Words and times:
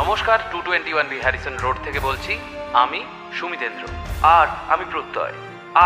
নমস্কার 0.00 0.38
two 0.52 0.58
twenty 0.66 0.92
one 0.94 1.06
B 1.12 1.18
Harrison 1.24 1.54
Road 1.64 1.76
থেকে 1.86 2.00
বলছি, 2.08 2.32
আমি 2.82 3.00
সুমিতেন্দ্র 3.38 3.82
আর 4.38 4.46
আমি 4.72 4.84
প্রত্যয়। 4.92 5.34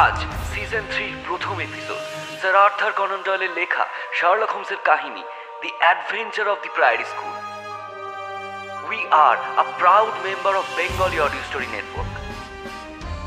আজ 0.05 0.17
সিজন 0.51 0.85
থ্রির 0.93 1.15
প্রথম 1.27 1.57
এপিসোড 1.69 2.01
স্যার 2.41 2.55
আর্থার 2.65 2.93
কনন 3.01 3.21
ডয়েলের 3.27 3.53
লেখা 3.61 3.85
শার্লক 4.19 4.51
হোমসের 4.55 4.81
কাহিনী 4.89 5.23
the 5.63 5.71
adventure 5.83 6.47
of 6.53 6.59
the 6.65 6.71
Priory 6.77 7.07
School 7.13 7.35
we 8.89 9.01
are 9.27 9.37
a 9.63 9.65
proud 9.79 10.15
member 10.27 10.55
of 10.61 10.67
Bengali 10.79 11.19
audio 11.27 11.43
story 11.49 11.69
network 11.77 12.13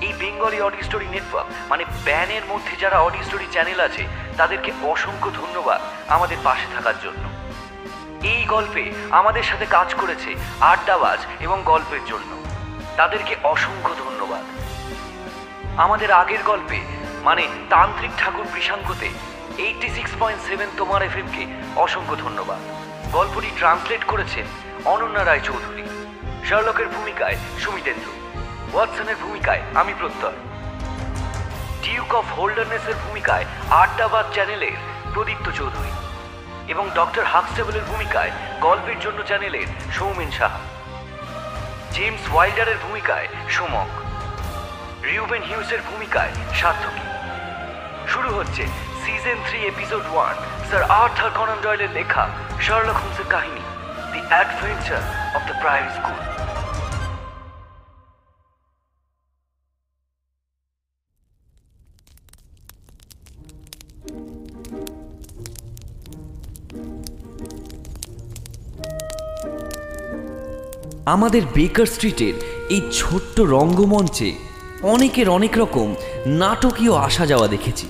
এই 0.06 0.14
বেঙ্গলি 0.22 0.60
অডিও 0.68 0.84
স্টোরি 0.88 1.08
নেটওয়ার্ক 1.16 1.48
মানে 1.72 1.84
ব্যানের 2.08 2.44
মধ্যে 2.52 2.74
যারা 2.84 2.98
অডিও 3.08 3.24
স্টোরি 3.28 3.48
চ্যানেল 3.56 3.80
আছে, 3.88 4.04
তাদেরকে 4.40 4.72
অসংখ্য 4.92 5.30
ধন্যবাদ 5.42 5.80
আমাদের 6.16 6.40
পাশে 6.48 6.68
থাকার 6.76 6.98
জন্য। 7.06 7.24
এই 8.24 8.46
গল্পে 8.46 8.92
আমাদের 9.12 9.44
সাথে 9.44 9.66
কাজ 9.66 9.94
করেছে 9.94 10.36
আড্ডাবাজ 10.62 11.20
এবং 11.40 11.62
গল্পের 11.66 12.06
জন্য। 12.06 12.38
তাদেরকে 12.98 13.36
অসংখ্য 13.44 13.96
ধন্যবাদ। 13.96 14.42
আমাদের 15.78 16.12
আগের 16.12 16.44
গল্পে 16.44 16.80
মানে 17.24 17.48
তান্ত্রিক 17.70 18.12
ঠাকুর 18.18 18.46
কৃষাঙ্কতে 18.54 19.10
এইটটি 19.58 19.90
সিক্স 19.90 20.12
পয়েন্ট 20.20 20.44
সেভেন 20.44 20.70
তোমার 20.78 21.04
এফ 21.04 21.14
কে 21.14 21.46
অসংখ্য 21.76 22.16
ধন্যবাদ। 22.16 22.58
গল্পটি 23.12 23.52
ট্রান্সলেট 23.58 24.04
করেছেন 24.04 24.46
অনন্যা 24.86 25.26
রায় 25.26 25.40
চৌধুরী 25.40 25.84
শার্লকের 26.50 26.88
ভূমিকায় 26.88 27.36
সুমিতেন্দ্র 27.60 28.12
ওয়াটসনের 28.74 29.16
ভূমিকায় 29.22 29.62
আমি 29.76 29.94
প্রত্যয়। 30.00 30.40
ডিউক 31.84 32.16
অফ 32.16 32.26
হোল্ডারনেসের 32.40 32.96
ভূমিকায় 33.08 33.46
আড্ডাবাদ 33.70 34.26
চ্যানেলের 34.34 34.78
প্রদীপ্ত 35.14 35.50
চৌধুরী। 35.50 36.01
এবং 36.72 36.86
ডক্টর 36.96 37.26
হাকস্টেবলের 37.34 37.86
ভূমিকায় 37.88 38.32
গল্পের 38.62 38.98
জন্য 39.00 39.20
চ্যানেলের 39.30 39.68
সৌমেন 39.98 40.32
সাহা। 40.32 40.62
জেমস 41.92 42.24
ওয়াইল্ডারের 42.34 42.80
ভূমিকায় 42.84 43.28
সুমক। 43.50 43.92
রিউবেন 45.06 45.44
হিউসের 45.44 45.82
ভূমিকায় 45.90 46.34
সার্থকী। 46.60 47.06
শুরু 48.08 48.30
হচ্ছে 48.38 48.64
season 49.04 49.38
three, 49.48 49.60
episode 49.72 50.06
one, 50.12 50.36
sir 50.70 50.84
Arthur 51.02 51.32
Conan 51.38 51.60
ডয়েলের 51.64 51.92
লেখা 51.98 52.24
শার্লক 52.62 52.98
হোমসের 53.02 53.28
কাহিনী 53.30 53.64
the 54.12 54.22
adventure 54.30 55.04
of 55.36 55.42
the 55.50 55.56
prime 55.62 55.86
school 55.98 56.20
আমাদের 71.06 71.42
বেকার 71.56 71.86
স্ট্রিটের 71.86 72.34
এই 72.70 72.82
ছোট্ট 72.94 73.40
রঙ্গমঞ্চে 73.40 74.34
অনেকের 74.84 75.30
অনেক 75.30 75.58
রকম 75.58 75.96
নাটকীয় 76.28 76.94
আসা 76.94 77.26
যাওয়া 77.26 77.48
দেখেছি। 77.48 77.88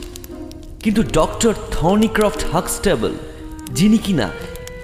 কিন্তু 0.84 1.04
ডক্টর 1.04 1.54
থর্নিক্রফট 1.72 2.54
হাক্সটেবল 2.54 3.14
যিনি 3.72 3.98
কিনা 3.98 4.30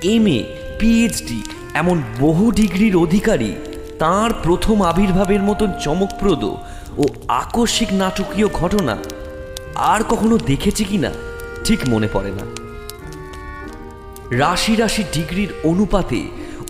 এম 0.03 0.27
এ 0.27 0.43
পিএইচডি 0.79 1.41
এমন 1.73 2.01
বহু 2.19 2.51
ডিগ্রির 2.51 2.95
অধিকারী, 2.95 3.53
তার 3.99 4.29
প্রথম 4.43 4.81
আবির্ভাবের 4.81 5.41
মতন 5.41 5.71
চমকপ্রদ 5.83 6.43
ও 6.97 7.03
আকস্মিক 7.27 7.93
নাটকীয় 7.93 8.47
ঘটনা 8.47 8.97
আর 9.75 10.03
কখনো 10.03 10.37
দেখেছি 10.37 10.83
কিনা 10.83 11.11
ঠিক 11.63 11.79
মনে 11.87 12.07
পড়ে 12.13 12.31
না। 12.31 12.45
রাশি 14.37 14.75
রাশি 14.75 15.03
ডিগ্রির 15.13 15.47
অনুপাতে 15.63 16.27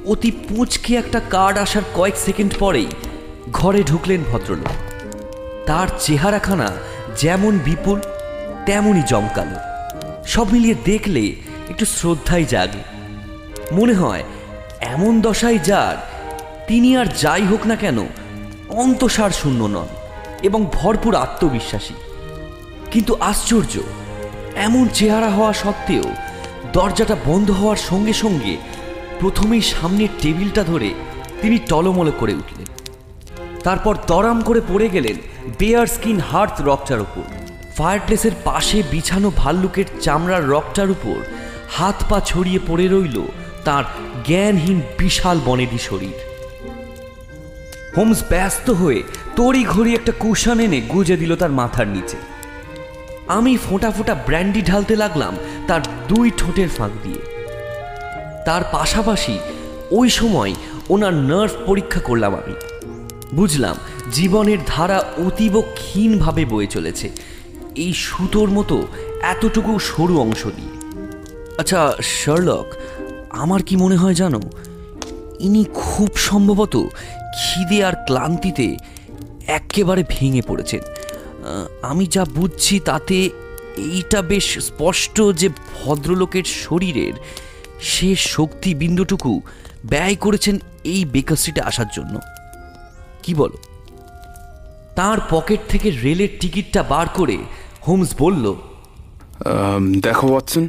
অতি 0.07 0.31
পুঁচকে 0.31 0.95
একটা 0.95 1.19
কার্ড 1.29 1.57
আসার 1.57 1.81
কয়েক 1.95 2.15
সেকেন্ড 2.17 2.53
পরেই 2.59 2.87
ঘরে 3.51 3.83
ঢুকলেন 3.83 4.23
ভদ্রলোক। 4.23 4.71
তার 5.65 5.87
চেহারাখানা 5.99 6.71
যেমন 7.17 7.57
বিপুল, 7.57 7.99
তেমনই 8.65 9.01
জমকালো। 9.01 9.57
সব 10.25 10.51
মিলিয়ে 10.51 10.75
দেখলে 10.85 11.35
একটু 11.69 11.85
শ্রদ্ধাই 11.85 12.45
জাগে। 12.45 12.83
মনে 13.71 13.93
হয় 13.93 14.23
এমন 14.81 15.21
দশায় 15.21 15.59
যার, 15.59 15.97
তিনি 16.67 16.97
আর 16.97 17.05
যাই 17.05 17.45
হোক 17.45 17.67
না 17.67 17.75
কেন 17.75 17.99
অন্তসার 18.69 19.29
শূন্য 19.29 19.63
নন 19.63 19.87
এবং 20.43 20.65
ভরপুর 20.73 21.15
আত্মবিশ্বাসী। 21.15 21.93
কিন্তু 22.91 23.15
আশ্চর্য, 23.19 23.79
এমন 24.55 24.87
চেহারা 24.87 25.29
হওয়া 25.29 25.53
সত্ত্বেও 25.53 26.03
দরজাটা 26.73 27.15
বন্ধ 27.25 27.51
হওয়ার 27.51 27.77
সঙ্গে 27.77 28.13
সঙ্গে 28.13 28.57
প্রথমেই 29.19 29.61
সামনের 29.61 30.07
টেবিলটা 30.21 30.63
ধরে 30.63 30.93
তিনি 31.41 31.57
টলমল 31.57 32.11
করে 32.19 32.33
উঠলেন। 32.33 32.65
তারপর 33.63 33.95
দরাম 34.07 34.41
করে 34.41 34.61
পড়ে 34.69 34.89
গেলেন 34.89 35.17
বেয়ার 35.59 35.87
স্কিন 35.87 36.19
হার্থ 36.19 36.61
রকটার 36.61 36.99
উপর। 36.99 37.21
ফায়ারপ্লেসের 37.77 38.31
পাশে 38.43 38.83
বিছানো 38.91 39.31
ভাল্লুকের 39.35 39.85
চামড়ার 40.01 40.49
রকটার 40.49 40.89
উপর 40.91 41.17
হাত 41.69 42.03
পা 42.09 42.21
ছড়িয়ে 42.25 42.59
পড়ে 42.67 42.87
রইল 42.87 43.21
তার 43.65 43.83
জ্ঞানহীন 44.27 44.81
বিশাল 44.97 45.39
বনেদি 45.45 45.77
শরীর। 45.77 46.17
হোমস 47.97 48.23
ব্যস্ত 48.29 48.69
হয়ে 48.69 49.03
তড়ি 49.35 49.65
ঘড়ি 49.65 49.93
একটা 49.93 50.11
কুশন 50.19 50.59
এনে 50.59 50.81
গুজে 50.81 51.17
দিল 51.17 51.35
তার 51.35 51.51
মাথার 51.51 51.87
নিচে। 51.87 52.17
আমি 53.27 53.57
ফোঁটা 53.57 53.91
ফোঁটা 53.91 54.15
ব্র্যান্ডি 54.15 54.61
ঢালতে 54.61 54.95
লাগলাম 54.95 55.33
তার 55.67 55.81
দুই 56.07 56.31
ঠোঁটের 56.37 56.69
ফাঁক 56.69 56.91
দিয়ে। 57.03 57.36
তার 58.47 58.63
পাশাপাশি 58.71 59.39
ওই 59.91 60.09
সময় 60.09 60.51
ওনার 60.89 61.13
নার্ভ 61.13 61.51
পরীক্ষা 61.65 61.99
করলাম 61.99 62.33
আমি। 62.35 62.53
বুঝলাম, 63.35 63.75
জীবনের 64.11 64.57
ধারা 64.67 64.99
অতীব 65.25 65.61
ক্ষীণভাবে 65.75 66.45
বয়ে 66.45 66.67
চলেছে। 66.67 67.09
এই 67.75 67.93
সুতোর 67.93 68.49
মতো 68.49 68.87
এতটুকু 69.21 69.79
সরু 69.79 70.15
অংশ 70.19 70.41
দিয়ে। 70.45 70.73
আচ্ছা 71.57 71.93
শার্লক 72.01 72.67
আমার 73.29 73.63
কি 73.63 73.75
মনে 73.75 73.95
হয় 73.95 74.13
জানো? 74.13 74.41
ইনি 75.39 75.65
খুব 75.73 76.09
সম্ভবত 76.17 76.75
খিদে 77.39 77.79
আর 77.85 77.95
ক্লান্তিতে 78.05 78.77
একেবারে 79.47 80.03
ভেঙে 80.09 80.41
পড়েছেন। 80.47 80.81
আমি 81.81 82.05
যা 82.05 82.25
বুঝছি 82.25 82.79
তাতে 82.79 83.29
এইটা 83.77 84.21
বেশ 84.21 84.47
স্পষ্ট 84.59 85.21
যে 85.35 85.49
ভদ্রলোকের 85.49 86.43
শরীরের 86.43 87.13
শেষ 87.81 88.19
শক্তি 88.35 88.69
বিন্দুটুকু 88.73 89.41
ব্যয় 89.91 90.15
করেছেন 90.15 90.55
এই 90.93 91.05
বেকার 91.05 91.37
স্ট্রিটে 91.39 91.61
আসার 91.61 91.89
জন্য। 91.95 92.19
কি 93.23 93.33
বলো? 93.35 93.57
তার 94.95 95.19
পকেট 95.29 95.61
থেকে 95.69 95.87
রেলের 96.03 96.31
টিকিটটা 96.39 96.83
বার 96.83 97.07
করে 97.09 97.37
হোমস 97.87 98.09
বলল 98.19 98.45
দেখো 100.05 100.27
ওয়াটসন, 100.31 100.65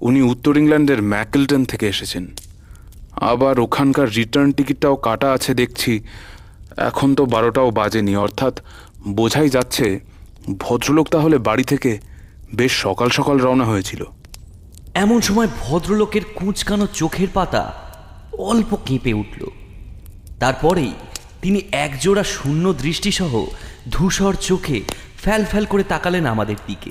উনি 0.00 0.22
উত্তর 0.22 0.54
ইংল্যান্ডের 0.56 1.00
ম্যাকেলটন 1.02 1.64
থেকে 1.64 1.86
এসেছেন। 1.88 2.24
আবার 3.32 3.54
ওখানকার 3.60 4.08
রিটার্ন 4.18 4.52
টিকিটটাও 4.52 4.96
কাটা 4.96 5.28
আছে 5.32 5.54
দেখছি। 5.54 5.92
এখন 6.76 7.08
তো 7.14 7.22
বারোটাও 7.26 7.70
বাজেনি, 7.70 8.12
অর্থাৎ 8.16 8.54
বোঝাই 9.18 9.48
যাচ্ছে 9.48 10.00
ভদ্রলোক 10.64 11.06
তাহলে 11.08 11.36
বাড়ি 11.38 11.64
থেকে 11.64 11.98
বেশ 12.54 12.72
সকাল 12.84 13.08
সকাল 13.08 13.36
রওনা 13.38 13.64
হয়েছিল। 13.64 14.02
এমন 14.94 15.20
সময় 15.20 15.48
ভদ্রলোকের 15.60 16.24
কুঁচকানো 16.34 16.86
চোখের 16.86 17.28
পাতা 17.34 17.72
অল্প 18.38 18.78
কেঁপে 18.86 19.12
উঠল। 19.12 19.46
তারপরেই 20.40 20.92
তিনি 21.42 21.62
একজোড়া 21.72 22.24
শূন্য 22.24 22.72
দৃষ্টিসহ 22.72 23.46
ধূসর 23.90 24.34
চোখে 24.34 24.80
ফ্যাল 25.16 25.44
ফ্যাল 25.44 25.64
করে 25.64 25.82
তাকালেন 25.82 26.26
আমাদের 26.26 26.56
দিকে। 26.66 26.90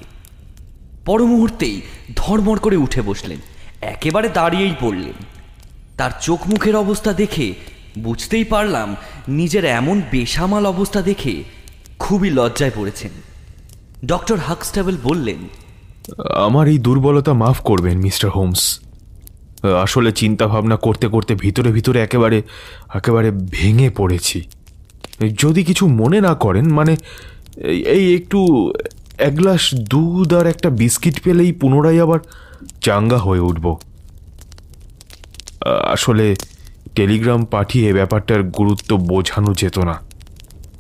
পর 1.06 1.24
মুহূর্তেই 1.24 1.82
ধড়মড় 2.16 2.60
করে 2.60 2.78
উঠে 2.78 3.02
বসলেন, 3.02 3.40
একেবারে 3.82 4.30
দাঁড়িয়েই 4.30 4.76
পড়লেন। 4.80 5.14
তার 5.98 6.12
চোখ 6.22 6.48
মুখের 6.48 6.76
অবস্থা 6.76 7.14
দেখে 7.14 7.54
বুঝতেই 8.00 8.44
পারলাম 8.44 8.96
নিজের 9.28 9.66
এমন 9.66 10.02
বেসামাল 10.12 10.66
অবস্থা 10.66 11.02
দেখে 11.02 11.44
খুবই 12.00 12.30
লজ্জায় 12.30 12.72
পড়েছেন। 12.76 13.12
ডক্টর 14.06 14.38
হাকস্টেবল 14.38 14.98
বললেন 15.04 15.48
আমার 16.36 16.68
এই 16.68 16.78
দুর্বলতা 16.78 17.34
মাফ 17.34 17.62
করবেন, 17.62 17.98
মিস্টার 17.98 18.32
হোমস। 18.32 18.80
আসলে 19.82 20.12
চিন্তা 20.12 20.48
ভাবনা 20.48 20.76
করতে 20.76 21.08
করতে 21.08 21.36
ভিতরে 21.36 21.72
ভিতরে 21.72 22.00
একেবারে 22.02 22.42
একেবারে 22.94 23.32
ভেঙে 23.32 23.90
পড়েছি। 23.90 24.42
যদি 25.40 25.64
কিছু 25.64 25.88
মনে 25.88 26.22
না 26.22 26.34
করেন 26.34 26.68
মানে 26.68 26.96
এই- 27.58 28.16
একটু 28.16 28.72
এক 29.18 29.36
গ্লাস 29.36 29.76
দুধ 29.76 30.34
আর 30.34 30.48
একটা 30.48 30.70
বিস্কিট 30.70 31.22
পেলেই 31.22 31.52
পুনরায় 31.52 32.02
আবার 32.02 32.20
চাঙ্গা 32.82 33.18
হয়ে 33.18 33.40
উঠব। 33.40 33.78
আসলে 35.84 36.36
টেলিগ্রাম 36.96 37.46
পাঠিয়ে 37.46 37.94
ব্যাপারটার 37.94 38.44
গুরুত্ব 38.44 38.98
বোঝানো 38.98 39.54
যেত 39.54 39.80
না। 39.80 40.00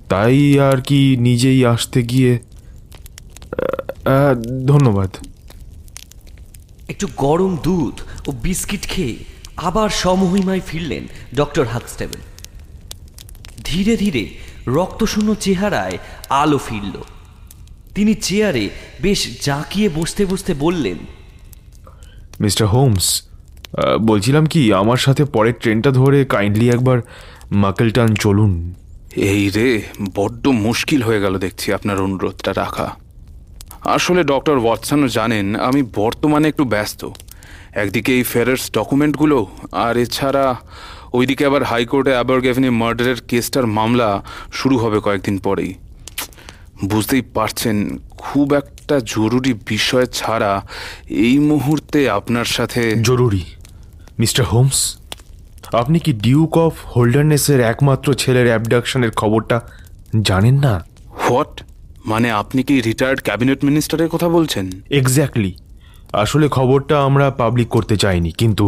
তাই 0.09 0.59
আর 0.59 0.81
কি 0.81 1.17
নিজেই 1.19 1.65
আসতে 1.65 2.03
গিয়ে 2.03 2.39
ধন্যবাদ। 4.67 5.11
একটু 6.87 7.07
গরম 7.17 7.57
দুধ 7.63 8.01
ও 8.27 8.31
বিস্কিট 8.31 8.81
খেয়ে 8.81 9.15
আবার 9.57 9.89
সমহিমায় 9.89 10.61
ফিরলেন 10.65 11.07
ডক্টর 11.35 11.65
হাক্সটেবল 11.65 12.19
ধীরে 13.63 13.97
ধীরে 13.97 14.23
রক্তশূন্য 14.67 15.35
চেহারায় 15.35 15.97
আলো 16.29 16.57
ফিরল। 16.57 16.95
তিনি 17.95 18.13
চেয়ারে 18.15 18.69
বেশ 19.01 19.45
জাঁকিয়ে 19.45 19.89
বসতে 19.89 20.25
বসতে 20.25 20.53
বললেন 20.53 20.97
মিস্টার 22.41 22.67
হোমস 22.67 23.23
বলছিলাম 24.01 24.45
কি 24.45 24.73
আমার 24.73 24.97
সাথে 24.97 25.25
পরের 25.25 25.53
ট্রেনটা 25.53 25.91
ধরে 25.91 26.25
কাইন্ডলি 26.25 26.69
একবার 26.69 27.01
মাকেলটান 27.51 28.15
চলুন। 28.15 28.73
এই 29.15 29.49
রে 29.49 29.81
বড্ড 30.15 30.47
মুশকিল 30.47 31.01
হয়ে 31.01 31.21
গেল 31.21 31.37
দেখছি 31.37 31.73
আপনার 31.73 32.01
অনুরোধটা 32.01 32.53
রাখা। 32.53 32.87
আসলে 33.85 34.23
ডক্টর 34.23 34.57
ওয়াটসনও 34.57 35.07
জানেন 35.07 35.55
আমি 35.55 35.83
বর্তমানে 35.95 36.47
একটু 36.47 36.65
ব্যস্ত। 36.65 37.09
একদিকে 37.73 38.15
এই 38.15 38.23
ফেরার্স 38.23 38.71
ডকুমেন্টগুলো 38.71 39.47
আর 39.71 39.97
এছাড়া 39.97 40.55
ওইদিকে 41.13 41.45
আবার 41.45 41.63
হাইকোর্টে 41.63 42.11
অ্যাবারগেভনি 42.11 42.69
মার্ডারের 42.69 43.21
কেসটার 43.27 43.67
মামলা 43.67 44.23
শুরু 44.53 44.77
হবে 44.77 44.99
কয়েকদিন 44.99 45.37
পরেই। 45.37 45.73
বুঝতেই 46.85 47.21
পারছেন 47.21 47.97
খুব 48.17 48.53
একটা 48.53 48.99
জরুরি 49.05 49.53
বিষয় 49.53 50.05
ছাড়া 50.05 50.65
এই 51.09 51.39
মুহূর্তে 51.39 52.09
আপনার 52.09 52.45
সাথে 52.45 52.95
জরুরি। 53.01 53.45
মিস্টার 54.19 54.45
হোমস 54.45 54.97
আপনি 55.73 55.99
কি 55.99 56.13
ডিউক 56.13 56.57
অফ 56.57 56.73
হোল্ডারনেসের 56.95 57.59
একমাত্র 57.59 58.13
ছেলের 58.13 58.47
অ্যাবডাকশনের 58.47 59.11
খবরটা 59.11 59.61
জানেন 60.21 60.59
না? 60.59 60.85
হোয়াট? 61.19 61.68
মানে 62.09 62.27
আপনি 62.31 62.61
কি 62.63 62.75
রিটায়ার্ড 62.81 63.19
ক্যাবিনেট 63.21 63.59
মিনিস্টারের 63.63 64.09
কথা 64.09 64.27
বলছেন? 64.29 64.65
এক্স্যাক্টলি 64.89 65.51
আসলে 66.13 66.45
খবরটা 66.47 66.95
আমরা 67.03 67.25
পাবলিক 67.31 67.67
করতে 67.67 67.95
চাইনি 67.97 68.31
কিন্তু 68.31 68.65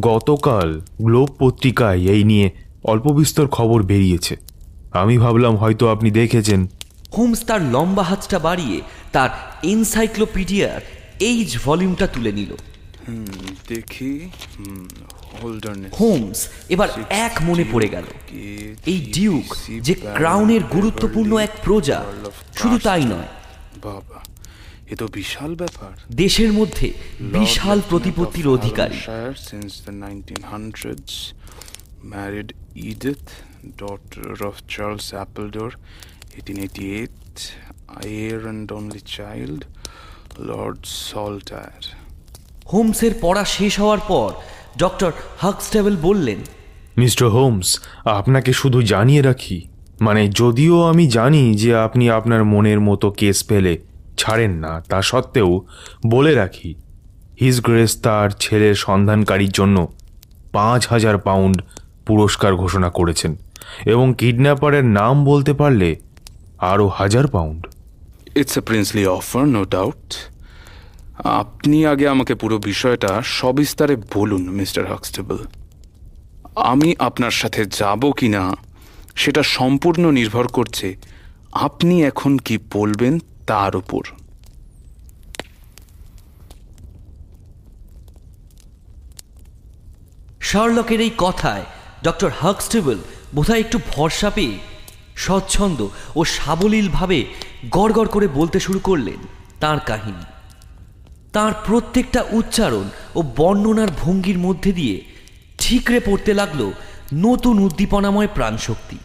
গতকাল 0.00 0.68
গ্লোব 1.02 1.30
পত্রিকায় 1.38 2.00
এই 2.14 2.22
নিয়ে 2.24 2.46
অল্প 2.84 3.06
বিস্তর 3.12 3.46
খবর 3.48 3.78
বেরিয়েছে। 3.82 4.34
আমি 4.92 5.14
ভাবলাম 5.18 5.54
হয়তো 5.56 5.84
আপনি 5.88 6.08
দেখেছেন। 6.10 6.60
হোমস 7.16 7.40
তার 7.44 7.62
লম্বা 7.74 8.02
হাতটা 8.02 8.38
বাড়িয়ে 8.38 8.78
তার 9.12 9.30
এনসাইক্লোপিডিয়ার 9.62 10.80
এইজ 11.20 11.48
ভলিউমটা 11.64 12.06
তুলে 12.06 12.32
নিল। 12.32 12.52
দেখি। 13.68 14.12
হোমস 16.00 16.48
এবার 16.68 16.88
এক 17.08 17.34
মনে 17.42 17.64
পড়ে 17.72 17.88
গেল। 17.88 18.06
এই 18.86 18.98
ডিউক 19.14 19.48
যে 19.80 19.94
ক্রাউনের 19.94 20.62
গুরুত্বপূর্ণ 20.62 21.32
এক 21.36 21.52
প্রজা 21.64 21.98
শুধু 22.56 22.78
তাই 22.78 23.04
নয়। 23.04 23.30
বাবা 23.82 24.18
এ 24.90 24.94
তো 24.96 25.06
বিশাল 25.08 25.54
ব্যাপার। 25.54 25.92
দেশের 26.12 26.52
মধ্যে 26.52 26.92
বিশাল 27.20 27.80
প্রতিপত্তির 27.88 28.48
অধিকারী। 28.48 28.98
since 29.50 29.74
the 29.86 29.94
1900s 30.04 31.12
married 32.14 32.50
Edith 32.90 33.28
daughter 33.82 34.30
of 34.48 34.54
Charles 34.72 35.06
Appledore 35.22 35.74
1888 36.38 37.20
heir 38.04 38.38
and 38.52 38.66
only 38.78 39.02
child 39.18 39.60
Lord 40.50 40.80
Saltire 41.08 41.86
হোমসের 42.72 43.10
পড়া 43.20 43.44
শেষ 43.44 43.80
হওয়ার 43.80 44.02
পর 44.08 44.30
ডক্টর 44.78 45.12
হাক্সটেবল 45.38 45.96
বললেন 46.02 46.38
মিস্টার 46.98 47.28
হোমস 47.28 47.80
আপনাকে 48.04 48.52
শুধু 48.52 48.82
জানিয়ে 48.82 49.22
রাখি 49.22 49.68
মানে 50.00 50.28
যদিও 50.28 50.82
আমি 50.82 51.08
জানি 51.08 51.54
যে 51.54 51.76
আপনি 51.76 52.10
আপনার 52.10 52.44
মনের 52.44 52.80
মতো 52.80 53.10
কেস 53.10 53.44
পেলে 53.44 53.78
ছাড়েন 54.16 54.50
না 54.50 54.82
তা 54.88 55.02
সত্ত্বেও 55.02 55.66
বলে 56.06 56.34
রাখি 56.34 56.74
হিজ 57.40 57.60
গ্রেস 57.60 58.00
তার 58.00 58.30
ছেলের 58.30 58.74
সন্ধানকারীর 58.74 59.50
জন্য 59.50 59.92
পাঁচ 60.52 60.86
হাজার 60.88 61.18
পাউন্ড 61.18 61.62
পুরস্কার 62.06 62.56
ঘোষণা 62.56 62.90
করেছেন 62.90 63.36
এবং 63.84 64.14
কিডন্যাপারের 64.18 64.84
নাম 64.84 65.24
বলতে 65.24 65.52
পারলে 65.52 65.96
আরও 66.58 66.88
হাজার 66.88 67.26
pound. 67.26 67.66
It's 68.34 68.58
a 68.58 68.60
princely 68.60 69.06
offer 69.06 69.44
no 69.44 69.64
doubt 69.64 70.29
আপনি 71.24 71.86
আগে 71.86 72.08
আমাকে 72.08 72.34
পুরো 72.34 72.58
বিষয়টা 72.58 73.22
সবিস্তারে 73.22 73.96
বলুন, 74.14 74.48
মিস্টার 74.48 74.86
হাক্সটেবল। 74.86 75.38
আমি 76.56 76.94
আপনার 76.98 77.30
সাথে 77.30 77.66
যাব 77.66 78.12
কি 78.12 78.28
না 78.28 78.56
সেটা 79.16 79.42
সম্পূর্ণ 79.42 80.10
নির্ভর 80.10 80.48
করছে 80.48 80.96
আপনি 81.52 82.04
এখন 82.04 82.38
কি 82.38 82.58
বলবেন 82.72 83.18
তার 83.46 83.76
উপর। 83.76 84.04
শার্লকের 90.40 91.00
এই 91.00 91.10
কথায় 91.18 91.64
ডক্টর 92.04 92.30
হাক্সটেবল 92.40 92.98
বোধহয় 93.34 93.60
একটু 93.60 93.78
ভরসা 93.92 94.30
পেয়ে 94.30 94.58
স্বচ্ছন্দ 95.16 95.88
ও 96.16 96.24
সাবলীলভাবে 96.24 97.24
গড়গড় 97.70 98.06
করে 98.06 98.28
বলতে 98.28 98.60
শুরু 98.60 98.78
করলেন 98.78 99.20
তার 99.60 99.80
কাহিনী। 99.80 100.24
তার 101.32 101.52
প্রত্যেকটা 101.66 102.20
উচ্চারণ 102.32 102.86
ও 103.14 103.20
বর্ণনার 103.36 103.90
ভঙ্গির 104.02 104.38
মধ্যে 104.38 104.72
দিয়ে 104.72 104.96
ঠিকরে 105.58 105.98
পড়তে 106.00 106.32
লাগল 106.34 106.60
নতুন 107.26 107.58
উদ্দীপনাময় 107.58 108.30
প্রাণশক্তি। 108.34 108.98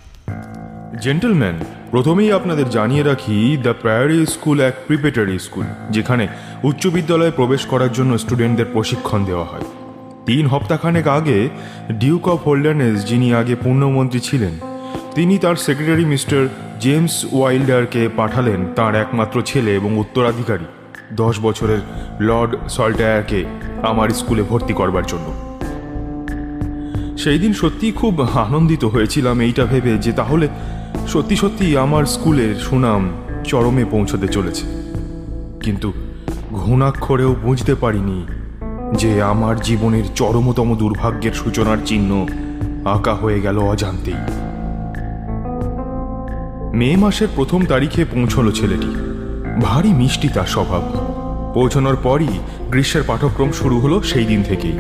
জেন্টলম্যান 1.04 1.58
প্রথমেই 1.92 2.32
আপনাদের 2.32 2.70
জানিয়ে 2.70 3.04
রাখি 3.04 3.58
দ্য 3.64 3.74
প্রায়ারি 3.82 4.20
স্কুল 4.26 4.58
এক 4.62 4.76
প্রিপেটারি 4.88 5.40
স্কুল 5.40 5.66
যেখানে 5.90 6.26
উচ্চ 6.64 6.84
বিদ্যালয়ে 6.88 7.38
প্রবেশ 7.40 7.62
করার 7.66 7.92
জন্য 7.94 8.12
স্টুডেন্টদের 8.18 8.72
প্রশিক্ষণ 8.74 9.22
দেওয়া 9.26 9.50
হয়। 9.52 9.68
তিন 10.26 10.44
হপ্তাখানেক 10.48 11.06
আগে 11.18 11.38
ডিউক 12.02 12.26
অফ 12.34 12.40
হোল্ডারনেস 12.48 12.98
যিনি 13.06 13.28
আগে 13.34 13.56
পূর্ণমন্ত্রী 13.56 14.20
ছিলেন, 14.20 14.54
তিনি 15.16 15.34
তার 15.38 15.56
সেক্রেটারি 15.56 16.06
মিস্টার 16.14 16.42
জেমস 16.80 17.16
ওয়াইল্ডারকে 17.32 18.02
পাঠালেন 18.20 18.60
তার 18.76 18.94
একমাত্র 18.96 19.38
ছেলে 19.42 19.72
এবং 19.76 19.92
উত্তরাধিকারী। 19.98 20.68
দশ 21.16 21.40
বছরের 21.40 21.78
লর্ড 22.20 22.56
সল্টায়ারকে 22.70 23.46
আমার 23.82 24.10
স্কুলে 24.10 24.44
ভর্তি 24.44 24.74
করবার 24.74 25.06
জন্য। 25.06 25.28
সেই 27.18 27.40
দিন 27.40 27.54
সত্যিই 27.54 27.92
খুব 27.92 28.22
আনন্দিত 28.22 28.86
হয়েছিলাম 28.86 29.40
এইটা 29.40 29.66
ভেবে 29.66 29.98
যে 29.98 30.12
তাহলে 30.12 30.48
সত্যি 31.08 31.36
সত্যি 31.36 31.78
আমার 31.78 32.06
স্কুলের 32.06 32.56
সুনাম 32.56 33.10
চরমে 33.44 33.86
পৌঁছতে 33.86 34.28
চলেছে। 34.28 34.66
কিন্তু 35.60 35.94
ঘুণাক্ষরেও 36.52 37.36
বুঝতে 37.44 37.76
পারিনি 37.76 38.26
যে 38.98 39.22
আমার 39.22 39.60
জীবনের 39.60 40.04
চরমতম 40.16 40.76
দুর্ভাগ্যের 40.76 41.34
সূচনার 41.34 41.78
চিহ্ন 41.86 42.28
আঁকা 42.86 43.14
হয়ে 43.14 43.42
গেল 43.42 43.58
অজান্তেই। 43.58 44.14
মে 46.74 46.96
মাসের 46.96 47.28
প্রথম 47.36 47.66
তারিখে 47.66 48.06
পৌঁছলো 48.06 48.52
ছেলেটি। 48.52 49.15
ভারী 49.62 49.94
মিষ্টি 49.94 50.30
তার 50.30 50.46
স্বভাব। 50.46 50.82
পৌঁছানোর 51.54 51.98
পরই 52.04 52.28
গ্রীষ্মের 52.70 53.04
পাঠক্রম 53.08 53.52
শুরু 53.52 53.80
হলো 53.80 54.02
সেই 54.02 54.26
দিন 54.26 54.44
থেকেই। 54.44 54.80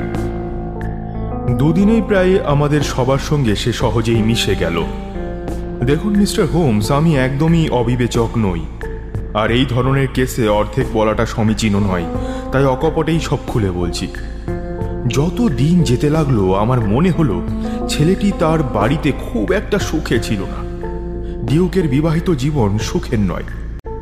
দুদিনেই 1.57 2.01
প্রায় 2.01 2.43
আমাদের 2.43 2.81
সবার 2.81 3.17
সঙ্গে 3.17 3.55
সে 3.55 3.73
সহজেই 3.73 4.23
মিশে 4.23 4.55
গেল। 4.55 4.83
দেখুন, 5.85 6.17
মিস্টার 6.17 6.45
হোমস, 6.45 6.91
আমি 6.91 7.17
একদমই 7.17 7.69
অবিবেচক 7.69 8.29
নই। 8.37 8.61
আর 9.33 9.51
এই 9.51 9.65
ধরনের 9.69 10.07
কেসে 10.13 10.47
অর্ধেক 10.47 10.85
বলাটা 10.93 11.25
সমীচীন 11.25 11.75
নয়, 11.75 12.03
তাই 12.51 12.65
অকপটেই 12.65 13.19
সব 13.19 13.37
খুলে 13.47 13.71
বলছি। 13.71 14.07
যত 15.07 15.41
দিন 15.41 15.83
যেতে 15.83 16.09
লাগল, 16.09 16.55
আমার 16.55 16.81
মনে 16.81 17.11
হলো 17.11 17.41
ছেলেটি 17.89 18.31
তার 18.39 18.63
বাড়িতে 18.63 19.11
খুব 19.11 19.51
একটা 19.51 19.79
সুখে 19.79 20.19
ছিল 20.19 20.41
না। 20.41 20.87
ডিউকের 21.45 21.87
বিবাহিত 21.87 22.31
জীবন 22.31 22.77
সুখের 22.77 23.19
নয়। 23.19 23.43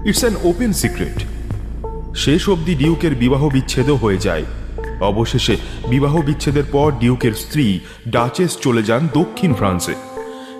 ইটস 0.05 0.19
অ্যান 0.19 0.36
ওপেন 0.43 0.74
সিক্রেট 0.74 1.17
শেষ 2.15 2.50
অবধি 2.50 2.75
ডিউকের 2.75 3.15
বিবাহ 3.15 3.50
বিচ্ছেদও 3.50 3.95
হয়ে 3.95 4.17
যায়। 4.17 4.45
অবশেষে 5.01 5.57
বিবাহ 5.89 6.22
বিচ্ছেদের 6.22 6.63
পর 6.72 6.91
ডিউকের 7.00 7.33
স্ত্রী 7.33 7.79
ডাচেস 8.07 8.57
চলে 8.57 8.83
যান 8.83 9.07
দক্ষিণ 9.13 9.53
ফ্রান্সে। 9.53 9.95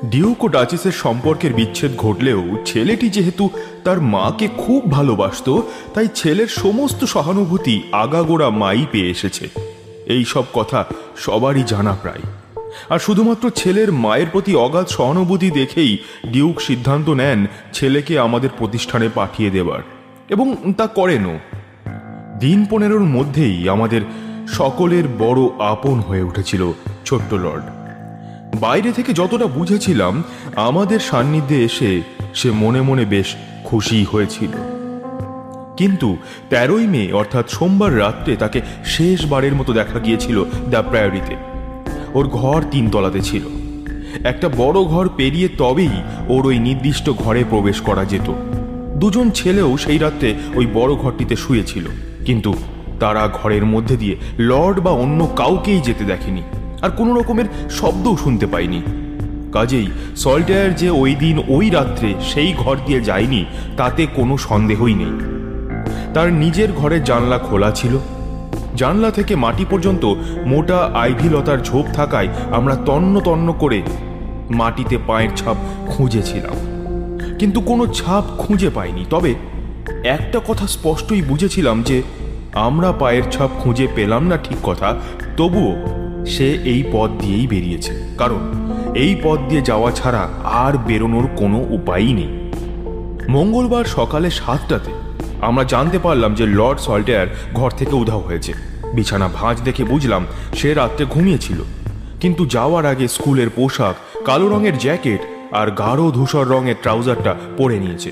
ডিউক 0.06 0.44
ও 0.44 0.48
ডাচেসের 0.48 0.92
সম্পর্কের 0.92 1.54
বিচ্ছেদ 1.54 1.92
ঘটলেও 1.98 2.44
ছেলেটি 2.66 3.10
যেহেতু 3.10 3.50
তার 3.84 4.02
মাকে 4.02 4.48
খুব 4.58 4.92
ভালোবাসতো, 4.92 5.72
তাই 5.94 6.08
ছেলের 6.16 6.48
সমস্ত 6.48 7.04
সহানুভূতি 7.04 7.82
আগাগোড়া 7.92 8.50
মাই 8.50 8.86
পেয়ে 8.92 9.10
এসেছে। 9.10 9.48
এই 10.06 10.26
সব 10.26 10.44
কথা 10.54 10.86
সবারই 11.18 11.64
জানা 11.64 11.98
প্রায়। 12.02 12.22
আর 12.90 13.00
শুধুমাত্র 13.00 13.50
ছেলের 13.50 13.92
মায়ের 13.92 14.28
প্রতি 14.32 14.56
অগাধ 14.56 14.88
সহানুভূতি 14.88 15.52
দেখেই 15.52 15.98
ডিউক 16.28 16.62
সিদ্ধান্ত 16.62 17.10
নেন 17.10 17.46
ছেলেকে 17.74 18.20
আমাদের 18.20 18.50
প্রতিষ্ঠানে 18.58 19.10
পাঠিয়ে 19.16 19.50
দেবার। 19.50 19.80
এবং 20.30 20.74
তা 20.78 20.88
করেনও। 20.88 21.40
দিন 22.40 22.66
পনেরোর 22.70 23.04
মধ্যেই 23.04 23.70
আমাদের 23.70 24.02
সকলের 24.48 25.04
বড় 25.20 25.68
আপন 25.68 26.00
হয়ে 26.00 26.22
উঠেছিল 26.22 26.72
ছোট্ট 27.06 27.34
লর্ড। 27.34 27.64
বাইরে 28.60 28.92
থেকে 28.92 29.14
যতটা 29.14 29.46
বুঝেছিলাম, 29.46 30.24
আমাদের 30.56 31.00
সান্নিধ্যে 31.00 31.64
এসে 31.64 32.02
সে 32.36 32.52
মনে 32.52 32.82
মনে 32.82 33.06
বেশ 33.06 33.36
খুশি 33.64 34.06
হয়েছিল। 34.12 34.52
কিন্তু 35.78 36.18
তেরোই 36.50 36.88
মে, 36.88 37.12
অর্থাৎ 37.12 37.50
সোমবার 37.50 38.00
রাত্রে 38.00 38.36
তাকে 38.36 38.62
শেষবারের 38.86 39.56
মতো 39.56 39.74
দেখা 39.74 40.00
গিয়েছিল 40.00 40.44
দ্য 40.44 40.84
প্রায়োরিতে। 40.90 41.53
ওর 42.14 42.28
ঘর 42.28 42.64
তিনতলাতে 42.72 43.22
ছিল। 43.22 43.42
একটা 44.24 44.50
বড় 44.58 44.84
ঘর 44.84 45.10
পেরিয়ে 45.18 45.50
তবেই 45.58 45.90
ওর 46.28 46.48
ওই 46.48 46.60
নির্দিষ্ট 46.60 47.10
ঘরে 47.10 47.44
প্রবেশ 47.50 47.82
করা 47.82 48.06
যেত। 48.06 48.34
দুজন 48.96 49.30
ছেলেও 49.30 49.78
সেই 49.78 49.98
রাত্রে 49.98 50.36
ওই 50.56 50.68
বড় 50.74 50.96
ঘরটিতে 50.96 51.36
শুয়েছিল। 51.36 51.86
কিন্তু 52.26 52.54
তারা 53.00 53.30
ঘরের 53.34 53.66
মধ্যে 53.66 53.98
দিয়ে 53.98 54.16
লর্ড 54.40 54.80
বা 54.80 54.92
অন্য 54.92 55.28
কাউকেই 55.36 55.82
যেতে 55.82 56.04
দেখেনি 56.04 56.42
আর 56.82 56.90
কোনো 56.90 57.20
রকমের 57.20 57.46
শব্দও 57.70 58.18
শুনতে 58.18 58.48
পাইনি 58.48 58.82
কাজেই 59.52 59.88
সল্টায়ার 60.16 60.76
যে 60.76 60.90
ওই 60.90 61.16
দিন 61.16 61.40
ওই 61.48 61.70
রাত্রে 61.70 62.14
সেই 62.22 62.54
ঘর 62.58 62.78
দিয়ে 62.86 63.02
যায়নি, 63.02 63.46
তাতে 63.78 64.06
কোনো 64.16 64.38
সন্দেহই 64.38 64.94
নেই। 64.94 65.14
তার 66.14 66.34
নিজের 66.34 66.72
ঘরের 66.72 67.04
জানলা 67.04 67.38
খোলা 67.38 67.72
ছিল 67.72 67.98
জানলা 68.76 69.12
থেকে 69.12 69.36
মাটি 69.36 69.66
পর্যন্ত 69.70 70.14
মোটা 70.46 70.78
আইভি 70.94 71.30
লতার 71.30 71.58
ঝোপ 71.60 71.86
থাকায় 71.94 72.28
আমরা 72.52 72.76
তন্ন 72.76 73.20
তন্ন 73.20 73.54
করে 73.60 73.82
মাটিতে 74.50 74.98
পায়ের 75.08 75.30
ছাপ 75.36 75.56
খুঁজেছিলাম। 75.88 76.56
কিন্তু 77.40 77.62
কোনো 77.62 77.88
ছাপ 77.88 78.24
খুঁজে 78.38 78.70
পাইনি। 78.70 79.06
তবে 79.10 79.36
একটা 80.04 80.40
কথা 80.48 80.68
স্পষ্টই 80.68 81.22
বুঝেছিলাম 81.22 81.84
যে 81.84 82.02
আমরা 82.54 82.92
পায়ের 82.92 83.24
ছাপ 83.32 83.50
খুঁজে 83.60 83.88
পেলাম 83.96 84.28
না 84.28 84.38
ঠিক 84.38 84.58
কথা, 84.64 84.96
তবুও 85.38 85.76
সে 86.26 86.54
এই 86.54 86.84
পথ 86.92 87.10
দিয়েই 87.20 87.48
বেরিয়েছে। 87.48 87.92
কারণ 88.18 88.40
এই 88.96 89.16
পথ 89.24 89.40
দিয়ে 89.50 89.62
যাওয়া 89.62 89.92
ছাড়া 89.92 90.30
আর 90.44 90.78
বেরোনোর 90.78 91.28
কোনো 91.38 91.66
উপায়ই 91.70 92.14
নেই। 92.14 92.52
মঙ্গলবার 93.30 93.86
সকালে 93.86 94.30
সাতটাতে 94.30 94.92
আমরা 95.44 95.64
জানতে 95.64 96.00
পারলাম 96.00 96.36
যে 96.36 96.46
লর্ড 96.46 96.80
সল্টেয়ার 96.80 97.28
ঘর 97.54 97.72
থেকে 97.72 97.96
উধাও 97.96 98.20
হয়েছে। 98.20 98.54
বিছানা 98.94 99.30
ভাঁজ 99.34 99.62
দেখে 99.62 99.84
বুঝলাম 99.84 100.26
সে 100.56 100.74
রাত্রে 100.74 101.06
ঘুমিয়েছিল। 101.06 101.62
কিন্তু 102.22 102.46
যাওয়ার 102.46 102.86
আগে 102.86 103.08
স্কুলের 103.08 103.50
পোশাক, 103.50 103.96
কালো 104.26 104.48
রঙের 104.48 104.78
জ্যাকেট 104.78 105.22
আর 105.54 105.72
গাঢ় 105.72 106.12
ধূসর 106.12 106.48
রঙের 106.48 106.76
ট্রাউজারটা 106.82 107.36
পরে 107.58 107.80
নিয়েছে। 107.80 108.12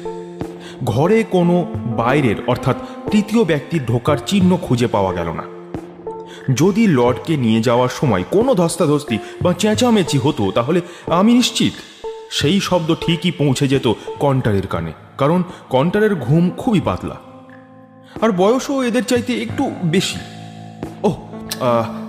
ঘরে 0.83 1.23
কোনো 1.23 1.65
বাইরের, 1.97 2.35
অর্থাৎ 2.47 2.75
তৃতীয় 3.11 3.43
ব্যক্তির 3.43 3.85
ঢোকার 3.85 4.17
চিহ্ন 4.25 4.57
খুঁজে 4.57 4.87
পাওয়া 4.87 5.13
গেল 5.13 5.29
না। 5.29 5.43
যদি 6.55 6.87
লর্ডকে 6.87 7.37
নিয়ে 7.37 7.61
যাওয়ার 7.61 7.89
সময় 7.89 8.23
কোনো 8.31 8.55
ধস্তাধস্তি 8.55 9.17
বা 9.41 9.53
চেঁচামেচি 9.53 10.17
হতো, 10.17 10.51
তাহলে 10.51 10.81
আমি 11.07 11.33
নিশ্চিত 11.33 11.73
সেই 12.31 12.59
শব্দ 12.59 12.95
ঠিকই 13.05 13.31
পৌঁছে 13.31 13.67
যেত 13.67 13.93
কন্টারের 14.19 14.67
কানে। 14.67 14.91
কারণ 15.21 15.39
কন্টারের 15.69 16.13
ঘুম 16.15 16.43
খুবই 16.57 16.81
পাতলা। 16.85 17.17
আর 18.23 18.29
বয়সও 18.31 18.83
এদের 18.83 19.05
চাইতে 19.05 19.31
একটু 19.45 19.63
বেশি। 19.85 20.19
ও 21.03 21.09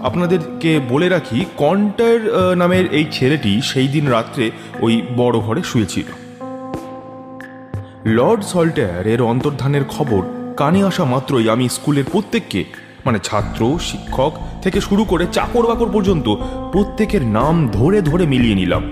আপনাদেরকে 0.03 0.71
বলে 0.91 1.09
রাখি, 1.09 1.39
কন্টার 1.57 2.19
নামের 2.57 2.85
এই 2.93 3.07
ছেলেটি 3.13 3.53
সেই 3.71 3.89
দিন 3.95 4.05
রাত্রে 4.09 4.45
ওই 4.81 4.95
বড় 5.17 5.37
ঘরে 5.39 5.63
শুয়েছিল। 5.63 6.09
লর্ড 8.17 8.43
সল্টার 8.43 9.07
এর 9.07 9.21
অন্তর্ধানের 9.23 9.85
খবর 9.89 10.23
কানে 10.57 10.81
আসা 10.85 11.05
মাত্রই 11.05 11.47
আমি 11.55 11.67
স্কুলের 11.69 12.07
প্রত্যেককে 12.13 12.63
মানে 13.07 13.19
ছাত্র, 13.23 13.61
শিক্ষক 13.81 14.33
থেকে 14.63 14.79
শুরু 14.81 15.03
করে 15.05 15.25
চাকর 15.33 15.65
বাকর 15.67 15.91
পর্যন্ত 15.93 16.27
প্রত্যেকের 16.73 17.25
নাম 17.39 17.55
ধরে 17.73 17.99
ধরে 18.01 18.25
মিলিয়ে 18.27 18.59
নিলাম। 18.61 18.85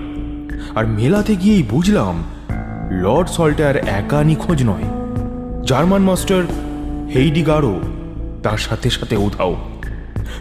আর 0.75 0.85
মেলাতে 0.97 1.33
গিয়েই 1.35 1.63
বুঝলাম 1.63 2.15
লর্ড 2.91 3.29
সল্টার 3.29 3.77
একা 3.77 4.23
নিখোঁজ 4.23 4.63
নয়। 4.63 4.83
জার্মান 5.65 6.01
মাস্টার 6.01 6.43
হেইডিগারও 7.15 7.79
তার 8.43 8.57
সাথে 8.57 8.89
সাথে 8.89 9.15
উধাও। 9.15 9.55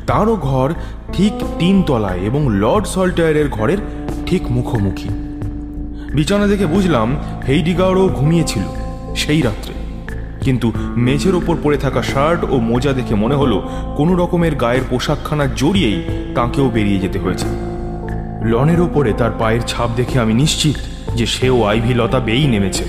তারও 0.06 0.36
ঘর 0.36 0.74
ঠিক 1.12 1.32
তিন 1.58 1.82
তলায় 1.82 2.18
এবং 2.18 2.54
লর্ড 2.54 2.86
সল্টায়ারের 2.86 3.48
ঘরের 3.48 3.78
ঠিক 4.26 4.50
মুখোমুখি। 4.50 5.08
বিছানা 6.14 6.46
দেখে 6.46 6.66
বুঝলাম 6.66 7.16
হেইডিগারও 7.48 8.08
ঘুমিয়েছিল 8.08 8.62
সেই 9.16 9.42
রাত্রে। 9.42 9.74
কিন্তু 10.40 10.72
মেঝের 10.76 11.34
ওপর 11.34 11.56
পড়ে 11.62 11.78
থাকা 11.78 12.02
শার্ট 12.02 12.44
ও 12.44 12.56
মোজা 12.56 12.92
দেখে 12.92 13.14
মনে 13.14 13.34
হলো 13.34 13.68
কোনো 13.96 14.14
রকমের 14.14 14.54
গায়ের 14.54 14.82
পোশাকখানা 14.90 15.46
জড়িয়েই 15.56 16.02
তাঁকেও 16.34 16.70
বেরিয়ে 16.70 16.98
যেতে 16.98 17.18
হয়েছে। 17.18 17.46
লনের 18.42 18.80
ওপরে 18.80 19.12
তার 19.12 19.30
পায়ের 19.38 19.60
ছাপ 19.66 19.90
দেখে 19.96 20.18
আমি 20.18 20.34
নিশ্চিত 20.34 20.76
যে 21.16 21.26
সেও 21.26 21.64
আইভি 21.64 21.94
লতা 21.94 22.20
বেয়েই 22.20 22.46
নেমেছে। 22.46 22.84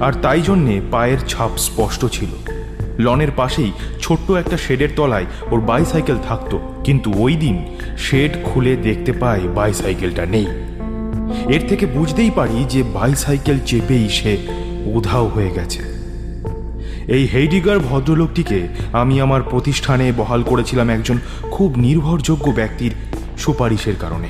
আর 0.00 0.12
তাই 0.12 0.40
জন্যে 0.42 0.80
পায়ের 0.90 1.18
ছাপ 1.28 1.52
স্পষ্ট 1.56 2.04
ছিল। 2.06 2.28
লনের 2.98 3.30
পাশেই 3.30 3.72
ছোট্ট 4.00 4.30
একটা 4.30 4.56
শেডের 4.56 4.88
তলায় 4.96 5.26
ওর 5.50 5.60
বাইসাইকেল 5.60 6.18
থাকতো, 6.28 6.56
কিন্তু 6.84 7.12
ওই 7.16 7.36
দিন 7.36 7.56
শেড 7.98 8.32
খুলে 8.44 8.76
দেখতে 8.76 9.12
পায় 9.12 9.40
বাইসাইকেলটা 9.40 10.26
নেই। 10.26 10.46
এর 11.48 11.62
থেকে 11.68 11.86
বুঝতেই 11.86 12.30
পারি 12.30 12.64
যে 12.68 12.82
বাইসাইকেল 12.82 13.58
চেপেই 13.66 14.08
সে 14.08 14.32
উধাও 14.94 15.26
হয়ে 15.26 15.50
গেছে। 15.50 15.80
এই 17.08 17.24
হেইডিগার 17.26 17.78
ভদ্রলোকটিকে 17.78 18.68
আমি 18.92 19.20
আমার 19.20 19.42
প্রতিষ্ঠানে 19.42 20.12
বহাল 20.12 20.42
করেছিলাম 20.42 20.88
একজন 20.90 21.18
খুব 21.50 21.76
নির্ভরযোগ্য 21.76 22.50
ব্যক্তির 22.50 22.90
সুপারিশের 23.38 23.96
কারণে। 24.00 24.28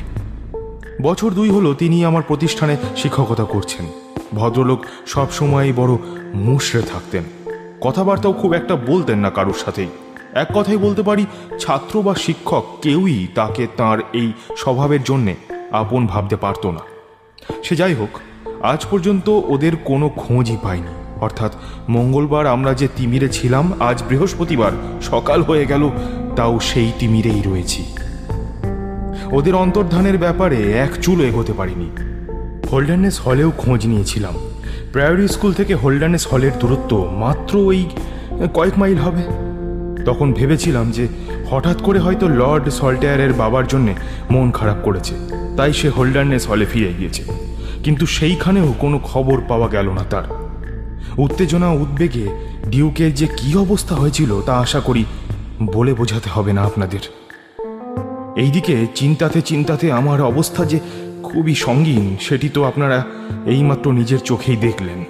বছর 1.02 1.30
দুই 1.30 1.50
হলো 1.50 1.74
তিনি 1.74 2.04
আমার 2.04 2.22
প্রতিষ্ঠানে 2.22 2.76
শিক্ষকতা 2.96 3.44
করছেন। 3.44 3.86
ভদ্রলোক 4.34 4.84
সবসময়ই 5.06 5.72
বড় 5.72 5.96
মুশড়ে 6.34 6.82
থাকতেন। 6.82 7.24
কথাবার্তাও 7.80 8.32
খুব 8.32 8.52
একটা 8.52 8.76
বলতেন 8.76 9.18
না 9.18 9.30
কারোর 9.30 9.54
সাথেই। 9.64 9.86
এক 10.34 10.46
কথাই 10.54 10.76
বলতে 10.76 11.02
পারি, 11.02 11.26
ছাত্র 11.60 12.02
বা 12.02 12.14
শিক্ষক 12.14 12.64
কেউই 12.82 13.26
তাকে 13.34 13.66
তার 13.76 13.98
এই 14.12 14.32
স্বভাবের 14.56 15.02
জন্যে 15.04 15.34
আপন 15.70 16.06
ভাবতে 16.06 16.36
পারত 16.36 16.66
না। 16.66 16.80
সে 17.62 17.76
যাই 17.76 17.94
হোক, 17.94 18.18
আজ 18.62 18.86
পর্যন্ত 18.90 19.28
ওদের 19.28 19.76
কোনো 19.76 20.08
খোঁজই 20.08 20.56
পাইনি। 20.62 21.20
অর্থাৎ 21.20 21.52
মঙ্গলবার 21.88 22.46
আমরা 22.46 22.74
যে 22.74 22.88
তিমিরে 22.96 23.28
ছিলাম, 23.28 23.72
আজ 23.80 24.02
বৃহস্পতিবার 24.08 24.72
সকাল 25.02 25.42
হয়ে 25.42 25.66
গেল, 25.66 25.90
তাও 26.36 26.60
সেই 26.60 26.92
তিমিরেই 26.98 27.42
রয়েছি। 27.46 27.84
ওদের 29.32 29.54
অন্তর্ধানের 29.54 30.18
ব্যাপারে 30.18 30.72
এক 30.72 30.90
চুলো 31.02 31.24
এগোতে 31.24 31.52
পারিনি। 31.52 31.90
হোল্ডারনেস 32.72 33.20
হলেও 33.20 33.50
খোঁজ 33.50 33.86
নিয়েছিলাম। 33.86 34.34
প্রায়োরি 34.92 35.28
স্কুল 35.28 35.52
থেকে 35.52 35.74
হোল্ডারনেস 35.74 36.26
হলের 36.26 36.58
দূরত্ব 36.60 37.10
মাত্র 37.12 37.58
ওই 37.58 37.86
কয়েক 38.54 38.78
মাইল 38.78 38.96
হবে। 38.96 39.22
তখন 40.04 40.32
ভেবেছিলাম 40.32 40.90
যে 40.90 41.08
হঠাৎ 41.50 41.82
করে 41.82 41.98
হয়তো 41.98 42.28
লর্ড 42.28 42.68
সল্টায়ারের 42.68 43.32
বাবার 43.32 43.66
জন্যে 43.66 43.94
মন 44.30 44.50
খারাপ 44.50 44.76
করেছে। 44.82 45.14
তাই 45.56 45.72
সে 45.72 45.88
হোল্ডারনেস 45.88 46.48
হলে 46.48 46.66
ফিরে 46.66 46.92
গিয়েছে। 46.98 47.24
কিন্তু 47.84 48.06
সেইখানেও 48.06 48.74
কোনো 48.78 49.00
খবর 49.02 49.40
পাওয়া 49.48 49.68
গেল 49.68 49.90
না 49.90 50.04
তার। 50.10 50.24
উত্তেজনা, 51.18 51.70
উদ্বেগে 51.70 52.28
ডিউকের 52.70 53.14
যে 53.14 53.26
কি 53.36 53.56
অবস্থা 53.56 53.94
হয়েছিল 53.94 54.42
তা 54.42 54.54
আশা 54.54 54.80
করি 54.80 55.04
বলে 55.62 55.94
বোঝাতে 55.94 56.30
হবে 56.30 56.52
না 56.52 56.62
আপনাদের। 56.62 57.17
এইদিকে 58.38 58.86
চিন্তাতে 58.94 59.40
চিন্তাতে 59.42 59.86
আমার 59.92 60.18
অবস্থা 60.22 60.64
যে 60.64 60.78
খুবই 61.22 61.54
সঙ্গীন 61.54 62.16
সেটি 62.20 62.48
তো 62.48 62.64
আপনারা 62.64 62.98
এইমাত্র 63.46 63.92
নিজের 63.92 64.18
চোখেই 64.18 64.56
দেখলেন। 64.56 65.04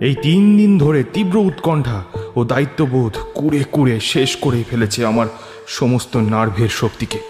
এই 0.00 0.14
তিন 0.22 0.56
দিন 0.56 0.78
ধরে 0.78 1.00
তীব্র 1.14 1.36
উৎকণ্ঠা 1.38 2.04
ও 2.36 2.44
দায়িত্ববোধ 2.44 3.12
কুড়ে 3.34 3.64
কুড়ে 3.72 4.00
শেষ 4.00 4.36
করে 4.36 4.64
ফেলেছে 4.70 5.00
আমার 5.06 5.26
সমস্ত 5.66 6.16
নার্ভের 6.16 6.68
শক্তিকে। 6.68 7.20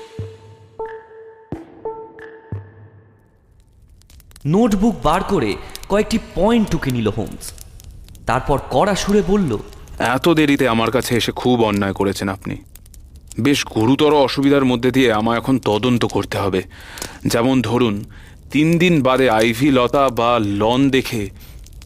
নোটবুক 4.47 4.95
বার 5.03 5.23
করে 5.23 5.51
কয়েকটি 5.89 6.19
পয়েন্ট 6.35 6.69
টুকে 6.71 6.91
নিল 6.91 7.09
হোমস। 7.09 7.47
তারপর 8.27 8.59
কড়া 8.71 8.95
সুরে 8.95 9.23
বলল 9.29 9.59
এত 9.99 10.27
দেরিতে 10.29 10.65
আমার 10.69 10.91
কাছে 10.91 11.13
এসে 11.17 11.33
খুব 11.33 11.57
অন্যায় 11.65 11.93
করেছেন 11.93 12.29
আপনি। 12.29 12.57
বেশ 13.39 13.65
গুরুতর 13.65 14.13
অসুবিধার 14.15 14.65
মধ্যে 14.65 14.91
দিয়ে 14.91 15.13
আমায় 15.13 15.39
এখন 15.39 15.59
তদন্ত 15.59 16.05
করতে 16.05 16.39
হবে। 16.39 16.63
যেমন 17.27 17.63
ধরুন 17.63 18.05
তিন 18.51 18.79
দিন 18.79 19.03
বাদে 19.03 19.31
আইভি 19.31 19.71
লতা 19.71 20.09
বা 20.09 20.39
লন 20.39 20.91
দেখে 20.91 21.31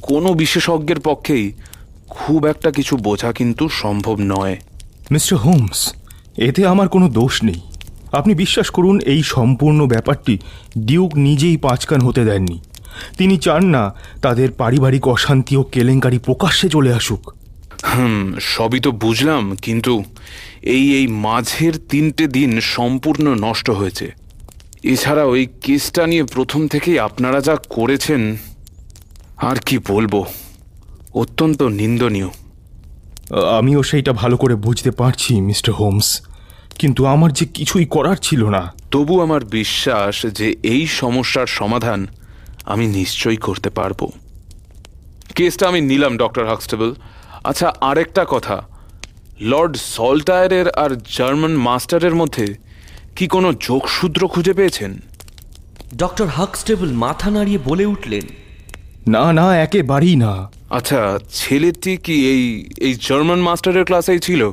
কোনো 0.03 0.35
বিশেষজ্ঞের 0.35 1.01
পক্ষেই 1.01 1.53
খুব 2.09 2.47
একটা 2.47 2.71
কিছু 2.71 2.97
বোঝা 2.97 3.33
কিন্তু 3.33 3.69
সম্ভব 3.69 4.17
নয়। 4.21 4.57
মিস্টার 5.11 5.39
হোমস 5.39 5.95
এতে 6.37 6.67
আমার 6.67 6.89
কোনো 6.89 7.09
দোষ 7.09 7.43
নেই। 7.45 7.61
আপনি 8.13 8.35
বিশ্বাস 8.35 8.71
করুন 8.71 9.01
এই 9.01 9.23
সম্পূর্ণ 9.23 9.87
ব্যাপারটি 9.87 10.39
ডিউক 10.79 11.17
নিজেই 11.17 11.57
পাঁচকান 11.57 12.01
হতে 12.01 12.25
দেননি। 12.25 12.61
তিনি 13.19 13.39
চান 13.39 13.65
না 13.65 13.95
তাদের 14.23 14.53
পারিবারিক 14.53 15.09
অশান্তি 15.09 15.57
ও 15.57 15.63
কেলেঙ্কারি 15.63 16.19
প্রকাশ্যে 16.19 16.69
চলে 16.69 16.93
আসুক। 16.93 17.35
হুম 17.95 18.35
সবই 18.41 18.81
তো 18.81 18.93
বুঝলাম 18.93 19.57
কিন্তু 19.63 20.05
এই 20.67 20.95
এই 20.95 21.07
মাঝের 21.07 21.73
তিনটে 21.89 22.27
দিন 22.27 22.61
সম্পূর্ণ 22.61 23.35
নষ্ট 23.35 23.71
হয়েছে। 23.71 24.13
এছাড়া 24.83 25.25
ওই 25.25 25.49
কেসটা 25.63 26.07
নিয়ে 26.07 26.25
প্রথম 26.25 26.69
থেকেই 26.69 26.99
আপনারা 26.99 27.41
যা 27.41 27.57
করেছেন 27.69 28.37
আর 29.37 29.57
কি 29.57 29.79
বলব 29.79 30.25
অত্যন্ত 31.15 31.63
নিন্দনীয়। 31.63 32.29
আমিও 33.59 33.83
সেইটা 33.83 34.13
ভালো 34.13 34.37
করে 34.37 34.55
বুঝতে 34.55 34.91
পারছি 34.91 35.41
মিস্টার 35.41 35.75
হোমস 35.75 36.27
কিন্তু 36.79 37.07
আমার 37.07 37.33
যে 37.33 37.47
কিছুই 37.47 37.85
করার 37.85 38.17
ছিল 38.17 38.45
না। 38.49 38.73
তবু 38.91 39.21
আমার 39.21 39.45
বিশ্বাস 39.45 40.27
যে 40.27 40.57
এই 40.63 40.87
সমস্যার 40.87 41.47
সমাধান 41.47 42.07
আমি 42.65 42.87
নিশ্চয়ই 42.87 43.37
করতে 43.37 43.71
পারব। 43.71 44.11
কেসটা 45.35 45.69
আমি 45.69 45.81
নিলাম 45.81 46.17
ডক্টর 46.17 46.47
হাক্সটেবল। 46.47 46.95
আচ্ছা 47.45 47.75
আরেকটা 47.81 48.27
কথা। 48.29 48.69
লর্ড 49.41 49.77
সল্টায়ারের 49.77 50.71
আর 50.71 50.91
জার্মান 51.17 51.51
মাস্টারের 51.51 52.15
মধ্যে 52.15 52.55
কি 53.17 53.27
কোনো 53.29 53.53
যোগসূত্র 53.61 54.29
খুঁজে 54.29 54.53
পেয়েছেন? 54.53 55.01
ডক্টর 55.97 56.27
হাকস্টেবল 56.27 56.93
মাথা 56.93 57.31
নাড়িয়ে 57.31 57.59
বলে 57.65 57.87
উঠলেন 57.87 58.23
না 59.09 59.33
না 59.33 59.63
একেবারেই 59.63 60.17
না। 60.17 60.51
আচ্ছা 60.71 61.19
ছেলেটি 61.33 61.97
কি 61.97 62.31
এই 62.31 62.65
এই 62.81 62.95
জার্মান 63.01 63.39
মাস্টারের 63.39 63.85
ক্লাসেই 63.85 64.19
ছিল? 64.19 64.53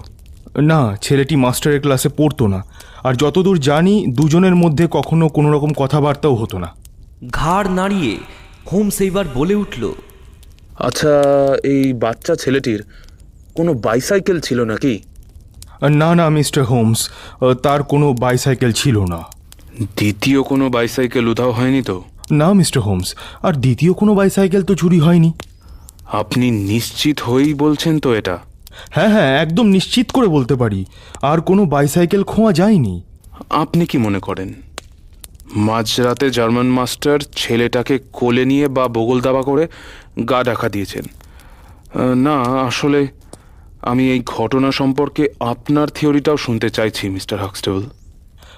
না 0.61 0.97
ছেলেটি 1.01 1.35
মাস্টারের 1.35 1.81
ক্লাসে 1.81 2.09
পড়তো 2.09 2.47
না। 2.47 2.63
আর 3.03 3.13
যতদূর 3.13 3.59
জানি 3.59 4.05
দুজনের 4.09 4.55
মধ্যে 4.55 4.87
কখনো 4.91 5.29
কোনো 5.29 5.51
রকম 5.51 5.73
কথাবার্তাও 5.73 6.35
হতো 6.35 6.59
না। 6.59 6.75
ঘাড় 7.31 7.69
নাড়িয়ে 7.69 8.17
হোম 8.71 8.89
সেইবার 8.89 9.25
বলে 9.33 9.55
উঠল 9.55 9.91
আচ্ছা 10.79 11.23
এই 11.63 11.93
বাচ্চা 11.93 12.35
ছেলেটির 12.35 12.83
কোনো 13.57 13.71
বাইসাইকেল 13.85 14.37
ছিল 14.39 14.59
নাকি? 14.63 14.93
না 16.01 16.09
না 16.15 16.25
মিস্টার 16.29 16.63
হোমস 16.63 16.99
তার 17.63 17.83
কোনো 17.83 18.07
বাইসাইকেল 18.13 18.71
ছিল 18.71 18.97
না। 19.13 19.19
দ্বিতীয় 19.97 20.39
কোনো 20.43 20.65
বাইসাইকেল 20.69 21.25
উধাও 21.27 21.51
হয়নি 21.51 21.81
তো? 21.81 21.97
না 22.31 22.53
মিস্টার 22.53 22.81
হোমস 22.83 23.15
আর 23.41 23.53
দ্বিতীয় 23.53 23.93
কোনো 23.93 24.11
বাইসাইকেল 24.15 24.61
তো 24.63 24.73
চুরি 24.75 24.99
হয়নি। 24.99 25.31
আপনি 26.21 26.51
নিশ্চিত 26.51 27.17
হয়েই 27.19 27.53
বলছেন 27.53 27.93
তো 27.99 28.09
এটা? 28.13 28.35
হ্যাঁ 28.89 29.09
হ্যাঁ 29.09 29.31
একদম 29.41 29.65
নিশ্চিত 29.67 30.07
করে 30.11 30.27
বলতে 30.27 30.55
পারি 30.55 30.85
আর 31.21 31.37
কোনো 31.41 31.65
বাইসাইকেল 31.65 32.23
খোয়া 32.23 32.51
যায়নি। 32.53 32.95
আপনি 33.49 33.85
কি 33.85 33.97
মনে 33.97 34.19
করেন? 34.19 34.49
মাঝরাতে 35.67 36.29
জার্মান 36.29 36.67
মাস্টার 36.67 37.19
ছেলেটাকে 37.35 37.95
কোলে 38.13 38.43
নিয়ে 38.45 38.67
বা 38.67 38.87
বগল 38.87 39.17
দাবা 39.21 39.41
করে 39.41 39.67
গা 40.29 40.39
ডাকা 40.43 40.69
দিয়েছেন। 40.69 41.05
না 42.15 42.35
আসলে 42.67 43.07
আমি 43.81 44.11
এই 44.11 44.21
ঘটনা 44.25 44.71
সম্পর্কে 44.71 45.29
আপনার 45.39 45.87
থিওরিটাও 45.87 46.37
শুনতে 46.37 46.69
চাইছি 46.69 47.09
মিস্টার 47.09 47.39
হাক্সটেবল। 47.39 47.83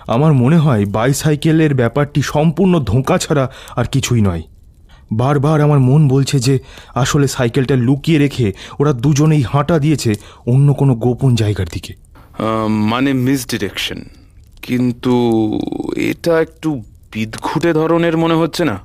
আমার 0.08 0.34
মনে 0.34 0.58
হয় 0.58 0.86
বাইসাইকেলের 0.86 1.74
ব্যাপারটি 1.74 2.22
সম্পূর্ণ 2.22 2.80
ধোঁকা 2.80 3.18
ছাড়া 3.18 3.52
আর 3.76 3.86
কিছুই 3.86 4.22
নয়। 4.22 4.44
বারবার 5.12 5.62
আমার 5.62 5.80
মন 5.80 6.08
বলছে 6.08 6.40
যে 6.40 6.60
আসলে 6.96 7.28
সাইকেলটা 7.28 7.76
লুকিয়ে 7.76 8.20
রেখে 8.20 8.54
ওরা 8.80 8.94
দুজনেই 8.94 9.42
হাঁটা 9.42 9.80
দিয়েছে 9.80 10.16
অন্য 10.48 10.74
কোনো 10.74 10.96
গোপন 10.96 11.36
জায়গার 11.36 11.66
দিকে। 11.74 11.94
মানে 12.70 13.14
মিসডিরেকশন। 13.14 14.04
কিন্তু 14.62 15.14
এটা 15.96 16.42
একটু 16.42 16.84
বিদঘুটে 17.12 17.74
ধরনের 17.74 18.18
মনে 18.18 18.34
হচ্ছে 18.34 18.66
না? 18.66 18.80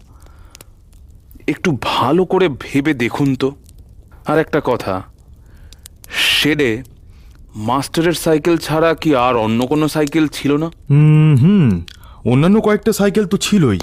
একটু 1.46 1.78
ভালো 1.82 2.24
করে 2.24 2.48
ভেবে 2.48 2.94
দেখুন 2.94 3.34
তো। 3.34 3.54
আর 4.26 4.38
একটা 4.38 4.60
কথা 4.64 5.02
শেডে 6.10 6.82
মাস্টারের 7.56 8.12
সাইকেল 8.12 8.56
ছাড়া 8.56 8.94
কি 8.94 9.14
আর 9.14 9.36
অন্য 9.36 9.66
কোনো 9.66 9.88
সাইকেল 9.88 10.28
ছিল 10.28 10.56
না? 10.56 10.66
হুম 10.90 11.36
হুম। 11.36 11.84
অন্যান্য 12.24 12.60
কয়েকটা 12.60 12.92
সাইকেল 12.92 13.26
তো 13.26 13.36
ছিলই। 13.36 13.78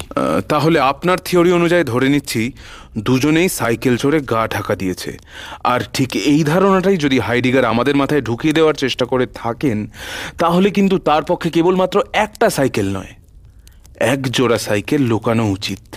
তাহলে 0.50 0.80
আপনার 0.80 1.18
থিওরি 1.18 1.52
অনুযায়ী 1.52 1.84
ধরে 1.84 2.10
নিচ্ছি 2.10 2.52
দুজনেই 2.98 3.50
সাইকেল 3.50 3.98
চড়ে 3.98 4.20
গা 4.20 4.48
ঢাকা 4.48 4.76
দিয়েছে। 4.76 5.18
আর 5.64 5.80
ঠিক 5.94 6.16
এই 6.16 6.44
ধারণাটাই 6.44 6.98
যদি 6.98 7.20
হাইডিগার 7.20 7.66
আমাদের 7.66 7.96
মাথায় 7.96 8.22
ঢুকিয়ে 8.22 8.54
দেওয়ার 8.54 8.74
চেষ্টা 8.74 9.06
করে 9.06 9.26
থাকেন 9.36 9.88
তাহলে 10.38 10.70
কিন্তু 10.70 10.98
তার 10.98 11.24
পক্ষে 11.24 11.50
কেবলমাত্র 11.50 12.02
একটা 12.14 12.50
সাইকেল 12.50 12.98
নয় 12.98 13.14
এক 14.00 14.32
জোড়া 14.32 14.58
সাইকেল 14.58 15.02
লোকানো 15.02 15.52
উচিত। 15.52 15.96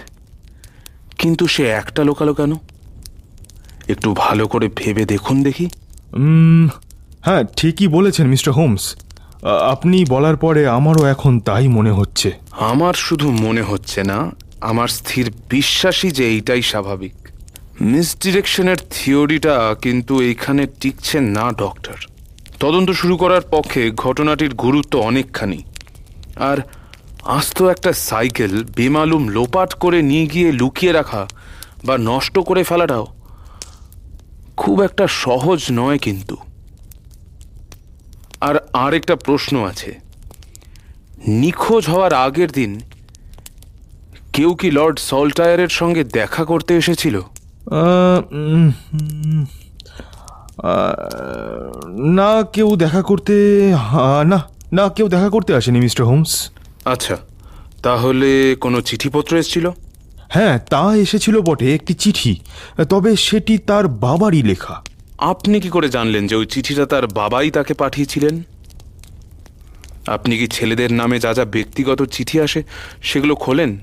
কিন্তু 1.19 1.47
সে 1.47 1.64
একটা 1.69 2.05
লোকালো 2.05 2.35
কেন? 2.35 2.55
একটু 3.88 4.14
ভালো 4.19 4.49
করে 4.49 4.69
ভেবে 4.77 5.05
দেখুন 5.05 5.43
দেখি। 5.43 5.69
হ্যাঁ 7.21 7.44
ঠিকই 7.57 7.88
বলেছেন 7.88 8.27
মিস্টার 8.27 8.55
হোমস। 8.55 8.97
আপনি 9.44 10.05
বলার 10.09 10.37
পরে 10.37 10.68
আমারও 10.68 11.05
এখন 11.05 11.40
তাই 11.40 11.68
মনে 11.68 11.90
হচ্ছে। 11.90 12.33
আমার 12.59 12.94
শুধু 12.94 13.31
মনে 13.31 13.62
হচ্ছে 13.62 14.03
না 14.03 14.31
আমার 14.61 14.88
স্থির 14.88 15.33
বিশ্বাসই 15.49 16.11
যে 16.11 16.29
এইটাই 16.29 16.62
স্বাভাবিক। 16.62 17.12
মিসডিরেকশনের 17.81 18.77
থিওরিটা 18.90 19.75
কিন্তু 19.83 20.21
এইখানে 20.21 20.66
টিকছে 20.81 21.21
না 21.21 21.53
ডক্টর। 21.53 22.07
তদন্ত 22.61 22.90
শুরু 22.90 23.16
করার 23.16 23.40
পক্ষে 23.40 23.90
ঘটনাটির 23.90 24.55
গুরুত্ব 24.55 24.99
অনেকখানি। 24.99 25.62
আর 26.37 26.59
আস্ত 27.25 27.62
একটা 27.62 27.92
সাইকেল 27.92 28.64
বেমালুম 28.77 29.29
লোপাট 29.29 29.75
করে 29.75 30.03
নিয়ে 30.03 30.27
গিয়ে 30.27 30.53
লুকিয়ে 30.53 30.92
রাখা 30.92 31.29
বা 31.85 31.99
নষ্ট 31.99 32.38
করে 32.38 32.64
ফেলাটাও 32.64 33.07
খুব 34.61 34.77
একটা 34.83 35.05
সহজ 35.25 35.61
নয় 35.73 35.99
কিন্তু। 36.07 36.37
আর 38.40 38.55
আরেকটা 38.85 39.14
প্রশ্ন 39.27 39.55
আছে। 39.71 39.90
নিখোঁজ 41.42 41.85
হওয়ার 41.87 42.12
আগের 42.27 42.51
দিন 42.53 42.73
কেউ 44.33 44.51
কি 44.55 44.68
লর্ড 44.71 44.97
সল্টায়ারের 45.11 45.73
সঙ্গে 45.81 46.03
দেখা 46.18 46.42
করতে 46.44 46.73
এসেছিল? 46.77 47.16
না 52.18 52.31
কেউ 52.55 52.68
দেখা 52.77 53.03
করতে 53.03 53.35
না 54.25 54.38
না 54.73 54.85
কেউ 54.88 55.07
দেখা 55.09 55.29
করতে 55.31 55.51
আসেনি 55.55 55.81
মিস্টার 55.81 56.05
হোমস। 56.07 56.33
আচ্ছা 56.85 57.16
তাহলে 57.83 58.31
কোনো 58.61 58.79
চিঠিপত্র 58.81 59.33
এসেছিল? 59.37 59.66
হ্যাঁ 60.29 60.59
তা 60.59 60.97
এসেছিল 60.97 61.41
বটে 61.41 61.75
একটি 61.75 61.95
চিঠি 61.95 62.37
তবে 62.88 63.17
সেটি 63.17 63.59
তার 63.59 63.88
বাবারই 63.88 64.43
লেখা। 64.43 64.83
আপনি 65.19 65.61
কি 65.61 65.69
করে 65.69 65.88
জানলেন 65.88 66.27
যে 66.27 66.35
ওই 66.35 66.47
চিঠিটা 66.47 66.87
তার 66.87 67.07
বাবাই 67.07 67.51
তাকে 67.51 67.75
পাঠিয়েছিলেন? 67.75 68.43
আপনি 70.07 70.38
কি 70.38 70.47
ছেলেদের 70.47 70.93
নামে 70.93 71.19
যা 71.19 71.35
যা 71.35 71.45
ব্যক্তিগত 71.45 72.03
চিঠি 72.03 72.41
আসে 72.41 72.62
সেগুলো 73.03 73.35
খোলেন? 73.35 73.79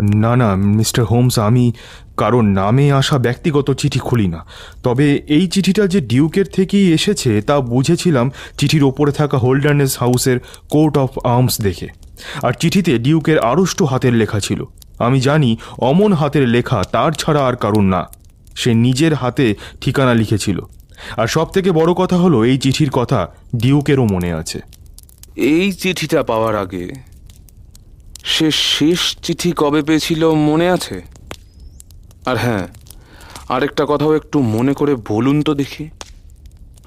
না 0.00 0.36
না 0.36 0.56
মিস্টার 0.56 1.04
হোমস 1.04 1.38
আমি 1.38 1.72
কারোর 2.16 2.44
নামে 2.44 2.92
আসা 2.92 3.18
ব্যক্তিগত 3.18 3.70
চিঠি 3.70 3.98
খুলি 3.98 4.28
না। 4.28 4.46
তবে 4.82 5.06
এই 5.28 5.46
চিঠিটা 5.46 5.86
যে 5.86 6.00
ডিউকের 6.00 6.44
থেকেই 6.44 6.92
এসেছে 6.92 7.42
তা 7.42 7.60
বুঝেছিলাম 7.60 8.30
চিঠির 8.58 8.84
ওপরে 8.84 9.12
থাকা 9.12 9.38
হোল্ডারনেস 9.38 9.98
হাউসের 9.98 10.38
কোর্ট 10.68 10.98
অফ 10.98 11.10
আর্মস 11.26 11.60
দেখে। 11.60 11.88
আর 12.42 12.52
চিঠিতে 12.52 12.98
ডিউকের 12.98 13.38
আড়ষ্ট 13.38 13.82
হাতের 13.82 14.12
লেখা 14.12 14.40
ছিল। 14.40 14.64
আমি 14.98 15.20
জানি 15.20 15.56
অমন 15.78 16.12
হাতের 16.12 16.48
লেখা 16.48 16.84
তার 16.92 17.12
ছাড়া 17.12 17.46
আর 17.46 17.56
কারণ 17.56 17.84
না। 17.84 18.08
সে 18.56 18.74
নিজের 18.74 19.14
হাতে 19.14 19.54
ঠিকানা 19.80 20.14
লিখেছিল। 20.14 20.60
আর 21.16 21.26
সব 21.26 21.50
থেকে 21.50 21.72
বড় 21.72 21.92
কথা 21.92 22.16
হলো, 22.16 22.44
এই 22.44 22.58
চিঠির 22.58 22.90
কথা 22.90 23.28
ডিউকেরও 23.56 24.04
মনে 24.04 24.32
আছে। 24.32 24.60
এই 25.36 25.72
চিঠিটা 25.72 26.22
পাওয়ার 26.22 26.56
আগে 26.56 26.90
সে 28.24 28.50
শেষ 28.50 29.16
চিঠি 29.22 29.52
কবে 29.56 29.82
পেয়েছিল 29.82 30.30
মনে 30.30 30.70
আছে? 30.70 31.02
আর 32.26 32.36
হ্যাঁ 32.36 32.68
আরেকটা 33.48 33.86
কথাও 33.88 34.16
একটু 34.16 34.42
মনে 34.42 34.74
করে 34.74 34.96
বলুন 35.08 35.42
তো 35.42 35.54
দেখি। 35.54 35.88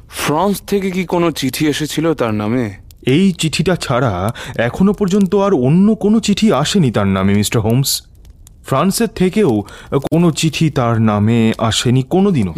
ফ্রান্স 0.10 0.62
থেকে 0.62 0.92
কি 0.92 1.06
কোনো 1.06 1.32
চিঠি 1.32 1.68
এসেছিল 1.68 2.14
তার 2.14 2.34
নামে? 2.34 2.87
এই 3.08 3.32
চিঠিটা 3.32 3.76
ছাড়া 3.76 4.34
এখনও 4.58 4.94
পর্যন্ত 4.94 5.36
আর 5.36 5.54
অন্য 5.54 5.96
কোনো 5.96 6.20
চিঠি 6.20 6.52
আসেনি 6.52 6.92
তার 6.92 7.08
নামে 7.08 7.34
মিস্টার 7.34 7.62
হোমস। 7.62 8.02
ফ্রান্সের 8.64 9.08
থেকেও 9.16 9.64
কোনো 10.12 10.32
চিঠি 10.32 10.70
তার 10.70 11.02
নামে 11.02 11.54
আসেনি 11.58 12.04
কোনো 12.04 12.32
দিনও 12.32 12.54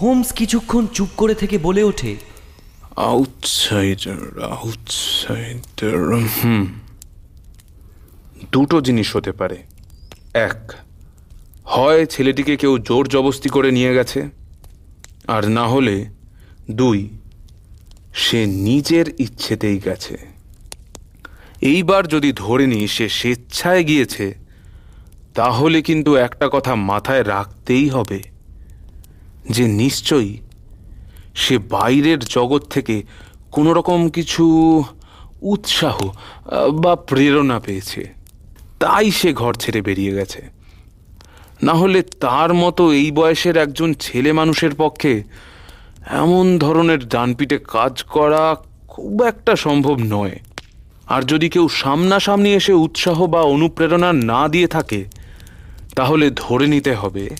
হোমস 0.00 0.32
কিছুক্ষণ 0.32 0.86
চুপ 0.92 1.08
করে 1.16 1.34
থেকে 1.34 1.58
বলে 1.58 1.82
ওঠে 1.82 2.16
আউটসাইডার 2.96 4.20
আউটসাইডার 4.42 5.96
হুম। 6.44 6.66
দুটো 8.52 8.80
জিনিস 8.80 9.16
হতে 9.16 9.32
পারে। 9.32 9.56
এক 10.34 10.72
হয় 11.64 12.06
ছেলেটিকে 12.06 12.56
কেউ 12.56 12.78
জোর 12.78 13.08
জবস্তি 13.08 13.48
করে 13.48 13.70
নিয়ে 13.70 13.94
গেছে 13.94 14.20
আর 15.26 15.48
না 15.48 15.64
হলে 15.68 15.96
দুই 16.70 16.98
সে 18.14 18.46
নিজের 18.46 19.06
ইচ্ছেতেই 19.18 19.78
গেছে। 19.78 20.16
এইবার 21.60 22.02
যদি 22.06 22.32
ধরে 22.32 22.66
নিই 22.66 22.88
সে 22.88 23.08
স্বেচ্ছায় 23.08 23.82
গিয়েছে, 23.84 24.34
তাহলে 25.34 25.82
কিন্তু 25.82 26.14
একটা 26.16 26.48
কথা 26.52 26.74
মাথায় 26.74 27.24
রাখতেই 27.24 27.88
হবে 27.88 28.22
যে 29.50 29.68
নিশ্চয়ই 29.68 30.38
সে 31.34 31.58
বাইরের 31.58 32.18
জগৎ 32.18 32.62
থেকে 32.70 33.02
কোনো 33.50 33.72
রকম 33.72 34.08
কিছু 34.08 34.44
উৎসাহ 35.42 35.96
বা 36.72 36.96
প্রেরণা 36.96 37.60
পেয়েছে। 37.60 38.02
তাই 38.78 39.10
সে 39.10 39.32
ঘর 39.32 39.54
ছেড়ে 39.54 39.82
বেরিয়ে 39.82 40.12
গেছে। 40.12 40.42
না 41.62 41.74
হলে 41.74 42.02
তার 42.02 42.54
মতো 42.54 42.92
এই 42.92 43.10
বয়সের 43.10 43.56
একজন 43.56 43.94
ছেলে 43.94 44.32
মানুষের 44.32 44.74
পক্ষে 44.74 45.22
এমন 46.10 46.58
ধরনের 46.58 47.08
ডানপিটে 47.08 47.58
কাজ 47.58 48.02
করা 48.02 48.56
খুব 48.88 49.22
একটা 49.22 49.56
সম্ভব 49.56 49.96
নয়। 49.98 50.38
আর 51.06 51.22
যদি 51.22 51.48
কেউ 51.48 51.68
সামনাসামনি 51.68 52.54
এসে 52.54 52.72
উৎসাহ 52.72 53.26
বা 53.26 53.40
অনুপ্রেরণা 53.40 54.12
না 54.12 54.48
দিয়ে 54.48 54.66
থাকে, 54.66 55.04
তাহলে 55.94 56.30
ধরে 56.30 56.66
নিতে 56.66 56.94
হবে 56.94 57.30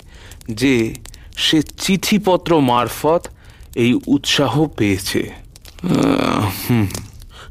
যে 0.49 0.95
সে 1.37 1.61
চিঠিপত্র 1.61 2.59
মারফত 2.59 3.27
এই 3.75 3.99
উৎসাহ 4.07 4.65
পেয়েছে। 4.65 5.31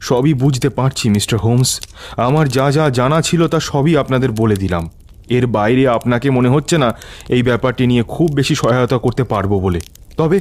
সবই 0.01 0.35
বুঝতে 0.35 0.69
পারছি, 0.69 1.09
মিস্টার 1.09 1.39
হোমস। 1.39 1.81
আমার 2.17 2.49
যা 2.49 2.71
যা 2.71 2.91
জানা 2.91 3.23
ছিল 3.23 3.49
তা 3.49 3.61
সবই 3.61 3.97
আপনাদের 3.97 4.33
বলে 4.33 4.57
দিলাম। 4.57 4.91
এর 5.29 5.47
বাইরে 5.47 5.89
আপনাকে 5.89 6.31
মনে 6.31 6.49
হচ্ছে 6.49 6.79
না 6.79 6.97
এই 7.29 7.43
ব্যাপারটি 7.43 7.87
নিয়ে 7.87 8.03
খুব 8.03 8.33
বেশি 8.35 8.55
সহায়তা 8.55 8.99
করতে 8.99 9.25
পারব 9.25 9.59
বলে। 9.59 9.81
তবে 10.17 10.37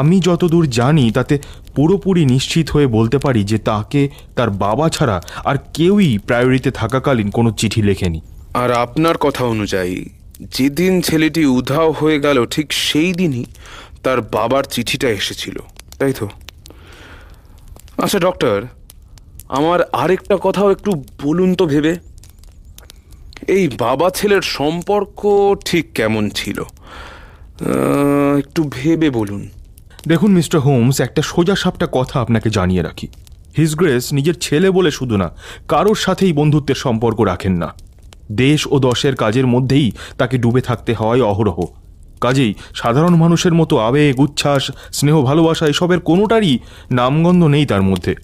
আমি 0.00 0.16
যতদূর 0.28 0.64
জানি, 0.80 1.04
তাতে 1.18 1.34
পুরোপুরি 1.76 2.22
নিশ্চিত 2.34 2.66
হয়ে 2.74 2.88
বলতে 2.96 3.18
পারি 3.24 3.40
যে 3.50 3.58
তাকে, 3.70 4.02
তার 4.36 4.50
বাবা 4.64 4.86
ছাড়া 4.96 5.16
আর 5.48 5.56
কেউই 5.76 6.10
প্রায়োরিতে 6.28 6.70
থাকাকালীন 6.80 7.28
কোনো 7.36 7.50
চিঠি 7.60 7.80
লেখেনি। 7.88 8.20
আর 8.62 8.70
আপনার 8.84 9.16
কথা 9.24 9.42
অনুযায়ী, 9.54 9.96
যেদিন 10.56 10.92
ছেলেটি 11.08 11.42
উধাও 11.58 11.88
হয়ে 12.00 12.18
গেল, 12.20 12.38
ঠিক 12.54 12.66
সেই 12.86 13.10
দিনই 13.20 13.44
তার 14.04 14.18
বাবার 14.36 14.64
চিঠিটা 14.74 15.08
এসেছিল। 15.20 15.56
তাই 15.98 16.12
তো? 16.18 16.26
আচ্ছা 18.04 18.18
ডক্টর, 18.26 18.56
আমার 19.58 19.78
আরেকটা 20.02 20.36
কথাও 20.46 20.68
একটু 20.70 20.90
বলুন 21.22 21.50
তো 21.60 21.64
ভেবে। 21.72 21.92
এই 23.56 23.64
বাবা 23.84 24.08
ছেলের 24.18 24.44
সম্পর্ক 24.58 25.20
ঠিক 25.68 25.84
কেমন 25.98 26.24
ছিল? 26.38 26.58
একটু 28.38 28.64
ভেবে 28.70 29.10
বলুন। 29.10 29.48
দেখুন, 30.08 30.32
মিস্টার 30.32 30.60
হোমস, 30.60 31.00
একটা 31.00 31.22
সোজা 31.22 31.54
সাপটা 31.54 31.88
কথা 31.92 32.20
আপনাকে 32.20 32.50
জানিয়ে 32.50 32.82
রাখি। 32.82 33.08
হিজ 33.56 33.74
গ্রেস 33.74 34.12
নিজের 34.12 34.34
ছেলে 34.34 34.70
বলে 34.70 34.90
শুধু 34.90 35.16
না, 35.16 35.30
কারোর 35.68 35.94
সাথেই 35.94 36.32
বন্ধুত্বের 36.32 36.74
সম্পর্ক 36.74 37.20
রাখেন 37.20 37.52
না। 37.52 37.74
দেশ 38.32 38.66
ও 38.70 38.78
দশের 38.78 39.16
কাজের 39.16 39.46
মধ্যেই 39.46 39.92
তাকে 40.18 40.38
ডুবে 40.38 40.60
থাকতে 40.60 40.94
হয় 40.94 41.22
অহরহ। 41.22 41.66
কাজেই 42.20 42.54
সাধারণ 42.74 43.14
মানুষের 43.14 43.54
মতো 43.54 43.78
আবেগ, 43.78 44.20
উচ্ছ্বাস, 44.20 44.70
স্নেহ, 44.92 45.22
ভালোবাসা 45.22 45.66
এসবের 45.66 46.00
কোনোটারই 46.00 46.58
নামগন্ধ 46.90 47.44
নেই 47.44 47.66
তার 47.66 47.82
মধ্যে। 47.82 48.14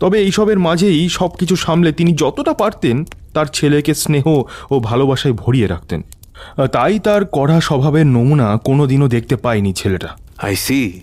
তবে 0.00 0.18
এইসবের 0.18 0.58
মাঝেই 0.58 1.08
সব 1.08 1.30
কিছু 1.30 1.56
সামলে 1.56 1.92
তিনি 1.92 2.12
যতটা 2.12 2.52
পারতেন 2.52 3.04
তার 3.34 3.46
ছেলেকে 3.46 3.94
স্নেহ 3.94 4.42
ও 4.70 4.80
ভালোবাসায় 4.80 5.32
ভরিয়ে 5.32 5.66
রাখতেন। 5.66 6.02
তাই 6.72 6.98
তার 6.98 7.24
কড়া 7.24 7.60
স্বভাবের 7.60 8.06
নমুনা 8.06 8.56
কোনোদিনও 8.56 9.08
দেখতে 9.08 9.36
পায়নি 9.36 9.72
ছেলেটা। 9.72 10.08
আই 10.38 10.56
সি 10.56 11.00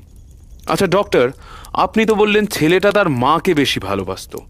আচ্ছা 0.68 0.88
ডক্টর 0.88 1.32
আপনি 1.74 2.06
তো 2.06 2.16
বললেন 2.16 2.46
ছেলেটা 2.46 2.92
তার 2.92 3.10
মাকে 3.10 3.54
বেশি 3.54 3.80
ভালোবাসতো। 3.80 4.42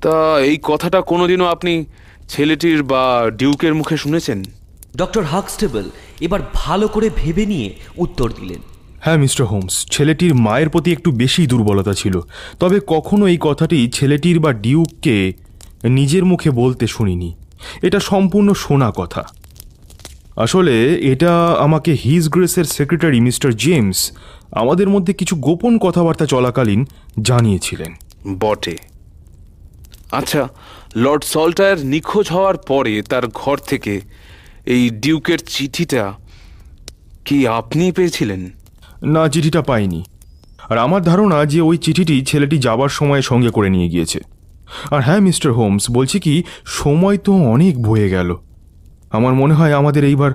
তা 0.00 0.40
এই 0.40 0.58
কথাটা 0.62 1.00
কোনোদিনও 1.00 1.46
আপনি 1.46 1.84
ছেলেটির 2.28 2.82
বা 2.82 3.30
ডিউকের 3.36 3.74
মুখে 3.74 3.96
শুনেছেন? 3.96 4.44
ডক্টর 4.96 5.22
হাকস্টেবল 5.22 5.84
এবার 6.20 6.40
ভালো 6.54 6.88
করে 6.88 7.10
ভেবে 7.16 7.46
নিয়ে 7.46 7.74
উত্তর 7.96 8.32
দিলেন। 8.32 8.58
হ্যাঁ 9.00 9.16
মিস্টার 9.16 9.46
হোমস 9.46 9.86
ছেলেটির 9.90 10.34
মায়ের 10.34 10.68
প্রতি 10.68 10.92
একটু 10.92 11.12
বেশি 11.12 11.46
দুর্বলতা 11.46 11.92
ছিল। 11.94 12.20
তবে 12.60 12.80
কখনো 12.86 13.26
এই 13.26 13.38
কথাটি 13.40 13.90
ছেলেটির 13.90 14.40
বা 14.40 14.52
ডিউককে 14.52 15.32
নিজের 15.84 16.24
মুখে 16.24 16.50
বলতে 16.50 16.86
শুনিনি। 16.86 17.34
এটা 17.82 18.00
সম্পূর্ণ 18.00 18.52
শোনা 18.52 18.92
কথা। 18.96 19.22
আসলে 20.36 20.94
এটা 20.94 21.52
আমাকে 21.52 21.92
হিজ 21.92 22.28
গ্রেসের 22.28 22.64
সেক্রেটারি 22.64 23.20
মিস্টার 23.20 23.56
জেমস 23.56 24.12
আমাদের 24.52 24.88
মধ্যে 24.88 25.12
কিছু 25.12 25.36
গোপন 25.36 25.78
কথাবার্তা 25.78 26.26
চলাকালীন 26.26 26.86
জানিয়েছিলেন। 27.22 27.94
বটে। 28.40 28.76
আচ্ছা 30.12 30.48
লর্ড 30.96 31.24
সল্টায়ার 31.24 31.78
নিখোঁজ 31.78 32.28
হওয়ার 32.28 32.56
পরে 32.56 33.02
তার 33.02 33.28
ঘর 33.34 33.56
থেকে 33.56 34.00
এই 34.66 34.90
ডিউকের 34.90 35.38
চিঠিটা 35.38 36.12
কি 37.24 37.48
আপনি 37.48 37.92
পেয়েছিলেন? 37.92 38.50
না 39.02 39.28
চিঠিটা 39.28 39.62
পাইনি। 39.62 40.04
আর 40.68 40.78
আমার 40.78 41.02
ধারণা 41.02 41.44
যে 41.44 41.60
ওই 41.60 41.78
চিঠিটি 41.78 42.24
ছেলেটি 42.24 42.58
যাবার 42.58 42.88
সময় 42.88 43.22
সঙ্গে 43.22 43.50
করে 43.50 43.70
নিয়ে 43.70 43.88
গিয়েছে। 43.88 44.20
আর 44.90 45.02
হ্যাঁ 45.02 45.20
মিস্টার 45.20 45.52
হোমস 45.52 45.90
বলছি 45.90 46.20
কি 46.20 46.42
সময় 46.64 47.18
তো 47.18 47.32
অনেক 47.32 47.82
বয়ে 47.82 48.10
গেল। 48.10 48.36
আমার 49.16 49.34
মনে 49.34 49.54
হয় 49.54 49.72
আমাদের 49.72 50.02
এইবার 50.04 50.32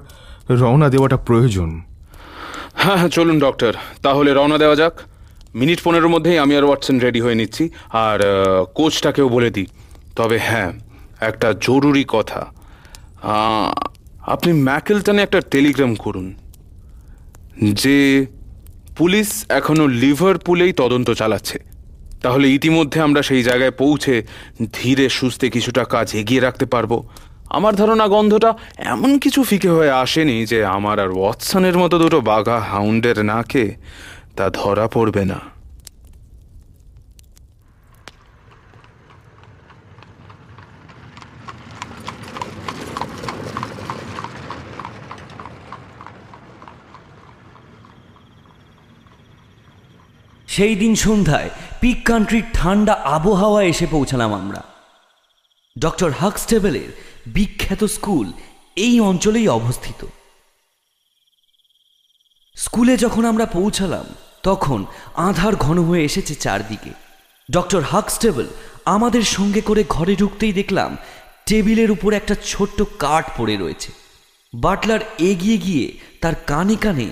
রওনা 0.50 0.88
দেওয়াটা 0.90 1.18
প্রয়োজন। 1.18 1.70
হ্যাঁ 2.76 2.98
হ্যাঁ 2.98 3.10
চলুন, 3.10 3.38
ডক্টর। 3.40 3.74
তাহলে 4.04 4.30
রওনা 4.34 4.58
দেওয়া 4.58 4.76
যাক। 4.76 4.94
মিনিট 5.56 5.80
পনেরোর 5.84 6.10
মধ্যেই 6.10 6.38
আমি 6.38 6.54
আর 6.58 6.64
ওয়াটসন 6.64 6.98
রেডি 7.00 7.22
হয়ে 7.22 7.36
নিচ্ছি। 7.36 7.64
আর 8.00 8.20
কোচটাকেও 8.76 9.28
বলে 9.30 9.50
দিই। 9.50 9.68
তবে 10.16 10.38
হ্যাঁ 10.44 10.72
একটা 11.20 11.48
জরুরি 11.62 12.06
কথা। 12.08 12.42
আপনি 14.28 14.52
ম্যাকেলটনে 14.62 15.22
একটা 15.22 15.40
টেলিগ্রাম 15.52 15.94
করুন, 15.96 16.28
যে 17.84 17.98
পুলিশ 18.98 19.30
এখনও 19.50 19.86
লিভারপুলেই 19.88 20.72
তদন্ত 20.74 21.10
চালাচ্ছে। 21.12 21.58
তাহলে 22.22 22.46
ইতিমধ্যে 22.50 23.00
আমরা 23.02 23.22
সেই 23.22 23.44
জায়গায় 23.44 23.72
পৌঁছে 23.72 24.14
ধীরে 24.74 25.06
সুস্থে 25.10 25.48
কিছুটা 25.50 25.84
কাজ 25.84 26.08
এগিয়ে 26.16 26.42
রাখতে 26.42 26.66
পারব। 26.66 26.92
আমার 27.50 27.74
ধারণা 27.76 28.08
গন্ধটা 28.08 28.54
এমন 28.78 29.20
কিছু 29.20 29.44
ফিকে 29.44 29.70
হয়ে 29.70 29.92
আসেনি 29.92 30.46
যে 30.46 30.66
আমার 30.66 31.00
আর 31.00 31.12
ওয়াটসনের 31.12 31.78
মতো 31.78 32.00
দুটো 32.00 32.22
বাঘা 32.22 32.60
হাউন্ডের 32.60 33.26
নাকে 33.26 33.76
তা 34.36 34.50
ধরা 34.50 34.88
পড়বে 34.88 35.26
না। 35.26 35.40
সেই 50.48 50.76
দিন 50.76 50.96
সন্ধ্যায় 50.96 51.50
পিক 51.82 52.00
কান্ট্রির 52.06 52.44
ঠান্ডা 52.54 52.94
আবহাওয়া 52.94 53.64
এসে 53.64 53.86
পৌঁছালাম 53.92 54.34
আমরা। 54.34 54.62
ডক্টর 55.80 56.12
হাক্সটেবলের 56.12 57.09
বিখ্যাত 57.26 57.84
স্কুল 57.84 58.32
এই 58.76 59.00
অঞ্চলেই 59.00 59.48
অবস্থিত। 59.48 60.06
স্কুলে 62.56 62.98
যখন 62.98 63.26
আমরা 63.26 63.46
পৌঁছালাম, 63.46 64.06
তখন 64.44 64.86
আধার 65.16 65.56
ঘন 65.56 65.84
হয়ে 65.84 66.04
এসেছে 66.04 66.36
চারদিকে। 66.36 66.90
ডক্টর 67.52 67.82
হাক্সটেবল 67.82 68.48
আমাদের 68.86 69.22
সঙ্গে 69.22 69.62
করে 69.62 69.84
ঘরে 69.90 70.16
ঢুকতেই 70.16 70.54
দেখলাম, 70.54 70.98
টেবিলের 71.46 71.92
উপর 71.92 72.14
একটা 72.14 72.36
ছোট্ট 72.46 72.84
কাঠ 73.00 73.30
পড়ে 73.38 73.58
রয়েছে। 73.58 73.92
বাটলার 74.54 75.00
এগিয়ে 75.20 75.58
গিয়ে 75.58 75.98
তার 76.22 76.36
কানে 76.48 76.76
কানে 76.76 77.10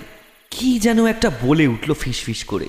কি 0.50 0.78
যেন 0.78 1.06
একটা 1.06 1.30
বলে 1.42 1.66
উঠল 1.66 1.92
ফিসফিস 1.92 2.44
করে। 2.44 2.68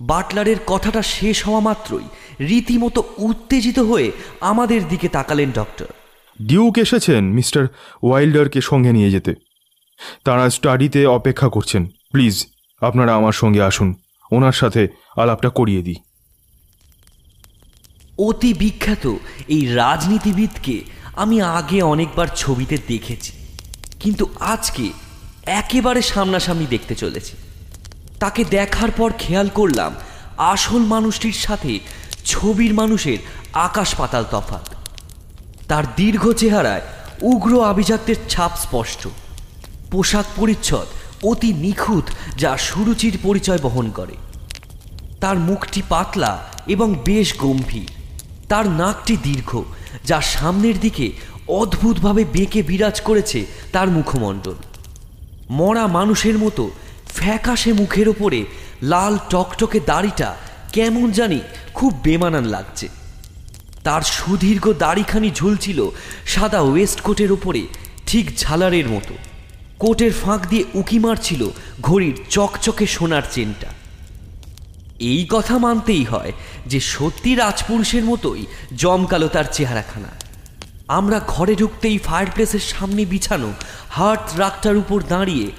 বাটলারের 0.00 0.56
কথাটা 0.66 1.02
শেষ 1.02 1.44
হওয়া 1.44 1.60
মাত্রই 1.60 2.04
রীতিমতো 2.40 3.04
উত্তেজিত 3.18 3.78
হয়ে 3.78 4.12
আমাদের 4.40 4.88
দিকে 4.88 5.08
তাকালেন 5.08 5.52
ডক্টর। 5.52 5.86
ডিউক 6.46 6.78
এসেছেন 6.78 7.24
মিস্টার 7.24 7.66
ওয়াইল্ডারকে 8.02 8.60
সঙ্গে 8.60 8.92
নিয়ে 8.92 9.10
যেতে। 9.10 9.34
তারা 10.24 10.50
স্টাডিতে 10.50 11.06
অপেক্ষা 11.06 11.48
করছেন। 11.48 11.86
প্লিজ, 11.86 12.46
আপনারা 12.80 13.14
আমার 13.14 13.32
সঙ্গে 13.32 13.62
আসুন। 13.62 13.94
ওনার 14.32 14.52
সাথে 14.52 14.88
আলাপটা 15.16 15.48
করিয়ে 15.48 15.82
দিই। 15.82 15.94
অতি 18.18 18.54
বিখ্যাত 18.54 19.16
এই 19.48 19.66
রাজনীতিবিদকে 19.66 20.80
আমি 21.16 21.42
আগে 21.42 21.82
অনেকবার 21.82 22.28
ছবিতে 22.36 22.78
দেখেছি। 22.88 23.32
কিন্তু 24.00 24.26
আজকে 24.40 24.90
একেবারে 25.46 26.02
সামনাসামনি 26.02 26.66
দেখতে 26.66 26.94
চলেছি। 26.94 27.36
তাকে 28.20 28.44
দেখার 28.44 28.90
পর 28.90 29.12
খেয়াল 29.18 29.48
করলাম 29.48 29.94
আসল 30.38 30.78
মানুষটির 30.78 31.32
সাথে 31.32 31.78
ছবির 32.24 32.74
মানুষের 32.74 33.18
আকাশ 33.52 33.94
পাতাল 33.94 34.24
তফাৎ। 34.30 34.79
তার 35.70 35.84
দীর্ঘ 35.96 36.32
চেহারায় 36.32 36.80
উগ্র 37.22 37.64
আভিজাত্যের 37.64 38.16
ছাপ 38.28 38.50
স্পষ্ট। 38.56 39.08
পোশাক 39.90 40.24
পরিচ্ছদ 40.36 40.86
অতি 41.22 41.52
নিখুঁত 41.52 42.04
যা 42.36 42.56
সুরুচির 42.56 43.18
পরিচয় 43.22 43.58
বহন 43.62 43.90
করে। 43.90 44.12
তার 45.20 45.38
মুখটি 45.38 45.82
পাতলা 45.88 46.44
এবং 46.66 46.94
বেশ 46.94 47.38
গম্ভীর। 47.38 47.90
তার 48.48 48.66
নাকটি 48.66 49.16
দীর্ঘ, 49.16 49.62
যা 50.04 50.20
সামনের 50.20 50.80
দিকে 50.80 51.12
অদ্ভুতভাবে 51.48 52.24
বেঁকে 52.24 52.62
বিরাজ 52.62 53.00
করেছে 53.00 53.46
তার 53.72 53.88
মুখমণ্ডল। 53.88 54.54
মরা 55.50 55.86
মানুষের 55.86 56.38
মতো 56.38 56.70
ফ্যাকাশে 57.08 57.72
মুখের 57.72 58.08
ওপরে 58.08 58.44
লাল 58.82 59.18
টকটকে 59.30 59.80
দাড়িটা 59.86 60.36
কেমন 60.72 61.10
জানি 61.10 61.40
খুব 61.74 62.00
বেমানান 62.02 62.44
লাগছে। 62.44 62.99
তার 63.84 64.02
সুদীর্ঘ 64.02 64.72
দাড়িখানি 64.72 65.30
ঝুলছিল 65.34 65.90
সাদা 66.26 66.60
ওয়েস্টকোটের 66.60 67.32
ওপরে 67.32 67.66
ঠিক 68.06 68.38
ঝালারের 68.38 68.88
মতো। 68.88 69.14
কোটের 69.78 70.12
ফাঁক 70.12 70.46
দিয়ে 70.46 70.64
উকি 70.74 70.98
মারছিল 70.98 71.50
ঘড়ির 71.82 72.16
চকচকে 72.30 72.86
সোনার 72.86 73.22
চেনটা। 73.30 73.66
এই 74.98 75.26
কথা 75.30 75.58
মানতেই 75.58 76.04
হয় 76.04 76.32
যে 76.66 76.80
সত্যি 76.80 77.34
রাজপুরুষের 77.34 78.04
মতোই 78.04 78.46
জমকালো 78.76 79.28
তার 79.28 79.44
চেহারাখানা। 79.52 80.08
আমরা 80.88 81.20
ঘরে 81.26 81.54
ঢুকতেই 81.56 81.98
ফায়ারপ্লেসের 81.98 82.60
সামনে 82.60 83.04
বিছানো 83.04 83.52
হার্ট 83.90 84.38
রাগটার 84.38 84.76
উপর 84.76 85.02
দাঁড়িয়ে 85.08 85.50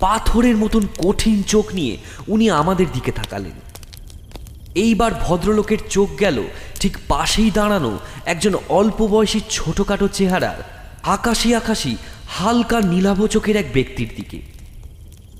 পাথরের 0.00 0.56
মতন 0.56 0.86
কঠিন 0.98 1.42
চোখ 1.42 1.74
নিয়ে 1.74 1.96
উনি 2.28 2.50
আমাদের 2.50 2.86
দিকে 2.92 3.12
তাকালেন। 3.12 3.67
এইবার 4.84 5.12
ভদ্রলোকের 5.24 5.80
চোখ 5.90 6.08
গেল, 6.20 6.38
ঠিক 6.80 6.94
পাশেই 7.08 7.50
দাঁড়ানো 7.50 7.92
একজন 8.26 8.54
অল্প 8.68 8.98
বয়সী 9.06 9.40
ছোটখাটো 9.50 10.06
চেহারার 10.08 10.60
আকাশি 11.02 11.50
আকাশি 11.54 11.92
হালকা 12.28 12.78
নীলাভ 12.80 13.20
চোখের 13.26 13.56
এক 13.56 13.68
ব্যক্তির 13.72 14.10
দিকে। 14.16 14.38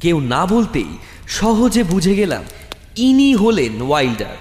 কেউ 0.00 0.16
না 0.20 0.42
বলতেই 0.46 0.90
সহজে 1.28 1.82
বুঝে 1.82 2.14
গেলাম, 2.14 2.44
ইনি 2.96 3.30
হলেন 3.34 3.74
ওয়াইল্ডার, 3.82 4.36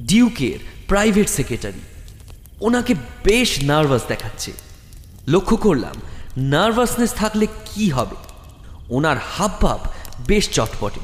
ডিউকের 0.00 0.58
প্রাইভেট 0.88 1.28
সেক্রেটারি। 1.28 1.82
ওনাকে 2.60 2.92
বেশ 3.24 3.50
নার্ভাস 3.62 4.02
দেখাচ্ছে। 4.08 4.50
লক্ষ্য 5.28 5.56
করলাম, 5.56 5.96
নার্ভাসনেস 6.52 7.12
থাকলে 7.12 7.46
কি 7.66 7.84
হবে? 7.88 8.16
ওনার 8.90 9.18
হাবভাব 9.32 9.80
বেশ 10.26 10.44
চটপটে। 10.50 11.02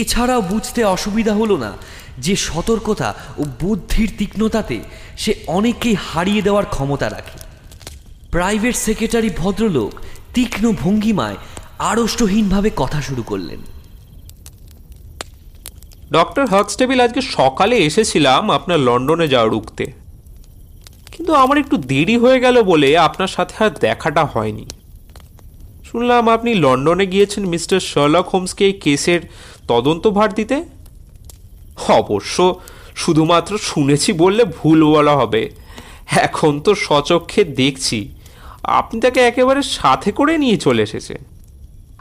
এছাড়াও 0.00 0.42
বুঝতে 0.42 0.84
অসুবিধা 0.84 1.32
হলো 1.32 1.56
না 1.56 1.72
যে 2.18 2.36
সতর্কতা 2.36 3.14
ও 3.38 3.42
বুদ্ধির 3.60 4.10
তীক্ষ্ণতাতে 4.18 4.78
সে 5.16 5.32
অনেককেই 5.46 5.96
হারিয়ে 6.08 6.42
দেওয়ার 6.42 6.64
ক্ষমতা 6.64 7.10
রাখে। 7.10 7.38
প্রাইভেট 8.30 8.74
সেক্রেটারি 8.76 9.30
ভদ্রলোক 9.36 9.92
তীক্ষ্ণ 10.34 10.64
ভঙ্গিমায় 10.72 11.36
আড়ষ্টহীনভাবে 11.78 12.70
কথা 12.76 13.00
শুরু 13.02 13.22
করলেন। 13.22 13.60
ডক্টর 16.12 16.44
হাক্সটেবিল 16.46 17.00
আজকে 17.00 17.20
সকালে 17.20 17.76
এসেছিলাম 17.76 18.50
আপনার 18.50 18.78
লন্ডনে 18.78 19.26
যাওয়ার 19.28 19.50
রুখতে 19.50 19.84
কিন্তু 21.16 21.32
আমার 21.34 21.56
একটু 21.58 21.76
দেরি 21.76 22.16
হয়ে 22.16 22.38
গেল 22.40 22.56
বলে 22.62 22.98
আপনার 22.98 23.28
সাথে 23.28 23.64
আর 23.64 23.70
দেখাটা 23.80 24.24
হয়নি। 24.24 24.66
শুনলাম 25.92 26.28
আপনি 26.28 26.54
লন্ডনে 26.54 27.06
গিয়েছেন 27.06 27.44
মিস্টার 27.46 27.80
শার্লক 27.80 28.26
হোমসকে 28.28 28.66
এই 28.66 28.72
কেসের 28.72 29.20
তদন্ত 29.68 30.06
ভার 30.06 30.34
দিতে? 30.34 30.64
অবশ্য 32.00 32.60
শুধুমাত্র 32.96 33.58
শুনেছি 33.58 34.12
বললে 34.12 34.44
ভুল 34.44 34.84
বলা 34.84 35.16
হবে। 35.16 35.50
এখন 36.08 36.60
তো 36.60 36.74
সচক্ষে 36.74 37.44
দেখছি। 37.44 38.08
আপনি 38.62 39.00
তাকে 39.00 39.20
একেবারে 39.20 39.62
সাথে 39.62 40.12
করে 40.12 40.38
নিয়ে 40.38 40.56
চলে 40.56 40.82
এসেছে 40.82 41.14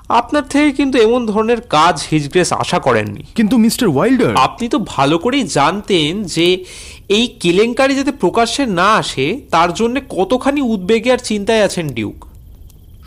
আপনার 0.10 0.44
থেকে 0.44 0.72
কিন্তু 0.72 0.98
এমন 1.00 1.26
ধরনের 1.26 1.62
কাজ 1.62 1.96
হিজগ্রেস 2.12 2.54
আশা 2.54 2.80
করেননি। 2.80 3.24
কিন্তু 3.36 3.58
মিস্টার 3.58 3.88
ওয়াইল্ডার 3.88 4.34
আপনি 4.36 4.70
তো 4.70 4.80
ভালো 4.80 5.18
করেই 5.18 5.44
জানতেন 5.44 6.24
যে 6.24 6.66
এই 7.10 7.28
কেলেঙ্কারি 7.28 7.96
যাতে 7.96 8.12
প্রকাশ্যে 8.12 8.66
না 8.66 8.94
আসে 8.94 9.42
তার 9.52 9.74
জন্য 9.74 9.96
কতখানি 10.10 10.62
উদ্বেগে 10.62 11.12
আর 11.12 11.18
চিন্তায় 11.18 11.64
আছেন 11.64 11.88
ডিউক। 11.88 12.31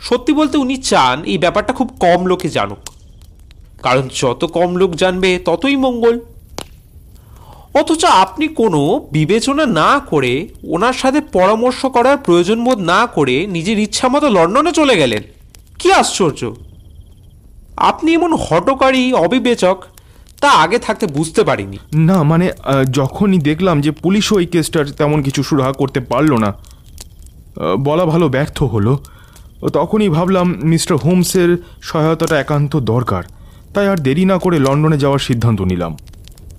সত্যি 0.07 0.31
বলতে 0.33 0.55
উনি 0.57 0.75
চান 0.89 1.23
এই 1.23 1.37
ব্যাপারটা 1.37 1.73
খুব 1.73 1.89
কম 1.99 2.19
লোকে 2.25 2.47
জানুক। 2.49 2.81
কারণ 3.83 4.05
যত 4.21 4.41
কম 4.45 4.69
লোক 4.75 4.91
জানবে, 4.95 5.29
ততই 5.45 5.75
মঙ্গল। 5.75 6.15
অথচ 7.79 8.05
আপনি 8.05 8.45
কোনো 8.47 8.81
বিবেচনা 9.11 9.65
না 9.81 9.89
করে, 10.11 10.33
ওনার 10.67 10.93
সাথে 10.93 11.19
পরামর্শ 11.21 11.85
করার 11.85 12.17
প্রয়োজন 12.17 12.59
বোধ 12.63 12.79
না 12.93 13.01
করে 13.07 13.35
নিজের 13.47 13.77
ইচ্ছা 13.79 14.07
মতো 14.09 14.27
লন্ডনে 14.29 14.71
চলে 14.71 14.95
গেলেন। 14.95 15.23
কি 15.79 15.87
আশ্চর্য! 15.91 16.41
আপনি 17.91 18.09
এমন 18.13 18.31
হটকারী, 18.45 19.03
অবিবেচক, 19.13 19.77
তা 20.41 20.49
আগে 20.63 20.77
থাকতে 20.79 21.05
বুঝতে 21.07 21.43
পারিনি। 21.43 21.77
না 22.09 22.17
মানে 22.23 22.45
যখনই 22.91 23.39
দেখলাম 23.39 23.77
যে 23.81 23.91
পুলিশও 24.03 24.35
এই 24.39 24.45
কেসটার 24.45 24.85
তেমন 24.91 25.19
কিছু 25.21 25.41
সুরাহা 25.43 25.71
করতে 25.71 25.99
পারল 25.99 26.31
না 26.37 26.49
বলা 27.79 28.05
ভালো 28.05 28.25
ব্যর্থ 28.29 28.57
হলো। 28.63 28.93
তখনই 29.73 30.09
ভাবলাম 30.09 30.55
মিস্টার 30.63 30.97
হোমসের 30.97 31.57
সহায়তাটা 31.81 32.39
একান্ত 32.39 32.79
দরকার। 32.79 33.23
তাই 33.73 33.87
আর 33.87 33.97
দেরি 33.97 34.25
না 34.25 34.37
করে 34.37 34.59
লন্ডনে 34.59 34.97
যাওয়ার 34.97 35.19
সিদ্ধান্ত 35.19 35.61
নিলাম। 35.61 35.97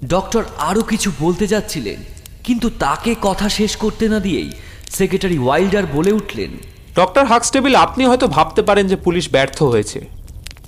ডক্টর 0.06 0.44
আরও 0.58 0.82
কিছু 0.82 1.10
বলতে 1.20 1.46
যাচ্ছিলেন 1.46 1.96
কিন্তু 2.44 2.70
তাকে 2.70 3.14
কথা 3.22 3.48
শেষ 3.48 3.76
করতে 3.76 4.08
না 4.08 4.20
দিয়েই 4.20 4.50
সেক্রেটারি 4.90 5.38
ওয়াইল্ডার 5.38 5.86
বলে 5.86 6.12
উঠলেন 6.12 6.50
ডক্টর 6.96 7.24
হাক্সটেবিল 7.24 7.74
আপনি 7.74 8.04
হয়তো 8.04 8.26
ভাবতে 8.26 8.62
পারেন 8.62 8.88
যে 8.88 8.96
পুলিশ 8.96 9.30
ব্যর্থ 9.30 9.62
হয়েছে 9.62 10.00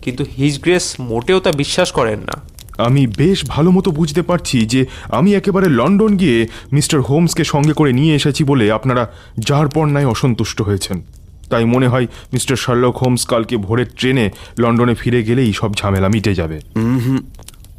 কিন্তু 0.02 0.24
হিজ 0.36 0.60
গ্রেস 0.60 1.00
মোটেও 1.00 1.40
তা 1.40 1.52
বিশ্বাস 1.52 1.92
করেন 1.92 2.18
না। 2.18 2.40
আমি 2.78 3.06
বেশ 3.06 3.44
ভালো 3.48 3.70
মতো 3.70 3.90
বুঝতে 3.90 4.22
পারছি 4.22 4.66
যে 4.66 4.86
আমি 5.08 5.34
একেবারে 5.34 5.68
লন্ডন 5.68 6.16
গিয়ে 6.16 6.46
মিস্টার 6.72 7.00
হোমসকে 7.00 7.44
সঙ্গে 7.44 7.72
করে 7.72 7.92
নিয়ে 7.92 8.14
এসেছি 8.14 8.44
বলে 8.44 8.72
আপনারা 8.72 9.12
যার 9.38 9.68
পর 9.68 9.86
নাই 9.86 10.04
অসন্তুষ্ট 10.04 10.62
হয়েছেন। 10.62 11.02
তাই 11.50 11.64
মনে 11.74 11.88
হয় 11.92 12.06
মিস্টার 12.32 12.56
শার্লক 12.56 12.94
হোমস 13.02 13.22
কালকে 13.26 13.56
ভোরের 13.66 13.88
ট্রেনে 13.98 14.26
লন্ডনে 14.62 14.94
ফিরে 15.00 15.20
গেলেই 15.28 15.50
সব 15.52 15.70
ঝামেলা 15.80 16.08
মিটে 16.14 16.32
যাবে। 16.40 16.58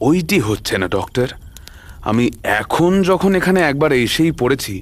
ওইটি 0.08 0.38
হচ্ছে 0.40 0.74
না 0.82 0.88
ডক্টর। 0.98 1.28
আমি 2.10 2.26
এখন 2.62 2.92
যখন 3.10 3.32
এখানে 3.40 3.60
একবার 3.62 3.92
এসেই 4.06 4.32
পড়েছি 4.32 4.76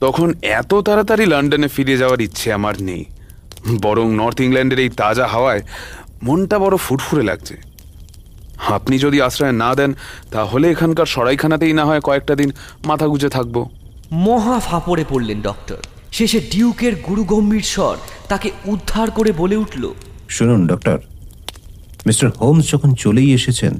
তখন 0.00 0.28
এত 0.60 0.72
তাড়াতাড়ি 0.86 1.24
লন্ডনে 1.32 1.68
ফিরে 1.74 1.94
যাওয়ার 2.02 2.20
ইচ্ছে 2.26 2.48
আমার 2.58 2.76
নেই। 2.88 3.02
বরং 3.84 4.06
নর্থ 4.20 4.38
ইংল্যান্ডের 4.40 4.80
এই 4.84 4.90
তাজা 5.00 5.26
হাওয়ায় 5.26 5.62
মনটা 6.26 6.56
বড় 6.58 6.74
ফুরফুরে 6.76 7.24
লাগছে। 7.30 7.56
আপনি 8.76 8.94
যদি 8.98 9.18
আশ্রয় 9.26 9.54
না 9.62 9.70
দেন 9.74 9.90
তাহলে 10.30 10.66
এখানকার 10.70 11.08
সরাইখানাতেই 11.14 11.74
না 11.78 11.84
হয় 11.84 12.02
কয়েকটা 12.08 12.34
দিন 12.40 12.50
মাথা 12.86 13.06
গুজে 13.12 13.28
থাকব। 13.28 13.56
মহা 14.26 14.56
ফাপড়ে 14.60 15.04
পড়লেন 15.08 15.38
ডক্টর। 15.42 15.80
শেষে 16.12 16.38
ডিউকের 16.52 16.94
গুরুগম্ভীর 17.06 17.66
স্বর 17.74 17.96
তাকে 18.28 18.50
উদ্ধার 18.64 19.10
করে 19.10 19.32
বলে 19.32 19.56
উঠল 19.56 19.92
শুনুন 20.28 20.66
ডক্টর। 20.66 20.98
মিস্টার 22.06 22.28
হোমস 22.30 22.70
যখন 22.72 22.94
চলেই 22.94 23.32
এসেছেন 23.32 23.74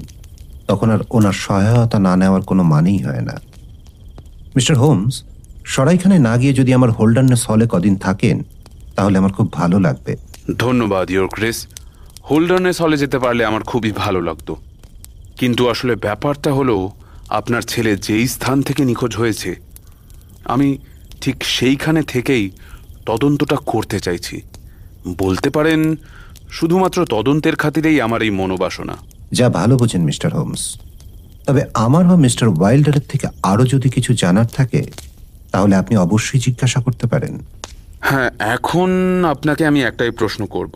তখন 0.67 0.91
আর 0.91 0.99
ওনার 1.09 1.33
সহায়তা 1.33 1.99
না 1.99 2.15
নেওয়ার 2.15 2.41
কোনো 2.41 2.63
মানেই 2.63 2.97
হয় 2.97 3.21
না। 3.21 3.41
মিস্টার 4.55 4.77
হোমস 4.77 5.23
সরাইখানে 5.65 6.19
না 6.19 6.37
গিয়ে 6.37 6.53
যদি 6.53 6.73
আমার 6.73 6.91
হোল্ডারনেস 6.91 7.49
হলে 7.49 7.65
কদিন 7.69 7.95
থাকেন 7.95 8.43
তাহলে 8.95 9.17
আমার 9.17 9.31
খুব 9.31 9.51
ভালো 9.51 9.79
লাগবে। 9.79 10.17
ধন্যবাদ 10.57 11.11
ইয়োর 11.11 11.27
ক্রিস 11.27 11.67
হোল্ডারনেস 12.29 12.81
হলে 12.81 12.97
যেতে 12.97 13.19
পারলে 13.19 13.45
আমার 13.45 13.61
খুবই 13.61 13.91
ভালো 13.91 14.21
লাগতো। 14.21 14.55
কিন্তু 15.37 15.69
আসলে 15.69 15.95
ব্যাপারটা 15.95 16.53
হলো 16.53 16.91
আপনার 17.29 17.61
ছেলে 17.61 17.95
যেই 17.97 18.27
স্থান 18.27 18.61
থেকে 18.61 18.85
নিখোঁজ 18.85 19.15
হয়েছে 19.15 19.55
আমি 20.45 20.77
ঠিক 21.21 21.43
সেইখানে 21.43 22.03
থেকেই 22.03 22.51
তদন্তটা 23.05 23.57
করতে 23.65 23.99
চাইছি। 23.99 24.41
বলতে 25.17 25.49
পারেন 25.49 25.95
শুধুমাত্র 26.49 27.05
তদন্তের 27.05 27.55
খাতিরেই 27.55 28.01
আমার 28.01 28.21
এই 28.21 28.29
মনোবাসনা। 28.29 28.95
যা 29.31 29.49
ভালো 29.49 29.77
বোঝেন 29.77 30.01
মিস্টার 30.01 30.33
হোমস। 30.33 30.63
তবে 31.45 31.61
আমার 31.73 32.03
বা 32.05 32.15
মিস্টার 32.15 32.47
ওয়াইল্ডারের 32.47 33.05
থেকে 33.09 33.27
আরও 33.43 33.65
যদি 33.65 33.89
কিছু 33.89 34.13
জানার 34.13 34.45
থাকে 34.45 34.81
তাহলে 35.51 35.75
আপনি 35.75 35.97
অবশ্যই 35.97 36.39
জিজ্ঞাসা 36.39 36.79
করতে 36.81 37.07
পারেন। 37.07 37.33
হ্যাঁ 38.01 38.29
এখন 38.39 38.89
আপনাকে 39.29 39.65
আমি 39.65 39.83
একটাই 39.83 40.11
প্রশ্ন 40.11 40.45
করব। 40.45 40.73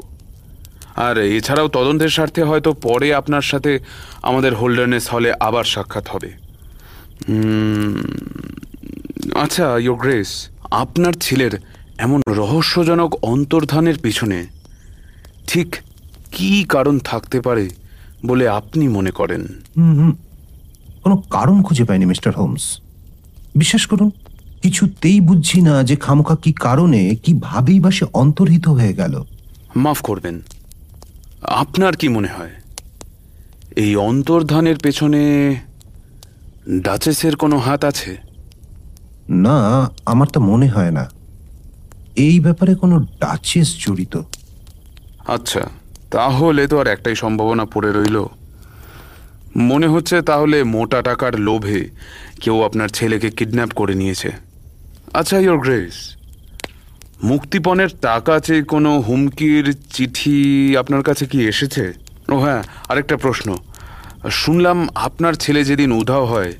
আর 0.95 1.17
এছাড়াও 1.17 1.67
তদন্তের 1.67 2.09
স্বার্থে 2.09 2.43
হয়তো 2.43 2.73
পরে 2.73 3.13
আপনার 3.13 3.41
সাথে 3.41 3.79
আমাদের 4.21 4.55
হোল্ডারনেস 4.55 5.05
হলে 5.09 5.33
আবার 5.39 5.63
সাক্ষাৎ 5.63 6.07
হবে। 6.07 6.29
আচ্ছা 9.35 9.77
ইয়োর 9.77 9.95
গ্রেস 9.95 10.49
আপনার 10.71 11.13
ছেলের 11.13 11.53
এমন 11.99 12.21
রহস্যজনক 12.27 13.15
অন্তর্ধানের 13.23 13.97
পিছনে 13.97 14.47
ঠিক 15.47 15.75
কি 16.31 16.65
কারণ 16.69 16.99
থাকতে 16.99 17.41
পারে 17.41 17.69
বলে 18.25 18.49
আপনি 18.49 18.87
মনে 18.87 19.11
করেন? 19.11 19.47
কোনো 21.03 21.15
কারণ 21.29 21.61
খুঁজে 21.61 21.83
পাইনি 21.83 22.05
মিস্টার 22.05 22.33
হোমস। 22.33 22.81
বিশ্বাস 23.55 23.85
করুন 23.85 24.09
কিছুতেই 24.61 25.21
বুঝছি 25.21 25.61
না 25.61 25.83
যে 25.83 25.95
খামোখা 25.95 26.35
কি 26.35 26.53
কারণে 26.53 27.15
কি 27.15 27.33
ভাবেই 27.41 27.79
বা 27.79 27.91
সে 27.91 28.05
অন্তর্হিত 28.13 28.67
হয়ে 28.67 28.93
গেল। 28.93 29.23
মাফ 29.75 30.01
করবেন 30.01 30.41
আপনার 31.41 31.95
কি 31.95 32.07
মনে 32.07 32.27
হয়? 32.27 32.53
এই 33.75 33.95
অন্তর্ধানের 33.95 34.77
পেছনে 34.77 35.21
ডাচেসের 36.69 37.35
কোনো 37.35 37.57
হাত 37.57 37.85
আছে? 37.85 38.17
না 39.29 39.57
আমার 40.05 40.27
তো 40.27 40.39
মনে 40.41 40.67
হয় 40.67 40.91
না। 40.91 41.18
এই 42.27 42.37
ব্যাপারে 42.45 42.73
কোনো 42.81 42.95
ডাচেস 43.21 43.69
জড়িত? 43.83 44.15
আচ্ছা 45.35 45.63
তাহলে 46.15 46.63
তো 46.71 46.75
আর 46.81 46.87
একটাই 46.95 47.15
সম্ভাবনা 47.23 47.65
পড়ে 47.73 47.89
রইল। 47.97 48.17
মনে 49.69 49.87
হচ্ছে 49.93 50.15
তাহলে 50.29 50.57
মোটা 50.75 50.99
টাকার 51.09 51.33
লোভে 51.47 51.81
কেউ 52.41 52.57
আপনার 52.67 52.89
ছেলেকে 52.97 53.29
কিডন্যাপ 53.37 53.71
করে 53.79 53.93
নিয়েছে। 54.01 54.29
আচ্ছা 55.19 55.37
ইয়োর 55.43 55.59
গ্রেস 55.65 55.97
মুক্তিপণের 57.29 57.91
টাকা 58.07 58.35
চেয়ে 58.45 58.63
কোনো 58.73 58.91
হুমকির 59.07 59.65
চিঠি 59.95 60.37
আপনার 60.81 61.03
কাছে 61.07 61.23
কি 61.31 61.39
এসেছে? 61.51 61.83
ও 62.33 62.35
হ্যাঁ 62.43 62.61
আরেকটা 62.91 63.15
প্রশ্ন। 63.25 63.47
শুনলাম 64.41 64.77
আপনার 65.07 65.33
ছেলে 65.43 65.61
যেদিন 65.69 65.89
উধাও 66.01 66.25
হয়, 66.33 66.51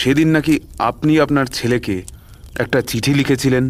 সেদিন 0.00 0.28
নাকি 0.36 0.54
আপনি 0.90 1.12
আপনার 1.24 1.46
ছেলেকে 1.58 1.96
একটা 2.62 2.78
চিঠি 2.90 3.12
লিখেছিলেন? 3.20 3.64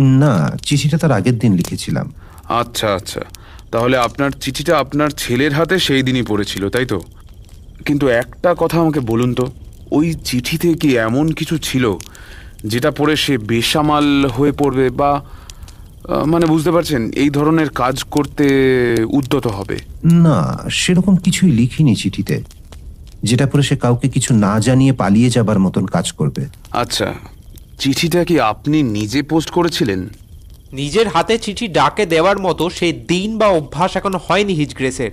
না 0.00 0.56
চিঠিটা 0.62 0.98
তার 0.98 1.12
আগের 1.12 1.38
দিন 1.38 1.54
লিখেছিলাম। 1.54 2.12
আচ্ছা 2.48 2.94
আচ্ছা। 2.94 3.20
তাহলে 3.70 3.96
আপনার 3.96 4.30
চিঠিটা 4.32 4.78
আপনার 4.78 5.10
ছেলের 5.10 5.52
হাতে 5.54 5.78
সেই 5.78 6.02
দিনই 6.02 6.22
পড়েছিল 6.22 6.68
তাই 6.68 6.86
তো? 6.86 7.00
কিন্তু 7.84 8.08
একটা 8.08 8.54
কথা 8.58 8.80
আমাকে 8.80 9.00
বলুন 9.00 9.34
তো 9.34 9.50
ওই 9.90 10.14
চিঠিতে 10.24 10.74
কি 10.74 10.96
এমন 10.96 11.32
কিছু 11.32 11.58
ছিল 11.58 11.96
যেটা 12.64 12.90
পড়ে 12.90 13.16
সে 13.16 13.38
বেসামাল 13.38 14.24
হয়ে 14.24 14.52
পড়বে 14.52 14.90
বা 14.90 15.24
মানে 16.26 16.46
বুঝতে 16.46 16.70
পারছেন 16.70 17.10
এই 17.12 17.30
ধরনের 17.30 17.68
কাজ 17.70 18.04
করতে 18.04 18.46
উদ্যত 19.08 19.46
হবে? 19.46 19.76
না 20.04 20.58
সেরকম 20.70 21.16
কিছুই 21.16 21.50
লিখিনি 21.50 21.96
চিঠিতে 21.96 22.42
যেটা 23.22 23.46
পরে 23.46 23.62
সে 23.62 23.76
কাউকে 23.76 24.08
কিছু 24.08 24.34
না 24.34 24.60
জানিয়ে 24.60 24.92
পালিয়ে 24.92 25.30
যাবার 25.30 25.58
মতন 25.58 25.86
কাজ 25.86 26.12
করবে। 26.12 26.46
আচ্ছা। 26.70 27.14
চিঠিটা 27.78 28.24
কি 28.24 28.40
আপনি 28.40 28.82
নিজে 28.82 29.22
পোস্ট 29.22 29.50
করেছিলেন? 29.50 30.08
নিজের 30.72 31.08
হাতে 31.08 31.38
চিঠি 31.38 31.68
ডাকে 31.68 32.06
দেওয়ার 32.06 32.38
মতো 32.38 32.70
সেই 32.70 32.92
দিন 32.92 33.38
বা 33.38 33.46
অভ্যাস 33.46 33.96
এখনও 33.96 34.18
হয়নি 34.28 34.52
হিজগ্রেসের। 34.52 35.10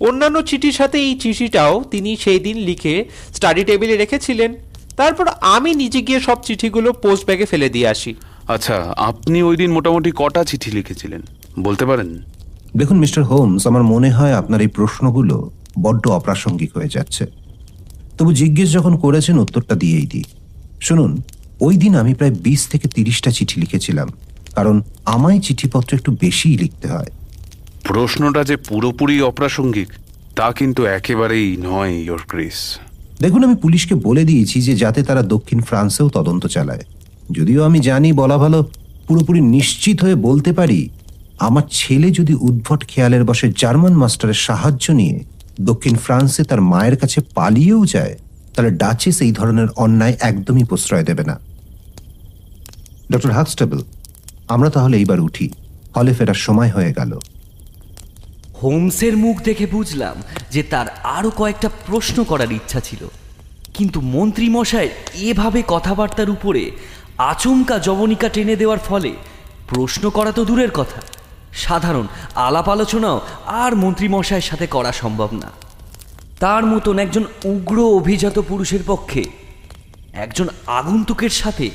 অন্যান্য 0.00 0.42
চিঠির 0.42 0.72
সাথে 0.72 0.98
এই 0.98 1.18
চিঠিটাও 1.18 1.84
তিনি 1.90 2.16
সেই 2.16 2.38
দিন 2.38 2.56
লিখে 2.56 3.04
স্টাডি 3.34 3.64
টেবিলে 3.64 3.96
রেখেছিলেন। 3.96 4.54
তারপর 4.96 5.26
আমি 5.40 5.74
নিজে 5.74 6.02
গিয়ে 6.02 6.20
সব 6.20 6.38
চিঠিগুলো 6.42 6.92
পোস্ট 6.92 7.26
ব্যাগে 7.26 7.46
ফেলে 7.46 7.68
দিয়ে 7.68 7.88
আসি। 7.88 8.14
আচ্ছা 8.48 8.94
আপনি 8.96 9.42
ওই 9.42 9.56
দিন 9.56 9.70
মোটামুটি 9.72 10.12
কটা 10.16 10.44
চিঠি 10.44 10.70
লিখেছিলেন? 10.70 11.22
বলতে 11.58 11.86
পারেন? 11.86 12.22
দেখুন 12.76 12.98
মিস্টার 12.98 13.24
হোমস 13.24 13.66
আমার 13.66 13.82
মনে 13.82 14.10
হয় 14.10 14.32
আপনার 14.32 14.60
এই 14.60 14.66
প্রশ্নগুলো 14.66 15.50
বড্ড 15.78 16.08
অপ্রাসঙ্গিক 16.08 16.76
হয়ে 16.76 16.88
যাচ্ছে। 16.88 17.26
তবু 18.18 18.32
জিজ্ঞেস 18.32 18.72
যখন 18.72 18.96
করেছেন 18.96 19.38
উত্তরটা 19.38 19.74
দিয়েই 19.74 20.06
দিই। 20.06 20.24
শুনুন 20.80 21.22
ওই 21.66 21.74
দিন 21.76 21.92
আমি 21.96 22.12
প্রায় 22.14 22.34
বিশ 22.46 22.60
থেকে 22.66 22.86
তিরিশটা 22.88 23.30
চিঠি 23.30 23.56
লিখেছিলাম 23.60 24.08
কারণ 24.54 24.76
আমায় 25.04 25.40
চিঠিপত্র 25.40 25.90
একটু 25.94 26.10
বেশিই 26.20 26.56
লিখতে 26.56 26.86
হয়। 26.88 27.10
প্রশ্নটা 27.84 28.42
যে 28.44 28.56
পুরোপুরি 28.68 29.16
অপ্রাসঙ্গিক 29.20 29.88
তা 30.34 30.46
কিন্তু 30.52 30.80
একেবারেই 30.98 31.48
নয় 31.68 31.92
ইয়োর 32.04 32.22
গ্রেস 32.28 32.58
দেখুন 33.20 33.40
আমি 33.44 33.56
পুলিশকে 33.64 33.94
বলে 34.06 34.22
দিয়েছি 34.24 34.56
যে 34.62 34.74
যাতে 34.74 35.00
তারা 35.02 35.22
দক্ষিণ 35.34 35.60
ফ্রান্সেও 35.60 36.08
তদন্ত 36.08 36.44
চালায়। 36.46 36.84
যদিও 37.30 37.60
আমি 37.64 37.78
জানি 37.80 38.08
বলা 38.12 38.36
ভালো 38.38 38.58
পুরোপুরি 39.06 39.40
নিশ্চিত 39.56 39.96
হয়ে 40.04 40.16
বলতে 40.28 40.50
পারি 40.52 40.80
আমার 41.38 41.64
ছেলে 41.70 42.08
যদি 42.10 42.34
উদ্ভট 42.48 42.80
খেয়ালের 42.88 43.24
বসে 43.24 43.46
জার্মান 43.60 43.92
মাস্টারের 43.92 44.38
সাহায্য 44.46 44.86
নিয়ে 44.92 45.16
দক্ষিণ 45.60 45.94
ফ্রান্সে 46.04 46.42
তার 46.44 46.60
মায়ের 46.72 46.96
কাছে 46.96 47.18
পালিয়েও 47.34 47.82
যায় 47.86 48.14
তাহলে 48.52 48.70
ডাচেস 48.70 49.16
এই 49.26 49.32
ধরনের 49.32 49.68
অন্যায় 49.76 50.16
একদমই 50.20 50.64
প্রশ্রয় 50.64 51.04
দেবে 51.10 51.24
না। 51.24 51.36
ডক্টর 53.12 53.30
হাকস্টেবল 53.30 53.82
আমরা 54.48 54.70
তাহলে 54.70 54.96
এইবার 54.96 55.20
উঠি। 55.20 55.50
হলে 55.96 56.14
ফেরার 56.14 56.34
সময় 56.34 56.70
হয়ে 56.70 56.92
গেল। 56.92 57.18
হোমসের 58.62 59.16
মুখ 59.16 59.42
দেখে 59.42 59.66
বুঝলাম 59.66 60.22
যে 60.50 60.62
তার 60.62 60.86
আরও 60.88 61.30
কয়েকটা 61.30 61.70
প্রশ্ন 61.86 62.24
করার 62.24 62.52
ইচ্ছা 62.52 62.80
ছিল। 62.80 63.08
কিন্তু 63.74 64.00
মন্ত্রীমশাইয়ের 64.00 64.90
এভাবে 65.14 65.62
কথাবার্তার 65.66 66.30
উপরে 66.30 66.70
আচমকা 67.18 67.78
জবনিকা 67.78 68.28
টেনে 68.28 68.56
দেওয়ার 68.56 68.78
ফলে 68.78 69.12
প্রশ্ন 69.68 70.10
করা 70.10 70.32
তো 70.32 70.44
দূরের 70.44 70.70
কথা। 70.70 71.00
সাধারণ 71.52 72.06
আলাপ 72.34 72.68
আলোচনাও 72.68 73.20
আর 73.46 73.76
মন্ত্রীমশাইয়ের 73.76 74.48
সাথে 74.50 74.66
করা 74.66 74.92
সম্ভব 74.92 75.28
না। 75.32 75.50
তার 76.40 76.66
মতন 76.66 76.98
একজন 76.98 77.24
উগ্র 77.44 77.76
অভিজাত 77.96 78.38
পুরুষের 78.48 78.80
পক্ষে 78.86 79.24
একজন 80.12 80.48
আগন্তুকের 80.66 81.30
সাথে 81.30 81.70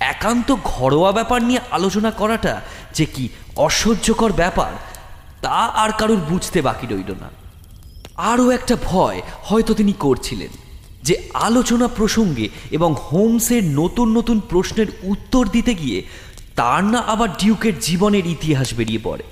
একান্ত 0.00 0.56
ঘরোয়া 0.64 1.12
ব্যাপার 1.12 1.42
নিয়ে 1.42 1.60
আলোচনা 1.70 2.10
করাটা 2.10 2.62
যে 2.94 3.04
কি 3.06 3.28
অসহ্যকর 3.56 4.32
ব্যাপার, 4.32 4.72
তা 5.42 5.50
আর 5.50 5.92
কারুর 5.92 6.16
বুঝতে 6.16 6.62
বাকি 6.62 6.86
রইল 6.86 7.14
না। 7.20 7.30
আরও 8.16 8.50
একটা 8.50 8.76
ভয় 8.84 9.22
হয়তো 9.42 9.74
তিনি 9.74 9.92
করছিলেন 9.92 10.48
যে 11.02 11.28
আলোচনা 11.34 11.88
প্রসঙ্গে 11.88 12.48
এবং 12.70 12.94
হোমসের 13.12 13.64
নতুন 13.64 14.16
নতুন 14.16 14.40
প্রশ্নের 14.40 14.86
উত্তর 15.02 15.48
দিতে 15.48 15.74
গিয়ে 15.74 16.02
তার 16.56 16.84
না 16.84 16.98
আবার 16.98 17.28
ডিউকের 17.36 17.78
জীবনের 17.78 18.26
ইতিহাস 18.26 18.74
বেরিয়ে 18.74 18.98
পড়ে। 19.04 19.22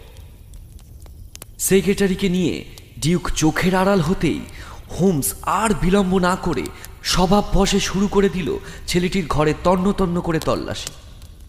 সেক্রেটারিকে 1.59 2.29
নিয়ে 2.29 2.65
ডিউক 2.99 3.31
চোখের 3.31 3.75
আড়াল 3.75 4.01
হতেই 4.01 4.41
হোমস 5.01 5.35
আর 5.43 5.75
বিলম্ব 5.81 6.19
না 6.19 6.37
করে 6.37 6.63
স্বভাব 7.05 7.45
বসে 7.55 7.81
শুরু 7.81 8.09
করে 8.09 8.29
দিল 8.29 8.57
ছেলেটির 8.87 9.27
ঘরে 9.27 9.55
তন্ন 9.65 9.93
তন্ন 9.93 10.21
করে 10.21 10.39
তল্লাশি। 10.39 10.89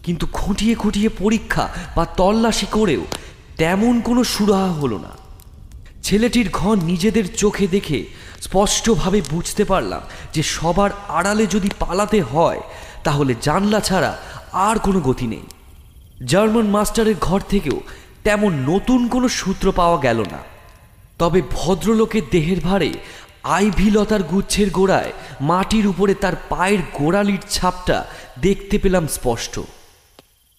কিন্তু 0.02 0.26
খুঁটিয়ে 0.32 0.74
খুঁটিয়ে 0.74 1.08
পরীক্ষা 1.08 1.68
বা 1.96 2.04
তল্লাশি 2.04 2.66
করেও 2.66 3.04
তেমন 3.56 4.00
কোনো 4.00 4.24
সুরাহা 4.24 4.72
হলো 4.72 4.98
না। 4.98 5.10
ছেলেটির 6.02 6.48
ঘর 6.52 6.76
নিজেদের 6.76 7.34
চোখে 7.36 7.66
দেখে 7.66 8.04
স্পষ্টভাবে 8.40 9.22
বুঝতে 9.30 9.64
পারলাম 9.64 10.00
যে 10.32 10.42
সবার 10.42 10.90
আড়ালে 11.08 11.46
যদি 11.46 11.70
পালাতে 11.78 12.22
হয়, 12.22 12.60
তাহলে 13.04 13.34
জানলা 13.42 13.80
ছাড়া 13.80 14.18
আর 14.52 14.78
কোনো 14.78 15.00
গতি 15.00 15.26
নেই। 15.26 15.42
জার্মান 16.26 16.66
মাস্টারের 16.66 17.14
ঘর 17.20 17.40
থেকেও 17.40 17.80
তেমন 18.24 18.52
নতুন 18.52 19.08
কোনো 19.08 19.28
সূত্র 19.28 19.72
পাওয়া 19.72 20.00
গেল 20.00 20.20
না। 20.20 20.38
তবে 21.18 21.42
ভদ্রলোকের 21.50 22.22
দেহের 22.30 22.60
ভারে 22.60 22.92
আইভিলতার 23.44 24.22
গুচ্ছের 24.22 24.70
গোড়ায়, 24.70 25.12
মাটির 25.40 25.86
উপরে 25.86 26.14
তার 26.14 26.32
পায়ের 26.48 26.78
গোড়ালির 26.94 27.38
ছাপটা 27.50 28.04
দেখতে 28.40 28.78
পেলাম 28.78 29.06
স্পষ্ট। 29.06 29.60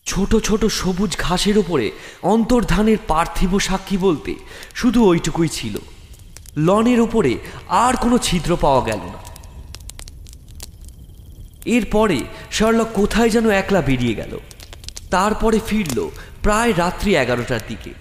ছোট 0.05 0.35
ছোট 0.35 0.65
সবুজ 0.65 1.17
ঘাসের 1.17 1.57
ওপরে 1.57 1.91
অন্তর্ধানের 2.23 2.97
পার্থিব 3.07 3.59
সাক্ষী 3.59 3.97
বলতে 3.97 4.35
শুধু 4.75 5.07
ওইটুকুই 5.07 5.47
ছিল। 5.47 5.77
লনের 6.57 6.99
ওপরে 7.01 7.37
আর 7.67 7.95
কোনো 7.95 8.17
ছিদ্র 8.17 8.57
পাওয়া 8.61 8.85
গেল 8.85 8.97
না। 8.97 9.19
এরপরে 11.65 12.19
শার্লক 12.51 12.87
কোথায় 12.93 13.29
যেন 13.29 13.49
একলা 13.49 13.81
বেরিয়ে 13.81 14.15
গেল। 14.15 14.39
তারপরে 15.09 15.59
ফিরল 15.67 16.09
প্রায় 16.43 16.73
রাত্রি 16.77 17.15
এগারোটার 17.15 17.59
দিকে। 17.67 17.93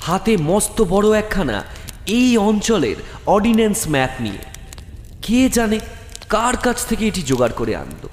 হাতে 0.00 0.36
মস্ত 0.36 0.82
বড় 0.82 1.18
একখানা 1.18 1.64
এই 2.06 2.36
অঞ্চলের 2.36 2.96
অর্ডিন্যান্স 3.26 3.80
ম্যাপ 3.88 4.12
নিয়ে। 4.20 4.42
কে 5.24 5.48
জানে 5.48 5.78
কার 6.28 6.56
কাছ 6.56 6.78
থেকে 6.88 7.06
এটি 7.06 7.22
জোগাড় 7.22 7.54
করে 7.60 7.76
আনলো? 7.76 8.08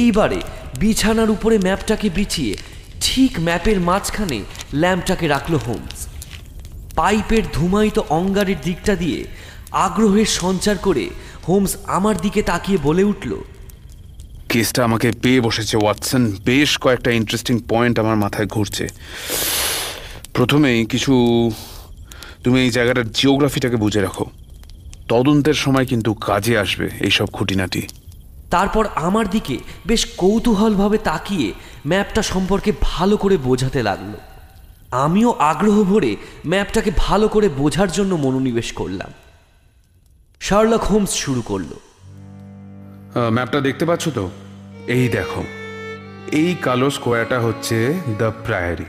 এইবারে 0.00 0.40
বিছানার 0.80 1.30
উপরে 1.30 1.58
ম্যাপটাকে 1.58 2.08
বিছিয়ে 2.10 2.54
ঠিক 3.00 3.32
ম্যাপের 3.40 3.80
মাঝখানে 3.80 4.38
ল্যাম্পটাকে 4.74 5.26
রাখল 5.28 5.54
হোমস। 5.66 5.98
পাইপের 6.96 7.44
ধুমায়িত 7.52 7.98
অঙ্গারের 7.98 8.60
দিকটা 8.64 8.94
দিয়ে 8.96 9.24
আগ্রহের 9.72 10.26
সঞ্চার 10.40 10.76
করে 10.78 11.04
হোমস 11.48 11.72
আমার 11.86 12.16
দিকে 12.20 12.42
তাকিয়ে 12.42 12.78
বলে 12.82 13.04
উঠল, 13.04 13.32
কেসটা 14.48 14.84
আমাকে 14.84 15.08
পেয়ে 15.22 15.40
বসেছে, 15.40 15.76
ওয়াটসন। 15.76 16.22
বেশ 16.44 16.78
কয়েকটা 16.78 17.10
ইন্টারেস্টিং 17.10 17.60
পয়েন্ট 17.68 17.98
আমার 17.98 18.16
মাথায় 18.16 18.46
ঘুরছে। 18.46 18.84
প্রথমেই 20.34 20.86
কিছু 20.86 21.12
তুমি 22.44 22.60
এই 22.60 22.70
জায়গাটার 22.70 23.12
জিওগ্রাফিটাকে 23.12 23.76
বুঝে 23.76 24.00
রাখো। 24.00 24.26
তদন্তের 25.08 25.54
সময় 25.54 25.86
কিন্তু 25.86 26.14
কাজে 26.14 26.58
আসবে 26.58 26.90
এইসব 27.00 27.26
খুঁটিনাটি। 27.26 27.82
তারপর 28.50 28.88
আমার 28.94 29.30
দিকে 29.30 29.58
বেশ 29.86 30.06
কৌতূহলভাবে 30.16 30.98
তাকিয়ে 30.98 31.52
ম্যাপটা 31.86 32.22
সম্পর্কে 32.22 32.72
ভালো 32.80 33.16
করে 33.16 33.36
বোঝাতে 33.36 33.82
লাগল। 33.82 34.12
আমিও 34.90 35.30
আগ্রহ 35.38 35.84
ভরে 35.84 36.16
ম্যাপটাকে 36.46 36.90
ভালো 36.96 37.28
করে 37.28 37.48
বোঝার 37.48 37.92
জন্য 37.92 38.14
মনোনিবেশ 38.14 38.72
করলাম। 38.72 39.12
শার্লক 40.40 40.82
হোমস 40.82 41.10
শুরু 41.10 41.42
করল। 41.42 41.70
ম্যাপটা 43.30 43.60
দেখতে 43.60 43.84
পাচ্ছ 43.84 44.08
তো? 44.08 44.30
এই 44.86 45.08
দেখো। 45.08 45.44
এই 46.32 46.54
কালো 46.62 46.90
স্কোয়ারটা 46.90 47.40
হচ্ছে 47.40 47.94
দ্য 48.18 48.32
প্রায়ারি। 48.44 48.84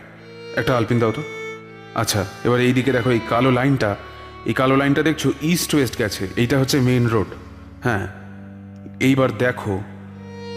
একটা 0.56 0.78
আলপিন 0.78 1.00
দাও 1.00 1.12
তো। 1.12 1.24
আচ্ছা 1.96 2.26
এবার 2.44 2.60
এই 2.60 2.74
দিকে 2.74 2.92
দেখো 2.92 3.10
এই 3.12 3.22
কালো 3.30 3.52
লাইনটা। 3.52 3.96
এই 4.46 4.54
কালো 4.54 4.76
লাইনটা 4.76 5.02
দেখছ 5.04 5.28
ইস্ট 5.42 5.76
ওয়েস্ট 5.76 5.98
গেছে 6.00 6.28
এইটা 6.36 6.60
হচ্ছে 6.60 6.80
মেইন 6.80 7.08
রোড 7.08 7.28
হ্যাঁ 7.84 8.08
এইবার 9.00 9.30
দেখো 9.38 9.82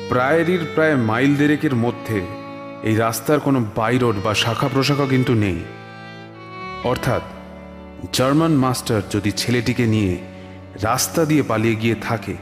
প্রায়েরির 0.08 0.60
প্রায় 0.74 0.96
মাইল 0.96 1.36
দেড়েকের 1.36 1.74
মধ্যে 1.74 2.20
এই 2.82 2.94
রাস্তার 2.96 3.40
কোনো 3.40 3.58
বাই 3.76 3.98
রোড 3.98 4.16
বা 4.24 4.34
শাখা 4.34 4.68
প্রশাখা 4.68 5.06
কিন্তু 5.06 5.34
নেই। 5.34 5.58
অর্থাৎ 6.84 7.22
জার্মান 8.12 8.52
মাস্টার 8.54 9.02
যদি 9.10 9.30
ছেলেটিকে 9.30 9.86
নিয়ে 9.86 10.18
রাস্তা 10.82 11.24
দিয়ে 11.24 11.42
পালিয়ে 11.42 11.76
গিয়ে 11.76 11.96
থাকে 12.02 12.36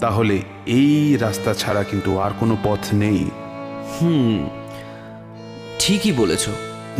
তাহলে 0.00 0.42
এই 0.66 1.16
রাস্তা 1.16 1.54
ছাড়া 1.54 1.82
কিন্তু 1.82 2.18
আর 2.18 2.32
কোনো 2.40 2.56
পথ 2.64 2.82
নেই। 2.94 3.20
হুম 3.94 4.48
ঠিকই 5.78 6.12
বলেছ। 6.12 6.48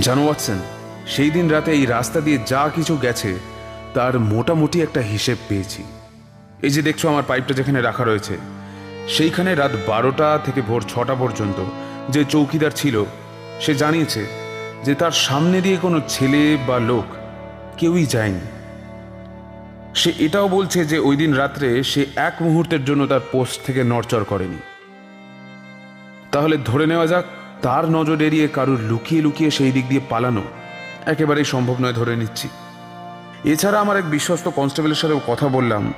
জানো 0.01 0.23
ওয়াটসন 0.25 0.59
সেই 1.13 1.31
দিন 1.31 1.47
রাতে 1.51 1.71
এই 1.73 1.85
রাস্তা 1.87 2.21
দিয়ে 2.21 2.39
যা 2.47 2.63
কিছু 2.77 2.95
গেছে, 3.05 3.31
তার 3.95 4.15
মোটামুটি 4.33 4.79
একটা 4.83 5.01
হিসেব 5.13 5.39
পেয়েছি। 5.49 5.83
এই 6.63 6.71
যে 6.71 6.81
দেখছ 6.83 7.03
আমার 7.07 7.23
পাইপটা 7.23 7.55
যেখানে 7.55 7.81
রাখা 7.81 8.05
রয়েছে, 8.05 8.35
সেইখানে 9.09 9.51
রাত 9.55 9.73
বারোটা 9.89 10.29
থেকে 10.45 10.61
ভোর 10.63 10.83
ছটা 10.93 11.15
পর্যন্ত 11.15 11.59
যে 12.11 12.25
চৌকিদার 12.25 12.71
ছিল, 12.71 12.97
সে 13.61 13.75
জানিয়েছে 13.75 14.23
যে 14.85 14.95
তার 14.95 15.15
সামনে 15.27 15.59
দিয়ে 15.61 15.77
কোনো 15.77 15.99
ছেলে 16.09 16.41
বা 16.69 16.77
লোক 16.91 17.07
কেউই 17.79 18.07
যায়নি। 18.07 18.45
সে 20.01 20.11
এটাও 20.19 20.49
বলছে 20.49 20.85
যে 20.85 20.99
ওই 20.99 21.17
দিন 21.17 21.33
রাত্রে 21.35 21.69
সে 21.83 22.03
এক 22.17 22.35
মুহূর্তের 22.43 22.83
জন্য 22.85 23.07
তার 23.07 23.23
পোস্ট 23.33 23.57
থেকে 23.67 23.85
নড়চড় 23.85 24.25
করেনি। 24.25 24.61
তাহলে 26.33 26.57
ধরে 26.65 26.87
নেওয়া 26.87 27.07
যাক, 27.07 27.25
তার 27.63 27.85
নজর 27.91 28.19
এড়িয়ে 28.23 28.49
কারুর 28.49 28.81
লুকিয়ে 28.91 29.23
লুকিয়ে 29.23 29.51
সেই 29.51 29.73
দিক 29.73 29.85
দিয়ে 29.89 30.09
পালানো 30.11 30.45
একেবারেই 31.07 31.45
সম্ভব 31.45 31.77
নয় 31.81 31.93
ধরে 31.93 32.17
নিচ্ছি। 32.17 32.49
এছাড়া 33.45 33.81
আমার 33.81 33.97
এক 33.97 34.11
বিশ্বস্ত 34.11 34.49
কনস্টেবলের 34.49 34.95
সাথেও 34.95 35.21
কথা 35.27 35.49
বললাম, 35.49 35.95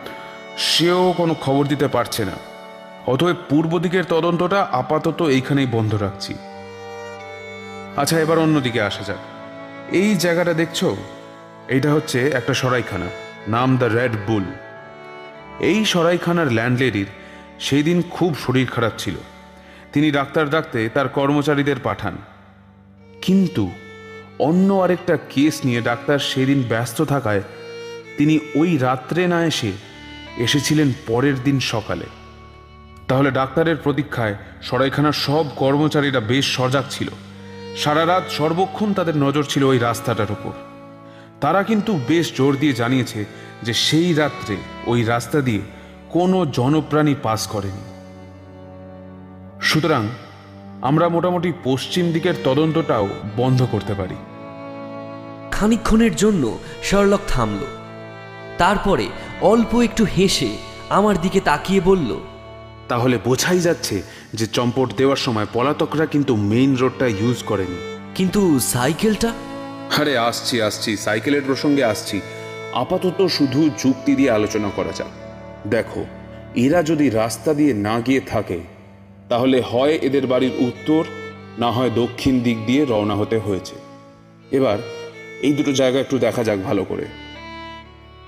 সেও 0.58 1.14
কোনো 1.16 1.34
খবর 1.34 1.66
দিতে 1.66 1.88
পারছে 1.88 2.24
না। 2.24 2.32
অতএব 3.06 3.36
পূর্ব 3.48 3.78
দিকের 3.78 4.04
তদন্তটা 4.04 4.68
আপাতত 4.72 5.22
এইখানেই 5.22 5.66
বন্ধ 5.66 5.94
রাখছি। 5.94 6.34
আচ্ছা 7.96 8.20
এবার 8.20 8.38
অন্যদিকে 8.38 8.82
আসা 8.82 9.02
যাক। 9.02 9.16
এই 9.94 10.16
জায়গাটা 10.16 10.54
দেখছ? 10.54 10.84
এইটা 11.68 11.92
হচ্ছে 11.92 12.28
একটা 12.28 12.54
সরাইখানা, 12.54 13.06
নাম 13.48 13.76
দ্য 13.76 13.84
রেড 13.84 14.12
বুল। 14.26 14.44
এই 15.60 15.84
সরাইখানার 15.84 16.52
ল্যান্ডলেডির 16.52 17.06
সেই 17.60 17.82
দিন 17.82 18.02
খুব 18.10 18.36
শরীর 18.46 18.66
খারাপ 18.66 18.92
ছিল। 18.98 19.14
তিনি 19.92 20.10
ডাক্তার 20.10 20.50
ডাকতে 20.50 20.88
তার 20.88 21.08
কর্মচারীদের 21.08 21.76
পাঠান। 21.82 22.16
কিন্তু 23.22 23.70
অন্য 24.38 24.74
আরেকটা 24.74 25.18
কেস 25.30 25.64
নিয়ে 25.64 25.80
ডাক্তার 25.80 26.18
সেদিন 26.18 26.62
ব্যস্ত 26.68 27.02
থাকায় 27.02 27.42
তিনি 28.18 28.38
ওই 28.54 28.78
রাত্রে 28.78 29.26
না 29.26 29.44
এসে 29.44 29.72
এসেছিলেন 30.36 30.92
পরের 31.06 31.34
দিন 31.44 31.60
সকালে। 31.60 32.04
তাহলে 33.08 33.30
ডাক্তারের 33.30 33.76
প্রতীক্ষায় 33.76 34.34
সরাইখানার 34.62 35.12
সব 35.12 35.44
কর্মচারীরা 35.56 36.20
বেশ 36.20 36.56
সজাগ 36.56 36.84
ছিল। 36.90 37.08
সারা 37.76 38.06
রাত 38.06 38.22
সর্বক্ষণ 38.30 38.92
তাদের 38.92 39.16
নজর 39.16 39.42
ছিল 39.42 39.64
ওই 39.64 39.78
রাস্তাটার 39.78 40.32
উপর। 40.32 40.52
তারা 41.40 41.62
কিন্তু 41.62 42.00
বেশ 42.08 42.36
জোর 42.36 42.56
দিয়ে 42.56 42.72
জানিয়েছে 42.72 43.24
যে 43.62 43.74
সেই 43.74 44.14
রাত্রে 44.14 44.56
ওই 44.86 45.04
রাস্তা 45.04 45.40
দিয়ে 45.40 45.60
কোনো 46.10 46.46
জনপ্রাণী 46.46 47.14
পাস 47.22 47.46
করেনি। 47.46 47.84
সুতরাং 49.62 50.08
আমরা 50.82 51.08
মোটামুটি 51.08 51.52
পশ্চিম 51.64 52.12
দিকের 52.12 52.34
তদন্তটাও 52.44 53.08
বন্ধ 53.36 53.66
করতে 53.72 53.94
পারি। 53.94 54.14
খানিকক্ষণের 55.52 56.16
জন্য 56.16 56.58
শার্লক 56.82 57.20
থামল। 57.28 57.58
তারপরে 58.58 59.06
অল্প 59.40 59.80
একটু 59.80 60.04
হেসে 60.04 60.56
আমার 60.88 61.20
দিকে 61.20 61.40
তাকিয়ে 61.40 61.80
বলল 61.80 62.14
তাহলে 62.88 63.18
বোঝাই 63.24 63.58
যাচ্ছে 63.58 64.02
যে 64.34 64.46
চম্পট 64.46 64.94
দেওয়ার 64.96 65.16
সময় 65.16 65.46
পলাতকরা 65.52 66.06
কিন্তু 66.06 66.36
মেইন 66.36 66.76
রোডটা 66.76 67.06
ইউজ 67.06 67.42
করেনি। 67.42 67.98
কিন্তু 68.14 68.60
সাইকেলটা? 68.60 69.32
আরে 69.98 70.18
আসছি 70.18 70.62
আসছি 70.62 70.96
সাইকেলের 70.96 71.42
প্রসঙ্গে 71.46 71.84
আসছি। 71.84 72.20
আপাতত 72.74 73.26
শুধু 73.26 73.70
যুক্তি 73.78 74.14
দিয়ে 74.14 74.30
আলোচনা 74.30 74.70
করা 74.76 74.92
যাক। 74.92 75.12
দেখো 75.68 76.04
এরা 76.54 76.82
যদি 76.82 77.10
রাস্তা 77.10 77.54
দিয়ে 77.54 77.74
না 77.74 78.00
গিয়ে 78.00 78.20
থাকে 78.20 78.75
তাহলে 79.28 79.60
হয় 79.60 79.98
এদের 80.02 80.26
বাড়ির 80.26 80.52
উত্তর, 80.58 81.04
না 81.58 81.72
হয় 81.72 81.90
দক্ষিণ 81.90 82.40
দিক 82.40 82.66
দিয়ে 82.66 82.84
রওনা 82.84 83.14
হতে 83.14 83.38
হয়েছে। 83.38 83.74
এবার 84.50 84.78
এই 85.42 85.52
দুটো 85.52 85.72
জায়গা 85.72 86.00
একটু 86.00 86.18
দেখা 86.18 86.44
যাক 86.44 86.58
ভালো 86.58 86.84
করে। 86.84 87.04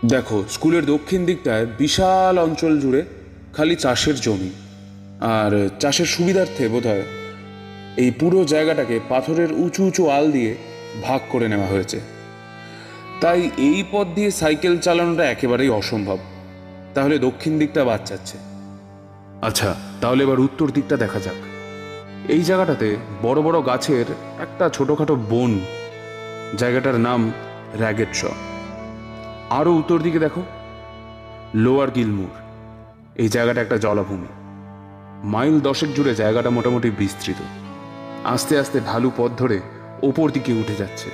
দেখো, 0.05 0.45
স্কুলের 0.49 0.87
দক্ষিণ 0.87 1.25
দিকটায় 1.25 1.67
বিশাল 1.79 2.39
অঞ্চল 2.39 2.81
জুড়ে 2.81 3.05
খালি 3.53 3.77
চাষের 3.77 4.15
জমি। 4.15 4.51
আর 5.21 5.69
চাষের 5.81 6.07
সুবিধার্থে 6.07 6.69
বোধহয় 6.69 7.03
এই 7.97 8.11
পুরো 8.11 8.45
জায়গাটাকে 8.45 9.01
পাথরের 9.09 9.53
উঁচু 9.53 9.85
উঁচু 9.85 10.09
আল 10.09 10.33
দিয়ে 10.33 10.55
ভাগ 11.03 11.21
করে 11.29 11.49
নেওয়া 11.49 11.67
হয়েছে। 11.67 12.01
তাই 13.21 13.51
এই 13.59 13.85
পথ 13.93 14.07
দিয়ে 14.15 14.31
সাইকেল 14.31 14.79
চালানোটা 14.79 15.31
একেবারেই 15.31 15.69
অসম্ভব। 15.69 16.19
তাহলে 16.95 17.19
দক্ষিণ 17.19 17.59
দিকটা 17.59 17.85
বাদ 17.85 18.01
যাচ্ছে। 18.07 18.48
আচ্ছা 19.43 19.75
তাহলে 20.01 20.25
এবার 20.25 20.41
উত্তর 20.41 20.71
দিকটা 20.71 20.97
দেখা 20.97 21.21
যাক। 21.21 21.35
এই 22.31 22.43
জায়গাটাতে 22.43 22.97
বড় 23.23 23.43
বড় 23.43 23.67
গাছের 23.67 24.05
একটা 24.39 24.69
ছোটখাটো 24.69 25.17
বন। 25.17 25.61
জায়গাটার 26.57 26.95
নাম 26.95 27.33
র্যাগেট 27.79 28.09
শ 28.15 28.25
আরও 29.51 29.73
উত্তর 29.73 29.99
দিকে 29.99 30.19
দেখো। 30.19 30.43
Lower 31.55 31.91
Gilmore. 31.91 32.29
এই 33.17 33.29
জায়গাটা 33.29 33.61
একটা 33.61 33.77
জলাভূমি। 33.77 34.27
মাইল 35.25 35.61
দশেক 35.61 35.95
জুড়ে 35.95 36.15
জায়গাটা 36.15 36.51
মোটামুটি 36.51 36.91
বিস্তৃত। 36.91 37.37
আস্তে 38.25 38.59
আস্তে 38.59 38.81
ঢালু 38.81 39.11
পথ 39.17 39.31
ধরে 39.39 39.61
ওপর 40.03 40.31
দিকে 40.31 40.53
উঠে 40.53 40.75
যাচ্ছে। 40.75 41.11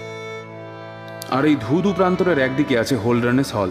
আর 1.31 1.45
এই 1.45 1.57
ধুধু 1.61 1.93
প্রান্তরের 1.93 2.39
একদিকে 2.39 2.79
আছে 2.79 2.97
হোল্ডার্নেস 2.97 3.55
হল। 3.55 3.70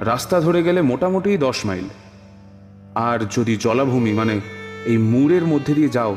রাস্তা 0.00 0.40
ধরে 0.40 0.62
গেলে 0.62 0.82
মোটামুটি 0.82 1.36
দশ 1.36 1.66
মাইল। 1.66 1.88
আর 3.06 3.18
যদি 3.36 3.54
জলাভূমি 3.64 4.12
মানে 4.20 4.34
এই 4.90 4.98
মুরের 5.10 5.44
মধ্যে 5.52 5.72
দিয়ে 5.78 5.94
যাও, 5.96 6.12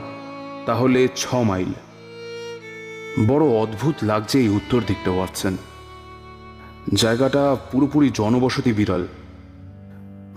তাহলে 0.68 1.00
ছ 1.22 1.24
মাইল। 1.50 1.72
বড় 3.30 3.46
অদ্ভুত 3.64 3.96
লাগছে 4.10 4.36
এই 4.44 4.50
উত্তর 4.60 4.80
দিকটা, 4.90 5.12
ওয়াটসন। 5.14 5.56
জায়গাটা 7.04 7.44
পুরোপুরি 7.72 8.08
জনবসতি 8.20 8.72
বিরল। 8.80 9.04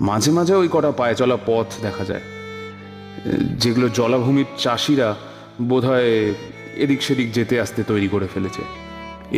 মাঝে 0.09 0.31
মাঝে 0.39 0.55
ওই 0.61 0.69
কটা 0.75 0.91
পায়ে 1.01 1.19
চলা 1.21 1.37
পথ 1.47 1.69
দেখা 1.87 2.05
যায়, 2.11 2.25
যেগুলো 3.63 3.87
জলাভূমির 3.99 4.49
চাষিরা 4.65 5.09
বোধহয় 5.71 6.13
এদিক 6.85 7.01
সেদিক 7.07 7.29
যেতে 7.37 7.55
আসতে 7.65 7.81
তৈরি 7.91 8.09
করে 8.15 8.27
ফেলেছে। 8.35 8.63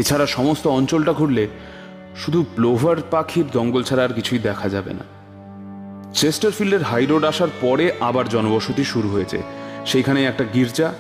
এছাড়া 0.01 0.27
সমস্ত 0.37 0.65
অঞ্চলটা 0.79 1.13
ঘুরলে 1.19 1.45
শুধু 2.23 2.41
প্লোভার 2.55 2.99
পাখির 3.11 3.47
জঙ্গল 3.57 3.83
ছাড়া 3.89 4.03
আর 4.07 4.13
কিছুই 4.19 4.41
দেখা 4.49 4.69
যাবে 4.75 4.93
না। 4.99 5.05
চেস্টারফিল্ডের 6.15 6.83
হাই 6.83 7.07
রোড 7.07 7.25
আসার 7.25 7.49
পরে 7.61 7.93
আবার 8.01 8.29
জনবসতি 8.29 8.85
শুরু 8.85 9.09
হয়েছে। 9.09 9.39
সেইখানে 9.87 10.27
একটা 10.27 10.45
গির্জা, 10.55 10.93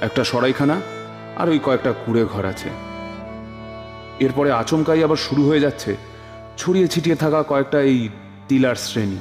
একটা 0.00 0.24
সরাইখানা 0.24 0.80
আর 1.36 1.48
ওই 1.48 1.58
কয়েকটা 1.58 1.92
কুড়ে 1.92 2.24
ঘর 2.24 2.44
আছে। 2.44 2.68
এরপরে 4.20 4.52
আচমকাই 4.52 5.02
আবার 5.02 5.16
শুরু 5.16 5.48
হয়ে 5.48 5.60
যাচ্ছে। 5.60 5.96
ছড়িয়ে 6.58 6.88
ছিটিয়ে 6.88 7.16
থাকা 7.16 7.42
কয়েকটা 7.42 7.80
এই 7.80 8.08
টিলার 8.48 8.74
শ্রেণি। 8.74 9.18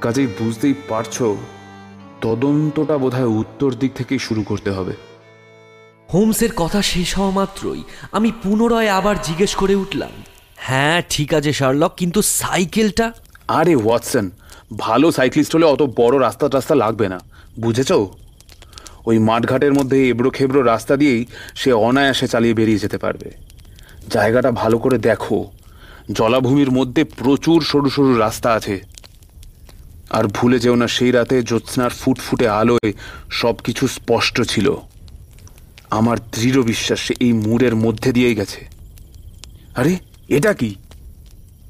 কাজেই 0.00 0.26
বুঝতেই 0.26 0.74
পারছ, 0.88 1.22
তদন্তটা 2.20 2.98
বোধহয় 2.98 3.26
উত্তর 3.26 3.74
দিক 3.74 3.92
থেকেই 3.94 4.18
শুরু 4.18 4.42
করতে 4.42 4.70
হবে। 4.70 4.94
হোমসের 6.12 6.52
কথা 6.56 6.82
শেষ 6.82 7.18
হওয়া 7.18 7.30
মাত্রই 7.30 7.82
আমি 8.12 8.32
পুনরায় 8.42 8.88
আবার 8.88 9.16
জিজ্ঞেস 9.22 9.54
করে 9.54 9.74
উঠলাম 9.74 10.10
হ্যাঁ 10.56 11.02
ঠিক 11.10 11.34
আছে 11.34 11.52
শার্লক, 11.52 11.92
কিন্তু 11.96 12.22
সাইকেলটা? 12.22 13.12
আরে 13.58 13.74
ওয়াটসন, 13.76 14.30
ভালো 14.76 15.06
সাইক্লিস্ট 15.12 15.54
হলে 15.54 15.66
অত 15.66 15.82
বড় 15.96 16.20
রাস্তা 16.20 16.48
টাস্তা 16.48 16.74
লাগবে 16.74 17.08
না, 17.08 17.18
বুঝেছ? 17.58 17.90
ওই 19.06 19.18
মাঠঘাটের 19.18 19.72
মধ্যে 19.74 20.08
এবড়ো 20.08 20.30
খেবড়ো 20.30 20.62
রাস্তা 20.62 20.96
দিয়েই 20.96 21.26
সে 21.54 21.72
অনায়াসে 21.72 22.26
চালিয়ে 22.28 22.54
বেরিয়ে 22.54 22.78
যেতে 22.78 22.98
পারবে। 22.98 23.30
জায়গাটা 24.10 24.50
ভালো 24.52 24.78
করে 24.78 24.98
দেখো, 24.98 25.50
জলাভূমির 26.12 26.70
মধ্যে 26.70 27.04
প্রচুর 27.04 27.58
সরু 27.62 27.90
সরু 27.90 28.12
রাস্তা 28.18 28.48
আছে। 28.52 28.80
আর 30.10 30.24
ভুলে 30.26 30.58
যেও 30.58 30.74
না, 30.74 30.86
সেই 30.88 31.10
রাতে 31.10 31.42
জ্যোৎস্নার 31.42 31.90
ফুটফুটে 31.90 32.48
আলোয় 32.48 32.92
সব 33.30 33.54
কিছু 33.64 33.84
স্পষ্ট 33.88 34.36
ছিল। 34.42 34.74
আমার 35.90 36.16
দৃঢ় 36.32 36.62
বিশ্বাস 36.62 37.10
এই 37.20 37.32
মুরের 37.32 37.74
মধ্যে 37.76 38.12
দিয়েই 38.12 38.34
গেছে। 38.34 38.60
আরে, 39.74 39.92
এটা 40.28 40.52
কি? 40.52 40.74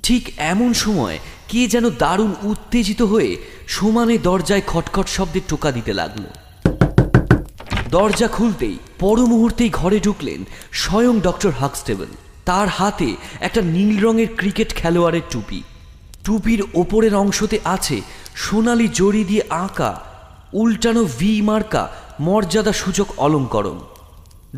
ঠিক 0.03 0.22
এমন 0.39 0.72
সময় 0.72 1.18
কে 1.51 1.62
যেন 1.74 1.86
দারুণ 2.03 2.32
উত্তেজিত 2.51 3.01
হয়ে 3.03 3.30
সমানে 3.76 4.16
দরজায় 4.28 4.64
খটখট 4.66 5.07
শব্দে 5.16 5.40
টোকা 5.48 5.70
দিতে 5.76 5.92
লাগল। 6.01 6.24
দরজা 7.90 8.28
খুলতেই 8.36 8.76
পর 8.98 9.16
মুহূর্তেই 9.32 9.70
ঘরে 9.80 9.98
ঢুকলেন 10.07 10.40
স্বয়ং 10.82 11.14
ডক্টর 11.20 11.53
হাকস্টেবল। 11.61 12.11
তার 12.48 12.68
হাতে 12.78 13.09
একটা 13.46 13.61
নীল 13.74 13.94
রঙের 14.05 14.30
ক্রিকেট 14.36 14.70
খেলোয়াড়ের 14.74 15.26
টুপি। 15.32 15.61
টুপির 16.24 16.61
ওপরের 16.74 17.14
অংশতে 17.14 17.59
আছে 17.74 17.96
সোনালি 18.44 18.86
জড়ি 18.98 19.22
দিয়ে 19.24 19.42
আঁকা 19.64 19.90
উল্টানো 20.62 21.03
ভি 21.18 21.32
মার্কা 21.48 21.82
মর্যাদা 22.26 22.72
সূচক 22.72 23.09
অলঙ্করণ। 23.24 23.78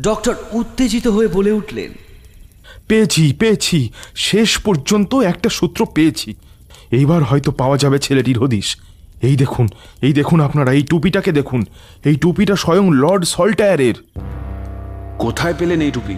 ডক্টর 0.07 0.35
উত্তেজিত 0.59 1.05
হয়ে 1.15 1.29
বলে 1.37 1.51
উঠলেন, 1.59 1.91
পেয়েছি 2.87 3.23
পেয়েছি। 3.41 3.79
শেষ 4.29 4.49
পর্যন্ত 4.65 5.11
একটা 5.31 5.49
সূত্র 5.57 5.81
পেয়েছি। 5.95 6.29
এইবার 6.93 7.23
হয়তো 7.23 7.51
পাওয়া 7.51 7.77
যাবে 7.77 7.99
ছেলেটির 7.99 8.39
হদিশ। 8.39 8.77
এই 9.21 9.35
দেখুন 9.35 9.67
এই 10.01 10.13
দেখুন 10.13 10.41
আপনারা 10.41 10.71
এই 10.71 10.83
টুপিটাকে 10.83 11.31
দেখুন। 11.31 11.65
এই 12.05 12.15
টুপিটা 12.15 12.55
স্বয়ং 12.55 12.85
লর্ড 12.93 13.23
সল্টায়ারের। 13.23 13.93
কোথায় 15.19 15.53
পেলেন 15.59 15.81
এই 15.81 15.91
টুপি? 15.91 16.15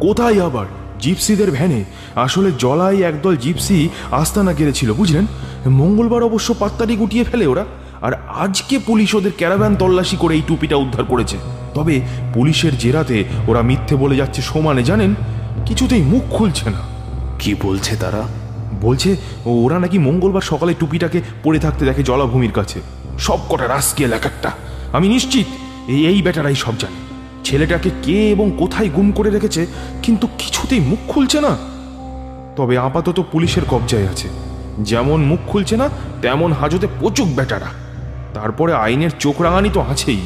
কোথায় 0.00 0.46
আবার? 0.46 0.66
জিপসিদের 1.00 1.50
ভ্যানে। 1.50 1.84
আসলে 2.14 2.52
জলাই 2.58 3.02
একদল 3.02 3.36
জিপসি 3.36 3.88
আস্তানা 4.10 4.52
গেড়েছিল 4.52 4.92
বুঝলেন? 4.92 5.26
মঙ্গলবার 5.66 6.22
অবশ্য 6.22 6.54
পাত্তারি 6.54 6.96
গুটিয়ে 6.96 7.24
ফেলে 7.24 7.46
ওরা। 7.46 7.64
আর 8.02 8.12
আজকে 8.14 8.78
পুলিশ 8.78 9.14
ওদের 9.14 9.32
ক্যারাভ্যান 9.36 9.76
তল্লাশি 9.76 10.16
করে 10.16 10.34
এই 10.34 10.42
টুপিটা 10.46 10.76
উদ্ধার 10.76 11.04
করেছে। 11.04 11.36
তবে 11.74 12.00
পুলিশের 12.34 12.78
জেরাতে 12.78 13.24
ওরা 13.48 13.62
মিথ্যে 13.62 13.96
বলে 13.96 14.16
যাচ্ছে 14.16 14.42
সমানে 14.42 14.82
জানেন? 14.82 15.14
কিছুতেই 15.66 16.02
মুখ 16.02 16.22
খুলছে 16.30 16.70
না। 16.70 16.80
কি 17.38 17.54
বলছে 17.62 17.96
তারা? 17.96 18.47
বলছে, 18.80 19.16
ওরা 19.44 19.78
নাকি 19.78 19.98
মঙ্গলবার 19.98 20.40
সকালে 20.40 20.74
টুপিটাকে 20.74 21.22
পড়ে 21.44 21.58
থাকতে 21.58 21.84
দেখে 21.84 22.02
জলাভূমির 22.02 22.52
কাছে। 22.52 22.80
সব 23.18 23.38
কটা 23.48 23.68
রাস্কিয়াল 23.68 24.12
এক 24.12 24.26
একটা 24.26 24.50
আমি 24.92 25.08
নিশ্চিত, 25.08 25.46
এই 25.88 26.06
এই 26.06 26.22
বেটারাই 26.22 26.54
সব 26.54 26.72
জানে। 26.78 26.98
ছেলেটাকে 27.44 27.90
কে 28.02 28.30
এবং 28.30 28.50
কোথায় 28.58 28.88
গুম 28.88 29.12
করে 29.12 29.30
রেখেছে, 29.30 29.66
কিন্তু 30.02 30.28
কিছুতেই 30.38 30.80
মুখ 30.80 30.98
খুলছে 31.08 31.40
না। 31.40 31.56
তবে 32.56 32.78
আপাতত 32.78 33.24
পুলিশের 33.32 33.64
কবজায় 33.64 34.08
আছে। 34.08 34.28
যেমন 34.78 35.24
মুখ 35.24 35.38
খুলছে 35.46 35.76
না, 35.76 35.88
তেমন 36.22 36.52
হাজতে 36.52 36.86
পচুক 37.00 37.28
বেটারা। 37.28 37.70
তারপরে 38.34 38.72
আইনের 38.72 39.10
চোখ 39.18 39.42
রাঙানি 39.42 39.70
তো 39.72 39.80
আছেই। 39.80 40.20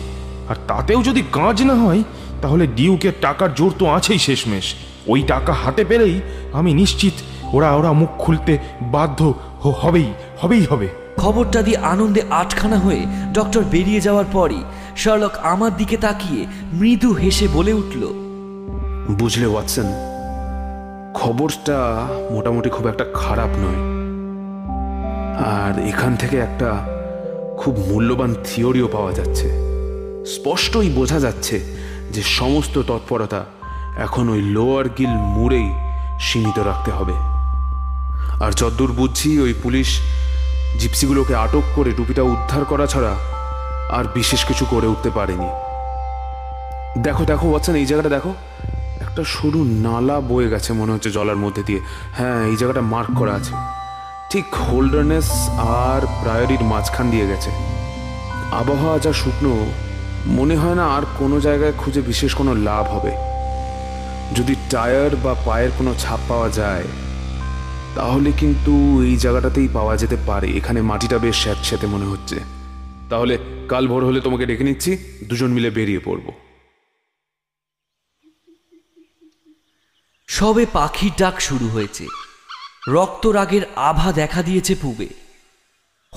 আর 0.49 0.57
তাতেও 0.69 1.03
যদি 1.03 1.23
কাজ 1.33 1.63
না 1.63 1.75
হয়, 1.75 2.03
তাহলে 2.43 2.67
ডিউকের 2.67 3.13
টাকার 3.21 3.55
জোর 3.55 3.73
তো 3.79 3.87
আছেই 3.87 4.19
শেষমেশ। 4.19 4.75
ওই 5.07 5.23
টাকা 5.23 5.53
হাতে 5.53 5.85
পেলেই 5.85 6.21
আমি 6.53 6.75
নিশ্চিত 6.75 7.13
ওরা 7.53 7.71
ওরা 7.75 7.93
মুখ 7.93 8.09
খুলতে 8.19 8.59
বাধ্য 8.83 9.35
হবেই 9.63 10.13
হবেই 10.41 10.65
হবে। 10.71 10.89
খবরটা 11.17 11.63
দিয়ে 11.63 11.77
আনন্দে 11.77 12.23
আটখানা 12.31 12.79
হয়ে 12.79 13.07
ডক্টর 13.33 13.63
বেরিয়ে 13.71 14.01
যাওয়ার 14.01 14.25
পরই 14.33 14.63
শার্লক 14.97 15.35
আমার 15.43 15.77
দিকে 15.77 15.97
তাকিয়ে 15.97 16.47
মৃদু 16.73 17.13
হেসে 17.13 17.49
বলে 17.53 17.73
উঠল 17.73 18.03
বুঝলে 19.15 19.47
ওয়াটসন 19.47 19.89
খবরটা 21.15 21.79
মোটামুটি 22.31 22.71
খুব 22.71 22.87
একটা 22.87 23.05
খারাপ 23.15 23.49
নয়। 23.49 23.81
আর 25.37 25.89
এখান 25.89 26.17
থেকে 26.17 26.37
একটা 26.39 26.71
খুব 27.59 27.79
মূল্যবান 27.79 28.35
থিওরিও 28.45 28.89
পাওয়া 28.93 29.13
যাচ্ছে। 29.13 29.49
স্পষ্টই 30.27 30.91
বোঝা 30.91 31.21
যাচ্ছে 31.21 31.61
যে 32.13 32.23
সমস্ত 32.23 32.79
তৎপরতা 32.79 33.45
এখন 33.97 34.29
ওই 34.29 34.43
লোয়ার 34.43 34.89
গিল 34.99 35.09
মুড়েই 35.09 35.73
সীমিত 36.21 36.59
রাখতে 36.59 36.91
হবে। 36.91 37.32
আর 38.43 38.53
যদ্দূর 38.53 38.93
বুঝছি, 38.93 39.41
ওই 39.41 39.55
পুলিশ 39.63 40.01
জিপসিগুলোকে 40.79 41.35
আটক 41.35 41.63
করে 41.75 41.91
টুপিটা 41.93 42.23
উদ্ধার 42.23 42.65
করা 42.65 42.87
ছাড়া 42.87 43.15
আর 43.91 44.05
বিশেষ 44.15 44.45
কিছু 44.45 44.65
করে 44.71 44.87
উঠতে 44.87 45.11
পারেনি। 45.11 45.51
দেখো 47.03 47.25
দেখো, 47.25 47.49
ওয়াটসন, 47.49 47.75
এই 47.75 47.87
জায়গাটা 47.87 48.09
দেখো। 48.09 48.35
একটা 49.01 49.25
সরু 49.27 49.65
নালা 49.65 50.21
বয়ে 50.21 50.49
গেছে 50.51 50.73
মনে 50.73 50.93
হচ্ছে 50.93 51.11
জলের 51.11 51.37
মধ্যে 51.37 51.63
দিয়ে। 51.63 51.81
হ্যাঁ 52.19 52.47
এই 52.47 52.57
জায়গাটা 52.57 52.81
মার্ক 52.81 53.19
করা 53.19 53.33
আছে। 53.35 53.55
ঠিক 54.31 54.55
হোল্ডারনেস 54.55 55.29
আর 55.59 56.01
প্রায়োরির 56.23 56.63
মাঝখান 56.65 57.11
দিয়ে 57.11 57.27
গেছে। 57.27 57.51
আবহাওয়া 58.53 58.99
যা 58.99 59.13
শুকনো, 59.13 59.67
মনে 60.27 60.57
হয় 60.57 60.75
না 60.75 60.85
আর 60.87 61.03
কোনো 61.19 61.41
জায়গায় 61.41 61.73
খুঁজে 61.79 62.01
বিশেষ 62.01 62.35
কোনো 62.35 62.55
লাভ 62.55 62.85
হবে। 62.87 63.13
যদি 64.35 64.55
টায়ার 64.71 65.17
বা 65.17 65.35
পায়ের 65.45 65.71
কোনো 65.79 65.95
ছাপ 65.99 66.21
পাওয়া 66.29 66.49
যায় 66.49 66.85
তাহলে 67.97 68.33
কিন্তু 68.33 69.03
এই 69.03 69.17
জায়গাটাতেই 69.17 69.69
পাওয়া 69.69 69.97
যেতে 69.97 70.17
পারে। 70.27 70.51
এখানে 70.51 70.83
মাটিটা 70.83 71.19
বেশ 71.19 71.37
স্যাঁতস্যাঁতে 71.43 71.87
মনে 71.87 72.05
হচ্ছে। 72.05 72.41
তাহলে 73.11 73.39
কাল 73.69 73.89
ভোর 73.89 74.07
হলে 74.07 74.21
তোমাকে 74.21 74.47
ডেকে 74.47 74.65
নিচ্ছি, 74.65 74.99
দুজন 75.25 75.51
মিলে 75.53 75.71
বেরিয়ে 75.71 75.99
পড়ব। 75.99 76.33
সবে 80.29 80.67
পাখির 80.73 81.13
ডাক 81.19 81.41
শুরু 81.41 81.69
হয়েছে। 81.69 82.07
রক্তরাগের 82.89 83.63
আভা 83.77 84.13
দেখা 84.13 84.43
দিয়েছে 84.43 84.75
পুবে। 84.75 85.07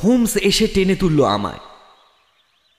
হোমস 0.03 0.36
এসে 0.36 0.67
টেনে 0.67 0.95
তুলল 0.95 1.26
আমায়। 1.26 1.59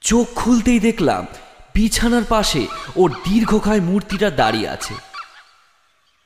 চোখ 0.01 0.26
খুলতেই 0.34 0.80
দেখলাম, 0.80 1.26
বিছানার 1.74 2.24
পাশে 2.28 2.66
ওর 2.97 3.11
দীর্ঘকায় 3.11 3.80
মূর্তিটা 3.80 4.30
দাঁড়িয়ে 4.30 4.68
আছে। 4.68 4.94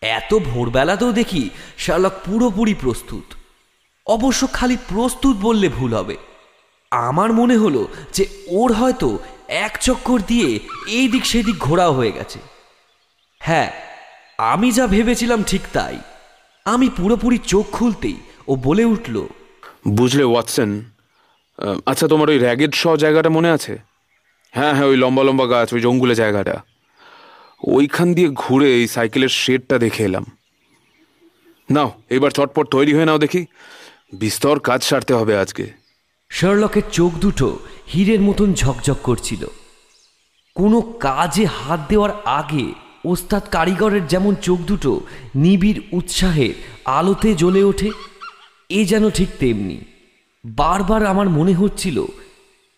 এত 0.03 0.33
ভোরবেলাতেও 0.51 1.13
দেখি 1.13 1.43
শার্লক 1.85 2.15
পুরোপুরি 2.27 2.75
প্রস্তুত। 2.83 3.27
অবশ্য 4.07 4.43
খালি 4.57 4.77
প্রস্তুত 4.91 5.35
বললে 5.47 5.69
ভুল 5.79 5.93
হবে। 5.99 6.17
আমার 6.93 7.31
মনে 7.41 7.57
হলো 7.63 7.83
যে 8.17 8.25
ওর 8.59 8.71
হয়তো 8.81 9.09
এক 9.67 9.73
চক্কর 9.87 10.19
দিয়ে 10.31 10.49
এই 10.99 11.07
দিক 11.13 11.25
সেদিক 11.31 11.57
ঘোরাও 11.67 11.93
হয়ে 11.99 12.17
গেছে। 12.19 12.39
হ্যাঁ 13.41 13.71
আমি 14.53 14.69
যা 14.77 14.85
ভেবেছিলাম 14.95 15.41
ঠিক 15.51 15.65
তাই। 15.77 15.97
আমি 16.67 16.87
পুরোপুরি 16.99 17.39
চোখ 17.53 17.67
খুলতেই 17.77 18.19
ও 18.51 18.53
বলে 18.67 18.85
উঠল, 18.95 19.17
বুঝলে 19.99 20.25
ওয়াটসন 20.29 20.71
আচ্ছা 21.91 22.07
তোমার 22.13 22.29
ওই 22.33 22.39
র্যাগেড 22.45 22.73
শ 22.81 22.83
জায়গাটা 23.05 23.31
মনে 23.37 23.51
আছে? 23.57 23.73
হ্যাঁ 24.55 24.73
হ্যাঁ 24.77 24.89
ওই 24.91 24.97
লম্বা 25.03 25.23
লম্বা 25.29 25.47
গাছ, 25.53 25.69
ওই 25.75 25.81
জঙ্গুলে 25.87 26.15
জায়গাটা। 26.23 26.57
ওইখান 27.65 28.15
দিয়ে 28.15 28.29
ঘুরে 28.29 28.75
এই 28.75 28.87
সাইকেলের 28.87 29.29
শেডটা 29.29 29.79
দেখে 29.79 30.05
এলাম। 30.05 30.25
নাও, 31.71 31.93
এবার 32.11 32.31
চটপট 32.31 32.67
তৈরি 32.71 32.95
হয়ে 32.95 33.05
নাও 33.05 33.19
দেখি। 33.19 33.47
বিস্তর 34.13 34.59
কাজ 34.59 34.83
সারতে 34.83 35.15
হবে 35.15 35.37
আজকে। 35.37 35.71
শার্লকের 36.31 36.83
চোখ 36.93 37.15
দুটো 37.15 37.59
হীরের 37.95 38.21
মতন 38.21 38.55
ঝকঝক 38.55 38.97
করছিল। 39.03 39.47
কোনো 40.55 40.81
কাজে 40.81 41.45
হাত 41.45 41.81
দেওয়ার 41.89 42.11
আগে 42.25 42.73
ওস্তাদ 43.05 43.43
কারিগরের 43.51 44.07
যেমন 44.07 44.35
চোখ 44.35 44.59
দুটো 44.59 45.01
নিবিড় 45.35 45.81
উৎসাহের 45.93 46.55
আলোতে 46.85 47.35
জ্বলে 47.35 47.63
ওঠে, 47.63 47.91
এ 48.69 48.85
যেন 48.85 49.11
ঠিক 49.11 49.29
তেমনি। 49.39 49.81
বারবার 50.45 51.07
আমার 51.07 51.29
মনে 51.29 51.53
হচ্ছিল, 51.53 52.05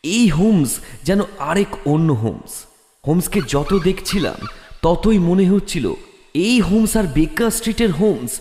এই 0.04 0.28
হোমস 0.28 0.78
যেন 1.02 1.20
আরেক 1.38 1.68
অন্য 1.84 2.12
হোমস। 2.12 2.64
হোমসকে 3.06 3.40
যত 3.48 3.74
দেখছিলাম 3.74 4.46
ততই 4.82 5.18
মনে 5.18 5.50
হচ্ছিল, 5.50 5.94
এই 6.34 6.60
হোমস 6.60 6.96
আর 6.96 7.06
বেকার 7.06 7.50
স্ট্রিটের 7.50 7.90
হোমস 7.90 8.40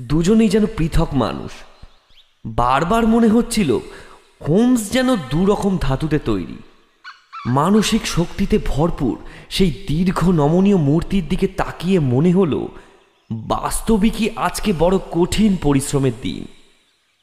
দুজনেই 0.00 0.48
যেন 0.48 0.64
পৃথক 0.76 1.14
মানুষ। 1.14 1.50
বারবার 2.46 3.06
মনে 3.06 3.28
হচ্ছিল, 3.28 3.78
হোমস 4.48 4.90
যেন 4.90 5.16
দুরকম 5.16 5.78
ধাতুতে 5.80 6.18
তৈরি। 6.18 6.58
মানসিক 7.46 8.06
শক্তিতে 8.06 8.58
ভরপুর 8.66 9.16
সেই 9.50 9.70
দীর্ঘ 9.88 10.30
নমনীয় 10.30 10.76
মূর্তির 10.76 11.28
দিকে 11.28 11.46
তাকিয়ে 11.46 11.98
মনে 11.98 12.32
হলো, 12.32 12.68
বাস্তবিকই 13.30 14.28
আজকে 14.36 14.72
বড় 14.78 14.98
কঠিন 15.10 15.56
পরিশ্রমের 15.62 16.12
দিন। 16.22 16.46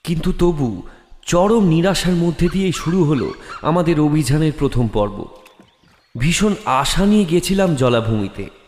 কিন্তু 0.03 0.32
তবু 0.32 0.82
চরম 1.26 1.63
নিরাশার 1.63 2.13
মধ্যে 2.13 2.47
দিয়েই 2.49 2.72
শুরু 2.72 3.03
হলো 3.03 3.34
আমাদের 3.61 3.99
অভিযানের 3.99 4.51
প্রথম 4.59 4.88
পর্ব। 4.88 5.26
ভীষণ 6.17 6.53
আশা 6.65 7.05
নিয়ে 7.05 7.26
গেছিলাম 7.26 7.76
জলাভূমিতে। 7.76 8.59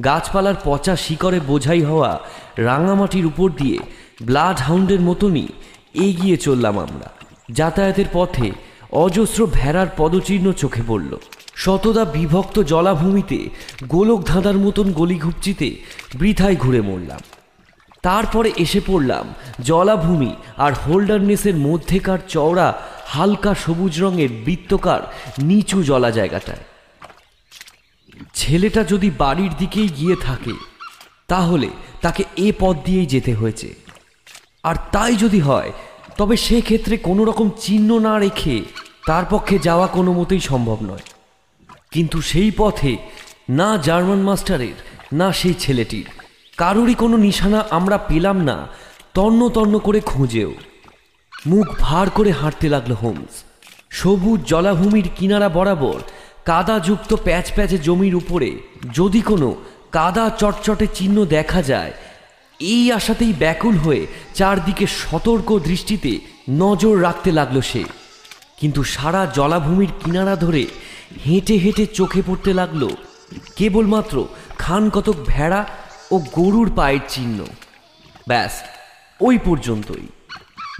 গাছপালার 0.00 0.54
পচা 0.64 0.96
শিকড়ে 0.96 1.40
বোঝাই 1.40 1.82
হওয়া 1.82 2.20
রাঙামাটির 2.56 3.26
উপর 3.26 3.50
দিয়ে 3.50 3.78
ব্লাড 4.22 4.58
হাউন্ডের 4.58 5.00
মতনই 5.00 5.48
এগিয়ে 5.94 6.36
চললাম 6.36 6.78
আমরা। 6.78 7.10
যাতায়াতের 7.50 8.04
পথে 8.12 8.50
অজস্র 8.92 9.46
ভেড়ার 9.52 9.86
পদচিহ্ন 9.96 10.52
চোখে 10.52 10.82
পড়ল। 10.88 11.16
শতদা 11.54 12.04
বিভক্ত 12.04 12.60
জলাভূমিতে 12.60 13.48
গোলক 13.88 14.24
ধাঁধার 14.24 14.54
মতন 14.54 14.92
গলিঘুপচিতে 14.92 15.76
বৃথায় 16.14 16.56
ঘুরে 16.56 16.80
মরলাম। 16.80 17.20
তারপরে 18.02 18.52
এসে 18.56 18.80
পড়লাম 18.86 19.34
জলাভূমি 19.60 20.34
আর 20.56 20.72
হোল্ডারনেসের 20.72 21.56
মধ্যেকার 21.56 22.18
চওড়া 22.28 22.74
হালকা 23.06 23.54
সবুজ 23.54 24.00
রঙের 24.02 24.28
বৃত্তকার 24.44 25.00
নিচু 25.42 25.82
জলা 25.82 26.10
জায়গাটায় 26.10 26.58
ছেলেটা 28.34 28.84
যদি 28.84 29.10
বাড়ির 29.18 29.50
দিকেই 29.58 29.88
গিয়ে 29.88 30.16
থাকে, 30.16 30.52
তাহলে 31.28 31.68
তাকে 32.00 32.24
এ 32.36 32.52
পথ 32.58 32.76
দিয়েই 32.84 33.06
যেতে 33.06 33.34
হয়েছে। 33.34 33.74
আর 34.62 34.74
তাই 34.92 35.16
যদি 35.16 35.40
হয়, 35.40 35.72
তবে 36.16 36.36
সেক্ষেত্রে 36.36 36.96
কোনো 36.96 37.24
রকম 37.24 37.50
চিহ্ন 37.60 37.98
না 37.98 38.18
রেখে 38.18 38.60
তার 39.06 39.24
পক্ষে 39.30 39.58
যাওয়া 39.58 39.86
কোনো 39.86 40.12
মতেই 40.12 40.40
সম্ভব 40.40 40.78
নয়। 40.82 41.04
কিন্তু 41.90 42.20
সেই 42.20 42.50
পথে 42.56 42.96
না 43.50 43.76
জার্মান 43.76 44.18
মাস্টারের, 44.18 44.74
না 45.12 45.32
সেই 45.32 45.54
ছেলেটির, 45.54 46.04
কারোরই 46.56 46.94
কোনো 46.94 47.16
নিশানা 47.16 47.64
আমরা 47.70 47.98
পেলাম 47.98 48.40
না, 48.40 48.68
তন্ন 49.14 49.48
তন্ন 49.48 49.78
করে 49.78 50.00
খুঁজেও। 50.00 50.54
মুখ 51.46 51.66
ভার 51.78 52.10
করে 52.10 52.30
হাঁটতে 52.30 52.68
লাগল 52.68 52.92
হোমস। 52.92 53.44
সবুজ 53.90 54.40
জলাভূমির 54.44 55.08
কিনারা 55.16 55.48
বরাবর 55.48 56.00
কাদাযুক্ত 56.44 57.10
প্যাচ 57.26 57.46
প্যাচে 57.54 57.78
জমির 57.78 58.14
উপরে 58.14 58.50
যদি 58.94 59.20
কোনো 59.20 59.48
কাদা 59.92 60.26
চটচটে 60.40 60.86
চিহ্ন 60.94 61.18
দেখা 61.26 61.60
যায়, 61.62 61.92
এই 62.60 62.84
আশাতেই 62.92 63.32
ব্যাকুল 63.32 63.74
হয়ে 63.76 64.02
চারদিকে 64.34 64.86
সতর্ক 64.86 65.48
দৃষ্টিতে 65.58 66.12
নজর 66.62 66.94
রাখতে 67.02 67.30
লাগল 67.32 67.56
সে। 67.60 67.82
কিন্তু 68.60 68.80
সারা 68.84 69.22
জলাভূমির 69.34 69.92
কিনারা 70.00 70.34
ধরে 70.36 70.62
হেঁটে 71.26 71.56
হেঁটে 71.56 71.84
চোখে 71.86 72.22
পড়তে 72.26 72.50
লাগল 72.54 72.82
কেবলমাত্র 73.56 74.16
খান 74.58 74.84
কতক 74.90 75.16
ভেড়া 75.26 75.60
ও 76.10 76.16
গরুর 76.32 76.68
পায়ের 76.76 77.04
চিহ্ন। 77.08 77.38
ব্যাস, 78.28 78.52
ওই 79.20 79.36
পর্যন্তই। 79.44 80.06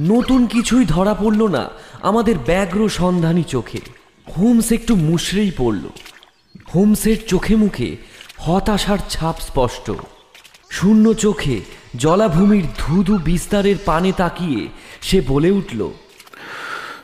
নতুন 0.01 0.41
কিছুই 0.47 0.85
ধরা 0.85 1.15
পড়ল 1.15 1.43
না 1.47 1.65
আমাদের 2.03 2.37
ব্যগ্র 2.47 2.81
সন্ধানী 2.89 3.45
চোখে। 3.55 3.81
হোমস 4.29 4.73
একটু 4.73 4.97
মুশড়েই 4.97 5.53
পড়ল। 5.57 5.89
হোমসের 6.75 7.17
চোখে 7.27 7.57
মুখে 7.57 7.97
হতাশার 8.39 8.99
ছাপ 9.11 9.41
স্পষ্ট। 9.41 9.91
শূন্য 10.71 11.15
চোখে 11.15 11.61
জলাভূমির 11.97 12.65
ধুধু 12.79 13.19
বিস্তারের 13.19 13.77
পানে 13.85 14.13
তাকিয়ে 14.13 14.69
সে 15.03 15.21
বলে 15.21 15.51
উঠল 15.51 15.91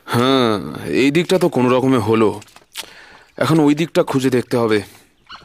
হ্যাঁ 0.06 0.60
এই 0.86 1.10
দিকটা 1.10 1.38
তো 1.38 1.48
কোনো 1.48 1.68
রকমে 1.68 1.98
হলো। 1.98 2.40
এখন 3.38 3.58
ওই 3.60 3.74
দিকটা 3.74 4.02
খুঁজে 4.02 4.30
দেখতে 4.30 4.56
হবে। 4.56 4.82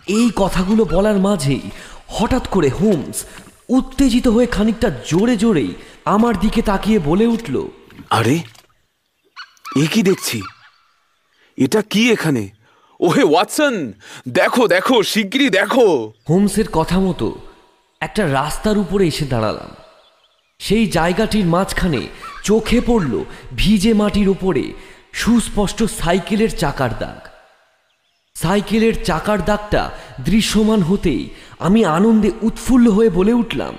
এই 0.08 0.32
কথাগুলো 0.36 0.86
বলার 0.86 1.20
মাঝেই 1.20 1.62
হঠাৎ 2.08 2.48
করে 2.48 2.70
হোমস 2.70 3.24
উত্তেজিত 3.70 4.28
হয়ে 4.28 4.46
খানিকটা 4.46 4.90
জোরে 4.90 5.38
জোরেই 5.38 5.74
আমার 6.06 6.40
দিকে 6.40 6.62
তাকিয়ে 6.62 7.00
বলে 7.00 7.28
উঠল 7.28 7.68
আরে 8.10 8.40
এ 9.76 9.88
কি 9.88 10.04
দেখছি? 10.04 10.42
এটা 11.58 11.82
কি 11.82 12.12
এখানে? 12.12 12.50
ওহে 13.00 13.24
ওয়াটসন, 13.24 13.94
দেখো 14.30 14.68
দেখো, 14.68 15.04
শিগগিরই 15.04 15.50
দেখো। 15.50 16.14
হোমসের 16.30 16.68
কথা 16.74 17.00
মতো 17.00 17.28
একটা 18.02 18.24
রাস্তার 18.32 18.78
উপরে 18.78 19.08
এসে 19.08 19.26
দাঁড়ালাম। 19.26 19.72
সেই 20.60 20.88
জায়গাটির 20.88 21.46
মাঝখানে 21.46 22.02
চোখে 22.44 22.82
পড়ল 22.86 23.24
ভিজে 23.58 23.94
মাটির 23.94 24.30
উপরে 24.30 24.74
সুস্পষ্ট 25.14 25.84
সাইকেলের 25.84 26.52
চাকার 26.58 26.90
দাগ। 27.00 27.28
সাইকেলের 28.36 29.04
চাকার 29.04 29.46
দাগটা 29.46 29.92
দৃশ্যমান 30.26 30.82
হতেই 30.82 31.30
আমি 31.60 31.86
আনন্দে 31.86 32.32
উৎফুল্ল 32.42 32.90
হয়ে 32.92 33.10
বলে 33.10 33.34
উঠলাম, 33.34 33.78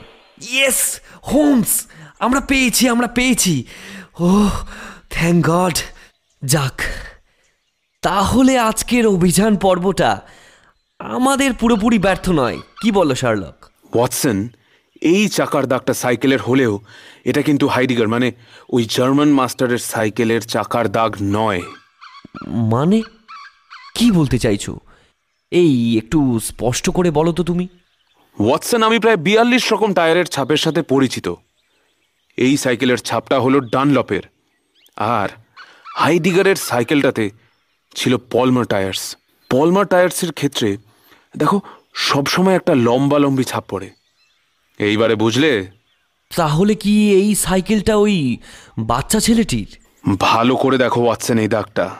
ইয়েস, 0.50 1.00
হোমস, 1.32 1.86
আমরা 2.18 2.40
পেয়েছি 2.40 2.88
আমরা 2.88 3.06
পেয়েছি। 3.06 3.64
Oh 4.20 4.48
thank 5.10 5.46
God. 5.46 5.76
যাক। 6.44 6.82
তাহলে 8.04 8.58
আজকের 8.58 9.06
অভিযান 9.06 9.56
পর্বটা 9.56 10.20
আমাদের 10.98 11.52
পুরোপুরি 11.52 11.98
ব্যর্থ 11.98 12.30
নয়। 12.30 12.58
কি 12.82 12.90
বলো 12.92 13.14
শার্লক? 13.14 13.70
ওয়াটসন 13.96 14.48
এই 15.00 15.28
চাকার 15.28 15.66
দাগটা 15.66 15.94
সাইকেলের 15.94 16.42
হলেও 16.42 16.80
এটা 17.24 17.42
কিন্তু 17.42 17.66
হাইডিগার 17.66 18.08
মানে 18.08 18.32
ওই 18.70 18.86
জার্মান 18.90 19.28
মাস্টারের 19.28 19.78
সাইকেলের 19.78 20.40
চাকার 20.40 20.88
দাগ 20.88 21.16
নয়। 21.22 21.62
মানে? 22.46 23.02
কি 23.94 24.10
বলতে 24.10 24.38
চাইছো? 24.38 24.80
এই 25.50 25.98
একটু 25.98 26.40
স্পষ্ট 26.44 26.90
করে 26.90 27.10
বলো 27.10 27.32
তো 27.32 27.42
তুমি। 27.44 27.68
ওয়াটসন 28.40 28.82
আমি 28.82 28.98
প্রায় 28.98 29.16
বিয়াল্লিশ 29.16 29.72
রকম 29.72 29.94
টায়ারের 29.94 30.24
ছাপের 30.24 30.56
সাথে 30.56 30.82
পরিচিত। 30.82 31.34
এই 32.36 32.56
সাইকেলের 32.56 32.98
ছাপটা 32.98 33.40
হলো 33.40 33.60
ডানলপের। 33.60 34.22
আর 34.96 35.28
হাইডিগারের 35.96 36.56
সাইকেলটাতে 36.56 37.30
ছিল 37.94 38.16
পলমার 38.30 38.64
টায়ার্স। 38.64 39.16
পলমার 39.50 39.86
টায়ার্সের 39.86 40.32
ক্ষেত্রে 40.32 40.76
দেখো 41.36 41.60
সবসময় 41.94 42.54
একটা 42.54 42.74
লম্বা 42.74 43.18
লম্বি 43.18 43.44
ছাপ 43.44 43.64
পড়ে। 43.68 43.90
এইবারে 44.80 45.14
বুঝলে? 45.14 45.66
তাহলে 46.30 46.74
কি 46.74 47.14
এই 47.14 47.34
সাইকেলটা 47.34 47.96
ওই 47.96 48.36
বাচ্চা 48.78 49.20
ছেলেটির? 49.20 49.66
ভালো 50.20 50.56
করে 50.56 50.78
দেখো 50.78 51.00
ওয়াটসন 51.02 51.38
এই 51.38 51.48
দাগটা। 51.48 51.96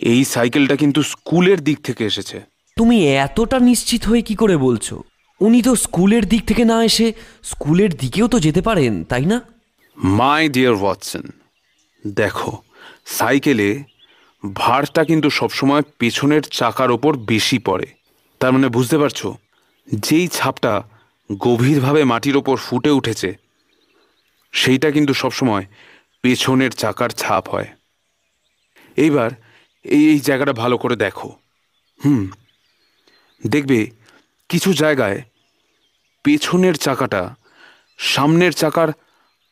এই 0.00 0.24
সাইকেলটা 0.24 0.76
কিন্তু 0.76 1.02
স্কুলের 1.02 1.60
দিক 1.60 1.78
থেকে 1.82 2.06
এসেছে। 2.06 2.40
তুমি 2.76 2.96
এতটা 3.16 3.58
নিশ্চিত 3.58 4.04
হয়ে 4.04 4.22
কি 4.22 4.34
করে 4.34 4.56
বলছো? 4.56 5.02
উনি 5.40 5.62
তো 5.62 5.76
স্কুলের 5.76 6.24
দিক 6.28 6.42
থেকে 6.46 6.64
না 6.64 6.84
এসে 6.84 7.12
স্কুলের 7.42 7.90
দিকেও 7.96 8.28
তো 8.28 8.38
যেতে 8.38 8.60
পারেন 8.60 9.04
তাই 9.04 9.26
না? 9.26 9.40
মাই 9.96 10.48
ডিয়ার 10.48 10.74
ওয়াটসন 10.74 11.22
দেখো 12.06 12.62
সাইকেলে 13.06 13.84
ভারটা 14.42 15.04
কিন্তু 15.04 15.30
সবসময় 15.30 15.82
পেছনের 15.98 16.42
চাকার 16.42 16.90
ওপর 16.90 17.16
বেশি 17.16 17.58
পড়ে। 17.58 17.86
তার 18.40 18.52
মানে 18.52 18.68
বুঝতে 18.68 18.98
পারছ? 18.98 19.26
যেই 19.88 20.28
ছাপটা 20.28 20.82
গভীরভাবে 21.40 22.04
মাটির 22.04 22.36
ওপর 22.36 22.56
ফুটে 22.56 22.90
উঠেছে, 22.90 23.34
সেইটা 24.52 24.90
কিন্তু 24.90 25.14
সবসময় 25.14 25.64
পেছনের 26.22 26.70
চাকার 26.70 27.10
ছাপ 27.10 27.48
হয়। 27.48 27.66
এইবার 28.96 29.30
এই 29.84 30.10
এই 30.10 30.20
জায়গাটা 30.20 30.52
ভালো 30.52 30.78
করে 30.78 30.96
দেখো। 30.96 31.28
হুম, 32.04 32.30
দেখবে 33.46 33.90
কিছু 34.48 34.72
জায়গায় 34.72 35.22
পেছনের 36.24 36.74
চাকাটা 36.74 37.34
সামনের 37.98 38.52
চাকার 38.52 38.88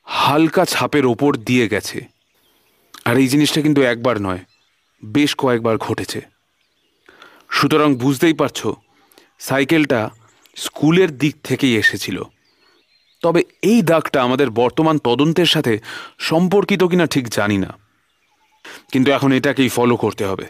হালকা 0.05 0.65
ছাপের 0.65 1.07
ওপর 1.07 1.37
দিয়ে 1.37 1.69
গেছে। 1.69 2.07
আর 3.05 3.19
এই 3.19 3.29
জিনিসটা 3.29 3.61
কিন্তু 3.61 3.83
একবার 3.83 4.21
নয় 4.21 4.39
বেশ 5.05 5.35
কয়েকবার 5.35 5.79
ঘটেছে। 5.79 6.21
সুতরাং 7.51 7.95
বুঝতেই 7.95 8.33
পারছ, 8.33 8.67
সাইকেলটা 9.39 10.11
স্কুলের 10.57 11.19
দিক 11.19 11.37
থেকেই 11.45 11.77
এসেছিল। 11.77 12.23
তবে 13.23 13.45
এই 13.63 13.83
দাগটা 13.83 14.23
আমাদের 14.23 14.51
বর্তমান 14.51 14.99
তদন্তের 14.99 15.47
সাথে 15.47 15.79
সম্পর্কিত 16.19 16.85
কিনা 16.85 17.07
ঠিক 17.07 17.29
জানি 17.29 17.59
না। 17.59 17.79
কিন্তু 18.93 19.13
এখন 19.13 19.33
এটাকেই 19.33 19.69
ফলো 19.69 19.97
করতে 19.97 20.27
হবে। 20.27 20.47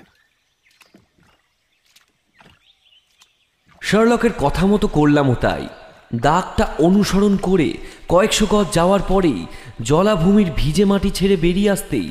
শার্লকের 3.83 4.31
কথা 4.39 4.67
মতো 4.67 4.89
করলামও 4.89 5.35
তাই। 5.35 5.69
দাগটা 6.15 6.75
অনুসরণ 6.79 7.37
করে 7.37 7.73
কয়েকশো 8.09 8.47
গজ 8.47 8.67
যাওয়ার 8.73 9.01
পরেই 9.09 9.47
জলাভূমির 9.83 10.51
ভিজে 10.57 10.85
মাটি 10.85 11.11
ছেড়ে 11.11 11.37
বেরিয়ে 11.37 11.71
আসতেই 11.71 12.11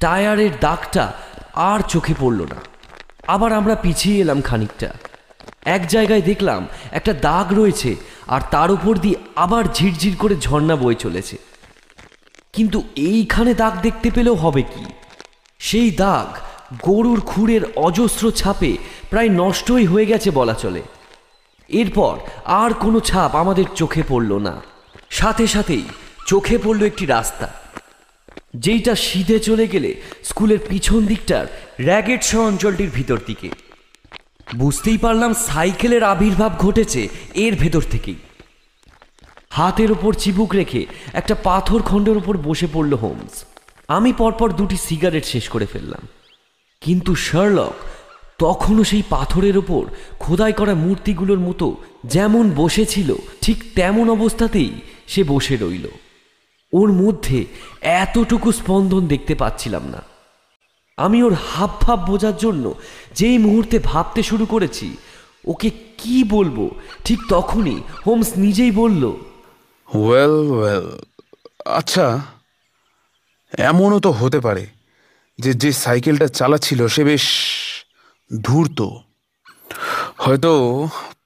টায়ারের 0.00 0.50
দাগটা 0.60 1.12
আর 1.54 1.80
চোখে 1.80 2.14
পড়ল 2.20 2.42
না। 2.42 2.56
আবার 3.26 3.52
আমরা 3.52 3.74
পিছিয়ে 3.74 4.20
এলাম 4.20 4.42
খানিকটা। 4.42 4.92
এক 5.64 5.86
জায়গায় 5.86 6.22
দেখলাম 6.22 6.66
একটা 6.90 7.12
দাগ 7.12 7.54
রয়েছে 7.54 7.96
আর 8.26 8.40
তার 8.50 8.70
উপর 8.70 8.96
দিয়ে 8.96 9.14
আবার 9.36 9.64
ঝিরঝির 9.74 10.16
করে 10.18 10.36
ঝর্ণা 10.36 10.76
বয়ে 10.76 10.94
চলেছে। 10.94 11.36
কিন্তু 12.52 12.82
এইখানে 12.96 13.54
দাগ 13.54 13.80
দেখতে 13.82 14.10
পেলেও 14.10 14.34
হবে 14.34 14.62
কি? 14.62 14.84
সেই 15.58 15.90
দাগ 15.90 16.38
গরুর 16.82 17.20
খুঁড়ের 17.20 17.60
অজস্র 17.76 18.30
ছাপে 18.30 18.76
প্রায় 19.10 19.28
নষ্টই 19.28 19.86
হয়ে 19.86 20.06
গেছে 20.06 20.30
বলা 20.30 20.54
চলে। 20.54 20.82
এরপর 21.68 22.18
আর 22.44 22.74
কোনো 22.74 23.00
ছাপ 23.00 23.36
আমাদের 23.36 23.64
চোখে 23.74 24.02
পড়ল 24.08 24.38
না। 24.38 24.60
সাথে 25.10 25.46
সাথেই 25.46 25.82
চোখে 26.26 26.58
পড়ল 26.58 26.82
একটি 26.82 27.06
রাস্তা। 27.06 27.48
যেইটা 28.54 28.94
সিধে 28.94 29.38
চলে 29.38 29.66
গেলে 29.66 29.94
স্কুলের 30.24 30.58
পিছন 30.68 31.06
দিকটার 31.06 31.46
র্যাগেট 31.80 32.22
সহ 32.22 32.40
অঞ্চলটির 32.40 32.90
ভিতর 32.94 33.18
দিকে। 33.26 33.48
বুঝতেই 34.56 34.98
পারলাম 34.98 35.34
সাইকেলের 35.34 36.02
আবির্ভাব 36.02 36.56
ঘটেছে 36.58 37.08
এর 37.34 37.54
ভেতর 37.54 37.80
থেকেই। 37.90 38.16
হাতের 39.50 39.92
ওপর 39.92 40.14
চিবুক 40.14 40.54
রেখে 40.54 40.86
একটা 41.12 41.34
পাথর 41.34 41.82
খণ্ডের 41.82 42.16
উপর 42.16 42.36
বসে 42.36 42.66
পড়ল 42.72 42.94
হোমস। 42.94 43.44
আমি 43.88 44.12
পরপর 44.12 44.52
দুটি 44.52 44.76
সিগারেট 44.76 45.24
শেষ 45.24 45.48
করে 45.48 45.66
ফেললাম। 45.66 46.06
কিন্তু 46.80 47.14
শার্লক 47.14 47.74
তখনও 48.38 48.84
সেই 48.84 49.02
পাথরের 49.08 49.58
ওপর 49.58 49.86
খোদাই 50.18 50.52
করা 50.52 50.74
মূর্তিগুলোর 50.74 51.38
মতো 51.38 51.76
যেমন 52.04 52.50
বসেছিল, 52.56 53.14
ঠিক 53.40 53.74
তেমন 53.74 54.10
অবস্থাতেই 54.10 54.70
সে 55.06 55.24
বসে 55.24 55.56
রইল। 55.56 55.88
ওর 56.72 56.90
মধ্যে 57.02 57.38
এতটুকু 58.02 58.48
স্পন্দন 58.60 59.02
দেখতে 59.12 59.34
পাচ্ছিলাম 59.42 59.84
না। 59.94 60.00
আমি 60.98 61.18
ওর 61.26 61.34
হাব 61.48 61.72
ভাব 61.82 61.98
বোঝার 62.10 62.36
জন্য 62.44 62.64
যেই 63.18 63.36
মুহূর্তে 63.38 63.76
ভাবতে 63.90 64.20
শুরু 64.30 64.44
করেছি, 64.46 64.88
ওকে 65.52 65.68
কি 66.00 66.16
বলব? 66.34 66.58
ঠিক 67.06 67.20
তখনই 67.28 67.78
হোমস 68.06 68.30
নিজেই 68.44 68.72
বলল 68.80 69.02
ওয়েল 69.88 70.36
ওয়েল 70.58 70.86
আচ্ছা 71.80 72.06
এমনও 73.52 73.98
তো 74.06 74.10
হতে 74.20 74.38
পারে 74.46 74.64
যে 75.38 75.50
যে 75.62 75.70
সাইকেলটা 75.84 76.26
চালাচ্ছিল 76.38 76.80
সে 76.94 77.02
বেশ 77.10 77.24
ধূর্ত। 78.30 78.78
হয়তো 80.24 80.52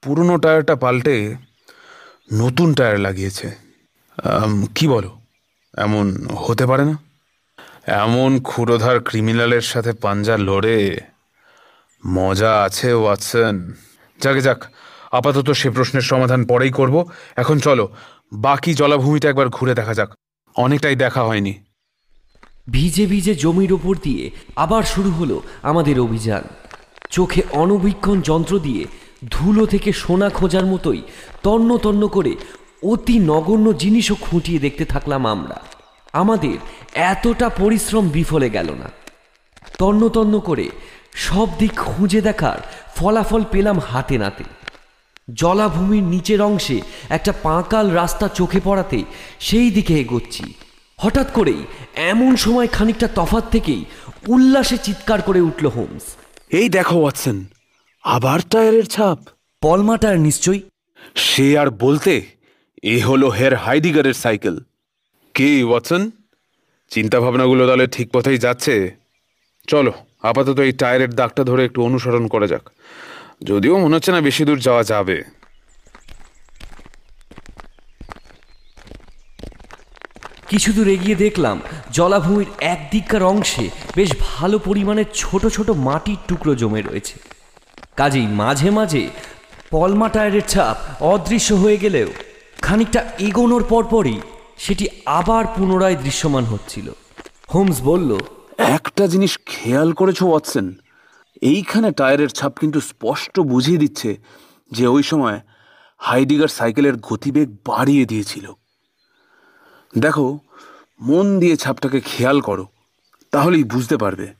পুরনো 0.02 0.34
টায়ারটা 0.44 0.74
পাল্টে 0.84 1.16
নতুন 2.40 2.68
টায়ার 2.78 2.98
লাগিয়েছে। 3.06 3.48
কি 4.76 4.86
বলো? 4.94 5.10
এমন 5.76 6.26
হতে 6.36 6.66
পারে 6.66 6.84
না? 6.84 6.98
এমন 7.86 8.40
ক্ষুরোধার 8.40 9.00
ক্রিমিনালের 9.00 9.60
সাথে 9.60 9.92
পাঞ্জা 9.92 10.36
লড়ে 10.36 11.00
মজা 12.06 12.62
আছে, 12.62 12.92
ওয়াটসন। 12.92 13.72
যাকে 14.20 14.40
যাক, 14.40 14.64
আপাতত 15.12 15.50
সে 15.50 15.70
প্রশ্নের 15.70 16.02
সমাধান 16.02 16.44
পরেই 16.44 16.70
করব। 16.70 17.10
এখন 17.36 17.58
চলো, 17.58 17.88
বাকি 18.32 18.74
জলাভূমিটা 18.74 19.28
একবার 19.28 19.48
ঘুরে 19.48 19.74
দেখা 19.74 19.94
যাক। 19.94 20.10
অনেকটাই 20.56 20.96
দেখা 20.96 21.22
হয়নি। 21.24 21.54
ভিজে 22.70 23.06
ভিজে 23.06 23.34
জমির 23.34 23.72
ওপর 23.72 23.94
দিয়ে 24.02 24.30
আবার 24.56 24.82
শুরু 24.82 25.10
হলো 25.10 25.42
আমাদের 25.62 26.00
অভিযান। 26.00 26.42
চোখে 27.10 27.42
অনবীক্ষণ 27.52 28.20
যন্ত্র 28.20 28.58
দিয়ে 28.58 28.84
ধুলো 29.30 29.66
থেকে 29.66 29.92
সোনা 29.92 30.28
খোঁজার 30.28 30.66
মতোই 30.66 31.02
তন্ন 31.42 31.76
তন্ন 31.76 32.08
করে 32.08 32.36
অতি 32.86 33.18
নগণ্য 33.18 33.72
জিনিসও 33.72 34.14
খুঁটিয়ে 34.14 34.58
দেখতে 34.58 34.84
থাকলাম 34.84 35.26
আমরা। 35.26 35.58
আমাদের 36.12 36.58
এতটা 36.94 37.48
পরিশ্রম 37.48 38.08
বিফলে 38.08 38.50
গেল 38.50 38.68
না। 38.74 38.88
তন্ন 39.78 40.08
তন্ন 40.08 40.40
করে 40.40 40.66
সব 41.12 41.48
দিক 41.58 41.72
খুঁজে 41.76 42.20
দেখার 42.20 42.58
ফলাফল 42.96 43.42
পেলাম 43.50 43.78
হাতে 43.78 44.18
নাতে। 44.18 44.44
জলাভূমির 45.34 46.02
নিচের 46.02 46.42
অংশে 46.42 46.80
একটা 47.08 47.32
পাঁকাল 47.42 47.90
রাস্তা 47.90 48.28
চোখে 48.28 48.60
পড়াতে 48.64 48.98
সেই 49.40 49.70
দিকে 49.70 49.94
এগোচ্ছি। 49.94 50.44
হঠাৎ 50.98 51.32
করেই 51.32 51.62
এমন 51.96 52.36
সময় 52.36 52.68
খানিকটা 52.68 53.08
তফাত 53.14 53.44
থেকেই 53.50 53.84
উল্লাসে 54.28 54.76
চিৎকার 54.78 55.22
করে 55.22 55.40
উঠল 55.40 55.66
হোমস। 55.66 56.02
এই 56.50 56.68
দেখো 56.68 56.96
ওয়াটসন 57.00 57.44
আবার 58.02 58.40
টায়ারের 58.50 58.86
ছাপ। 58.86 59.18
পলমাটার 59.62 60.20
নিশ্চয়ই? 60.20 60.60
সে 61.14 61.58
আর 61.58 61.70
বলতে 61.70 62.35
এ 62.94 63.04
হলো 63.04 63.28
হের 63.28 63.54
হাইডিগারের 63.54 64.14
সাইকেল। 64.14 64.60
কি, 65.34 65.64
ওয়াটসন? 65.64 66.10
চিন্তা 66.90 67.20
ভাবনাগুলো 67.20 67.66
তাহলে 67.66 67.86
ঠিক 67.86 68.10
পথেই 68.12 68.38
যাচ্ছে। 68.38 68.96
চলো, 69.66 69.92
আপাতত 70.22 70.58
এই 70.58 70.72
টায়ারের 70.72 71.14
দাগটা 71.14 71.44
ধরে 71.44 71.64
একটু 71.64 71.82
অনুসরণ 71.82 72.26
করা 72.26 72.46
যাক। 72.46 72.70
যদিও 73.42 73.78
মনে 73.78 73.96
হচ্ছে 73.96 74.12
না 74.12 74.20
বেশি 74.20 74.44
দূর 74.44 74.58
যাওয়া 74.58 74.82
যাবে। 74.82 75.22
কিছু 80.48 80.72
দূর 80.72 80.88
এগিয়ে 80.88 81.14
দেখলাম, 81.14 81.60
জলাভূমির 81.92 82.46
একদিককার 82.60 83.22
অংশে 83.22 83.70
বেশ 83.96 84.10
ভালো 84.20 84.58
পরিমাণে 84.58 85.04
ছোট 85.14 85.46
ছোট 85.46 85.70
মাটির 85.70 86.16
টুকরো 86.28 86.54
জমে 86.54 86.82
রয়েছে। 86.82 87.14
কাজেই 87.96 88.26
মাঝে 88.26 88.70
মাঝে 88.70 89.08
পলমা 89.70 90.08
টায়ারের 90.08 90.42
ছাপ 90.48 91.02
অদৃশ্য 91.02 91.54
হয়ে 91.54 91.76
গেলেও 91.76 92.12
খানিকটা 92.66 93.10
এগোনোর 93.18 93.64
পরপরই 93.68 94.20
সেটি 94.58 94.88
আবার 95.06 95.44
পুনরায় 95.56 95.96
দৃশ্যমান 95.96 96.44
হচ্ছিল। 96.44 96.90
হোমস 97.54 97.82
বলল, 97.82 98.18
একটা 98.58 99.06
জিনিস 99.06 99.38
খেয়াল 99.46 99.92
করেছ, 99.92 100.22
ওয়াটসন। 100.22 100.74
এইখানে 101.42 101.92
টায়ারের 101.92 102.28
ছাপ 102.28 102.58
কিন্তু 102.58 102.80
স্পষ্ট 102.80 103.40
বুঝিয়ে 103.40 103.78
দিচ্ছে 103.78 104.16
যে 104.72 104.86
ওই 104.86 105.02
সময় 105.02 105.40
হাইডিগার 105.98 106.48
সাইকেলের 106.48 106.96
গতিবেগ 106.96 107.56
বাড়িয়ে 107.66 108.04
দিয়েছিল। 108.04 108.52
দেখো, 109.98 110.38
মন 111.00 111.40
দিয়ে 111.40 111.56
ছাপটাকে 111.56 112.00
খেয়াল 112.00 112.40
করো, 112.40 112.66
তাহলেই 113.32 113.64
বুঝতে 113.64 113.96
পারবে। 113.96 114.34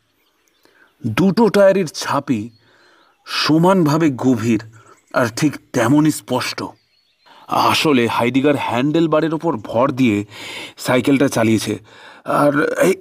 দুটো 1.07 1.49
টায়ারের 1.49 1.87
ছাপই 1.87 2.51
সমানভাবে 3.25 4.11
গভীর 4.11 4.61
আর 5.15 5.27
ঠিক 5.37 5.57
তেমনই 5.73 6.11
স্পষ্ট। 6.11 6.65
আসলে 7.49 8.07
হাইডিগার 8.07 8.57
হ্যান্ডেল 8.57 9.09
বারের 9.09 9.35
ওপর 9.35 9.57
ভর 9.57 9.91
দিয়ে 9.91 10.25
সাইকেলটা 10.79 11.29
চালিয়েছে। 11.29 11.79
আর 12.25 12.73
এই 12.81 12.95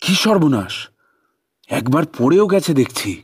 কি 0.00 0.14
সর্বনাশ? 0.14 0.88
একবার 1.68 2.04
পড়েও 2.18 2.46
গেছে 2.46 2.74
দেখছি। 2.74 3.22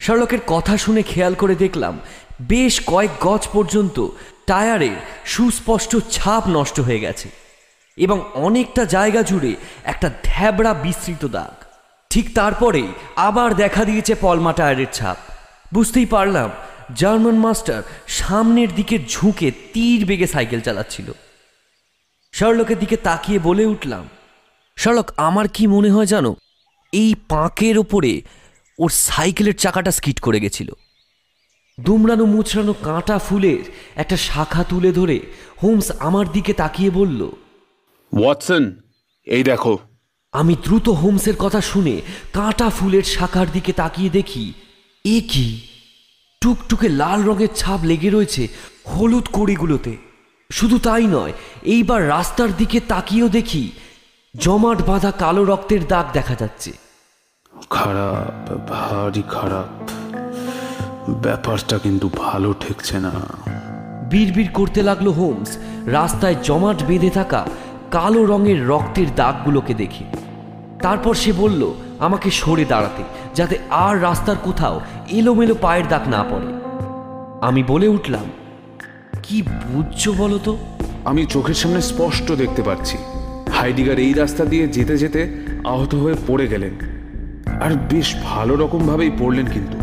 শার্লকের 0.00 0.38
কথা 0.46 0.76
শুনে 0.76 1.02
খেয়াল 1.02 1.34
করে 1.34 1.54
দেখলাম, 1.54 2.00
বেশ 2.42 2.80
কয়েক 2.86 3.10
গজ 3.20 3.48
পর্যন্ত 3.52 4.06
টায়ারের 4.46 4.96
সুস্পষ্ট 5.24 5.96
ছাপ 6.10 6.42
নষ্ট 6.48 6.80
হয়ে 6.80 7.00
গেছে 7.00 7.28
এবং 7.96 8.24
অনেকটা 8.34 8.84
জায়গা 8.84 9.22
জুড়ে 9.22 9.54
একটা 9.84 10.10
ধ্যাবড়া 10.24 10.74
বিস্তৃত 10.74 11.24
দাগ। 11.24 11.64
ঠিক 12.10 12.34
তারপরেই 12.34 12.92
আবার 13.16 13.54
দেখা 13.54 13.84
দিয়েছে 13.84 14.14
পলমা 14.20 14.52
টায়ারের 14.52 14.86
ছাপ। 14.92 15.16
বুঝতেই 15.74 16.06
পারলাম 16.06 16.50
জার্মান 16.96 17.34
মাস্টার 17.34 17.82
সামনের 18.06 18.74
দিকে 18.74 18.98
ঝুঁকে 19.08 19.52
তীর 19.72 20.06
বেগে 20.06 20.26
সাইকেল 20.26 20.60
চালাচ্ছিল। 20.60 21.12
শার্লকের 22.32 22.78
দিকে 22.78 22.96
তাকিয়ে 22.96 23.38
বলে 23.38 23.66
উঠলাম 23.66 24.08
শার্লক 24.76 25.12
আমার 25.16 25.48
কি 25.48 25.66
মনে 25.66 25.90
হয় 25.90 26.06
জানো 26.06 26.36
এই 26.92 27.14
পাঁকের 27.28 27.78
ওপরে 27.78 28.22
ওর 28.78 28.90
সাইকেলের 28.90 29.56
চাকাটা 29.56 29.90
স্কিট 29.90 30.20
করে 30.20 30.40
গেছিল। 30.40 30.72
দুমড়ানো 31.80 32.24
মুচড়ানো 32.24 32.72
কাঁটা 32.72 33.18
ফুলের 33.18 33.62
একটা 33.96 34.16
শাখা 34.16 34.64
তুলে 34.64 34.92
ধরে 34.92 35.20
হোমস 35.62 35.90
আমার 35.98 36.32
দিকে 36.32 36.52
তাকিয়ে 36.52 36.90
বলল 36.90 37.30
ওয়াটসন 38.12 38.76
এই 39.24 39.42
দেখো। 39.42 39.78
আমি 40.32 40.56
দ্রুত 40.64 40.88
হোমসের 40.88 41.36
কথা 41.36 41.60
শুনে 41.60 42.00
কাঁটা 42.32 42.70
ফুলের 42.70 43.02
শাখার 43.02 43.46
দিকে 43.52 43.72
তাকিয়ে 43.72 44.10
দেখি 44.10 44.52
এ 45.04 45.20
কি? 45.20 45.68
টুকটুকে 46.42 46.88
লাল 46.88 47.22
রঙের 47.22 47.48
ছাপ 47.56 47.80
লেগে 47.84 48.10
রয়েছে 48.10 48.48
হলুদ 48.94 49.26
কড়িগুলোতে। 49.32 49.96
শুধু 50.52 50.78
তাই 50.78 51.06
নয় 51.06 51.32
এইবার 51.62 52.08
রাস্তার 52.08 52.56
দিকে 52.56 52.80
তাকিয়েও 52.80 53.28
দেখি 53.28 53.72
জমাট 54.36 54.82
বাঁধা 54.86 55.10
কালো 55.10 55.44
রক্তের 55.44 55.86
দাগ 55.86 56.06
দেখা 56.12 56.34
যাচ্ছে। 56.34 56.72
খারাপ 57.70 58.70
ভারী 58.70 59.22
খারাপ। 59.30 59.90
ব্যাপারটা 61.10 61.78
কিন্তু 61.78 62.10
ভালো 62.16 62.54
ঠেকছে 62.60 63.00
না। 63.00 63.12
বিড়বিড় 64.10 64.52
করতে 64.52 64.82
লাগল 64.82 65.08
হোমস। 65.08 65.58
রাস্তায় 65.86 66.34
জমাট 66.42 66.82
বেঁধে 66.82 67.10
থাকা 67.10 67.46
কালো 67.90 68.24
রঙের 68.24 68.66
রক্তের 68.66 69.14
দাগগুলোকে 69.14 69.74
দেখে। 69.74 70.04
তারপর 70.82 71.14
সে 71.14 71.32
বলল, 71.32 71.62
আমাকে 71.98 72.30
সরে 72.30 72.64
দাঁড়াতে, 72.64 73.02
যাতে 73.34 73.58
আর 73.70 74.02
রাস্তার 74.02 74.36
কোথাও 74.44 74.80
এলোমেলো 75.10 75.54
পায়ের 75.60 75.86
দাগ 75.88 76.08
না 76.08 76.24
পড়ে। 76.30 76.48
আমি 77.40 77.62
বলে 77.62 77.88
উঠলাম, 77.88 78.26
কি 79.22 79.42
বুঝছ 79.42 80.08
বলো 80.08 80.38
তো? 80.38 80.56
আমি 81.04 81.26
চোখের 81.26 81.54
সামনে 81.54 81.80
স্পষ্ট 81.80 82.32
দেখতে 82.32 82.62
পাচ্ছি, 82.62 82.96
হাইডিগার 83.52 83.98
এই 83.98 84.12
রাস্তা 84.12 84.44
দিয়ে 84.44 84.68
যেতে 84.68 84.98
যেতে 84.98 85.20
আহত 85.64 85.94
হয়ে 85.94 86.16
পড়ে 86.26 86.46
গেলেন। 86.46 86.74
আর 87.60 87.70
বেশ 87.90 88.14
ভালো 88.24 88.56
রকম 88.56 88.86
ভাবেই 88.86 89.12
পড়লেন 89.18 89.46
কিন্তু। 89.46 89.76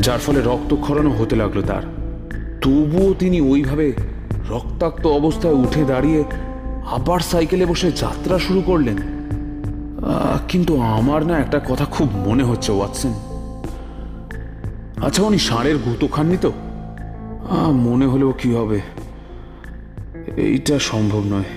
যার 0.00 0.18
ফলে 0.18 0.40
রক্তক্ষরণও 0.40 1.10
হতে 1.10 1.36
লাগল 1.36 1.62
তার। 1.62 1.82
তবুও 2.62 3.14
তিনি 3.14 3.40
ওইভাবে 3.40 3.92
রক্তাক্ত 4.48 5.06
অবস্থায় 5.06 5.54
উঠে 5.54 5.84
দাঁড়িয়ে 5.84 6.24
আবার 6.96 7.20
সাইকেলে 7.20 7.66
বসে 7.66 7.92
যাত্রা 7.92 8.38
শুরু 8.38 8.60
করলেন। 8.60 8.98
কিন্তু 10.48 10.80
আমার 10.80 11.26
না 11.26 11.38
একটা 11.38 11.60
কথা 11.68 11.84
খুব 11.84 12.08
মনে 12.16 12.44
হচ্ছে, 12.44 12.72
ওয়াটসন। 12.72 13.12
আচ্ছা 15.02 15.22
উনি 15.22 15.38
ষাঁড়ের 15.38 15.78
গুঁতো 15.78 16.06
খাননি 16.06 16.36
তো? 16.36 16.52
মনে 17.72 18.06
হলেও 18.06 18.32
কি 18.32 18.54
হবে? 18.54 18.80
এইটা 20.36 20.78
সম্ভব 20.78 21.22
নয়। 21.24 21.48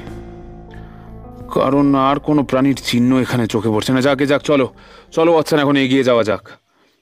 কারণ 1.53 1.95
আর 1.95 2.19
কোনো 2.19 2.43
প্রাণীর 2.43 2.79
চিহ্ন 2.85 3.19
এখানে 3.19 3.47
চোখে 3.47 3.69
পড়ছে 3.69 3.93
না। 3.93 4.01
যাকে 4.01 4.27
যাক, 4.27 4.41
চলো। 4.41 4.73
চলো, 5.11 5.31
ওয়াটসন, 5.31 5.59
এখন 5.59 5.75
এগিয়ে 5.75 6.03
যাওয়া 6.03 6.23
যাক। 6.23 6.49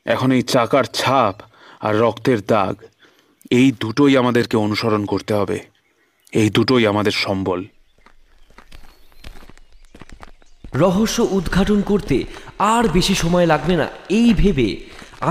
এখন 0.05 0.31
এই 0.31 0.41
চাকার 0.41 0.83
ছাপ 0.83 1.35
আর 1.79 1.97
রক্তের 1.97 2.37
দাগ, 2.47 2.75
এই 3.51 3.71
দুটোই 3.79 4.17
আমাদেরকে 4.17 4.57
অনুসরণ 4.57 5.05
করতে 5.05 5.33
হবে। 5.33 5.59
এই 6.31 6.49
দুটোই 6.49 6.87
আমাদের 6.87 7.11
সম্বল। 7.11 7.63
রহস্য 10.81 11.17
উদ্ঘাটন 11.37 11.79
করতে 11.81 12.17
আর 12.59 12.83
বেশি 12.87 13.15
সময় 13.15 13.45
লাগবে 13.45 13.75
না 13.75 13.87
এই 14.09 14.29
ভেবে 14.33 14.67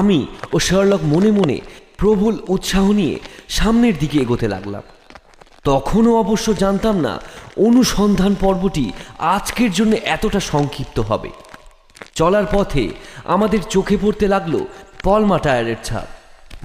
আমি 0.01 0.19
ও 0.53 0.57
শার্লক 0.59 1.03
মনে 1.05 1.31
মনে 1.31 1.57
প্রবল 1.97 2.35
উৎসাহ 2.49 2.85
নিয়ে 2.93 3.17
সামনের 3.49 3.95
দিকে 3.99 4.17
এগোতে 4.19 4.47
লাগলাম। 4.49 4.85
তখনও 5.65 6.13
অবশ্য 6.17 6.47
জানতাম 6.55 6.97
না 6.97 7.15
অনুসন্ধান 7.57 8.33
পর্বটি 8.41 8.87
আজকের 9.35 9.71
জন্য 9.73 9.93
এতটা 10.15 10.41
সংক্ষিপ্ত 10.53 10.97
হবে। 11.01 11.31
চলার 12.15 12.47
পথে 12.53 12.85
আমাদের 13.25 13.61
চোখে 13.75 13.97
পড়তে 14.03 14.27
লাগল 14.35 14.55
পলমা 15.05 15.39
টায়ারের 15.39 15.81
ছাপ। 15.85 16.09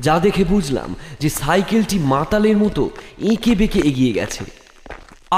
যা 0.06 0.16
দেখে 0.20 0.44
বুঝলাম 0.44 0.90
যে 1.20 1.30
সাইকেলটি 1.42 1.98
মাতালের 2.14 2.58
মতো 2.58 2.84
এঁকে 3.32 3.52
বেঁকে 3.56 3.80
এগিয়ে 3.90 4.14
গেছে। 4.14 4.44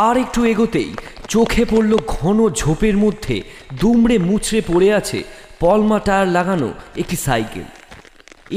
আর 0.08 0.16
একটু 0.18 0.40
এগোতেই 0.44 0.90
চোখে 1.34 1.64
পড়ল 1.72 1.94
ঘন 2.16 2.38
ঝোপের 2.60 2.96
মধ্যে, 3.04 3.36
দুমড়ে 3.82 4.18
মুচড়ে 4.28 4.60
পড়ে 4.70 4.90
আছে 5.00 5.20
পলমা 5.62 6.00
টায়ার 6.06 6.28
লাগানো 6.38 6.70
একটি 7.02 7.16
সাইকেল। 7.26 7.68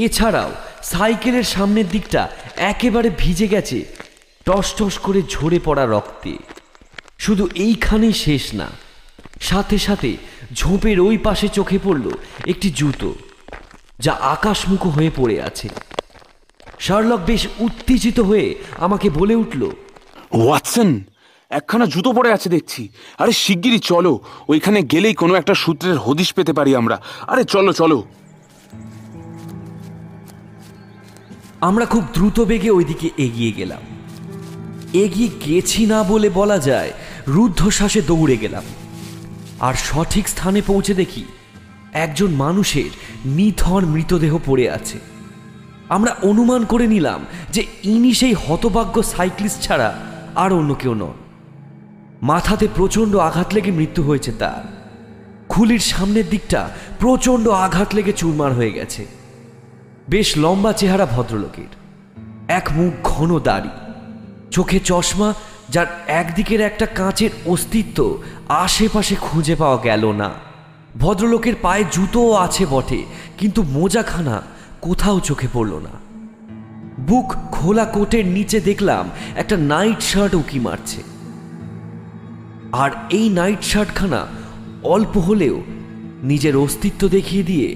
এছাড়াও 0.05 0.51
সাইকেলের 0.91 1.47
সামনের 1.53 1.87
দিকটা 1.95 2.21
একেবারে 2.71 3.09
ভিজে 3.21 3.47
গেছে, 3.53 3.79
টস 4.45 4.67
টস 4.77 4.95
করে 5.05 5.21
ঝরে 5.33 5.59
পড়া 5.67 5.85
রক্তে। 5.93 6.33
শুধু 7.23 7.43
এইখানেই 7.65 8.15
শেষ 8.25 8.43
না, 8.59 8.67
সাথে 9.49 9.77
সাথে 9.87 10.11
ঝোপের 10.59 10.97
ওই 11.07 11.17
পাশে 11.27 11.47
চোখে 11.57 11.77
পড়ল 11.85 12.05
একটি 12.51 12.67
জুতো, 12.79 13.09
যা 14.05 14.13
আকাশমুখো 14.35 14.89
হয়ে 14.97 15.11
পড়ে 15.19 15.37
আছে। 15.49 15.67
শার্লক 16.85 17.21
বেশ 17.29 17.43
উত্তেজিত 17.65 18.17
হয়ে 18.29 18.47
আমাকে 18.85 19.07
বলে 19.19 19.35
উঠল, 19.43 19.61
ওয়াটসন 20.39 20.89
একখানা 21.51 21.85
জুতো 21.85 22.13
পরে 22.13 22.31
আছে 22.31 22.49
দেখছি। 22.49 22.89
আরে 23.17 23.31
শিগগিরই 23.31 23.79
চলো, 23.79 24.19
ওইখানে 24.47 24.83
গেলেই 24.83 25.13
কোনো 25.13 25.35
একটা 25.35 25.53
সূত্রের 25.53 25.97
হদিশ 25.97 26.33
পেতে 26.33 26.53
পারি 26.53 26.75
আমরা। 26.75 27.01
আরে 27.27 27.43
চলো 27.43 27.73
চলো। 27.73 28.03
আমরা 31.61 31.85
খুব 31.85 32.03
দ্রুত 32.13 32.39
বেগে 32.39 32.69
ওইদিকে 32.69 33.09
এগিয়ে 33.17 33.51
গেলাম। 33.51 33.79
এগিয়ে 34.93 35.29
গেছি 35.45 35.85
না 35.85 36.03
বলে 36.03 36.29
বলা 36.29 36.57
যায়, 36.57 36.91
রুদ্ধশ্বাসে 37.27 38.01
দৌড়ে 38.01 38.37
গেলাম। 38.37 38.63
আর 39.59 39.73
সঠিক 39.73 40.27
স্থানে 40.27 40.61
পৌঁছে 40.61 40.93
দেখি, 40.93 41.23
একজন 41.93 42.31
মানুষের 42.31 42.89
নিথর 43.25 43.85
মৃতদেহ 43.85 44.37
পড়ে 44.45 44.69
আছে। 44.69 44.99
আমরা 45.89 46.15
অনুমান 46.23 46.65
করে 46.65 46.87
নিলাম 46.87 47.25
যে 47.49 47.63
ইনি 47.83 48.13
সেই 48.13 48.35
হতভাগ্য 48.47 49.03
সাইক্লিস্ট 49.03 49.61
ছাড়া 49.61 49.89
আর 50.35 50.53
অন্য 50.53 50.75
কেউ 50.75 50.93
নন। 50.93 51.26
মাথাতে 52.27 52.67
প্রচণ্ড 52.75 53.15
আঘাত 53.15 53.53
লেগে 53.53 53.71
মৃত্যু 53.71 54.03
হয়েছে 54.03 54.31
তার। 54.31 54.63
খুলির 55.49 55.79
সামনের 55.79 56.29
দিকটা 56.29 56.69
প্রচণ্ড 56.99 57.47
আঘাত 57.47 57.95
লেগে 57.95 58.13
চুরমার 58.13 58.53
হয়ে 58.53 58.71
গেছে। 58.71 59.05
বেশ 60.09 60.37
লম্বা 60.37 60.73
চেহারা 60.73 61.05
ভদ্রলোকের। 61.05 61.71
এক 62.47 62.69
মুখ 62.71 62.93
ঘন 63.03 63.39
দাড়ি। 63.39 63.69
চোখে 64.51 64.79
চশমা, 64.79 65.33
যার 65.69 65.85
একদিকের 66.07 66.61
একটা 66.61 66.85
কাঁচের 66.85 67.29
অস্তিত্ব 67.45 68.23
আশেপাশে 68.47 69.15
খুঁজে 69.15 69.55
পাওয়া 69.55 69.77
গেল 69.83 70.11
না। 70.11 70.29
ভদ্রলোকের 70.99 71.53
পায়ে 71.61 71.83
জুতোও 71.91 72.33
আছে 72.33 72.65
বটে, 72.69 73.05
কিন্তু 73.37 73.63
মোজাখানা 73.63 74.41
কোথাও 74.81 75.19
চোখে 75.19 75.47
পড়ল 75.53 75.73
না। 75.73 75.93
বুক 76.99 77.33
খোলা 77.51 77.85
কোটের 77.85 78.25
নিচে 78.25 78.59
দেখলাম 78.59 79.09
একটা 79.35 79.57
নাইট 79.57 80.01
শার্ট 80.01 80.35
উকি 80.35 80.59
মারছে। 80.59 81.16
আর 82.71 82.91
এই 83.09 83.29
নাইট 83.29 83.63
শার্টখানা 83.63 84.27
অল্প 84.83 85.17
হলেও 85.17 85.63
নিজের 86.23 86.55
অস্তিত্ব 86.55 87.07
দেখিয়ে 87.07 87.43
দিয়ে 87.43 87.75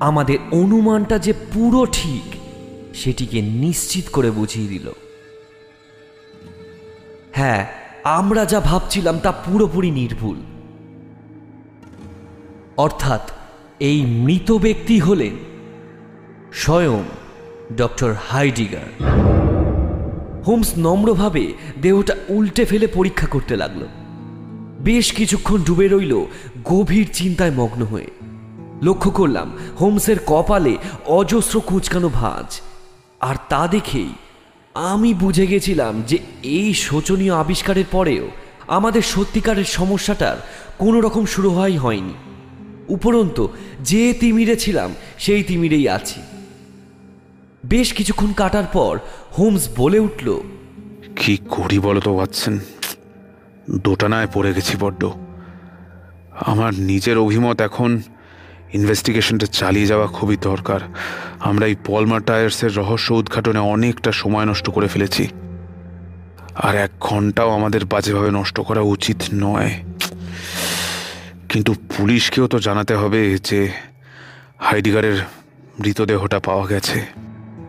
আমাদের 0.00 0.38
অনুমানটা 0.52 1.18
যে 1.18 1.32
পুরো 1.32 1.86
ঠিক, 1.92 2.22
সেটিকে 2.94 3.42
নিশ্চিত 3.42 4.04
করে 4.12 4.30
বুঝিয়ে 4.30 4.68
দিল। 4.68 4.92
হ্যাঁ 7.32 7.66
আমরা 8.04 8.44
যা 8.44 8.60
ভাবছিলাম 8.60 9.18
তা 9.18 9.32
পুরোপুরি 9.32 9.90
নির্ভুল। 9.90 10.36
অর্থাৎ 12.76 13.30
এই 13.80 14.04
মৃত 14.04 14.52
ব্যক্তি 14.52 14.98
হলেন 14.98 15.36
স্বয়ং 16.52 17.02
ডক্টর 17.76 18.14
হাইডিগার, 18.28 18.88
হোমস 20.46 20.72
নম্রভাবে 20.78 21.52
দেহটা 21.82 22.14
উল্টে 22.28 22.64
ফেলে 22.64 22.86
পরীক্ষা 22.86 23.26
করতে 23.26 23.56
লাগল। 23.56 23.86
বেশ 24.82 25.06
কিছুক্ষণ 25.12 25.58
ডুবে 25.62 25.86
রইল, 25.88 26.14
গভীর 26.64 27.06
চিন্তায় 27.12 27.50
মগ্ন 27.50 27.82
হয়ে। 27.84 28.10
লক্ষ্য 28.82 29.10
করলাম, 29.10 29.48
হোমসের 29.80 30.16
কপালে 30.26 30.74
অজস্র 31.06 31.60
কুচকানো 31.60 32.08
ভাঁজ। 32.08 32.60
আর 33.20 33.36
তা 33.48 33.68
দেখেই 33.68 34.12
আমি 34.74 35.14
বুঝে 35.14 35.46
গেছিলাম 35.46 36.02
যে 36.06 36.18
এই 36.42 36.74
শোচনীয় 36.74 37.34
আবিষ্কারের 37.34 37.84
পরেও 37.90 38.26
আমাদের 38.68 39.02
সত্যিকারের 39.02 39.64
সমস্যাটার 39.64 40.36
কোনো 40.78 41.00
রকম 41.00 41.24
শুরু 41.26 41.48
হওয়াই 41.50 41.76
হয়নি। 41.76 42.14
উপরন্তু 42.88 43.48
যে 43.80 44.02
তিমিরে 44.20 44.56
ছিলাম, 44.56 44.90
সেই 45.18 45.42
তিমিরেই 45.42 45.86
আছি। 45.88 46.20
বেশ 47.66 47.88
কিছুক্ষণ 47.92 48.32
কাটার 48.32 48.66
পর 48.72 48.98
হোমস 49.38 49.68
বলে 49.76 49.98
উঠল, 49.98 50.28
কি 51.16 51.34
করি 51.48 51.78
বলো 51.78 52.00
তো, 52.00 52.10
ওয়াটসন? 52.14 52.58
দোটানায় 53.70 54.26
পড়ে 54.32 54.54
গেছি 54.54 54.76
বড্ড। 54.80 55.10
আমার 56.46 56.74
নিজের 56.74 57.18
অভিমত 57.18 57.60
এখন 57.60 58.02
ইনভেস্টিগেশনটা 58.72 59.46
চালিয়ে 59.46 59.86
যাওয়া 59.86 60.06
খুবই 60.06 60.36
দরকার। 60.36 60.80
আমরা 61.40 61.66
এই 61.66 61.76
পলমার 61.86 62.22
টায়ার্সের 62.22 62.76
রহস্য 62.76 63.12
উদ্ঘাটনে 63.12 63.58
অনেকটা 63.58 64.12
সময় 64.12 64.44
নষ্ট 64.44 64.70
করে 64.70 64.88
ফেলেছি। 64.88 65.28
আর 66.54 66.76
এক 66.76 66.90
ঘন্টাও 67.00 67.50
আমাদের 67.50 67.84
বাজেভাবে 67.84 68.30
নষ্ট 68.30 68.60
করা 68.60 68.80
উচিত 68.80 69.16
নয়। 69.34 69.70
কিন্তু 71.48 71.74
পুলিশকেও 71.74 72.46
তো 72.46 72.58
জানাতে 72.58 72.94
হবে 72.94 73.38
যে 73.44 73.70
হাইডিগারের 74.58 75.16
মৃতদেহটা 75.80 76.38
পাওয়া 76.38 76.66
গেছে। 76.66 77.06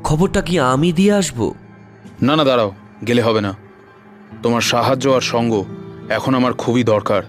খবরটা 0.04 0.42
কি 0.42 0.60
আমি 0.60 0.94
দিয়ে 0.94 1.14
আসব? 1.14 1.54
না 2.22 2.36
না 2.36 2.44
দাঁড়াও 2.44 2.74
গেলে 3.08 3.22
হবে 3.22 3.42
না। 3.42 3.54
তোমার 4.44 4.62
সাহায্য 4.62 5.10
আর 5.10 5.22
সঙ্গ 5.22 5.66
এখন 6.14 6.32
আমার 6.36 6.54
খুবই 6.54 6.84
দরকার। 6.84 7.22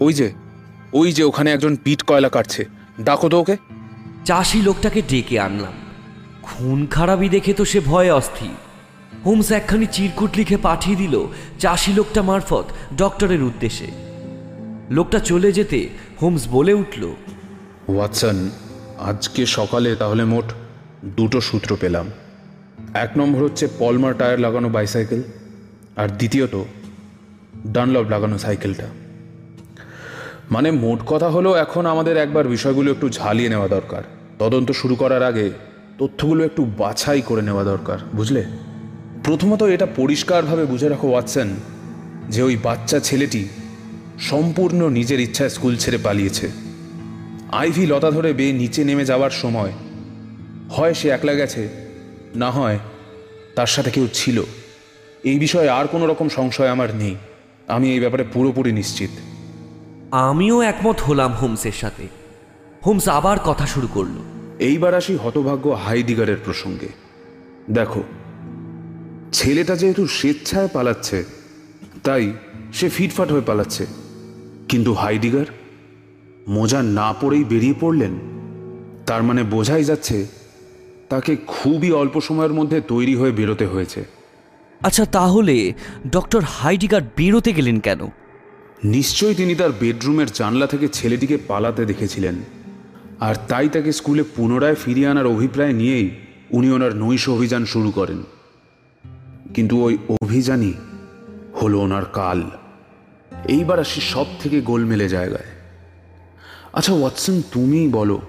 ওই 0.00 0.12
যে 0.18 0.28
ওই 0.92 1.08
যে 1.12 1.22
ওখানে 1.24 1.48
একজন 1.52 1.72
পিট 1.84 2.00
কয়লা 2.02 2.28
কাটছে। 2.28 2.62
ডাকো 3.00 3.26
তো 3.28 3.36
ওকে। 3.40 3.56
চাষি 4.24 4.58
লোকটাকে 4.62 5.00
ডেকে 5.08 5.36
আনলাম। 5.40 5.74
খুন 6.42 6.78
খারাপই 6.86 7.28
দেখে 7.28 7.52
তো 7.52 7.64
সে 7.64 7.78
ভয়ে 7.80 8.10
অস্থির। 8.10 8.54
হোমস 9.26 9.48
একখানি 9.50 9.86
চিরকুট 9.86 10.30
লিখে 10.36 10.56
পাঠিয়ে 10.56 10.96
দিল 10.96 11.14
চাষি 11.58 11.92
লোকটা 11.92 12.20
মারফত 12.22 12.66
ডক্টরের 12.96 13.42
উদ্দেশ্যে। 13.42 13.88
লোকটা 14.90 15.18
চলে 15.30 15.50
যেতে 15.52 15.78
হোমস 16.22 16.42
বলে 16.50 16.72
উঠল 16.72 17.02
ওয়াটসন 17.88 18.36
আজকে 19.00 19.42
সকালে 19.56 19.90
তাহলে 19.96 20.24
মোট 20.24 20.46
দুটো 21.16 21.38
সূত্র 21.40 21.70
পেলাম। 21.80 22.06
এক 22.94 23.10
নম্বর 23.18 23.40
হচ্ছে 23.42 23.64
পলমার 23.78 24.14
টায়ার 24.18 24.40
লাগানো 24.40 24.68
বাইসাইকেল 24.68 25.22
আর 26.00 26.08
দ্বিতীয়ত 26.08 26.54
ডানলভ 27.66 28.06
লাগানো 28.10 28.38
সাইকেলটা। 28.38 28.86
মানে 30.50 30.68
মোট 30.84 31.00
কথা 31.06 31.28
হলো 31.28 31.50
এখন 31.54 31.86
আমাদের 31.86 32.16
একবার 32.16 32.44
বিষয়গুলো 32.48 32.88
একটু 32.90 33.06
ঝালিয়ে 33.08 33.48
নেওয়া 33.48 33.68
দরকার। 33.68 34.02
তদন্ত 34.38 34.68
শুরু 34.70 34.94
করার 34.94 35.22
আগে 35.22 35.46
তথ্যগুলো 35.98 36.44
একটু 36.44 36.62
বাছাই 36.78 37.22
করে 37.22 37.42
নেওয়া 37.42 37.64
দরকার, 37.64 37.98
বুঝলে? 38.14 38.42
প্রথমত 39.24 39.62
এটা 39.62 39.86
পরিষ্কারভাবে 39.96 40.64
বুঝে 40.64 40.88
রাখো, 40.88 41.06
ওয়াটসন, 41.08 41.48
যে 42.28 42.42
ওই 42.42 42.56
বাচ্চা 42.62 42.98
ছেলেটি 43.00 43.42
সম্পূর্ণ 44.30 44.80
নিজের 44.88 45.20
ইচ্ছায় 45.20 45.48
স্কুল 45.48 45.74
ছেড়ে 45.76 45.98
পালিয়েছে। 45.98 46.46
আইভি 47.52 47.84
লতা 47.86 48.10
ধরে 48.10 48.32
বেয়ে 48.32 48.52
নিচে 48.52 48.80
নেমে 48.84 49.04
যাওয়ার 49.04 49.34
সময়, 49.42 49.72
হয় 50.70 50.94
সে 50.94 51.06
একলা 51.08 51.34
গেছে, 51.34 51.62
না 52.34 52.48
হয় 52.50 52.78
তার 53.56 53.66
সাথে 53.66 53.90
কেউ 53.90 54.06
ছিল। 54.14 54.38
এই 55.24 55.38
বিষয়ে 55.38 55.68
আর 55.68 55.86
কোনো 55.86 56.06
রকম 56.06 56.28
সংশয় 56.28 56.68
আমার 56.68 56.94
নেই। 56.94 57.16
আমি 57.68 57.92
এই 57.92 58.00
ব্যাপারে 58.00 58.24
পুরোপুরি 58.32 58.72
নিশ্চিত। 58.72 59.10
আমিও 60.10 60.60
একমত 60.60 61.00
হলাম 61.00 61.32
হোমসের 61.32 61.72
সাথে। 61.72 62.08
হোমস 62.86 63.08
আবার 63.08 63.38
কথা 63.38 63.66
শুরু 63.66 63.88
করল। 63.94 64.14
এইবার 64.58 64.94
আসি 64.94 65.16
হতভাগ্য 65.16 65.70
হাইডিগারের 65.70 66.36
প্রসঙ্গে। 66.44 66.88
দেখো 67.70 68.02
ছেলেটা 69.32 69.76
যেহেতু 69.76 70.06
স্বেচ্ছায় 70.06 70.68
পালাচ্ছে 70.72 71.24
তাই 72.04 72.32
সে 72.72 72.88
ফিটফাট 72.88 73.32
হয়ে 73.32 73.40
পালাচ্ছে। 73.40 73.86
কিন্তু 74.68 74.92
হাইডিগার 74.92 75.46
মোজা 76.48 76.82
না 76.82 77.14
পড়েই 77.20 77.44
বেরিয়ে 77.44 77.74
পড়লেন? 77.80 78.18
তার 79.06 79.22
মানে 79.22 79.42
বোঝাই 79.42 79.84
যাচ্ছে 79.84 80.26
তাকে 81.08 81.36
খুবই 81.46 81.92
অল্প 81.92 82.20
সময়ের 82.20 82.52
মধ্যে 82.52 82.80
তৈরি 82.80 83.14
হয়ে 83.14 83.30
বেরোতে 83.30 83.66
হয়েছে। 83.66 84.19
আচ্ছা 84.82 85.04
তাহলে 85.04 85.72
ডক্টর 86.10 86.42
হাইডিগার 86.44 87.00
বেরোতে 87.16 87.52
গেলেন 87.52 87.80
কেন? 87.80 88.06
নিশ্চয়ই 88.84 89.34
তিনি 89.34 89.54
তার 89.54 89.70
বেডরুমের 89.80 90.26
জানলা 90.34 90.66
থেকে 90.66 90.88
ছেলেটিকে 90.88 91.36
পালাতে 91.36 91.84
দেখেছিলেন। 91.84 92.34
আর 93.20 93.34
তাই 93.48 93.68
তাকে 93.68 93.92
স্কুলে 93.92 94.22
পুনরায় 94.36 94.74
ফিরিয়ে 94.74 95.08
আনার 95.08 95.26
অভিপ্রায় 95.26 95.72
নিয়েই 95.72 96.10
উনি 96.50 96.70
ওনার 96.70 96.96
নৈশ 96.96 97.28
অভিযান 97.28 97.64
শুরু 97.64 97.90
করেন। 97.90 98.22
কিন্তু 99.54 99.82
ওই 99.82 99.98
অভিযানই 100.22 100.72
হলো 101.62 101.80
ওনার 101.80 102.04
কাল। 102.04 102.50
এইবার 103.48 103.80
আসি 103.80 104.00
সব 104.00 104.26
থেকে 104.40 104.60
গোলমেলে 104.60 105.08
জায়গায়। 105.08 105.44
আচ্ছা 106.72 106.92
ওয়াটসন, 106.92 107.42
তুমিই 107.52 107.88
বলো, 107.88 108.20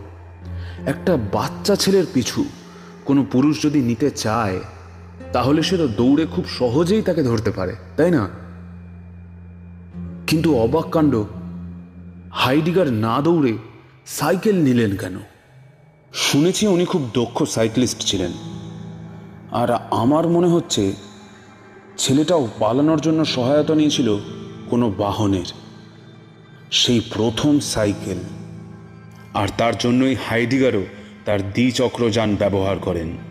একটা 0.86 1.18
বাচ্চা 1.18 1.76
ছেলের 1.76 2.06
পিছু 2.14 2.46
কোনো 3.06 3.26
পুরুষ 3.32 3.64
যদি 3.64 3.82
নিতে 3.82 4.12
চায় 4.12 4.60
তাহলে 5.34 5.64
সে 5.64 5.78
তো 5.78 5.88
দৌড়ে 5.88 6.26
খুব 6.26 6.46
সহজেই 6.48 7.02
তাকে 7.02 7.24
ধরতে 7.24 7.52
পারে, 7.52 7.76
তাই 7.98 8.12
না? 8.12 8.30
কিন্তু 10.28 10.56
অবাক 10.56 10.90
কাণ্ড, 10.90 11.24
হাইডিগার 12.32 12.94
না 12.94 13.22
দৌড়ে 13.22 13.58
সাইকেল 14.06 14.56
নিলেন 14.56 14.96
কেন? 14.96 15.18
শুনেছি 16.14 16.68
উনি 16.68 16.86
খুব 16.86 17.10
দক্ষ 17.14 17.44
সাইক্লিস্ট 17.44 18.00
ছিলেন। 18.00 18.32
আর 19.52 19.74
আমার 19.92 20.28
মনে 20.28 20.48
হচ্ছে 20.48 20.94
ছেলেটাও 21.98 22.48
পালানোর 22.60 23.02
জন্য 23.02 23.26
সহায়তা 23.26 23.76
নিয়েছিল 23.76 24.18
কোনো 24.70 24.92
বাহনের। 24.92 25.46
সেই 26.72 27.00
প্রথম 27.00 27.60
সাইকেল। 27.60 28.18
আর 29.34 29.48
তার 29.58 29.74
জন্যই 29.78 30.16
হাইডিগারও 30.30 30.84
তার 31.26 31.52
দ্বিচক্রযান 31.52 32.36
ব্যবহার 32.36 32.80
করেন। 32.80 33.31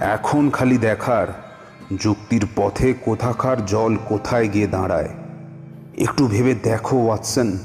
এখন 0.00 0.50
খালি 0.50 0.78
দেখার, 0.78 1.26
যুক্তির 2.00 2.46
পথে 2.56 2.94
কোথাকার 3.04 3.66
জল 3.66 3.96
কোথায় 4.04 4.48
গিয়ে 4.48 4.66
দাঁড়ায়। 4.66 5.08
একটু 5.98 6.26
ভেবে 6.26 6.54
দেখো, 6.54 7.04
ওয়াটসন, 7.04 7.58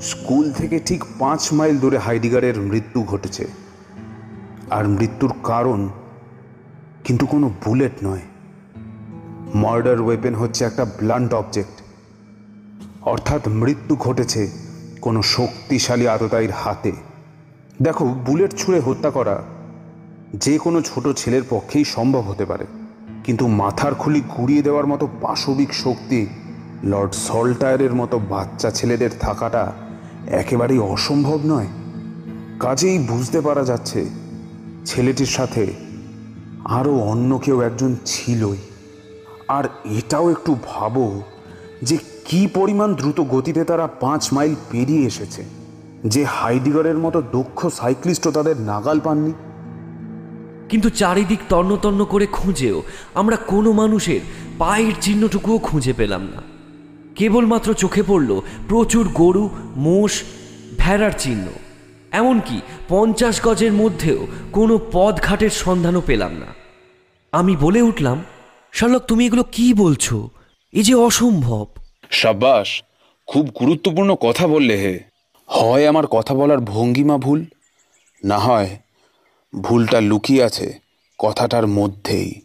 স্কুল 0.00 0.52
থেকে 0.52 0.78
ঠিক 0.78 1.04
পাঁচ 1.18 1.52
মাইল 1.52 1.78
দূরে 1.78 1.98
হাইডিগারের 1.98 2.60
মৃত্যু 2.60 3.02
ঘটেছে। 3.02 3.48
আর 4.70 4.88
মৃত্যুর 4.88 5.34
কারণ 5.44 5.88
কিন্তু 7.04 7.26
কোনো 7.26 7.50
বুলেট 7.64 7.92
নয়। 8.02 8.20
মার্ডার 9.54 10.00
ওয়েপেন 10.00 10.34
হচ্ছে 10.34 10.64
একটা 10.64 10.84
ব্লান্ট 10.84 11.34
অবজেক্ট। 11.34 11.82
অর্থাৎ 13.02 13.48
মৃত্যু 13.48 13.96
ঘটেছে 13.96 14.50
কোনো 15.00 15.22
শক্তিশালী 15.22 16.06
আততায়ীর 16.06 16.50
হাতে। 16.50 16.92
দেখো, 17.82 18.08
বুলেট 18.08 18.54
ছুঁড়ে 18.54 18.80
হত্যা 18.80 19.10
করা 19.10 19.42
যে 20.34 20.58
কোনো 20.58 20.82
ছোট 20.82 21.08
ছেলের 21.08 21.42
পক্ষেই 21.50 21.84
সম্ভব 21.84 22.20
হতে 22.20 22.44
পারে। 22.44 22.66
কিন্তু 23.24 23.46
মাথার 23.46 23.94
খুলি 23.94 24.20
গুড়িয়ে 24.20 24.62
দেওয়ার 24.62 24.86
মতো 24.86 25.08
পাশবিক 25.20 25.74
শক্তি 25.74 26.26
লর্ড 26.84 27.12
সল্টায়ারের 27.12 27.94
মতো 27.94 28.18
বাচ্চা 28.18 28.70
ছেলেদের 28.70 29.10
থাকাটা 29.20 29.72
একেবারেই 30.30 30.78
অসম্ভব 30.78 31.40
নয়। 31.44 31.66
কাজেই 32.60 32.98
বুঝতে 32.98 33.40
পারা 33.40 33.64
যাচ্ছে, 33.64 34.04
ছেলেটির 34.86 35.26
সাথে 35.26 35.66
আরও 36.64 36.98
অন্য 36.98 37.38
কেউ 37.38 37.60
একজন 37.60 37.96
ছিলই। 38.06 38.56
আর 39.48 39.64
এটাও 39.84 40.30
একটু 40.30 40.56
ভাবো 40.66 41.22
যে 41.82 41.98
কি 42.24 42.46
পরিমাণ 42.54 42.94
দ্রুত 42.94 43.20
গতিতে 43.20 43.64
তারা 43.64 43.86
পাঁচ 43.86 44.32
মাইল 44.32 44.54
পেরিয়ে 44.70 45.06
এসেছে, 45.06 45.44
যে 46.04 46.24
হাইডিগরের 46.24 46.98
মতো 46.98 47.22
দক্ষ 47.32 47.66
সাইক্লিস্টও 47.66 48.30
তাদের 48.30 48.60
নাগাল 48.60 49.00
পাননি। 49.00 49.32
কিন্তু 50.70 50.88
চারিদিক 50.90 51.40
তন্ন 51.48 52.04
করে 52.04 52.26
খুঁজেও 52.26 52.82
আমরা 53.14 53.36
কোনো 53.36 53.72
মানুষের 53.72 54.20
পায়ের 54.58 54.92
চিহ্নটুকুও 55.00 55.58
খুঁজে 55.58 55.92
পেলাম 55.92 56.22
না। 56.22 56.42
কেবলমাত্র 57.14 57.74
চোখে 57.74 58.02
পড়ল 58.02 58.40
প্রচুর 58.68 59.08
গরু, 59.14 59.50
মোষ, 59.76 60.22
ভেড়ার 60.78 61.10
চিহ্ন। 61.18 61.46
এমনকি 62.12 62.60
পঞ্চাশ 62.88 63.40
গজের 63.44 63.72
মধ্যেও 63.72 64.26
কোনো 64.52 64.80
পদঘাটের 64.92 65.50
সন্ধানও 65.50 66.02
পেলাম 66.06 66.32
না। 66.32 66.46
আমি 67.32 67.56
বলে 67.56 67.82
উঠলাম, 67.82 68.24
শার্লক, 68.72 69.02
তুমি 69.02 69.26
এগুলো 69.26 69.42
কি 69.52 69.74
বলছো? 69.74 70.30
এই 70.72 70.82
যে 70.82 70.94
অসম্ভব! 70.94 71.66
সাব্বাস, 72.10 72.82
খুব 73.26 73.48
গুরুত্বপূর্ণ 73.60 74.14
কথা 74.14 74.46
বললে 74.46 74.76
হে। 74.76 75.00
হয় 75.46 75.86
আমার 75.86 76.06
কথা 76.06 76.34
বলার 76.34 76.60
ভঙ্গিমা 76.60 77.16
ভুল? 77.18 77.44
না 78.24 78.38
হয়। 78.38 78.76
ভুলটা 79.60 80.00
লুকিয়ে 80.00 80.44
আছে 80.44 80.78
কথাটার 81.18 81.66
মধ্যেই। 81.66 82.40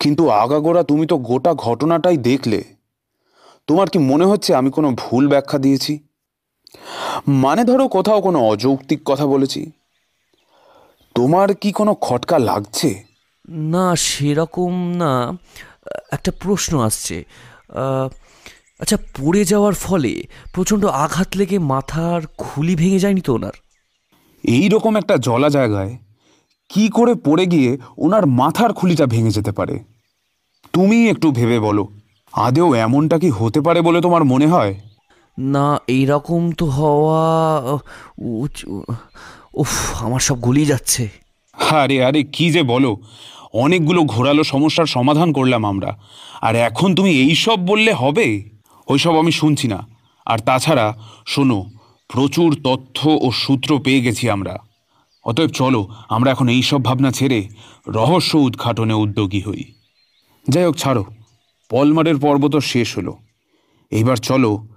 কিন্তু 0.00 0.28
আগাগোড়া 0.28 0.82
তুমি 0.82 1.06
তো 1.06 1.16
গোটা 1.18 1.54
ঘটনাটাই 1.54 2.16
দেখলে। 2.16 2.64
তোমার 3.66 3.90
কি 3.90 3.98
মনে 3.98 4.24
হচ্ছে 4.24 4.54
আমি 4.54 4.70
কোনো 4.70 4.90
ভুল 4.90 5.28
ব্যাখ্যা 5.28 5.58
দিয়েছি? 5.58 5.98
মানে 7.28 7.64
ধরো 7.64 7.88
কোথাও 7.88 8.20
কোনো 8.20 8.38
অযৌক্তিক 8.38 9.00
কথা 9.04 9.26
বলেছি। 9.26 9.70
তোমার 11.14 11.54
কি 11.54 11.72
কোনো 11.72 11.94
খটকা 11.94 12.38
লাগছে? 12.38 13.02
না 13.48 13.96
সেরকম 13.96 14.92
না। 14.92 15.38
একটা 16.12 16.32
প্রশ্ন 16.40 16.80
আসছে। 16.80 17.24
আচ্ছা 18.80 18.96
পড়ে 18.96 19.44
যাওয়ার 19.44 19.74
ফলে 19.74 20.22
প্রচণ্ড 20.54 20.84
আঘাত 20.84 21.36
লেগে 21.36 21.58
মাথার 21.58 22.20
খুলি 22.38 22.76
ভেঙে 22.76 22.98
যায়নি 22.98 23.20
তো 23.20 23.34
ওনার? 23.34 23.52
এই 24.44 24.68
রকম 24.68 24.96
একটা 24.96 25.16
জলা 25.16 25.48
জায়গায় 25.48 25.96
কি 26.68 26.88
করে 26.88 27.14
পড়ে 27.14 27.46
গিয়ে 27.46 27.78
ওনার 27.98 28.26
মাথার 28.26 28.72
খুলিটা 28.72 29.06
ভেঙে 29.06 29.30
যেতে 29.30 29.52
পারে? 29.52 29.78
তুমি 30.72 31.08
একটু 31.08 31.32
ভেবে 31.32 31.60
বলো। 31.60 31.88
আদেও 32.32 32.74
এমনটা 32.74 33.18
কি 33.18 33.30
হতে 33.30 33.60
পারে 33.60 33.80
বলে 33.80 34.00
তোমার 34.00 34.24
মনে 34.24 34.46
হয়? 34.46 34.74
না 35.38 35.80
এইরকম 35.86 36.52
তো 36.52 36.66
হওয়া 36.66 37.60
উচ- 38.18 38.92
উফ 39.54 40.02
আমার 40.02 40.20
সব 40.20 40.40
গলিয়ে 40.40 40.66
যাচ্ছে। 40.66 41.08
আরে 41.70 42.04
আরে 42.04 42.22
কি 42.22 42.50
যে 42.50 42.62
বলো। 42.62 42.96
অনেকগুলো 43.54 44.02
ঘোরালো 44.02 44.44
সমস্যার 44.44 44.86
সমাধান 44.86 45.32
করলাম 45.32 45.66
আমরা। 45.66 45.98
আর 46.40 46.56
এখন 46.56 46.94
তুমি 46.94 47.10
এই 47.10 47.34
সব 47.34 47.66
বললে 47.66 47.92
হবে? 47.92 48.44
ওইসব 48.88 49.18
আমি 49.18 49.32
শুনছি 49.32 49.68
না। 49.68 49.86
আর 50.26 50.38
তাছাড়া 50.38 50.94
শোনো 51.26 51.64
প্রচুর 52.08 52.56
তথ্য 52.64 53.18
ও 53.20 53.30
সূত্র 53.32 53.78
পেয়ে 53.78 54.00
গেছি 54.00 54.30
আমরা। 54.30 54.58
অতএব 55.26 55.50
চলো, 55.50 55.88
আমরা 56.08 56.30
এখন 56.30 56.48
এই 56.48 56.62
সব 56.62 56.84
ভাবনা 56.84 57.10
ছেড়ে 57.10 57.48
রহস্য 57.88 58.34
উদ্ঘাটনে 58.36 58.94
উদ্যোগী 58.94 59.40
হই। 59.40 59.62
যাই 60.48 60.64
হোক, 60.64 60.76
ছাড়ো। 60.76 61.04
পলমারের 61.70 62.18
পর্ব 62.18 62.48
তো 62.48 62.60
শেষ 62.60 62.98
হলো। 62.98 63.18
এইবার 63.90 64.16
চলো, 64.16 64.68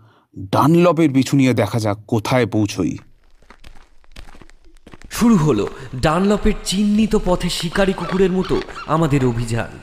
ডানলপের 0.52 1.10
পিছু 1.14 1.38
নিয়ে 1.38 1.54
দেখা 1.54 1.80
যাক 1.80 1.98
কোথায় 2.08 2.46
পৌঁছই। 2.46 2.98
শুরু 5.12 5.38
হলো 5.38 5.68
ডানলপের 5.96 6.54
চিহ্নিত 6.66 7.16
পথে 7.26 7.50
শিকারী 7.50 7.94
কুকুরের 7.94 8.32
মতো 8.32 8.62
আমাদের 8.88 9.26
অভিযান। 9.26 9.80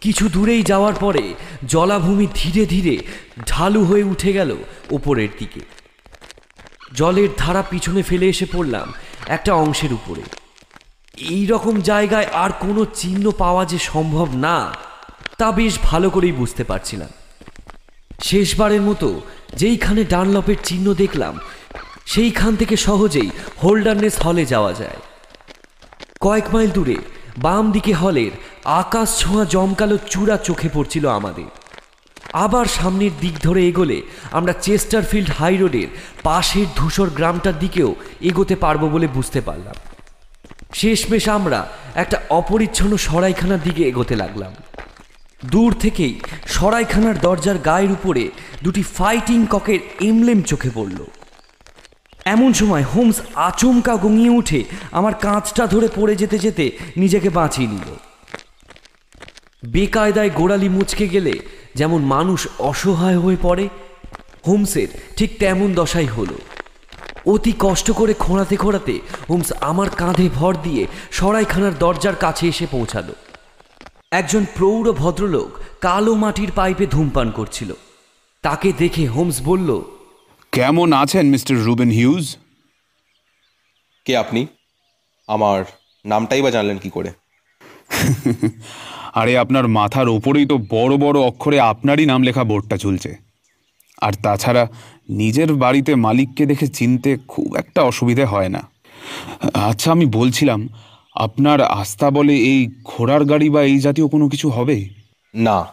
কিছু 0.00 0.28
দূরেই 0.28 0.62
যাওয়ার 0.62 0.94
পরে 0.94 1.34
জলাভূমি 1.68 2.26
ধীরে 2.34 2.66
ধীরে 2.66 2.98
ঢালু 3.46 3.84
হয়ে 3.84 4.02
উঠে 4.02 4.32
গেল 4.32 4.56
ওপরের 4.90 5.28
দিকে। 5.38 5.60
জলের 6.94 7.28
ধারা 7.38 7.62
পিছনে 7.62 8.02
ফেলে 8.02 8.28
এসে 8.28 8.46
পড়লাম 8.52 8.92
একটা 9.26 9.54
অংশের 9.54 9.92
উপরে। 9.92 10.22
এই 11.18 11.46
রকম 11.46 11.80
জায়গায় 11.80 12.26
আর 12.26 12.50
কোনো 12.60 12.84
চিহ্ন 12.94 13.30
পাওয়া 13.30 13.64
যে 13.64 13.78
সম্ভব 13.78 14.28
না, 14.34 14.72
তা 15.38 15.52
বেশ 15.52 15.78
ভালো 15.82 16.10
করেই 16.10 16.32
বুঝতে 16.32 16.64
পারছিলাম। 16.64 17.08
শেষবারের 18.22 18.80
মতো 18.80 19.20
যেইখানে 19.56 20.04
ডানলপের 20.04 20.56
চিহ্ন 20.64 20.94
দেখলাম, 20.94 21.38
সেইখান 22.06 22.56
থেকে 22.56 22.76
সহজেই 22.76 23.30
হোল্ডারনেস 23.62 24.22
হলে 24.22 24.46
যাওয়া 24.46 24.72
যায়। 24.72 24.96
কয়েক 26.20 26.54
মাইল 26.54 26.70
দূরে 26.70 26.96
বাম 27.38 27.72
দিকে 27.72 27.92
হলের 27.92 28.30
আকাশ 28.64 29.18
ছোঁয়া 29.18 29.44
জমকালো 29.44 29.98
চূড়া 30.10 30.36
চোখে 30.36 30.68
পড়ছিল 30.72 31.08
আমাদের। 31.08 31.59
আবার 32.32 32.66
সামনের 32.66 33.10
দিক 33.20 33.38
ধরে 33.42 33.66
এগোলে 33.66 34.02
আমরা 34.32 34.52
চেস্টারফিল্ড 34.52 35.30
হাই 35.30 35.56
রোডের 35.56 35.86
পাশের 36.22 36.66
ধূসর 36.76 37.10
গ্রামটার 37.10 37.58
দিকেও 37.58 37.94
এগোতে 38.20 38.56
পারব 38.56 38.88
বলে 38.88 39.06
বুঝতে 39.06 39.40
পারলাম। 39.40 39.74
শেষমেশ 40.74 41.28
আমরা 41.28 41.68
একটা 41.94 42.20
অপরিচ্ছন্ন 42.30 42.96
সরাইখানার 42.96 43.60
দিকে 43.62 43.82
এগোতে 43.82 44.16
লাগলাম। 44.16 44.52
দূর 45.46 45.72
থেকেই 45.74 46.20
সরাইখানার 46.46 47.20
দরজার 47.20 47.58
গায়ের 47.58 47.92
উপরে 47.92 48.30
দুটি 48.62 48.82
ফাইটিং 48.82 49.46
ককের 49.50 49.80
এমলেম 50.00 50.42
চোখে 50.42 50.70
পড়ল। 50.74 51.04
এমন 52.24 52.52
সময় 52.52 52.82
হোমস 52.82 53.20
আচমকা 53.34 53.96
গঙিয়ে 53.96 54.30
উঠে 54.30 54.64
আমার 54.92 55.14
কাঁচটা 55.14 55.66
ধরে 55.66 55.88
পড়ে 55.96 56.16
যেতে 56.16 56.38
যেতে 56.38 56.70
নিজেকে 56.96 57.30
বাঁচিয়ে 57.30 57.68
নিল। 57.68 58.09
বেকায়দায় 59.64 60.30
গোড়ালি 60.30 60.68
মুচকে 60.68 61.08
গেলে 61.08 61.38
যেমন 61.74 62.02
মানুষ 62.02 62.48
অসহায় 62.58 63.18
হয়ে 63.18 63.36
পড়ে 63.42 63.68
হোমসের 64.46 64.88
ঠিক 65.16 65.38
তেমন 65.38 65.74
দশাই 65.74 66.06
হলো। 66.06 66.38
অতি 67.26 67.52
কষ্ট 67.58 67.90
করে 67.90 68.14
খোঁড়াতে 68.14 68.56
খোঁড়াতে 68.56 69.00
হোমস 69.28 69.52
আমার 69.52 69.90
কাঁধে 69.90 70.28
ভর 70.34 70.56
দিয়ে 70.62 70.86
সরাইখানার 71.10 71.78
দরজার 71.78 72.16
কাছে 72.16 72.48
এসে 72.48 72.66
পৌঁছালো। 72.70 73.14
একজন 74.10 74.46
প্রৌঢ় 74.56 74.92
ভদ্রলোক 74.92 75.50
কালো 75.80 76.14
মাটির 76.14 76.52
পাইপে 76.54 76.86
ধূমপান 76.86 77.30
করছিল। 77.30 77.72
তাকে 78.42 78.72
দেখে 78.78 79.06
হোমস 79.06 79.40
বলল 79.44 79.82
কেমন 80.52 80.92
আছেন 80.92 81.26
মিস্টার 81.26 81.64
রুবেন 81.64 81.90
হিউজ? 81.90 82.36
কে 84.04 84.16
আপনি? 84.16 84.46
আমার 85.26 85.64
নামটাই 86.04 86.42
বা 86.42 86.50
জানলেন 86.50 86.78
কি 86.78 86.90
করে? 86.90 87.12
আরে 89.14 89.38
আপনার 89.38 89.68
মাথার 89.68 90.08
ওপরেই 90.08 90.46
তো 90.46 90.58
বড় 90.58 90.96
বড় 90.96 91.20
অক্ষরে 91.20 91.60
আপনারই 91.60 92.06
নাম 92.06 92.22
লেখা 92.22 92.44
বোর্ডটা 92.44 92.76
ঝুলছে 92.76 93.16
আর 93.98 94.12
তাছাড়া 94.22 94.68
নিজের 95.08 95.54
বাড়িতে 95.54 95.94
মালিককে 95.94 96.46
দেখে 96.46 96.66
চিনতে 96.66 97.16
খুব 97.28 97.56
একটা 97.56 97.82
অসুবিধে 97.82 98.24
হয় 98.24 98.48
না। 98.48 98.70
আচ্ছা 99.54 99.92
আমি 99.92 100.06
বলছিলাম 100.06 100.68
আপনার 101.14 101.62
আস্থা 101.62 102.10
বলে 102.10 102.36
এই 102.36 102.68
ঘোড়ার 102.84 103.24
গাড়ি 103.24 103.50
বা 103.50 103.62
এই 103.62 103.80
জাতীয় 103.80 104.08
কোনো 104.08 104.28
কিছু 104.28 104.48
হবে? 104.48 104.88
না। 105.34 105.66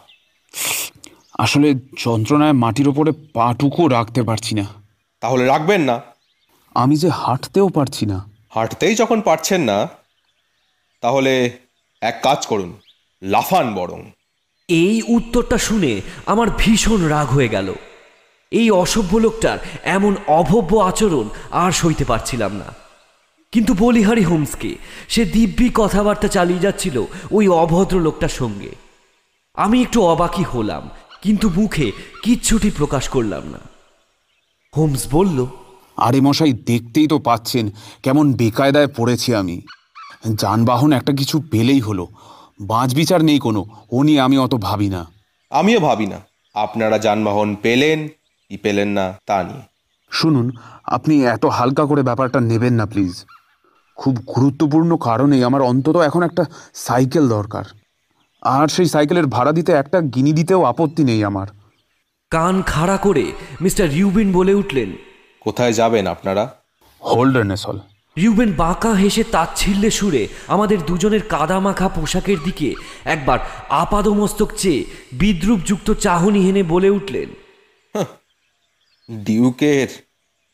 আসলে 1.38 1.74
যন্ত্রণায় 1.98 2.52
মাটির 2.52 2.88
ওপরে 2.88 3.12
পাটুকু 3.34 3.88
রাখতে 3.88 4.22
পারছি 4.22 4.54
না। 4.54 4.66
তাহলে 5.20 5.46
রাখবেন 5.46 5.80
না। 5.80 6.00
আমি 6.74 6.96
যে 6.96 7.08
হাঁটতেও 7.08 7.68
পারছি 7.68 8.06
না। 8.06 8.28
হাঁটতেই 8.50 8.94
যখন 8.94 9.20
পারছেন 9.20 9.60
না 9.60 9.88
তাহলে 11.02 11.50
এক 12.00 12.20
কাজ 12.22 12.46
করুন। 12.46 12.72
লাফান 13.22 13.74
বরং। 13.74 14.02
এই 14.68 15.02
উত্তরটা 15.08 15.58
শুনে 15.58 16.00
আমার 16.26 16.48
ভীষণ 16.58 17.04
রাগ 17.04 17.28
হয়ে 17.28 17.48
গেল। 17.48 17.74
এই 18.50 18.70
অসভ্য 18.70 19.16
লোকটার 19.16 19.58
এমন 19.84 20.16
অভব্য 20.26 20.76
আচরণ 20.76 21.28
আর 21.50 21.72
সইতে 21.72 22.04
পারছিলাম 22.04 22.52
না। 22.56 22.74
কিন্তু 23.52 23.74
বলিহারি 23.78 24.22
হোমসকে 24.22 24.74
সে 25.08 25.24
দিব্যি 25.24 25.70
কথাবার্তা 25.74 26.28
চালিয়ে 26.28 26.60
যাচ্ছিল 26.60 27.04
ওই 27.30 27.48
অভদ্র 27.48 28.00
লোকটার 28.00 28.28
সঙ্গে। 28.28 28.74
আমি 29.54 29.82
একটু 29.82 30.02
অবাকই 30.02 30.42
হলাম 30.42 30.90
কিন্তু 31.22 31.50
মুখে 31.56 31.92
কিচ্ছুটি 32.22 32.70
প্রকাশ 32.70 33.08
করলাম 33.08 33.48
না। 33.48 33.58
হোমস 34.76 35.06
বলল 35.10 35.46
আরে 35.96 36.20
মশাই 36.20 36.52
দেখতেই 36.52 37.06
তো 37.06 37.18
পাচ্ছেন 37.18 37.70
কেমন 38.02 38.32
বেকায়দায় 38.32 38.86
পড়েছি 38.86 39.34
আমি। 39.34 39.60
যানবাহন 40.34 40.92
একটা 40.92 41.12
কিছু 41.12 41.42
পেলেই 41.50 41.80
হলো। 41.80 42.06
বাঁচ 42.60 42.94
বিচার 42.94 43.24
নেই 43.24 43.38
কোনো। 43.38 43.64
ও 43.90 44.02
নিয়ে 44.02 44.20
আমি 44.20 44.38
অত 44.38 44.54
ভাবি 44.54 44.88
না। 44.88 45.06
আমিও 45.50 45.80
ভাবি 45.80 46.06
না। 46.06 46.20
আপনারা 46.54 46.98
যানবাহন 46.98 47.54
পেলেন 47.54 48.08
কি 48.48 48.56
পেলেন 48.56 48.88
না 48.88 49.18
তা 49.26 49.42
নিয়ে। 49.42 49.62
শুনুন 50.10 50.50
আপনি 50.84 51.24
এত 51.24 51.44
হালকা 51.44 51.86
করে 51.86 52.02
ব্যাপারটা 52.02 52.40
নেবেন 52.40 52.74
না 52.74 52.86
প্লিজ। 52.86 53.24
খুব 53.96 54.14
গুরুত্বপূর্ণ 54.14 54.96
কারণেই 54.96 55.44
আমার 55.44 55.62
অন্তত 55.62 55.96
এখন 55.96 56.22
একটা 56.22 56.44
সাইকেল 56.74 57.28
দরকার। 57.28 57.64
আর 58.42 58.68
সেই 58.68 58.86
সাইকেলের 58.86 59.26
ভাড়া 59.26 59.52
দিতে 59.52 59.72
একটা 59.72 60.00
গিনি 60.00 60.32
দিতেও 60.32 60.64
আপত্তি 60.64 61.04
নেই 61.04 61.24
আমার। 61.24 61.46
কান 62.30 62.62
খাড়া 62.62 62.96
করে 62.96 63.32
মিস্টার 63.60 63.90
রিউবিন 63.90 64.32
বলে 64.32 64.54
উঠলেন 64.54 64.92
কোথায় 65.40 65.72
যাবেন 65.72 66.06
আপনারা? 66.06 66.54
হোল্ডারনেসল 67.04 67.78
রিউবেন 68.18 68.52
বাঁকা 68.52 68.92
হেসে 68.94 69.24
তাচ্ছিল্যে 69.24 69.90
সুরে 69.90 70.28
আমাদের 70.46 70.78
দুজনের 70.86 71.22
কাদামাখা 71.22 71.88
পোশাকের 71.88 72.38
দিকে 72.44 72.74
একবার 73.04 73.38
আপাদমস্তক 73.68 74.50
চেয়ে 74.56 74.84
বিদ্রুপযুক্ত 75.12 75.88
চাহনি 75.90 76.40
হেনে 76.40 76.62
বলে 76.62 76.90
উঠলেন 76.90 77.28
ডিউকের 79.10 79.88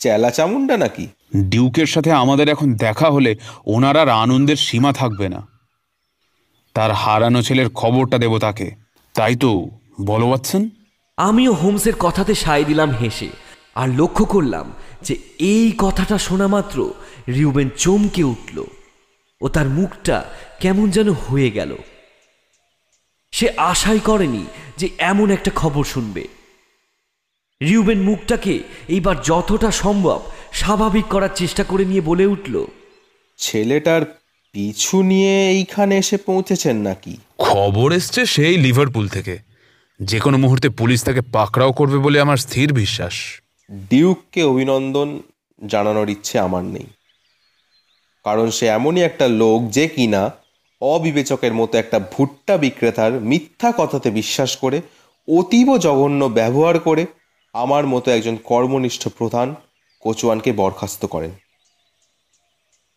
চেলা 0.01 0.31
চামুন্ডা 0.31 0.77
নাকি? 0.77 1.09
ডিউকের 1.37 1.87
সাথে 1.87 2.13
আমাদের 2.13 2.49
এখন 2.49 2.75
দেখা 2.75 3.11
হলে 3.11 3.37
ওনার 3.67 3.97
আর 3.97 4.09
আনন্দের 4.09 4.57
সীমা 4.57 4.93
থাকবে 4.93 5.29
না। 5.29 5.47
তার 6.75 6.93
হারানো 6.93 7.43
ছেলের 7.43 7.69
খবরটা 7.71 8.19
দেব 8.19 8.39
তাকে। 8.39 8.71
তাই 9.15 9.37
তো 9.37 9.51
বলো 10.07 10.31
পাচ্ছেন 10.31 10.71
আমিও 11.19 11.53
হোমসের 11.53 11.93
কথাতে 11.99 12.35
সায় 12.35 12.65
দিলাম 12.65 12.91
হেসে 12.91 13.29
আর 13.75 13.89
লক্ষ্য 13.89 14.25
করলাম 14.25 14.73
যে 15.03 15.15
এই 15.39 15.73
কথাটা 15.79 16.19
শোনা 16.19 16.47
মাত্র 16.49 16.79
রিউবেন 17.29 17.71
চমকে 17.77 18.23
উঠল 18.23 18.65
ও 19.41 19.49
তার 19.49 19.69
মুখটা 19.69 20.25
কেমন 20.61 20.91
যেন 20.91 21.09
হয়ে 21.09 21.51
গেল। 21.51 21.77
সে 23.33 23.51
আশাই 23.57 23.99
করেনি 23.99 24.47
যে 24.77 24.89
এমন 24.99 25.31
একটা 25.31 25.51
খবর 25.55 25.85
শুনবে। 25.85 26.29
রিউবেন 27.63 28.03
মুখটাকে 28.03 28.59
এইবার 28.89 29.23
যতটা 29.23 29.71
সম্ভব 29.71 30.23
স্বাভাবিক 30.53 31.05
করার 31.05 31.29
চেষ্টা 31.35 31.65
করে 31.65 31.85
নিয়ে 31.85 32.01
বলে 32.01 32.27
উঠল 32.27 32.67
ছেলেটার 33.39 34.03
পিছু 34.53 35.03
নিয়ে 35.03 35.51
এইখানে 35.51 35.99
এসে 35.99 36.17
পৌঁছেছেন 36.17 36.77
নাকি? 36.77 37.17
খবর 37.39 37.93
এসছে 37.93 38.27
সেই 38.27 38.57
লিভারপুল 38.57 39.09
থেকে। 39.09 39.39
যে 40.03 40.21
কোনো 40.21 40.39
মুহূর্তে 40.39 40.69
পুলিশ 40.69 41.05
তাকে 41.05 41.21
পাকড়াও 41.21 41.73
করবে 41.73 41.99
বলে 41.99 42.21
আমার 42.21 42.37
স্থির 42.37 42.73
বিশ্বাস। 42.73 43.41
ডিউককে 43.73 44.43
অভিনন্দন 44.43 45.23
জানানোর 45.67 46.11
ইচ্ছে 46.11 46.39
আমার 46.39 46.65
নেই। 46.65 46.87
কারণ 48.25 48.51
সে 48.51 48.67
এমনই 48.67 49.03
একটা 49.03 49.29
লোক 49.29 49.71
যে 49.71 49.89
কিনা 49.89 50.31
অবিবেচকের 50.81 51.55
মতো 51.55 51.79
একটা 51.79 51.99
ভুট্টা 51.99 52.57
বিক্রেতার 52.57 53.13
মিথ্যা 53.13 53.73
কথাতে 53.77 54.11
বিশ্বাস 54.11 54.57
করে, 54.57 54.83
অতীব 55.29 55.77
জঘন্য 55.77 56.25
ব্যবহার 56.25 56.79
করে 56.79 57.07
আমার 57.53 57.87
মতো 57.87 58.11
একজন 58.11 58.37
কর্মনিষ্ঠ 58.37 59.09
প্রধান 59.09 59.55
কোচওয়ানকে 60.01 60.53
বরখাস্ত 60.53 61.07
করেন। 61.07 61.31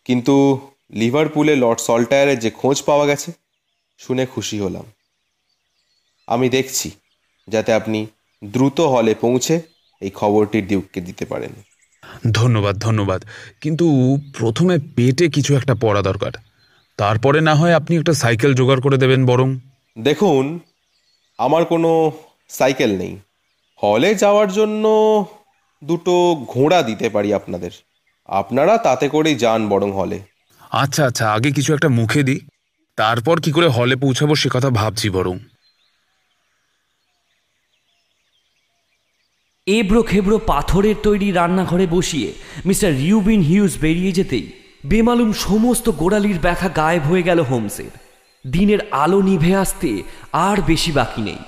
কিন্তু 0.04 0.34
লিভারপুলে 0.90 1.56
লর্ড 1.56 1.80
সল্টায়ারের 1.80 2.38
যে 2.38 2.50
খোঁজ 2.50 2.82
পাওয়া 2.82 3.06
গেছে, 3.06 3.32
শুনে 3.98 4.26
খুশি 4.26 4.60
হলাম। 4.60 4.84
আমি 6.26 6.48
দেখছি 6.48 6.90
যাতে 7.48 7.72
আপনি 7.72 8.06
দ্রুত 8.44 8.80
হলে 8.80 9.14
পৌঁছে 9.14 9.60
এই 10.00 10.10
খবরটি 10.10 10.62
ডিউককে 10.62 11.00
দিতে 11.00 11.24
পারেন। 11.24 11.67
ধন্যবাদ 12.32 12.78
ধন্যবাদ। 12.78 13.24
কিন্তু 13.60 14.18
প্রথমে 14.38 14.78
পেটে 14.96 15.28
কিছু 15.28 15.56
একটা 15.56 15.74
পড়া 15.74 16.02
দরকার। 16.02 16.32
তারপরে 16.96 17.40
না 17.40 17.54
হয় 17.54 17.74
আপনি 17.74 17.96
একটা 17.96 18.12
সাইকেল 18.12 18.54
জোগাড় 18.54 18.80
করে 18.80 18.96
দেবেন 18.96 19.26
বরং। 19.26 19.58
দেখুন 19.98 20.60
আমার 21.38 21.64
কোনো 21.64 22.12
সাইকেল 22.48 22.98
নেই। 22.98 23.16
হলে 23.82 24.14
যাওয়ার 24.14 24.52
জন্য 24.52 24.84
দুটো 25.84 26.34
ঘোড়া 26.48 26.82
দিতে 26.82 27.08
পারি 27.08 27.34
আপনাদের। 27.34 27.70
আপনারা 28.26 28.78
তাতে 28.78 29.08
করেই 29.08 29.34
যান 29.34 29.68
বরং 29.68 29.92
হলে। 29.92 30.20
আচ্ছা 30.70 31.06
আচ্ছা 31.06 31.32
আগে 31.32 31.52
কিছু 31.52 31.74
একটা 31.74 31.88
মুখে 31.88 32.22
দিই। 32.22 32.40
তারপর 32.96 33.40
কি 33.40 33.52
করে 33.52 33.68
হলে 33.68 33.96
পৌঁছাবো 33.96 34.34
সে 34.34 34.48
কথা 34.52 34.70
ভাবছি 34.70 35.10
বরং। 35.10 35.38
এবড়ো 39.76 40.02
খেবড়ো 40.02 40.38
পাথরের 40.46 40.96
তৈরি 41.02 41.28
রান্নাঘরে 41.32 41.86
বসিয়ে 41.90 42.28
মিস্টার 42.66 42.90
রিউবিন 42.96 43.40
হিউজ 43.40 43.72
বেরিয়ে 43.80 44.12
যেতেই 44.12 44.46
বেমালুম 44.86 45.30
সমস্ত 45.32 45.86
গোড়ালির 45.90 46.38
ব্যথা 46.42 46.68
গায়েব 46.68 47.02
হয়ে 47.02 47.22
গেল 47.22 47.38
হোমসের। 47.40 47.92
দিনের 48.44 48.80
আলো 48.90 49.20
নিভে 49.22 49.52
আসতে 49.56 49.90
আর 50.32 50.56
বেশি 50.66 50.90
বাকি 50.92 51.22
নেই। 51.22 51.40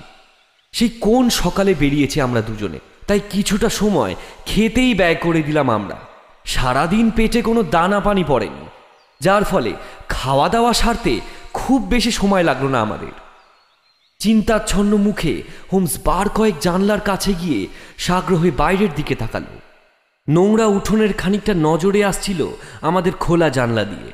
সেই 0.74 0.90
কোন 1.00 1.24
সকালে 1.42 1.72
বেরিয়েছে 1.74 2.18
আমরা 2.22 2.40
দুজনে? 2.40 2.78
তাই 3.06 3.20
কিছুটা 3.30 3.68
সময় 3.68 4.14
খেতেই 4.46 4.92
ব্যয় 4.94 5.14
করে 5.14 5.40
দিলাম 5.42 5.68
আমরা। 5.70 5.96
সারাদিন 6.44 7.06
পেটে 7.10 7.40
কোনো 7.42 7.60
দানা 7.62 7.98
পানি 8.00 8.22
পড়েনি, 8.28 8.64
যার 9.20 9.44
ফলে 9.44 9.72
খাওয়া 10.08 10.46
দাওয়া 10.48 10.72
সারতে 10.72 11.14
খুব 11.52 11.80
বেশি 11.86 12.10
সময় 12.10 12.42
লাগল 12.42 12.66
না 12.68 12.80
আমাদের। 12.80 13.14
চিন্তাচ্ছন্ন 14.20 14.92
মুখে 15.06 15.34
হোমস 15.72 15.94
বার 16.04 16.26
কয়েক 16.28 16.56
জানলার 16.60 17.00
কাছে 17.00 17.32
গিয়ে 17.42 17.60
সাগ্রহে 17.98 18.50
বাইরের 18.50 18.92
দিকে 18.94 19.14
তাকালো। 19.14 19.54
নোংরা 20.28 20.66
উঠোনের 20.76 21.12
খানিকটা 21.12 21.54
নজরে 21.66 22.00
আসছিল 22.04 22.40
আমাদের 22.88 23.12
খোলা 23.20 23.48
জানলা 23.48 23.84
দিয়ে। 23.84 24.10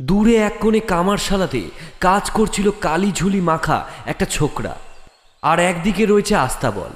দূরে 0.00 0.34
এক 0.48 0.54
কোণে 0.60 0.80
কামারশালাতে 0.80 1.62
কাজ 2.00 2.24
করছিল 2.30 2.66
কালি 2.80 3.10
ঝুলি 3.12 3.40
মাখা 3.40 3.78
একটা 4.06 4.26
ছোকরা, 4.36 4.74
আর 5.42 5.58
একদিকে 5.70 6.02
রয়েছে 6.06 6.34
আস্তাবল। 6.36 6.92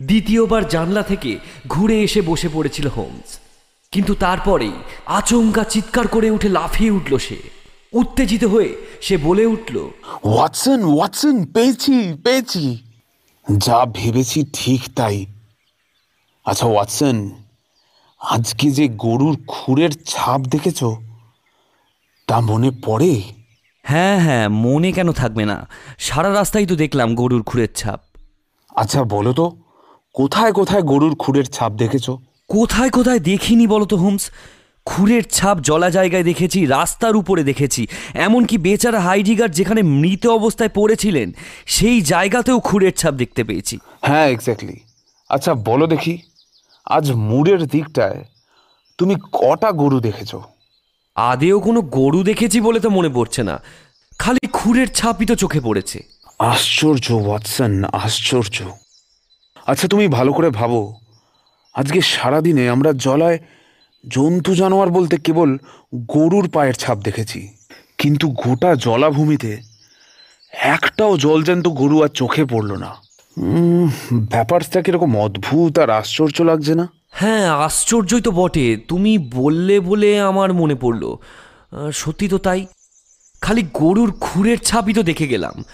দ্বিতীয়বার 0.00 0.62
জানলা 0.68 1.02
থেকে 1.02 1.30
ঘুরে 1.68 1.96
এসে 2.02 2.20
বসে 2.20 2.48
পড়েছিল 2.54 2.86
হোমস, 2.88 3.30
কিন্তু 3.92 4.12
তারপরেই 4.14 4.76
আচমকা 5.18 5.62
চিৎকার 5.64 6.06
করে 6.08 6.28
উঠে 6.30 6.48
লাফিয়ে 6.48 6.94
উঠল 6.98 7.12
সে। 7.18 7.38
উত্তেজিত 8.00 8.44
হয়ে 8.44 8.70
সে 9.06 9.14
বলে 9.26 9.44
উঠল 9.54 9.76
ওয়াটসন 10.24 10.80
ওয়াটসন 10.94 11.36
পেয়েছি 11.54 11.96
পেয়েছি। 12.24 12.64
যা 13.46 13.78
ভেবেছি 13.98 14.38
ঠিক 14.58 14.82
তাই। 14.96 15.16
আচ্ছা 16.46 16.66
ওয়াটসন 16.66 17.16
আজকে 18.20 18.66
যে 18.78 18.84
গরুর 19.04 19.36
খুরের 19.52 19.92
ছাপ 20.04 20.40
দেখেছ 20.54 20.80
তা 22.28 22.36
মনে 22.40 22.70
পড়ে? 22.86 23.12
হ্যাঁ 23.84 24.16
হ্যাঁ 24.24 24.46
মনে 24.64 24.90
কেন 24.96 25.08
থাকবে 25.12 25.44
না। 25.50 25.56
সারা 26.06 26.30
রাস্তায় 26.34 26.66
তো 26.66 26.74
দেখলাম 26.82 27.08
গরুর 27.20 27.42
খুরের 27.42 27.70
ছাপ। 27.80 28.00
আচ্ছা 28.82 29.00
বলো 29.14 29.32
তো 29.32 29.46
কোথায় 30.14 30.52
কোথায় 30.52 30.84
গরুর 30.92 31.14
খুরের 31.22 31.46
ছাপ 31.56 31.72
দেখেছ? 31.82 32.06
কোথায় 32.54 32.90
কোথায় 32.90 33.20
দেখিনি 33.30 33.66
বলো 33.66 33.86
তো 33.92 33.96
হোমস। 33.96 34.24
খুরের 34.86 35.22
ছাপ 35.22 35.56
জলা 35.60 35.90
জায়গায় 35.90 36.22
দেখেছি 36.22 36.66
রাস্তার 36.66 37.16
উপরে 37.16 37.42
দেখেছি। 37.44 37.86
এমনকি 38.14 38.58
বেচারা 38.58 39.00
হাইডিগার 39.00 39.50
যেখানে 39.50 39.82
মৃত 39.82 40.26
অবস্থায় 40.26 40.72
পড়েছিলেন 40.74 41.32
সেই 41.66 42.00
জায়গাতেও 42.00 42.60
খুরের 42.60 42.92
ছাপ 42.92 43.14
দেখতে 43.14 43.44
পেয়েছি। 43.44 43.78
হ্যাঁ 44.02 44.28
এক্স্যাক্টলি 44.28 44.76
আচ্ছা 45.30 45.54
বলো 45.54 45.86
দেখি 45.86 46.18
আজ 46.86 47.12
মুড়ের 47.12 47.66
দিকটায় 47.66 48.24
তুমি 48.98 49.14
কটা 49.32 49.72
গরু 49.72 50.00
দেখেছ? 50.00 50.32
আদেও 51.16 51.60
কোনো 51.60 51.80
গরু 51.80 52.22
দেখেছি 52.22 52.60
বলে 52.60 52.80
তো 52.80 52.90
মনে 52.90 53.08
পড়ছে 53.08 53.42
না। 53.42 53.60
খালি 54.18 54.46
খুরের 54.52 54.88
ছাপই 54.88 55.26
তো 55.26 55.34
চোখে 55.34 55.60
পড়েছে। 55.60 55.98
আশ্চর্য 56.38 57.06
ওয়াটসন 57.12 57.84
আশ্চর্য। 57.84 58.56
আচ্ছা 59.66 59.88
তুমি 59.88 60.08
ভালো 60.08 60.32
করে 60.32 60.50
ভাবো 60.50 60.80
আজকে 61.74 62.00
সারাদিনে 62.00 62.64
আমরা 62.70 62.92
জলায় 62.92 63.38
জন্তু 64.08 64.54
জানোয়ার 64.54 64.90
বলতে 64.90 65.16
কেবল 65.16 65.58
গরুর 65.94 66.48
পায়ের 66.48 66.74
ছাপ 66.74 66.98
দেখেছি। 66.98 67.48
কিন্তু 67.98 68.28
গোটা 68.28 68.74
জলাভূমিতে 68.74 69.58
একটাও 70.52 71.16
জলজ্যান্ত 71.16 71.68
গরু 71.68 72.02
আর 72.02 72.08
চোখে 72.08 72.44
পড়ল 72.44 72.72
না। 72.72 72.94
ব্যাপারটা 74.12 74.82
কীরকম 74.82 75.16
অদ্ভুত 75.16 75.78
আর 75.78 75.90
আশ্চর্য 75.90 76.42
লাগছে 76.42 76.74
না? 76.74 76.88
হ্যাঁ 77.10 77.52
আশ্চর্যই 77.52 78.20
তো 78.20 78.30
বটে। 78.30 78.76
তুমি 78.76 79.18
বললে 79.18 79.80
বলে 79.80 80.20
আমার 80.20 80.52
মনে 80.52 80.74
পড়ল। 80.74 81.16
সত্যি 81.92 82.28
তো 82.28 82.38
তাই। 82.38 82.66
খালি 83.40 83.66
গরুর 83.74 84.12
খুরের 84.20 84.58
ছাপই 84.58 84.92
তো 84.92 85.02
দেখে 85.02 85.28
গেলাম। 85.28 85.64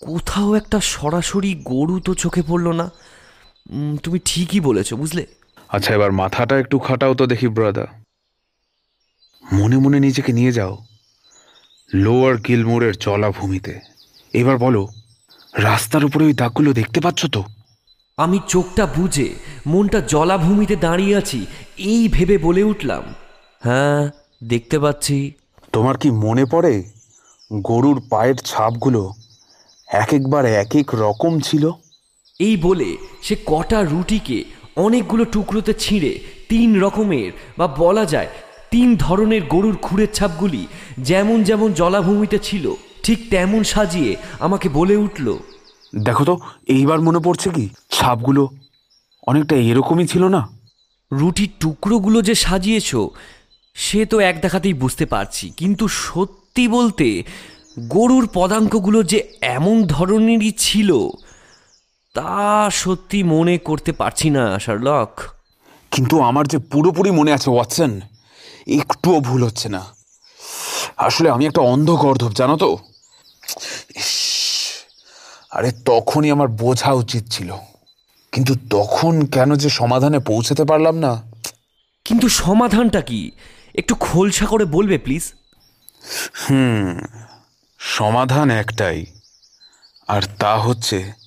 কোথাও 0.00 0.54
একটা 0.54 0.80
সরাসরি 0.80 1.62
গরু 1.64 2.00
তো 2.00 2.14
চোখে 2.14 2.42
পড়ল 2.48 2.68
না। 2.68 2.90
তুমি 4.02 4.18
ঠিকই 4.24 4.60
বলেছ, 4.60 4.94
বুঝলে? 4.94 5.26
আচ্ছা 5.72 5.94
এবার 5.94 6.12
মাথাটা 6.12 6.58
একটু 6.58 6.78
খাটাও 6.78 7.14
তো 7.14 7.26
দেখি 7.26 7.48
ব্রাদা 7.48 7.86
মনে 9.52 9.78
মনে 9.78 10.00
নিজেকে 10.00 10.32
নিয়ে 10.32 10.52
যাও। 10.52 10.78
লোয়ার 11.94 12.36
গিলমোরের 12.36 12.94
জলাভূমিতে 12.98 13.80
এবার 14.34 14.58
বলো 14.58 14.88
রাস্তার 15.54 16.04
উপরে 16.04 16.24
ওই 16.24 16.32
দাগগুলো 16.32 16.72
দেখতে 16.72 17.00
পাচ্ছ 17.00 17.26
তো? 17.26 17.44
আমি 18.16 18.40
চোখটা 18.48 18.86
বুঝে 18.86 19.34
মনটা 19.66 20.00
জলাভূমিতে 20.00 20.76
দাঁড়িয়ে 20.76 21.16
আছি 21.16 21.46
এই 21.78 22.08
ভেবে 22.08 22.38
বলে 22.38 22.62
উঠলাম। 22.62 23.14
হ্যাঁ 23.60 24.10
দেখতে 24.44 24.78
পাচ্ছি। 24.78 25.32
তোমার 25.72 25.96
কি 25.96 26.10
মনে 26.10 26.44
পড়ে? 26.44 26.82
গরুর 27.62 28.02
পায়ের 28.10 28.34
ছাপগুলো 28.34 29.12
এক 29.88 30.14
একবার 30.14 30.44
এক 30.44 30.76
এক 30.76 30.94
রকম 30.94 31.40
ছিল? 31.40 31.70
এই 32.40 32.56
বলে 32.56 32.96
সে 33.22 33.36
কটা 33.46 33.82
রুটিকে 33.82 34.44
অনেকগুলো 34.76 35.24
টুকরোতে 35.24 35.74
ছিঁড়ে 35.74 36.18
তিন 36.48 36.80
রকমের 36.80 37.32
বা 37.58 37.66
বলা 37.66 38.04
যায় 38.04 38.26
তিন 38.70 38.96
ধরনের 38.96 39.42
গরুর 39.42 39.76
খুঁড়ের 39.76 40.08
ছাপগুলি 40.12 40.66
যেমন 40.98 41.42
যেমন 41.42 41.72
জলাভূমিতে 41.72 42.38
ছিল 42.38 42.74
ঠিক 43.02 43.30
তেমন 43.30 43.62
সাজিয়ে 43.62 44.16
আমাকে 44.40 44.68
বলে 44.68 44.96
উঠল 44.96 45.38
দেখো 45.96 46.24
তো 46.24 46.38
এইবার 46.66 47.00
মনে 47.00 47.18
পড়ছে 47.18 47.50
কি? 47.50 47.68
ছাপগুলো 47.90 48.48
অনেকটা 49.26 49.56
এরকমই 49.56 50.06
ছিল 50.06 50.24
না? 50.24 50.48
রুটির 51.12 51.48
টুকরোগুলো 51.60 52.22
যে 52.22 52.34
সাজিয়েছ 52.34 52.96
সে 53.74 54.06
তো 54.06 54.20
এক 54.20 54.40
দেখাতেই 54.40 54.72
বুঝতে 54.72 55.06
পারছি। 55.06 55.52
কিন্তু 55.56 55.88
সত্যি 55.88 56.68
বলতে 56.68 57.22
গরুর 57.88 58.28
পদাঙ্কগুলো 58.34 59.02
যে 59.02 59.32
এমন 59.40 59.82
ধরনেরই 59.82 60.52
ছিল 60.52 61.08
তা 62.14 62.70
সত্যি 62.72 63.22
মনে 63.22 63.58
করতে 63.58 63.92
পারছি 63.92 64.30
না 64.30 64.58
শার্লক। 64.58 65.20
কিন্তু 65.90 66.20
আমার 66.20 66.46
যে 66.46 66.58
পুরোপুরি 66.58 67.10
মনে 67.10 67.32
আছে 67.32 67.50
ওয়াটসন 67.50 68.00
একটুও 68.66 69.20
ভুল 69.20 69.44
হচ্ছে 69.44 69.68
না। 69.68 69.86
আসলে 70.96 71.30
আমি 71.30 71.46
একটা 71.46 71.60
অন্ধ 71.60 71.90
গর্ধব 71.90 72.32
জানো 72.32 72.56
তো? 72.56 72.78
আরে 75.50 75.72
তখনই 75.72 76.30
আমার 76.30 76.48
বোঝা 76.48 76.92
উচিত 76.92 77.28
ছিল। 77.28 77.52
কিন্তু 78.32 78.54
তখন 78.70 79.26
কেন 79.26 79.54
যে 79.54 79.70
সমাধানে 79.70 80.18
পৌঁছাতে 80.18 80.64
পারলাম 80.64 80.98
না? 80.98 81.22
কিন্তু 82.04 82.28
সমাধানটা 82.28 83.00
কি? 83.00 83.30
একটু 83.74 83.94
খোলসা 83.94 84.46
করে 84.46 84.64
বলবে 84.64 84.98
প্লিজ। 84.98 85.32
হুম 86.50 86.98
সমাধান 87.78 88.50
একটাই। 88.50 89.06
আর 90.08 90.22
তা 90.38 90.58
হচ্ছে 90.58 91.21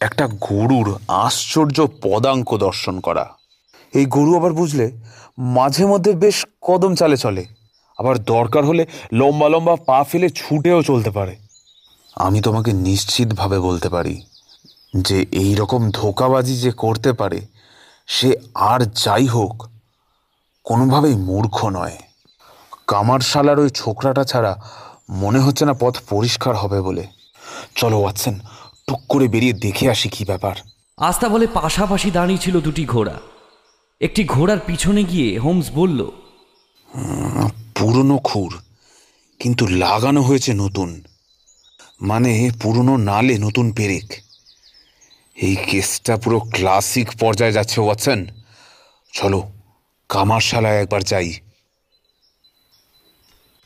একটা 0.00 0.28
গরুর 0.40 0.98
আশ্চর্য 1.08 1.88
পদাঙ্ক 2.02 2.56
দর্শন 2.56 3.00
করা। 3.00 3.34
এই 3.94 4.06
গরু 4.06 4.36
আবার 4.36 4.52
বুঝলে, 4.52 4.90
মাঝে 5.38 5.86
মধ্যে 5.86 6.12
বেশ 6.12 6.46
কদম 6.62 6.94
চালে 6.94 7.16
চলে। 7.16 7.44
আবার 7.98 8.18
দরকার 8.18 8.64
হলে 8.64 8.86
লম্বা 9.12 9.48
লম্বা 9.48 9.76
পা 9.86 10.04
ফেলে 10.04 10.28
ছুটেও 10.28 10.82
চলতে 10.82 11.10
পারে। 11.10 11.36
আমি 12.16 12.40
তোমাকে 12.40 12.72
নিশ্চিতভাবে 12.72 13.58
বলতে 13.58 13.88
পারি 13.88 14.20
যে 14.96 15.26
এই 15.32 15.54
রকম 15.54 15.90
ধোকাবাজি 15.90 16.56
যে 16.56 16.70
করতে 16.70 17.12
পারে, 17.12 17.46
সে 18.06 18.36
আর 18.54 18.80
যাই 18.80 19.26
হোক, 19.26 19.68
কোনোভাবেই 20.64 21.14
মূর্খ 21.14 21.64
নয়। 21.64 21.96
কামারশালার 22.86 23.58
ওই 23.58 23.70
ছোকরাটা 23.74 24.24
ছাড়া 24.24 24.60
মনে 25.10 25.40
হচ্ছে 25.40 25.64
না 25.64 25.74
পথ 25.80 25.98
পরিষ্কার 26.10 26.54
হবে 26.54 26.80
বলে। 26.80 27.06
চলো 27.74 27.98
ওয়াটসন 28.00 28.40
টুক 28.88 29.00
করে 29.08 29.28
বেরিয়ে 29.28 29.52
দেখে 29.52 29.90
আসি 29.90 30.08
কি 30.08 30.24
ব্যাপার। 30.24 30.56
আস্তা 30.96 31.28
বলে 31.28 31.46
পাশাপাশি 31.46 32.10
দাঁড়িয়ে 32.10 32.38
ছিল 32.38 32.60
দুটি 32.60 32.84
ঘোড়া। 32.84 33.16
একটি 34.00 34.24
ঘোড়ার 34.24 34.60
পিছনে 34.66 35.04
গিয়ে 35.04 35.38
হোমস 35.38 35.70
বলল 35.70 36.00
পুরনো 37.74 38.18
খুর 38.18 38.52
কিন্তু 39.40 39.66
লাগানো 39.66 40.22
হয়েছে 40.22 40.54
নতুন। 40.54 40.90
মানে 42.00 42.50
পুরনো 42.62 42.96
নালে 42.96 43.38
নতুন 43.38 43.72
পেরেক। 43.72 44.08
এই 45.36 45.56
কেসটা 45.56 46.16
পুরো 46.16 46.38
ক্লাসিক 46.40 47.08
পর্যায়ে 47.20 47.52
যাচ্ছে 47.52 47.80
ওয়াটসন। 47.80 48.26
চলো 49.12 49.40
কামারশালায় 50.08 50.80
একবার 50.82 51.02
যাই। 51.02 51.32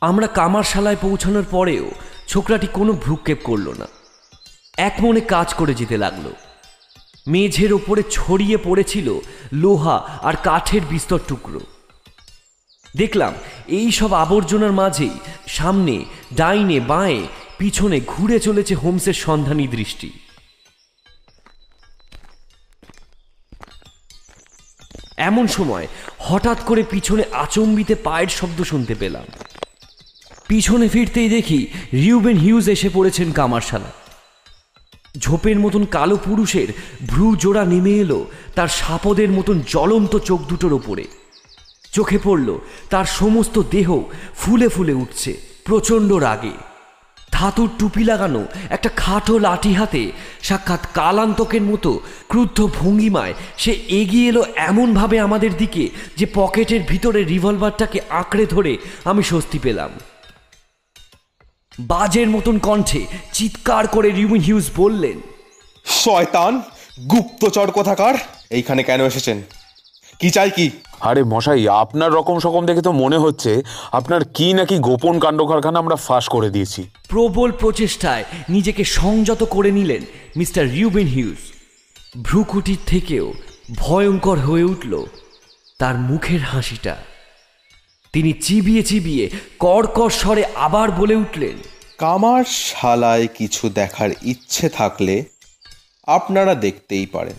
আমরা 0.01 0.27
কামারশালায় 0.27 0.99
পৌঁছানোর 1.01 1.45
পরেও 1.51 1.85
ছোকরাটি 2.27 2.67
কোনো 2.73 2.91
ভ্রুক্ষেপ 2.93 3.39
করল 3.43 3.67
না। 3.79 3.87
এক 4.87 4.95
মনে 5.01 5.21
কাজ 5.21 5.53
করে 5.53 5.73
যেতে 5.73 5.97
লাগল। 5.97 6.25
মেঝের 7.27 7.73
ওপরে 7.73 8.03
ছড়িয়ে 8.11 8.57
পড়েছিল 8.57 9.19
লোহা 9.53 9.97
আর 10.21 10.35
কাঠের 10.43 10.81
বিস্তর 10.89 11.19
টুকরো। 11.27 11.59
দেখলাম 12.97 13.33
এই 13.67 13.91
সব 13.91 14.13
আবর্জনার 14.13 14.71
মাঝেই 14.71 15.15
সামনে, 15.47 16.05
ডাইনে, 16.33 16.79
বাঁয়ে, 16.79 17.27
পিছনে 17.57 18.01
ঘুরে 18.07 18.39
চলেছে 18.39 18.73
হোমসের 18.75 19.13
সন্ধানী 19.13 19.67
দৃষ্টি। 19.67 20.09
এমন 25.17 25.47
সময় 25.47 25.87
হঠাৎ 26.19 26.59
করে 26.65 26.83
পিছনে 26.83 27.23
আচম্বিতে 27.33 27.95
পায়ের 27.95 28.27
শব্দ 28.29 28.63
শুনতে 28.63 28.93
পেলাম। 28.95 29.25
পিছনে 30.47 30.87
ফিরতেই 30.87 31.29
দেখি 31.29 31.59
রিউবেন 31.93 32.37
হিউজ 32.37 32.69
এসে 32.69 32.89
পড়েছেন 32.93 33.31
কামারশালা। 33.31 33.91
ঝোপের 35.17 35.59
মতন 35.59 35.85
কালো 35.85 36.17
পুরুষের 36.17 36.67
ভ্রু 37.07 37.35
জোড়া 37.35 37.65
নেমে 37.65 37.93
এলো 37.97 38.25
তার 38.55 38.67
সাপদের 38.67 39.29
মতন 39.31 39.61
জ্বলন্ত 39.67 40.17
চোখ 40.17 40.39
দুটোর 40.49 40.73
ওপরে। 40.73 41.05
চোখে 41.93 42.19
পড়ল 42.23 42.57
তার 42.89 43.05
সমস্ত 43.05 43.59
দেহ 43.71 44.01
ফুলে 44.35 44.69
ফুলে 44.69 44.93
উঠছে, 44.93 45.37
প্রচণ্ড 45.65 46.13
রাগে। 46.13 46.55
ধাতুর 47.31 47.69
টুপি 47.79 48.03
লাগানো 48.03 48.45
একটা 48.69 48.89
খাটো 48.95 49.39
লাঠি 49.39 49.73
হাতে 49.73 50.11
সাক্ষাৎ 50.41 50.79
কালান্তকের 50.93 51.61
মতো 51.61 51.99
ক্রুদ্ধ 52.27 52.67
ভঙ্গিমায় 52.79 53.33
সে 53.57 53.71
এগিয়ে 53.71 54.29
এলো 54.29 54.43
এমনভাবে 54.55 55.19
আমাদের 55.19 55.57
দিকে 55.57 55.89
যে 56.17 56.25
পকেটের 56.33 56.81
ভিতরে 56.87 57.23
রিভলভারটাকে 57.23 57.99
আঁকড়ে 58.09 58.45
ধরে 58.45 58.77
আমি 59.05 59.23
স্বস্তি 59.23 59.59
পেলাম। 59.59 59.91
বাজের 61.79 62.29
মতন 62.29 62.59
কণ্ঠে 62.59 63.05
চিৎকার 63.33 63.87
করে 63.87 64.11
রিউমিন 64.11 64.41
হিউজ 64.41 64.69
বললেন 64.75 65.21
শয়তান 65.85 66.61
গুপ্তচর 67.07 67.71
কোথাকার? 67.71 68.13
এইখানে 68.49 68.83
কেন 68.83 69.05
এসেছেন? 69.05 69.41
কি 70.19 70.29
চাই 70.29 70.49
কি? 70.49 70.69
আরে 70.99 71.23
মশাই 71.23 71.67
আপনার 71.67 72.11
রকম 72.11 72.39
সকম 72.39 72.65
দেখে 72.65 72.81
তো 72.81 72.91
মনে 72.91 73.17
হচ্ছে 73.17 73.63
আপনার 73.91 74.23
কি 74.23 74.53
নাকি 74.53 74.79
গোপন 74.79 75.19
কাণ্ড 75.19 75.41
কারখানা 75.45 75.79
আমরা 75.79 75.95
ফাঁস 75.95 76.27
করে 76.27 76.49
দিয়েছি। 76.49 76.83
প্রবল 77.09 77.51
প্রচেষ্টায় 77.51 78.23
নিজেকে 78.49 78.83
সংযত 78.83 79.43
করে 79.43 79.71
নিলেন 79.71 80.01
মিস্টার 80.37 80.71
রিউবেন 80.71 81.07
হিউজ। 81.07 81.37
ভ্রুকুটির 82.23 82.77
থেকেও 82.87 83.33
ভয়ঙ্কর 83.77 84.37
হয়ে 84.39 84.63
উঠল 84.63 85.05
তার 85.79 85.95
মুখের 85.95 86.39
হাসিটা। 86.39 86.95
তিনি 88.13 88.31
চিবিয়ে 88.33 88.83
চিবিয়ে 88.83 89.25
কড়কড় 89.59 90.09
স্বরে 90.09 90.43
আবার 90.55 90.87
বলে 90.91 91.15
উঠলেন, 91.15 91.55
কামার 91.97 92.43
শালায় 92.43 93.27
কিছু 93.37 93.63
দেখার 93.69 94.09
ইচ্ছে 94.21 94.69
থাকলে 94.69 95.15
আপনারা 96.07 96.53
দেখতেই 96.55 97.05
পারেন। 97.05 97.37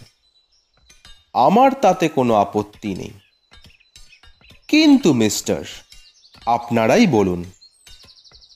আমার 1.47 1.71
তাতে 1.83 2.07
কোনো 2.09 2.33
আপত্তি 2.35 2.95
নেই। 2.95 3.13
কিন্তু 4.69 5.09
মিস্টার, 5.13 5.63
আপনারাই 6.47 7.07
বলুন, 7.07 7.41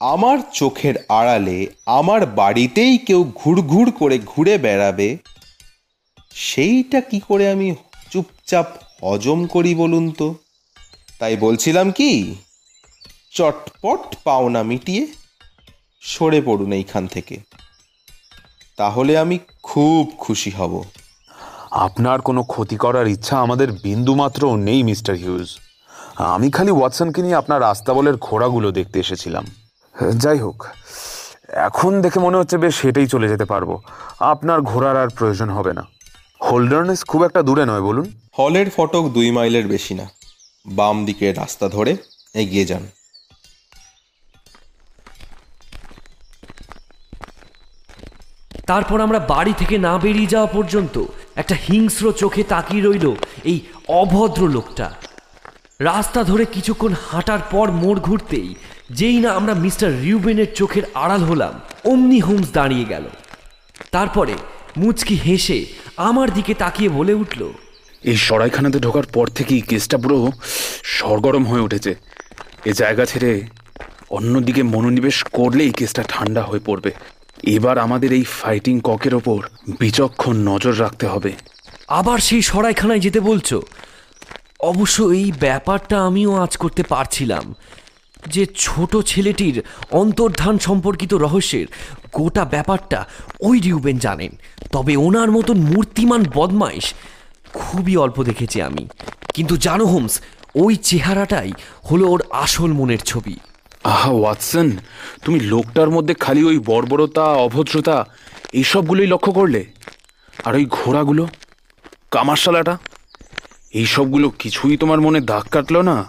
আমার 0.00 0.38
চোখের 0.52 0.94
আড়ালে 1.08 1.58
আমার 1.86 2.26
বাড়িতেই 2.26 2.94
কেউ 2.98 3.20
ঘুরঘুর 3.34 3.88
করে 3.90 4.16
ঘুরে 4.26 4.54
বেড়াবে, 4.58 5.08
সেইটা 6.34 7.00
কি 7.00 7.18
করে 7.28 7.44
আমি 7.50 7.68
চুপচাপ 8.10 8.68
হজম 9.02 9.40
করি 9.46 9.72
বলুন 9.74 10.04
তো? 10.10 10.28
তাই 11.18 11.36
বলছিলাম 11.36 11.90
কি 11.90 12.34
চটপট 13.30 14.16
পাওনা 14.24 14.62
মিটিয়ে 14.62 15.06
সরে 16.00 16.40
পড়ুন 16.40 16.72
এইখান 16.72 17.06
থেকে। 17.06 17.38
তাহলে 18.76 19.18
আমি 19.18 19.38
খুব 19.62 20.12
খুশি 20.18 20.50
হব। 20.50 20.84
আপনার 21.70 22.20
কোনো 22.20 22.42
ক্ষতি 22.42 22.76
করার 22.76 23.06
ইচ্ছা 23.06 23.40
আমাদের 23.40 23.72
বিন্দুমাত্রও 23.72 24.56
নেই 24.56 24.82
মিস্টার 24.82 25.14
হিউজ। 25.16 25.58
আমি 26.18 26.50
খালি 26.50 26.70
ওয়াটসনকে 26.70 27.22
নিয়ে 27.22 27.34
আপনার 27.34 27.60
রাস্তাবলের 27.60 28.16
ঘোড়াগুলো 28.16 28.72
দেখতে 28.72 29.00
এসেছিলাম। 29.00 29.44
যাই 30.16 30.38
হোক 30.38 30.66
এখন 31.68 32.00
দেখে 32.02 32.18
মনে 32.20 32.36
হচ্ছে 32.36 32.56
বেশ 32.58 32.74
সেটাই 32.74 33.06
চলে 33.06 33.28
যেতে 33.28 33.44
পারব। 33.44 33.80
আপনার 34.20 34.60
ঘোড়ার 34.60 34.96
আর 34.96 35.08
প্রয়োজন 35.08 35.50
হবে 35.50 35.72
না। 35.72 35.84
হোল্ডারনেস 36.42 37.04
খুব 37.04 37.24
একটা 37.24 37.42
দূরে 37.42 37.66
নয় 37.66 37.80
বলুন। 37.80 38.06
হলের 38.38 38.70
ফটক 38.70 39.04
দুই 39.08 39.30
মাইলের 39.30 39.68
বেশি 39.68 39.94
না। 39.94 40.06
বাম 40.66 41.04
দিকের 41.04 41.36
রাস্তা 41.36 41.68
ধরে 41.68 41.96
এগিয়ে 42.34 42.64
যান। 42.64 42.86
তারপর 48.66 49.00
আমরা 49.00 49.18
বাড়ি 49.18 49.52
থেকে 49.58 49.78
না 49.78 49.98
বেরিয়ে 49.98 50.26
যাওয়া 50.26 50.46
পর্যন্ত 50.46 51.04
একটা 51.36 51.54
হিংস্র 51.68 52.12
চোখে 52.12 52.42
তাকিয়ে 52.42 52.82
রইল 52.82 53.14
এই 53.44 53.60
অভদ্র 53.88 54.48
লোকটা। 54.48 54.94
রাস্তা 55.80 56.24
ধরে 56.24 56.44
কিছুক্ষণ 56.44 56.94
হাঁটার 57.10 57.38
পর 57.50 57.70
মোড় 57.70 58.00
ঘুরতেই 58.00 58.54
যেই 58.90 59.20
না 59.20 59.30
আমরা 59.32 59.54
মিস্টার 59.54 60.00
রিউবেনের 60.00 60.54
চোখের 60.54 60.82
আড়াল 60.94 61.22
হলাম, 61.24 61.60
অমনি 61.84 62.20
হোমস 62.20 62.52
দাঁড়িয়ে 62.52 62.84
গেল। 62.84 63.04
তারপরে 63.90 64.34
মুচকি 64.76 65.14
হেসে 65.14 65.66
আমার 65.96 66.34
দিকে 66.34 66.54
তাকিয়ে 66.54 66.88
বলে 66.88 67.14
উঠল 67.14 67.52
এই 68.04 68.16
সরাইখানাতে 68.16 68.78
ঢোকার 68.80 69.06
পর 69.12 69.26
থেকেই 69.26 69.60
কেসটা 69.60 69.98
পুরো 69.98 70.32
সরগরম 70.84 71.44
হয়ে 71.44 71.60
উঠেছে। 71.60 71.94
এ 72.64 72.72
জায়গা 72.72 73.04
ছেড়ে 73.04 73.32
অন্যদিকে 74.10 74.62
মনোনিবেশ 74.62 75.24
করলেই 75.32 75.72
কেসটা 75.72 76.02
ঠান্ডা 76.08 76.42
হয়ে 76.42 76.66
পড়বে। 76.66 76.90
এবার 77.56 77.78
আমাদের 77.78 78.12
এই 78.12 78.24
ফাইটিং 78.40 78.80
ককের 78.84 79.14
ওপর 79.14 79.38
বিচক্ষণ 79.80 80.36
নজর 80.36 80.80
রাখতে 80.80 81.06
হবে। 81.06 81.32
আবার 81.88 82.18
সেই 82.18 82.42
সরাইখানায় 82.42 83.00
যেতে 83.00 83.20
বলছো? 83.20 83.62
অবশ্য 84.60 85.02
এই 85.02 85.32
ব্যাপারটা 85.40 85.96
আমিও 86.00 86.32
আজ 86.34 86.56
করতে 86.56 86.82
পারছিলাম 86.82 87.54
যে 88.30 88.46
ছোট 88.56 88.96
ছেলেটির 89.06 89.62
অন্তর্ধান 89.90 90.58
সম্পর্কিত 90.58 91.14
রহস্যের 91.14 91.66
গোটা 92.12 92.44
ব্যাপারটা 92.44 93.04
ওই 93.40 93.60
রিউবেন 93.60 93.98
জানেন। 93.98 94.32
তবে 94.72 94.96
ওনার 94.96 95.30
মতন 95.30 95.56
মূর্তিমান 95.60 96.22
বদমাইশ 96.34 96.94
খুবই 97.54 97.96
অল্প 97.96 98.22
দেখেছি 98.22 98.62
আমি। 98.62 98.88
কিন্তু 99.34 99.56
জানো, 99.56 99.84
হোমস, 99.84 100.20
ওই 100.54 100.76
চেহারাটাই 100.76 101.52
হলো 101.90 102.04
ওর 102.08 102.22
আসল 102.30 102.72
মনের 102.72 102.98
ছবি। 102.98 103.34
আহা, 103.84 104.10
ওয়াটসন, 104.10 104.70
তুমি 105.24 105.40
লোকটার 105.40 105.90
মধ্যে 105.90 106.14
খালি 106.14 106.44
ওই 106.44 106.58
বর্বরতা, 106.58 107.24
অভদ্রতা, 107.24 107.96
এইসবগুলোই 108.52 109.06
লক্ষ্য 109.06 109.32
করলে? 109.32 109.64
আর 110.44 110.54
ওই 110.54 110.66
ঘোড়াগুলো, 110.70 111.28
কামারশালাটা, 112.10 112.78
এইসবগুলো 113.72 114.30
কিছুই 114.30 114.76
তোমার 114.76 115.00
মনে 115.00 115.20
দাগ 115.20 115.42
কাটলো 115.42 115.82
না? 115.82 116.04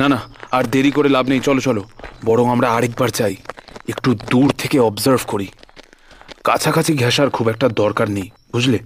না 0.00 0.08
না, 0.08 0.18
আর 0.52 0.64
দেরি 0.64 0.90
করে 0.90 1.08
লাভ 1.08 1.28
নেই, 1.28 1.40
চলো 1.40 1.60
চলো, 1.60 1.82
বরং 2.24 2.46
আমরা 2.50 2.68
আরেকবার 2.70 3.08
চাই 3.08 3.36
একটু 3.88 4.14
দূর 4.30 4.48
থেকে 4.58 4.80
অবজার্ভ 4.80 5.22
করি। 5.26 5.48
কাছাকাছি 6.44 6.92
ঘেঁষার 6.94 7.30
খুব 7.30 7.48
একটা 7.48 7.68
দরকার 7.68 8.10
নেই, 8.10 8.30
বুঝলে? 8.52 8.78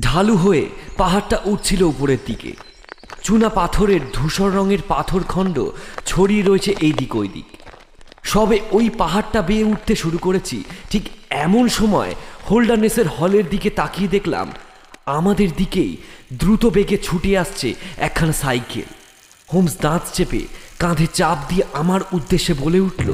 ঢালু 0.00 0.36
হয়ে 0.36 0.68
পাহাড়টা 0.96 1.36
উঠছিল 1.44 1.82
উপরের 1.82 2.18
দিকে। 2.26 2.52
চুনা 3.22 3.48
পাথরের 3.48 4.00
ধূসর 4.12 4.50
রঙের 4.50 4.82
পাথর 4.88 5.22
খণ্ড 5.22 5.56
ছড়িয়ে 6.06 6.42
রয়েছে 6.42 6.74
এই 6.80 6.92
দিক 6.92 7.16
ওই 7.16 7.28
দিক 7.28 7.48
সবে 8.24 8.60
ওই 8.70 8.90
পাহাড়টা 8.90 9.42
বেয়ে 9.42 9.64
উঠতে 9.64 9.94
শুরু 9.94 10.18
করেছি। 10.18 10.64
ঠিক 10.90 11.04
এমন 11.30 11.68
সময় 11.68 12.14
হোল্ডারনেসের 12.50 13.08
হলের 13.08 13.48
দিকে 13.48 13.70
তাকিয়ে 13.70 14.08
দেখলাম 14.08 14.52
আমাদের 15.06 15.48
দিকেই 15.56 15.96
দ্রুত 16.32 16.66
বেগে 16.66 16.98
ছুটে 16.98 17.38
আসছে 17.38 17.74
একখানা 17.98 18.32
সাইকেল। 18.32 18.88
হোমস 19.52 19.74
দাঁত 19.80 20.02
চেপে 20.12 20.42
কাঁধে 20.78 21.06
চাপ 21.14 21.38
দিয়ে 21.48 21.64
আমার 21.72 22.00
উদ্দেশ্যে 22.12 22.54
বলে 22.54 22.80
উঠল 22.80 23.08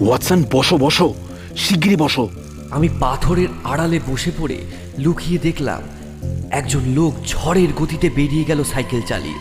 ওয়াটসন 0.00 0.44
বসো 0.52 0.76
বসো 0.78 1.14
শিগগিরই 1.56 1.96
বসো। 1.96 2.28
আমি 2.70 2.88
পাথরের 3.00 3.48
আড়ালে 3.64 4.00
বসে 4.08 4.30
পড়ে 4.38 4.58
লুকিয়ে 4.98 5.38
দেখলাম 5.38 5.82
একজন 6.50 6.80
লোক 6.88 7.12
ঝড়ের 7.26 7.72
গতিতে 7.72 8.10
বেরিয়ে 8.10 8.44
গেল 8.44 8.64
সাইকেল 8.64 9.02
চালিয়ে। 9.02 9.38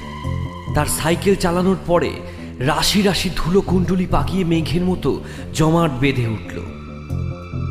তার 0.75 0.85
সাইকেল 0.85 1.35
চালানোর 1.35 1.77
পরে 1.87 2.11
রাশি 2.59 3.01
রাশি 3.01 3.29
ধুলো 3.35 3.61
কুণ্ডুলি 3.61 4.05
পাকিয়ে 4.05 4.43
মেঘের 4.43 4.81
মতো 4.81 5.23
জমাট 5.53 5.91
বেঁধে 5.99 6.27
উঠল। 6.27 6.57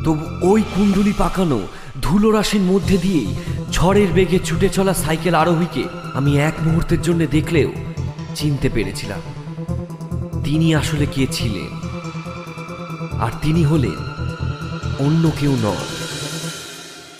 তবু 0.05 0.51
ওই 0.51 0.61
কুণ্ডুলি 0.75 1.13
পাকানো 1.17 1.59
ধুলো 2.01 2.31
রাশির 2.31 2.61
মধ্যে 2.61 2.97
দিয়েই 2.97 3.35
ঝড়ের 3.71 4.07
বেগে 4.07 4.39
ছুটে 4.39 4.69
চলা 4.69 4.93
সাইকেল 4.93 5.35
আরোহীকে 5.35 5.83
আমি 6.13 6.39
এক 6.39 6.53
মুহূর্তের 6.61 7.01
জন্য 7.01 7.25
দেখলেও 7.25 7.69
চিনতে 8.35 8.69
পেরেছিলাম। 8.69 9.21
তিনি 10.43 10.75
আসলে 10.75 11.05
কে 11.05 11.27
ছিলেন? 11.31 11.71
আর 13.19 13.31
তিনি 13.41 13.63
হলেন 13.63 13.97
অন্য 14.99 15.31
কেউ 15.39 15.51
নন, 15.51 15.81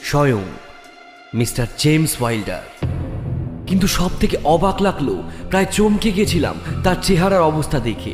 স্বয়ং 0.04 0.44
মিস্টার 1.36 1.68
জেমস 1.78 2.16
ওয়াইল্ডার। 2.20 2.62
কিন্তু 3.68 3.88
সব 3.88 4.10
থেকে 4.20 4.38
অবাক 4.44 4.82
লাগল, 4.82 5.22
প্রায় 5.50 5.66
চমকে 5.72 6.12
গেছিলাম 6.12 6.56
তার 6.84 6.96
চেহারার 7.02 7.42
অবস্থা 7.42 7.80
দেখে। 7.80 8.14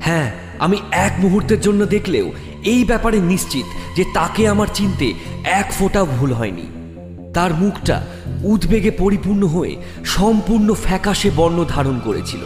হ্যাঁ 0.00 0.32
আমি 0.58 0.76
এক 0.90 1.12
মুহূর্তের 1.18 1.60
জন্য 1.60 1.86
দেখলেও 1.86 2.32
এই 2.64 2.84
ব্যাপারে 2.84 3.20
নিশ্চিত 3.20 3.64
যে 3.96 4.04
তাকে 4.14 4.48
আমার 4.48 4.66
চিনতে 4.74 5.12
এক 5.44 5.72
ফোঁটা 5.72 6.04
ভুল 6.04 6.32
হয়নি। 6.32 6.62
তার 7.34 7.54
মুখটা 7.54 8.06
উদ্বেগে 8.42 8.90
পরিপূর্ণ 8.90 9.46
হয়ে 9.46 9.76
সম্পূর্ণ 10.04 10.74
ফ্যাকাশে 10.74 11.30
বর্ণ 11.36 11.64
ধারণ 11.68 12.00
করেছিল। 12.04 12.40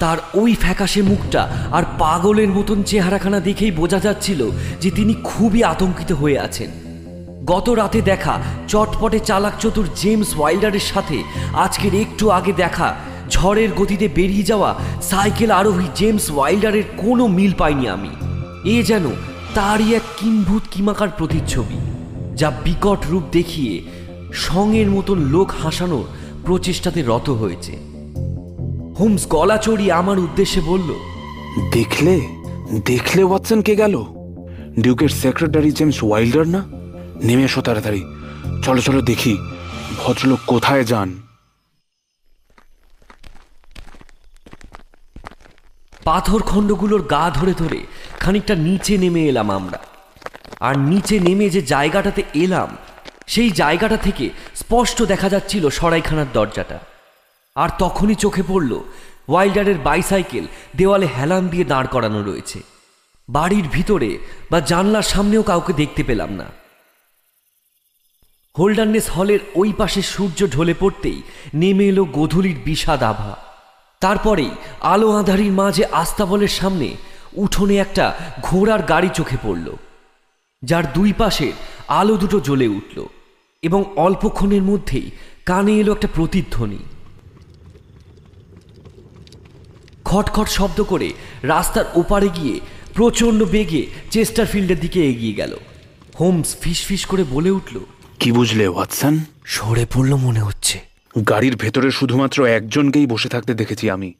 তার 0.00 0.18
ওই 0.34 0.54
ফ্যাকাশে 0.54 1.02
মুখটা 1.02 1.68
আর 1.72 1.82
পাগলের 1.98 2.48
মতন 2.48 2.82
চেহারাখানা 2.82 3.40
দেখেই 3.40 3.70
বোঝা 3.70 3.98
যাচ্ছিল 3.98 4.50
যে 4.80 4.90
তিনি 4.90 5.14
খুবই 5.24 5.64
আতঙ্কিত 5.64 6.12
হয়ে 6.12 6.38
আছেন। 6.38 6.83
গত 7.52 7.66
রাতে 7.80 8.00
দেখা, 8.10 8.34
চটপটে 8.70 9.18
চালাক 9.28 9.54
চতুর 9.62 9.86
জেমস 10.00 10.30
ওয়াইল্ডারের 10.38 10.86
সাথে। 10.92 11.18
আজকের 11.64 11.94
একটু 12.04 12.24
আগে 12.38 12.52
দেখা, 12.62 12.88
ঝড়ের 13.34 13.70
গতিতে 13.78 14.06
বেরিয়ে 14.18 14.48
যাওয়া 14.50 14.70
সাইকেল 15.10 15.50
আরোহী 15.60 15.88
জেমস 15.98 16.26
ওয়াইল্ডারের 16.30 16.86
কোনো 17.02 17.24
মিল 17.36 17.52
পাইনি 17.60 17.84
আমি। 17.96 18.12
এ 18.74 18.76
যেন 18.90 19.06
তারই 19.56 19.88
এক 19.98 20.04
কিম্ভূত 20.18 20.64
কিমাকার 20.72 21.10
প্রতিচ্ছবি, 21.18 21.78
যা 22.40 22.48
বিকট 22.64 23.00
রূপ 23.10 23.24
দেখিয়ে 23.36 23.74
সঙের 24.44 24.88
মতন 24.96 25.18
লোক 25.34 25.48
হাসানোর 25.62 26.06
প্রচেষ্টাতে 26.46 27.00
রত 27.10 27.28
হয়েছে। 27.40 27.74
হোমস 28.98 29.22
গলা 29.34 29.56
চড়িয়ে 29.66 29.96
আমার 30.00 30.18
উদ্দেশ্যে 30.26 30.60
বলল, 30.70 30.90
দেখলে 31.76 32.14
দেখলে 32.90 33.22
ওয়াটসন 33.26 33.60
কে 33.66 33.74
গেল? 33.82 33.94
ডিউকের 34.82 35.12
সেক্রেটারি 35.22 35.70
জেমস 35.78 35.98
ওয়াইল্ডার 36.04 36.46
না? 36.54 36.62
নেমে 37.24 37.44
এসো 37.44 37.60
তাড়াতাড়ি। 37.60 38.02
চলো 38.62 38.80
চলো 38.80 39.00
দেখি 39.00 39.36
ভদ্রলোক 39.98 40.40
কোথায় 40.46 40.84
যান। 40.84 41.20
পাথর 46.04 46.42
খণ্ডগুলোর 46.42 47.02
গা 47.02 47.30
ধরে 47.34 47.54
ধরে 47.54 47.86
খানিকটা 48.20 48.54
নিচে 48.54 48.98
নেমে 48.98 49.22
এলাম 49.22 49.50
আমরা। 49.50 49.78
আর 50.60 50.78
নিচে 50.78 51.18
নেমে 51.18 51.50
যে 51.50 51.62
জায়গাটাতে 51.62 52.22
এলাম, 52.34 52.76
সেই 53.26 53.50
জায়গাটা 53.50 53.96
থেকে 53.96 54.30
স্পষ্ট 54.54 55.02
দেখা 55.02 55.28
যাচ্ছিল 55.28 55.68
সরাইখানার 55.68 56.26
দরজাটা। 56.32 56.78
আর 57.54 57.68
তখনই 57.78 58.14
চোখে 58.14 58.42
পড়ল 58.48 58.80
ওয়াইল্ডারের 59.28 59.78
বাইসাইকেল 59.78 60.46
দেওয়ালে 60.76 61.08
হেলান 61.18 61.48
দিয়ে 61.48 61.64
দাঁড় 61.64 61.86
করানো 61.86 62.22
রয়েছে। 62.22 62.62
বাড়ির 63.28 63.64
ভিতরে 63.72 64.18
বা 64.50 64.60
জানলার 64.60 65.02
সামনেও 65.02 65.42
কাউকে 65.42 65.72
দেখতে 65.72 66.02
পেলাম 66.02 66.32
না। 66.32 66.63
হোল্ডারনেস 68.58 69.06
হলের 69.10 69.40
ওই 69.54 69.70
পাশে 69.80 70.00
সূর্য 70.12 70.38
ঢলে 70.54 70.74
পড়তেই 70.80 71.18
নেমে 71.60 71.84
এলো 71.88 72.04
গোধূলির 72.16 72.58
বিষাদ 72.64 73.02
আভা। 73.12 73.32
তারপরেই 74.02 74.52
আলো 74.92 75.08
আঁধারির 75.18 75.52
মাঝে 75.60 75.84
আস্তাবলের 76.02 76.52
সামনে 76.58 76.88
উঠোনে 77.44 77.76
একটা 77.76 78.04
ঘোড়ার 78.42 78.82
গাড়ি 78.82 79.10
চোখে 79.18 79.38
পড়ল, 79.44 79.66
যার 80.62 80.84
দুই 80.96 81.10
পাশে 81.12 81.46
আলো 82.00 82.14
দুটো 82.16 82.38
জ্বলে 82.46 82.66
উঠল 82.78 82.98
এবং 83.62 83.80
অল্পক্ষণের 83.96 84.62
মধ্যেই 84.62 85.06
কানে 85.48 85.72
এলো 85.80 85.90
একটা 85.96 86.08
প্রতিধ্বনি। 86.16 86.80
খটখট 90.04 90.48
শব্দ 90.58 90.78
করে 90.92 91.08
রাস্তার 91.52 91.86
ওপারে 91.94 92.28
গিয়ে 92.38 92.56
প্রচণ্ড 92.96 93.40
বেগে 93.54 93.82
চেস্টার 94.10 94.46
ফিল্ডের 94.52 94.78
দিকে 94.80 95.00
এগিয়ে 95.10 95.38
গেল। 95.40 95.52
হোমস 96.18 96.50
ফিসফিস 96.62 97.02
করে 97.10 97.24
বলে 97.34 97.52
উঠল 97.58 97.76
কি 98.20 98.32
বুঝলে 98.32 98.68
ওয়াটসন? 98.68 99.18
সরে 99.44 99.86
পড়ল 99.94 100.14
মনে 100.14 100.40
হচ্ছে। 100.40 100.80
গাড়ির 101.28 101.56
ভেতরে 101.56 101.90
শুধুমাত্র 101.90 102.46
একজনকেই 102.46 103.06
বসে 103.06 103.28
থাকতে 103.28 103.54
দেখেছি 103.54 103.90
আমি। 103.90 104.14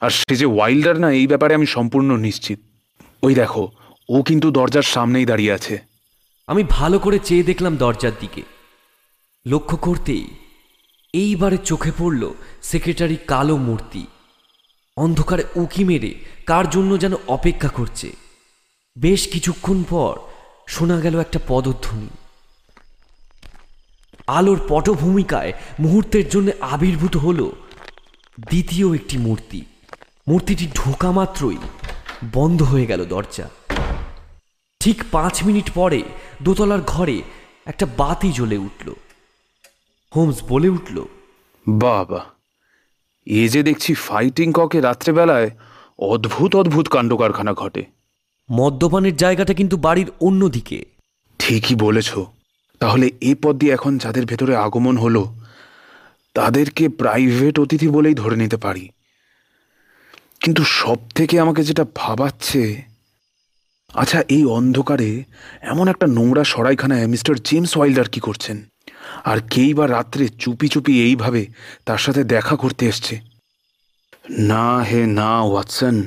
আর 0.00 0.10
সে 0.10 0.36
যে 0.36 0.46
ওয়াইল্ডার 0.46 0.98
না 0.98 1.10
এই 1.10 1.26
ব্যাপারে 1.26 1.54
আমি 1.54 1.66
সম্পূর্ণ 1.66 2.16
নিশ্চিত। 2.16 2.60
ওই 3.22 3.34
দেখো 3.34 3.72
ও 4.08 4.22
কিন্তু 4.22 4.50
দরজার 4.50 4.82
সামনেই 4.82 5.24
দাঁড়িয়ে 5.24 5.52
আছে। 5.52 5.78
আমি 6.46 6.64
ভালো 6.68 6.98
করে 6.98 7.18
চেয়ে 7.18 7.42
দেখলাম 7.42 7.76
দরজার 7.76 8.12
দিকে। 8.20 8.42
লক্ষ্য 9.46 9.76
করতেই 9.76 10.26
এইবারে 11.12 11.58
চোখে 11.58 11.92
পড়ল 11.98 12.32
সেক্রেটারি 12.62 13.16
কালো 13.26 13.56
মূর্তি। 13.56 14.06
অন্ধকারে 14.96 15.44
উকি 15.56 15.84
মেরে 15.84 16.14
কার 16.46 16.70
জন্য 16.70 17.00
যেন 17.00 17.14
অপেক্ষা 17.26 17.68
করছে। 17.68 18.12
বেশ 18.98 19.28
কিছুক্ষণ 19.28 19.82
পর 19.82 20.18
শোনা 20.68 21.00
গেল 21.00 21.20
একটা 21.20 21.38
পদধ্বনি। 21.48 22.08
আলোর 24.26 24.60
পটভূমিকায় 24.68 25.52
মুহূর্তের 25.80 26.28
জন্য 26.28 26.50
আবির্ভূত 26.60 27.16
হল 27.16 27.50
দ্বিতীয় 28.40 28.94
একটি 28.94 29.18
মূর্তি। 29.18 29.64
মূর্তিটি 30.28 30.68
ঢোকা 30.74 31.10
মাত্রই 31.10 31.56
বন্ধ 32.32 32.62
হয়ে 32.62 32.86
গেল 32.86 33.04
দরজা। 33.04 33.50
ঠিক 34.80 35.04
পাঁচ 35.10 35.44
মিনিট 35.44 35.70
পরে 35.74 36.02
দোতলার 36.42 36.80
ঘরে 36.86 37.22
একটা 37.66 37.86
বাতি 37.96 38.32
জ্বলে 38.32 38.56
উঠল। 38.56 38.92
হোমস 40.16 40.42
বলে 40.48 40.68
উঠল 40.68 41.04
বাবা 41.68 42.24
এ 43.26 43.48
যে 43.48 43.62
দেখছি 43.62 43.94
ফাইটিং 43.94 44.52
ককে 44.52 44.80
রাত্রেবেলায় 44.80 45.50
অদ্ভুত 45.98 46.56
অদ্ভুত 46.56 46.88
কাণ্ড 46.88 47.16
কারখানা 47.16 47.52
ঘটে। 47.52 47.84
মদ্যপানের 48.52 49.16
জায়গাটা 49.16 49.54
কিন্তু 49.54 49.76
বাড়ির 49.76 50.10
অন্যদিকে। 50.20 50.84
ঠিকই 51.38 51.74
বলেছ। 51.74 52.18
তাহলে 52.78 53.10
এ 53.20 53.34
পদ 53.42 53.58
দিয়ে 53.58 53.72
এখন 53.72 53.98
যাদের 53.98 54.26
ভেতরে 54.26 54.56
আগমন 54.56 54.96
হলো, 54.96 55.34
তাদেরকে 56.34 56.88
প্রাইভেট 56.88 57.58
অতিথি 57.58 57.88
বলেই 57.88 58.14
ধরে 58.14 58.36
নিতে 58.36 58.56
পারি। 58.56 58.88
কিন্তু 60.40 60.64
সব 60.64 60.98
থেকে 61.14 61.40
আমাকে 61.40 61.64
যেটা 61.64 61.84
ভাবাচ্ছে 61.94 62.82
আচ্ছা 63.94 64.20
এই 64.28 64.44
অন্ধকারে 64.44 65.24
এমন 65.62 65.88
একটা 65.88 66.06
নোংরা 66.06 66.44
সরাইখানায় 66.44 67.06
মিস্টার 67.06 67.34
জেমস 67.36 67.76
ওয়াইল্ডার 67.76 68.08
কি 68.08 68.20
করছেন? 68.20 68.68
আর 69.24 69.38
কেই 69.50 69.74
বা 69.74 69.88
রাত্রে 69.88 70.28
চুপি 70.28 70.68
চুপি 70.68 71.02
এইভাবে 71.02 71.46
তার 71.86 71.98
সাথে 71.98 72.24
দেখা 72.24 72.56
করতে 72.56 72.86
এসছে? 72.86 73.20
না 74.38 74.78
হে, 74.78 75.06
না, 75.06 75.40
ওয়াটসন। 75.40 76.04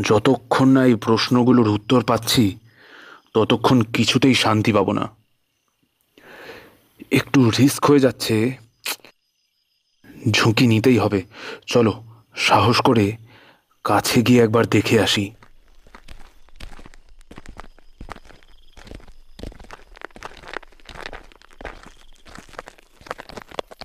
যতক্ষণ 0.00 0.68
না 0.68 0.86
এই 0.86 0.94
প্রশ্নগুলোর 0.94 1.68
উত্তর 1.68 2.04
পাচ্ছি, 2.04 2.58
ততক্ষণ 3.34 3.82
কিছুতেই 3.82 4.34
শান্তি 4.34 4.72
পাবো 4.72 4.92
না। 4.92 5.23
একটু 7.16 7.50
রিস্ক 7.58 7.82
হয়ে 7.86 8.00
যাচ্ছে। 8.00 8.56
ঝুঁকি 10.30 10.66
নিতেই 10.66 10.98
হবে। 10.98 11.22
চলো, 11.66 12.04
সাহস 12.34 12.80
করে 12.80 13.16
কাছে 13.84 14.22
গিয়ে 14.22 14.42
একবার 14.42 14.66
দেখে 14.66 14.96
আসি। 15.00 15.30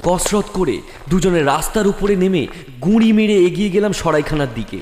কসরত 0.03 0.47
করে 0.53 0.81
দুজনে 1.10 1.43
রাস্তার 1.43 1.88
উপরে 1.88 2.15
নেমে 2.15 2.47
গুঁড়ি 2.81 3.14
মেরে 3.14 3.35
এগিয়ে 3.47 3.69
গেলাম 3.69 3.93
সরাইখানার 3.93 4.53
দিকে। 4.56 4.80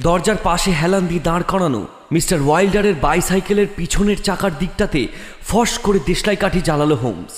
দরজার 0.00 0.38
পাশে 0.42 0.70
হেলান 0.70 1.06
দিয়ে 1.06 1.20
দাঁড় 1.20 1.44
করানো 1.48 1.86
মিস্টার 2.12 2.38
ওয়াইল্ডারের 2.42 2.94
বাইসাইকেলের 3.00 3.68
পিছনের 3.76 4.18
চাকার 4.22 4.52
দিকটাতে 4.58 5.00
ফস 5.48 5.78
করে 5.78 5.98
দেশলাই 6.06 6.36
কাঠি 6.36 6.60
জ্বালালো 6.60 6.96
হোমস। 6.96 7.34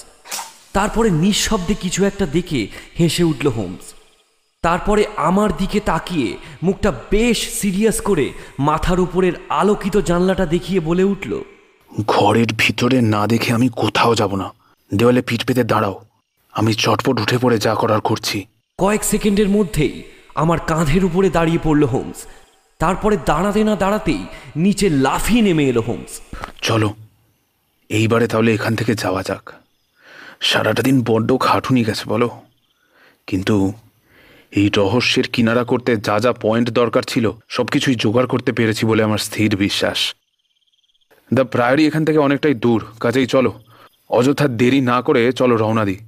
তারপরে 0.74 1.10
নিঃশব্দে 1.10 1.74
কিছু 1.74 2.04
একটা 2.04 2.26
দেখে 2.26 2.60
হেসে 3.00 3.24
উঠল 3.24 3.46
হোমস। 3.48 3.86
তারপরে 4.62 5.02
আমার 5.16 5.56
দিকে 5.56 5.80
তাকিয়ে 5.80 6.36
মুখটা 6.62 6.90
বেশ 7.10 7.38
সিরিয়াস 7.60 8.00
করে 8.00 8.26
মাথার 8.58 9.00
উপরের 9.00 9.32
আলোকিত 9.48 9.96
জানলাটা 9.96 10.46
দেখিয়ে 10.46 10.80
বলে 10.80 11.04
উঠল 11.04 11.32
ঘরের 12.06 12.50
ভিতরে 12.58 13.00
না 13.00 13.26
দেখে 13.26 13.52
আমি 13.52 13.68
কোথাও 13.76 14.14
যাব 14.14 14.34
না। 14.34 14.48
দেওয়ালে 14.94 15.22
পিঠ 15.22 15.44
পেতে 15.44 15.64
দাঁড়াও। 15.64 16.04
আমি 16.52 16.74
চটপট 16.74 17.20
উঠে 17.20 17.38
পড়ে 17.38 17.58
যা 17.58 17.74
করার 17.74 18.00
করছি। 18.00 18.46
কয়েক 18.78 19.04
সেকেন্ডের 19.04 19.48
মধ্যেই 19.48 20.02
আমার 20.34 20.58
কাঁধের 20.60 21.04
উপরে 21.04 21.28
দাঁড়িয়ে 21.30 21.58
পড়ল 21.64 21.84
হোমস। 21.84 22.18
তারপরে 22.78 23.16
দাঁড়াতে 23.26 23.64
না 23.64 23.74
দাঁড়াতেই 23.76 24.22
নিচে 24.56 24.86
লাফিয়ে 24.88 25.42
নেমে 25.42 25.64
এলো 25.64 25.80
হোমস। 25.80 26.12
চলো 26.62 26.88
এইবারে 27.88 28.26
তাহলে 28.26 28.50
এখান 28.54 28.72
থেকে 28.74 28.94
যাওয়া 28.94 29.22
যাক। 29.22 29.44
সারাটা 30.50 30.82
দিন 30.82 30.96
বড্ড 31.06 31.28
খাটুনি 31.40 31.82
গেছে, 31.84 32.04
বলো। 32.06 32.28
কিন্তু 33.26 33.56
এই 34.52 34.66
রহস্যের 34.76 35.26
কিনারা 35.34 35.64
করতে 35.64 35.90
যা 36.06 36.16
যা 36.20 36.32
পয়েন্ট 36.44 36.68
দরকার 36.70 37.02
ছিল 37.02 37.26
সব 37.48 37.66
কিছুই 37.66 37.96
জোগাড় 38.02 38.28
করতে 38.32 38.50
পেরেছি 38.52 38.82
বলে 38.86 39.02
আমার 39.02 39.20
স্থির 39.26 39.50
বিশ্বাস। 39.56 40.00
দ্য 41.30 41.44
প্রায়োরি 41.44 41.82
এখান 41.86 42.02
থেকে 42.04 42.18
অনেকটাই 42.18 42.54
দূর, 42.54 42.80
কাজেই 43.00 43.26
চলো। 43.26 43.50
অযথা 44.10 44.46
দেরি 44.60 44.80
না 44.90 44.96
করে 45.02 45.22
চলো 45.32 45.54
রওনা 45.56 45.84
দিই। 45.84 46.00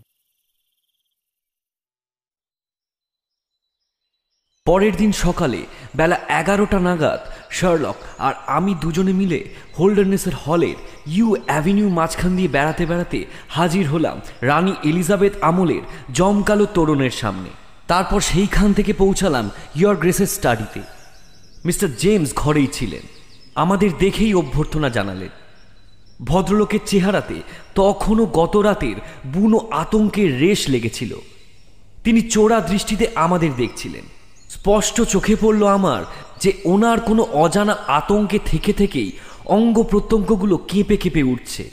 পরের 4.67 4.95
দিন 4.97 5.11
সকালে 5.25 5.61
বেলা 5.97 6.17
এগারোটা 6.29 6.79
নাগাদ 6.81 7.21
শার্লক 7.51 7.97
আর 8.19 8.35
আমি 8.47 8.75
দুজনে 8.81 9.13
মিলে 9.13 9.45
হোল্ডারনেসের 9.79 10.35
হলের 10.35 10.75
ইউ 11.07 11.37
অ্যাভিনিউ 11.47 11.89
মাঝখান 11.89 12.37
দিয়ে 12.37 12.49
বেড়াতে 12.49 12.87
বেড়াতে 12.87 13.25
হাজির 13.49 13.87
হলাম 13.89 14.21
রানী 14.41 14.75
এলিজাবেথ 14.85 15.33
আমলের 15.41 15.81
জমকালো 16.13 16.67
তোরণের 16.67 17.11
সামনে। 17.11 17.51
তারপর 17.87 18.21
সেইখান 18.21 18.73
থেকে 18.73 18.93
পৌঁছালাম 18.93 19.51
ইয়র 19.77 19.97
গ্রেসের 19.97 20.27
স্টাডিতে। 20.27 20.81
মিস্টার 21.65 21.97
জেমস 21.97 22.35
ঘরেই 22.35 22.67
ছিলেন। 22.67 23.01
আমাদের 23.55 23.91
দেখেই 23.99 24.35
অভ্যর্থনা 24.35 24.89
জানালেন। 24.89 25.29
ভদ্রলোকের 26.25 26.81
চেহারাতে 26.87 27.35
তখনও 27.75 28.27
গত 28.27 28.57
রাতের 28.57 28.97
বুনো 29.27 29.59
আতঙ্কের 29.71 30.41
রেশ 30.41 30.69
লেগেছিল। 30.69 31.17
তিনি 32.05 32.21
চোরা 32.21 32.61
দৃষ্টিতে 32.61 33.07
আমাদের 33.15 33.51
দেখছিলেন। 33.57 34.16
স্পষ্ট 34.67 35.01
চোখে 35.03 35.37
পড়ল 35.41 35.63
আমার 35.67 36.03
যে 36.43 36.51
ওনার 36.65 36.99
কোনো 37.01 37.23
অজানা 37.23 37.75
আতঙ্কে 37.99 38.39
থেকে 38.47 38.73
থেকেই 38.73 39.11
অঙ্গ 39.47 39.83
প্রত্যঙ্গগুলো 39.83 40.57
কেঁপে 40.57 40.97
কেঁপে 40.97 41.23
উঠছে। 41.23 41.71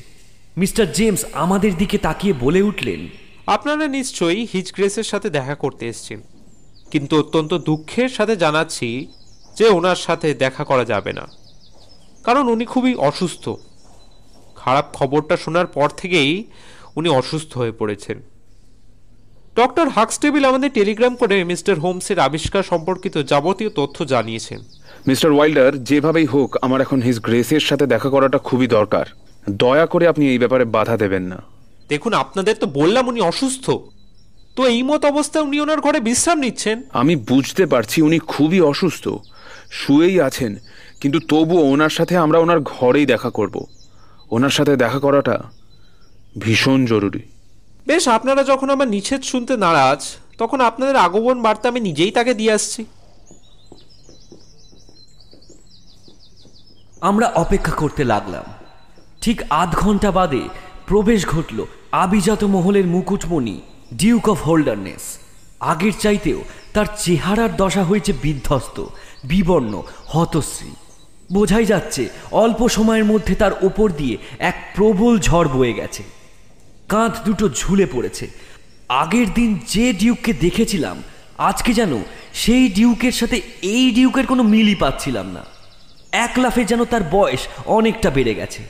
মিস্টার 0.57 0.85
জেমস 0.91 1.25
আমাদের 1.33 1.77
দিকে 1.77 1.97
তাকিয়ে 1.97 2.33
বলে 2.39 2.61
উঠলেন, 2.61 3.01
আপনারা 3.47 3.87
নিশ্চয়ই 3.87 4.47
হিজ 4.53 4.67
গ্রেসের 4.73 5.03
সাথে 5.03 5.29
দেখা 5.29 5.55
করতে 5.55 5.83
এসেছেন, 5.87 6.19
কিন্তু 6.91 7.13
অত্যন্ত 7.19 7.51
দুঃখের 7.53 8.09
সাথে 8.09 8.35
জানাচ্ছি 8.35 9.07
যে 9.57 9.65
ওনার 9.69 9.95
সাথে 9.95 10.27
দেখা 10.33 10.63
করা 10.63 10.85
যাবে 10.85 11.11
না। 11.13 11.25
কারণ 12.23 12.45
উনি 12.47 12.65
খুবই 12.65 12.93
অসুস্থ। 13.09 13.45
খারাপ 14.55 14.85
খবরটা 14.93 15.35
শোনার 15.37 15.67
পর 15.67 15.89
থেকেই 15.97 16.31
উনি 16.95 17.09
অসুস্থ 17.09 17.51
হয়ে 17.57 17.71
পড়েছেন। 17.71 18.17
ডক্টর 19.55 19.87
হাক্সটেবিল 19.89 20.45
আমাদের 20.45 20.69
টেলিগ্রাম 20.73 21.15
করে 21.15 21.43
মিস্টার 21.43 21.75
হোমসের 21.79 22.19
আবিষ্কার 22.19 22.63
সম্পর্কিত 22.63 23.17
যাবতীয় 23.17 23.69
তথ্য 23.75 24.05
জানিয়েছেন। 24.05 24.59
মিস্টার 25.07 25.31
ওয়াইল্ডার 25.31 25.83
যেভাবেই 25.83 26.25
হোক 26.25 26.57
আমার 26.61 26.81
এখন 26.81 27.01
হিজ 27.01 27.19
গ্রেসের 27.19 27.59
সাথে 27.59 27.85
দেখা 27.87 28.09
করাটা 28.09 28.37
খুবই 28.37 28.67
দরকার। 28.67 29.05
দয়া 29.49 29.85
করে 29.85 30.07
আপনি 30.07 30.29
এই 30.29 30.37
ব্যাপারে 30.37 30.65
বাধা 30.65 30.97
দেবেন 30.97 31.23
না। 31.23 31.43
দেখুন 31.89 32.13
আপনাদের 32.13 32.55
তো 32.59 32.65
বললাম 32.67 33.07
উনি 33.07 33.21
অসুস্থ। 33.21 33.65
তো 34.55 34.61
এই 34.67 34.83
মত 34.83 35.05
অবস্থায় 35.05 35.43
উনি 35.43 35.57
ওনার 35.61 35.81
ঘরে 35.81 35.99
বিশ্রাম 35.99 36.39
নিচ্ছেন? 36.39 36.81
আমি 36.93 37.15
বুঝতে 37.15 37.65
পারছি 37.65 38.01
উনি 38.01 38.19
খুবই 38.19 38.61
অসুস্থ। 38.61 39.05
শুয়েই 39.71 40.21
আছেন 40.21 40.55
কিন্তু 41.01 41.19
তবুও 41.27 41.63
ওনার 41.65 41.89
সাথে 41.89 42.17
আমরা 42.17 42.37
ওনার 42.39 42.59
ঘরেই 42.59 43.05
দেখা 43.05 43.29
করব। 43.29 43.65
ওনার 44.31 44.49
সাথে 44.49 44.75
দেখা 44.75 44.99
করাটা 44.99 45.43
ভীষণ 46.39 46.85
জরুরি। 46.85 47.23
বেশ, 47.87 48.07
আপনারা 48.07 48.43
যখন 48.43 48.69
আমার 48.69 48.87
নিষেধ 48.87 49.21
শুনতে 49.21 49.57
নারাজ, 49.57 50.01
তখন 50.37 50.61
আপনাদের 50.61 50.95
আগমন 50.95 51.41
বার্তা 51.41 51.69
আমি 51.69 51.79
নিজেই 51.79 52.11
তাকে 52.11 52.33
দিয়ে 52.33 52.51
আসছি। 52.51 52.85
আমরা 57.01 57.27
অপেক্ষা 57.27 57.71
করতে 57.71 58.03
লাগলাম। 58.03 58.43
ঠিক 59.21 59.41
আধ 59.49 59.75
ঘণ্টা 59.75 60.11
বাদে 60.11 60.43
প্রবেশ 60.87 61.27
ঘটল 61.27 61.65
আবিজাত 61.91 62.43
মহলের 62.43 62.87
মুকুটমণি 62.87 63.61
ডিউক 63.93 64.29
অফ 64.29 64.43
হোল্ডারনেস 64.43 65.17
আগের 65.59 65.91
চাইতেও 65.99 66.39
তার 66.73 66.85
চেহারার 66.97 67.55
দশা 67.55 67.83
হয়েছে 67.83 68.13
বিধ্বস্ত, 68.21 68.85
বিবর্ণ, 69.23 69.73
হতশ্রী। 70.07 70.71
বোঝাই 71.33 71.65
যাচ্ছে, 71.65 72.09
অল্প 72.31 72.67
সময়ের 72.67 73.05
মধ্যে 73.05 73.35
তার 73.35 73.51
ওপর 73.61 73.91
দিয়ে 73.91 74.17
এক 74.39 74.55
প্রবল 74.75 75.19
ঝড় 75.19 75.49
বয়ে 75.49 75.73
গেছে। 75.73 76.03
কাঁধ 76.89 77.13
দুটো 77.25 77.49
ঝুলে 77.49 77.85
পড়েছে। 77.85 78.27
আগের 78.89 79.27
দিন 79.33 79.59
যে 79.67 79.93
ডিউককে 79.93 80.33
দেখেছিলাম, 80.33 80.97
আজকে 81.37 81.73
যেন 81.73 81.93
সেই 82.33 82.67
ডিউকের 82.67 83.11
সাথে 83.11 83.41
এই 83.61 83.91
ডিউকের 83.91 84.25
কোনো 84.25 84.43
মিলই 84.43 84.75
পাচ্ছিলাম 84.75 85.27
না। 85.27 85.43
এক 86.11 86.33
লাফে 86.39 86.63
যেন 86.65 86.85
তার 86.85 87.03
বয়স 87.11 87.41
অনেকটা 87.65 88.09
বেড়ে 88.09 88.33
গেছে। 88.35 88.61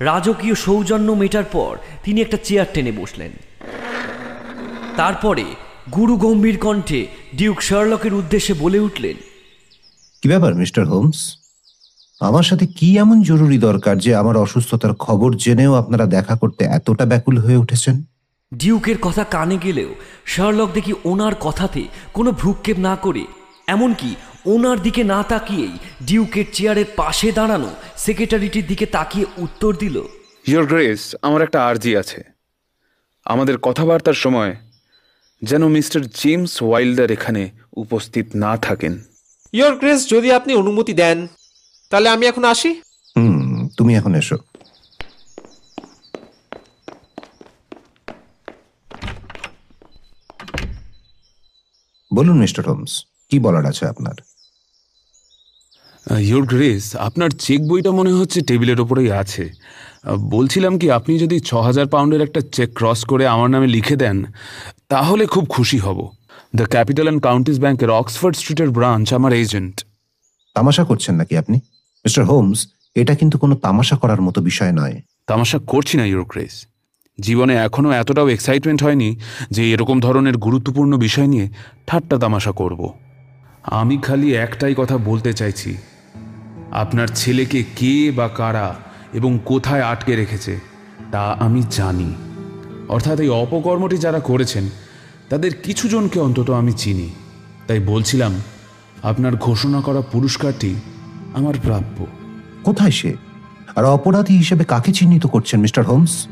রাজকীয় 0.00 0.54
সৌজন্য 0.54 1.12
মেটার 1.12 1.44
পর 1.52 1.72
তিনি 2.04 2.20
একটা 2.20 2.36
চেয়ার 2.36 2.66
টেনে 2.74 2.92
বসলেন। 2.92 3.32
তারপরে 4.96 5.44
গুরু 5.94 6.16
গম্ভীর 6.16 6.58
কণ্ঠে 6.58 7.06
ডিউক 7.34 7.58
শার্লকের 7.62 8.14
উদ্দেশ্যে 8.14 8.54
বলে 8.54 8.78
উঠলেন, 8.78 9.16
কি 10.22 10.28
ব্যাপার, 10.28 10.54
মিস্টার 10.54 10.84
হোমস? 10.84 11.45
আমার 12.20 12.42
সাথে 12.42 12.66
কি 12.66 12.98
এমন 12.98 13.22
জরুরি 13.22 13.58
দরকার 13.58 13.98
যে 13.98 14.14
আমার 14.14 14.36
অসুস্থতার 14.36 14.94
খবর 14.94 15.36
জেনেও 15.36 15.74
আপনারা 15.74 16.06
দেখা 16.06 16.36
করতে 16.36 16.64
এতটা 16.64 17.04
ব্যাকুল 17.04 17.38
হয়ে 17.38 17.56
উঠেছেন? 17.56 18.04
ডিউকের 18.54 18.98
কথা 18.98 19.24
কানে 19.24 19.58
গেলেও 19.58 19.94
শার্লক 20.26 20.72
দেখি 20.72 20.92
ওনার 21.04 21.34
কথাতে 21.40 21.82
কোনো 22.12 22.30
ভ্রুক্ষেপ 22.32 22.78
না 22.78 22.96
করে 22.96 23.24
এমনকি 23.66 24.14
ওনার 24.46 24.82
দিকে 24.82 25.04
না 25.04 25.22
তাকিয়েই 25.22 25.78
ডিউকের 26.06 26.44
চেয়ারের 26.52 26.84
পাশে 26.96 27.32
দাঁড়ানো 27.32 27.70
সেক্রেটারিটির 27.96 28.66
দিকে 28.66 28.86
তাকিয়ে 28.86 29.26
উত্তর 29.38 29.76
দিল 29.76 30.02
ইয়োর 30.46 30.66
গ্রেস 30.66 31.16
আমার 31.22 31.42
একটা 31.42 31.66
আর্জি 31.66 31.96
আছে। 31.96 32.24
আমাদের 33.24 33.58
কথাবার্তার 33.58 34.14
সময় 34.14 34.56
যেন 35.42 35.68
মিস্টার 35.68 36.02
জেমস 36.02 36.62
ওয়াইল্ডার 36.62 37.10
এখানে 37.10 37.50
উপস্থিত 37.76 38.26
না 38.34 38.56
থাকেন। 38.56 39.02
ইয়োর 39.52 39.74
গ্রেস 39.76 40.08
যদি 40.10 40.32
আপনি 40.32 40.54
অনুমতি 40.54 40.92
দেন। 40.92 41.26
তাহলে 41.90 42.08
আমি 42.14 42.24
এখন 42.30 42.44
আসি? 42.52 42.70
হুম 43.16 43.68
তুমি 43.78 43.92
এখন 44.00 44.12
এসো। 44.20 44.36
বলুন 52.10 52.36
মিস্টার 52.44 52.62
হোমস 52.68 52.92
কি 53.30 53.36
বলার 53.44 53.64
আছে 53.70 53.84
আপনার? 53.92 54.16
ইয়োর 56.28 56.44
গ্রেস 56.52 56.84
আপনার 57.08 57.30
চেক 57.44 57.60
বইটা 57.70 57.90
মনে 57.98 58.12
হচ্ছে 58.18 58.38
টেবিলের 58.48 58.78
ওপরেই 58.84 59.10
আছে। 59.22 59.44
বলছিলাম 60.34 60.74
কি 60.80 60.86
আপনি 60.98 61.12
যদি 61.24 61.36
ছ 61.48 61.50
হাজার 61.66 61.86
পাউন্ডের 61.94 62.24
একটা 62.26 62.40
চেক 62.56 62.70
ক্রস 62.78 63.00
করে 63.10 63.24
আমার 63.34 63.50
নামে 63.54 63.68
লিখে 63.76 63.96
দেন 64.02 64.16
তাহলে 64.92 65.24
খুব 65.34 65.44
খুশি 65.54 65.78
হব। 65.78 65.98
দ্য 66.58 66.66
ক্যাপিটাল 66.74 67.06
অ্যান্ড 67.06 67.22
কাউন্টিস 67.26 67.58
ব্যাংকের 67.64 67.90
অক্সফোর্ড 68.00 68.34
স্ট্রিটের 68.40 68.70
ব্রাঞ্চ 68.76 69.06
আমার 69.18 69.32
এজেন্ট। 69.42 69.76
তামাশা 70.56 70.84
করছেন 70.90 71.14
নাকি 71.20 71.34
আপনি? 71.42 71.58
মিস্টার 72.06 72.24
হোমস, 72.24 72.66
এটা 72.94 73.14
কিন্তু 73.14 73.38
কোনো 73.38 73.54
তামাশা 73.54 73.96
করার 73.96 74.20
মতো 74.20 74.40
বিষয় 74.40 74.72
নয়। 74.72 75.02
তামাশা 75.26 75.58
করছি 75.66 75.96
না, 75.96 76.04
ইউর 76.04 76.24
গ্রেস 76.24 76.66
জীবনে 77.20 77.54
এখনও 77.56 77.90
এতটাও 77.90 78.28
এক্সাইটমেন্ট 78.28 78.82
হয়নি 78.82 79.16
যে 79.50 79.72
এরকম 79.72 80.00
ধরনের 80.00 80.36
গুরুত্বপূর্ণ 80.36 80.96
বিষয় 80.96 81.26
নিয়ে 81.26 81.48
ঠাট্টা 81.86 82.18
তামাশা 82.18 82.52
করব। 82.52 82.80
আমি 83.62 83.96
খালি 83.96 84.34
একটাই 84.34 84.74
কথা 84.76 84.98
বলতে 84.98 85.32
চাইছি। 85.32 85.76
আপনার 86.72 87.08
ছেলেকে 87.08 87.62
কে 87.76 88.10
বা 88.10 88.28
কারা 88.28 88.74
এবং 89.12 89.38
কোথায় 89.44 89.82
আটকে 89.82 90.16
রেখেছে, 90.16 90.60
তা 91.10 91.36
আমি 91.40 91.62
জানি। 91.70 92.14
অর্থাৎ 92.88 93.20
এই 93.20 93.28
অপকর্মটি 93.28 93.96
যারা 93.96 94.20
করেছেন, 94.20 94.64
তাদের 95.28 95.52
কিছু 95.54 95.88
জনকে 95.88 96.20
অন্তত 96.20 96.50
আমি 96.50 96.72
চিনি। 96.72 97.08
তাই 97.66 97.80
বলছিলাম, 97.80 98.32
আপনার 99.02 99.36
ঘোষণা 99.36 99.80
করা 99.80 100.00
পুরস্কারটি 100.00 100.74
আমার 101.36 101.54
প্রাপ্য। 101.62 102.06
কোথায় 102.64 102.90
সে? 102.90 103.14
আর 103.76 103.84
অপরাধী 103.84 104.36
হিসেবে 104.36 104.64
কাকে 104.64 104.92
চিহ্নিত 104.92 105.26
করছেন 105.26 105.60
মিস্টার 105.60 105.84
হোমস? 105.84 106.26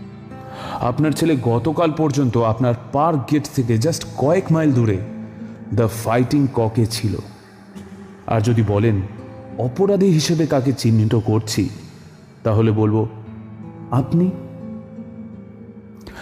আপনার 0.80 1.12
ছেলে 1.12 1.36
গতকাল 1.42 1.92
পর্যন্ত 1.92 2.38
আপনার 2.38 2.74
পার্ক 2.92 3.18
গেট 3.32 3.48
থেকে 3.54 3.78
জাস্ট 3.78 4.04
কয়েক 4.16 4.52
মাইল 4.52 4.72
দূরে 4.72 4.98
দ্য 5.74 5.88
ফাইটিং 5.88 6.46
ককে 6.54 6.86
ছিল। 6.86 7.16
আর 8.26 8.40
যদি 8.40 8.62
বলেন 8.66 9.02
অপরাধী 9.58 10.06
হিসেবে 10.06 10.46
কাকে 10.46 10.72
চিহ্নিত 10.72 11.14
করছি 11.14 11.68
তাহলে 12.42 12.70
বলব 12.70 13.08
আপনি। 13.90 14.30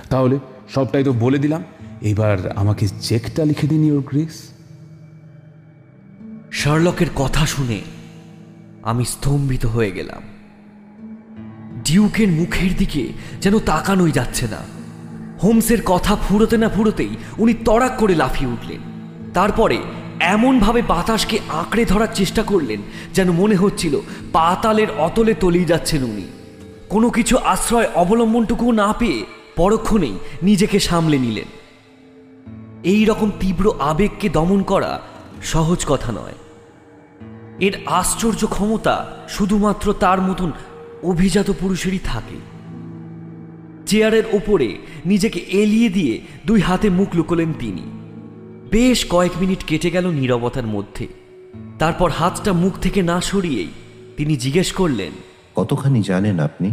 তাহলে 0.09 0.39
সবটাই 0.75 1.05
তো 1.05 1.13
বলে 1.13 1.39
দিলাম। 1.39 1.63
এবার 2.01 2.53
আমাকে 2.57 2.89
চেকটা 3.01 3.45
লিখে 3.45 3.67
দিন 3.67 3.85
ইউর 3.85 4.03
গ্রেস। 4.07 4.49
শার্লকের 6.53 7.07
কথা 7.17 7.47
শুনে 7.47 7.81
আমি 8.83 9.05
স্তম্ভিত 9.05 9.67
হয়ে 9.67 9.91
গেলাম। 9.91 10.23
ডিউকের 11.85 12.29
মুখের 12.29 12.77
দিকে 12.77 13.13
যেন 13.41 13.59
তাকানোই 13.59 14.13
যাচ্ছে 14.13 14.49
না। 14.49 14.57
হোমসের 15.43 15.79
কথা 15.87 16.17
ফুরোতে 16.17 16.57
না 16.57 16.69
ফুরোতেই 16.69 17.17
উনি 17.39 17.55
তড়াক 17.55 17.97
করে 17.99 18.15
লাফিয়ে 18.15 18.51
উঠলেন। 18.51 18.79
তারপরে 19.35 19.79
এমনভাবে 20.21 20.83
বাতাসকে 20.83 21.39
আঁকড়ে 21.49 21.85
ধরার 21.85 22.09
চেষ্টা 22.15 22.43
করলেন 22.43 22.83
যেন 23.15 23.31
মনে 23.31 23.55
হচ্ছিল 23.55 24.01
পাতালের 24.33 24.91
অতলে 24.99 25.35
তলিয়ে 25.35 25.65
যাচ্ছেন 25.65 26.03
উনি। 26.03 26.25
কোনো 26.89 27.11
কিছু 27.11 27.39
আশ্রয় 27.39 27.87
অবলম্বনটুকু 27.95 28.73
না 28.73 28.93
পেয়ে 28.93 29.27
পরক্ষণেই 29.57 30.19
নিজেকে 30.43 30.79
সামলে 30.79 31.19
নিলেন। 31.19 31.45
এই 32.85 33.05
রকম 33.05 33.31
তীব্র 33.41 33.73
আবেগকে 33.79 34.29
দমন 34.29 34.63
করা 34.63 35.01
সহজ 35.43 35.85
কথা 35.89 36.13
নয়। 36.13 36.35
এর 37.61 37.79
আশ্চর্য 37.87 38.47
ক্ষমতা 38.47 39.17
শুধুমাত্র 39.29 39.93
তার 39.93 40.23
মতন 40.23 40.53
অভিজাত 41.03 41.51
পুরুষেরই 41.61 41.99
থাকে। 42.05 42.37
চেয়ারের 43.87 44.23
ওপরে 44.33 44.79
নিজেকে 45.07 45.41
এলিয়ে 45.41 45.89
দিয়ে 45.89 46.21
দুই 46.47 46.61
হাতে 46.61 46.91
মুখ 46.91 47.09
লুকোলেন 47.15 47.53
তিনি। 47.59 47.83
বেশ 48.71 49.07
কয়েক 49.09 49.33
মিনিট 49.41 49.65
কেটে 49.65 49.91
গেল 49.91 50.11
নীরবতার 50.11 50.67
মধ্যে। 50.67 51.07
তারপর 51.79 52.11
হাতটা 52.11 52.53
মুখ 52.53 52.79
থেকে 52.79 53.03
না 53.03 53.21
সরিয়েই 53.21 53.69
তিনি 54.17 54.37
জিজ্ঞেস 54.37 54.73
করলেন 54.73 55.13
কতখানি 55.55 56.03
জানেন 56.03 56.41
আপনি? 56.41 56.71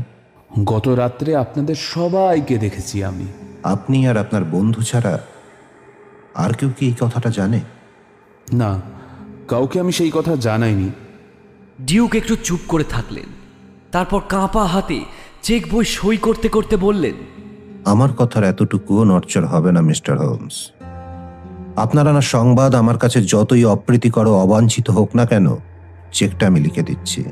গত 0.64 0.88
রাত্রে 0.88 1.36
আপনাদের 1.36 1.76
সবাইকে 1.76 2.58
দেখেছি 2.58 3.04
আমি। 3.04 3.26
আপনি 3.64 4.08
আর 4.08 4.18
আপনার 4.18 4.44
বন্ধু 4.44 4.82
ছাড়া 4.82 5.20
আর 6.36 6.54
কেউ 6.54 6.72
কি 6.78 6.86
এই 6.86 6.94
কথাটা 7.00 7.30
জানে? 7.30 7.60
না 8.54 8.82
কাউকে 9.50 9.80
আমি 9.80 9.92
সেই 9.92 10.12
কথা 10.14 10.36
জানাইনি। 10.36 10.90
ডিউক 11.82 12.16
একটু 12.16 12.36
চুপ 12.44 12.60
করে 12.68 12.84
থাকলেন। 12.84 13.30
তারপর 13.92 14.22
কাঁপা 14.30 14.66
হাতে 14.66 15.00
চেক 15.42 15.74
বই 15.74 15.86
সই 15.86 16.18
করতে 16.18 16.50
করতে 16.50 16.78
বললেন 16.78 17.14
আমার 17.86 18.10
কথার 18.14 18.44
এতটুকুও 18.44 19.04
নড়চড় 19.04 19.46
হবে 19.46 19.72
না 19.72 19.82
মিস্টার 19.82 20.18
হোমস। 20.18 20.72
আপনার 21.76 22.08
আনা 22.08 22.22
সংবাদ 22.22 22.76
আমার 22.76 22.98
কাছে 22.98 23.22
যতই 23.22 23.66
অপ্রীতিকর 23.66 24.28
ও 24.28 24.34
অবাঞ্ছিত 24.34 24.90
হোক 24.90 25.10
না 25.16 25.26
কেন 25.26 25.48
চেকটা 26.12 26.48
আমি 26.48 26.60
লিখে 26.60 26.82
দিচ্ছি। 26.82 27.24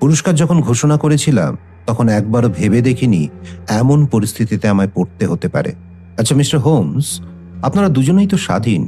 পুরস্কার 0.00 0.34
যখন 0.34 0.60
ঘোষণা 0.60 0.96
করেছিলাম 0.96 1.56
তখন 1.86 2.08
একবারও 2.08 2.48
ভেবে 2.48 2.80
দেখিনি 2.80 3.28
এমন 3.68 4.06
পরিস্থিতিতে 4.06 4.68
আমায় 4.68 4.90
পড়তে 4.94 5.26
হতে 5.26 5.48
পারে। 5.48 5.72
আচ্ছা 6.18 6.34
মিস্টার 6.34 6.60
হোমস 6.60 7.20
আপনারা 7.62 7.88
দুজনেই 7.88 8.26
তো 8.26 8.36
স্বাধীন। 8.36 8.82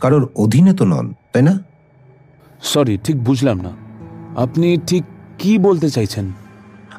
কারোর 0.00 0.28
অধীনে 0.36 0.72
তো 0.72 0.84
নন 0.84 1.14
তাই 1.32 1.42
না? 1.42 1.58
সরি 2.62 2.98
ঠিক 3.04 3.24
বুঝলাম 3.24 3.60
না। 3.60 3.72
আপনি 4.36 4.78
ঠিক 4.86 5.04
কি 5.38 5.58
বলতে 5.58 5.90
চাইছেন? 5.90 6.32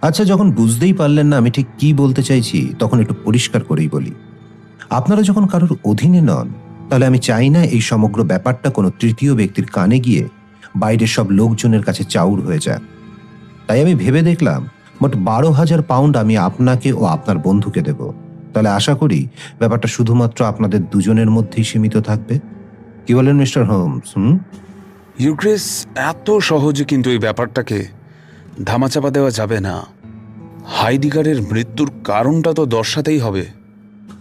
আচ্ছা 0.01 0.25
যখন 0.25 0.51
বুঝতেই 0.51 0.93
পারলেন 0.93 1.27
না 1.27 1.37
আমি 1.37 1.49
ঠিক 1.51 1.67
কি 1.77 1.93
বলতে 1.93 2.23
চাইছি 2.23 2.73
তখন 2.79 2.99
একটু 2.99 3.15
পরিষ্কার 3.23 3.63
করেই 3.63 3.89
বলি। 3.89 4.11
আপনারা 4.89 5.21
যখন 5.21 5.47
কারোর 5.47 5.75
অধীনে 5.83 6.21
নন 6.21 6.47
তাহলে 6.89 7.05
আমি 7.05 7.19
চাই 7.19 7.49
না 7.49 7.63
এই 7.63 7.81
সমগ্র 7.81 8.23
ব্যাপারটা 8.23 8.69
কোনো 8.69 8.91
তৃতীয় 8.99 9.35
ব্যক্তির 9.35 9.65
কানে 9.65 9.99
গিয়ে 9.99 10.27
বাইরের 10.75 11.07
সব 11.07 11.31
লোকজনের 11.31 11.83
কাছে 11.83 12.03
চাউর 12.03 12.41
হয়ে 12.41 12.59
যাক। 12.59 12.81
তাই 13.67 13.81
আমি 13.81 13.95
ভেবে 13.95 14.21
দেখলাম 14.21 14.67
মোট 15.01 15.15
বারো 15.15 15.49
হাজার 15.51 15.81
পাউন্ড 15.81 16.17
আমি 16.17 16.37
আপনাকে 16.37 16.93
ও 16.93 17.03
আপনার 17.05 17.37
বন্ধুকে 17.37 17.81
দেব। 17.81 18.11
তাহলে 18.53 18.69
আশা 18.69 18.95
করি 18.95 19.27
ব্যাপারটা 19.59 19.87
শুধুমাত্র 19.87 20.45
আপনাদের 20.45 20.81
দুজনের 20.89 21.29
মধ্যেই 21.29 21.63
সীমিত 21.63 21.97
থাকবে। 21.97 22.39
কি 23.07 23.15
বলেন 23.15 23.35
মিস্টার 23.35 23.63
হোমস 23.63 24.17
হুম? 24.17 24.39
ইউক্রেস 25.19 25.87
এত 25.95 26.31
সহজে 26.31 26.83
কিন্তু 26.83 27.09
এই 27.09 27.17
ব্যাপারটাকে 27.17 27.85
ধামাচাপা 28.63 29.09
দেওয়া 29.09 29.31
যাবে 29.31 29.59
না। 29.59 29.81
হাইডিগারের 30.65 31.41
মৃত্যুর 31.41 31.91
কারণটা 32.03 32.53
তো 32.53 32.65
দর্শাতেই 32.65 33.19
হবে। 33.19 33.45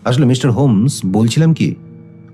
আসলে 0.04 0.26
মিস্টার 0.26 0.50
হোমস 0.50 1.00
বলছিলাম 1.06 1.54
কি 1.54 1.74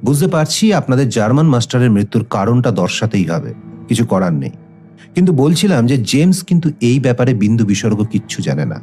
বুঝতে 0.05 0.28
পারছি 0.28 0.73
আপনাদের 0.73 1.09
জার্মান 1.09 1.47
মাস্টারের 1.47 1.90
মৃত্যুর 1.90 2.24
কারণটা 2.31 2.70
দর্শাতেই 2.70 3.24
হবে 3.24 3.55
কিছু 3.89 4.05
করার 4.06 4.32
নেই। 4.32 4.51
কিন্তু 5.14 5.32
বলছিলাম 5.32 5.86
যে 5.86 5.98
জেমস 5.98 6.43
কিন্তু 6.43 6.70
এই 6.81 7.01
ব্যাপারে 7.01 7.35
বিন্দু 7.35 7.64
বিসর্গ 7.64 8.05
কিচ্ছু 8.05 8.43
জানে 8.43 8.64
না। 8.64 8.81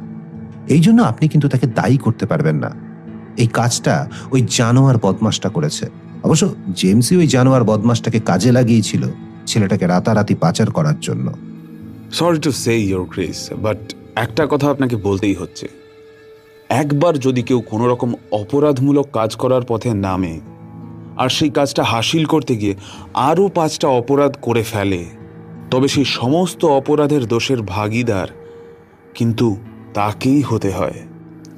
এই 0.68 0.80
জন্য 0.80 1.02
আপনি 1.02 1.28
কিন্তু 1.28 1.48
তাকে 1.48 1.66
দায়ী 1.66 1.96
করতে 1.96 2.26
পারবেন 2.26 2.56
না। 2.56 2.93
এই 3.36 3.46
কাজটা 3.46 4.08
ওই 4.30 4.46
জানোয়ার 4.48 4.98
বদমাসটা 5.02 5.48
করেছে। 5.48 5.86
অবশ্য 6.22 6.54
জেমসই 6.74 7.16
ওই 7.16 7.26
জানোয়ার 7.26 7.64
বদমাসটাকে 7.64 8.20
কাজে 8.20 8.52
লাগিয়েছিল 8.52 9.02
ছেলেটাকে 9.46 9.86
রাতারাতি 9.86 10.34
পাচার 10.34 10.70
করার 10.70 11.00
জন্য। 11.00 11.32
Sorry 12.12 12.38
to 12.38 12.52
say 12.52 12.80
your 12.80 13.04
grace 13.04 13.50
but 13.52 13.94
একটা 14.14 14.46
কথা 14.50 14.70
আপনাকে 14.70 14.96
বলতেই 14.96 15.34
হচ্ছে। 15.34 15.68
একবার 16.68 17.18
যদি 17.18 17.42
কেউ 17.42 17.60
কোনো 17.60 17.88
রকম 17.88 18.14
অপরাধমূলক 18.32 19.06
কাজ 19.12 19.36
করার 19.36 19.62
পথে 19.62 19.94
নামে, 19.94 20.40
আর 21.16 21.28
সেই 21.28 21.50
কাজটা 21.50 21.82
হাসিল 21.84 22.24
করতে 22.24 22.56
গিয়ে 22.56 22.74
আরও 23.14 23.48
পাঁচটা 23.48 23.88
অপরাধ 23.88 24.36
করে 24.42 24.62
ফেলে, 24.62 25.04
তবে 25.70 25.88
সেই 25.88 26.04
সমস্ত 26.04 26.64
অপরাধের 26.64 27.26
দোষের 27.26 27.62
ভাগিদার 27.62 28.26
কিন্তু 29.14 29.56
তাকেই 29.94 30.40
হতে 30.40 30.70
হয়। 30.70 30.94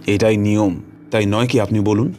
এটাই 0.07 0.37
নিয়ম। 0.37 0.81
তাই 1.17 1.27
নয় 1.27 1.47
কি 1.47 1.61
আপনি 1.61 1.81
বলুন? 1.81 2.13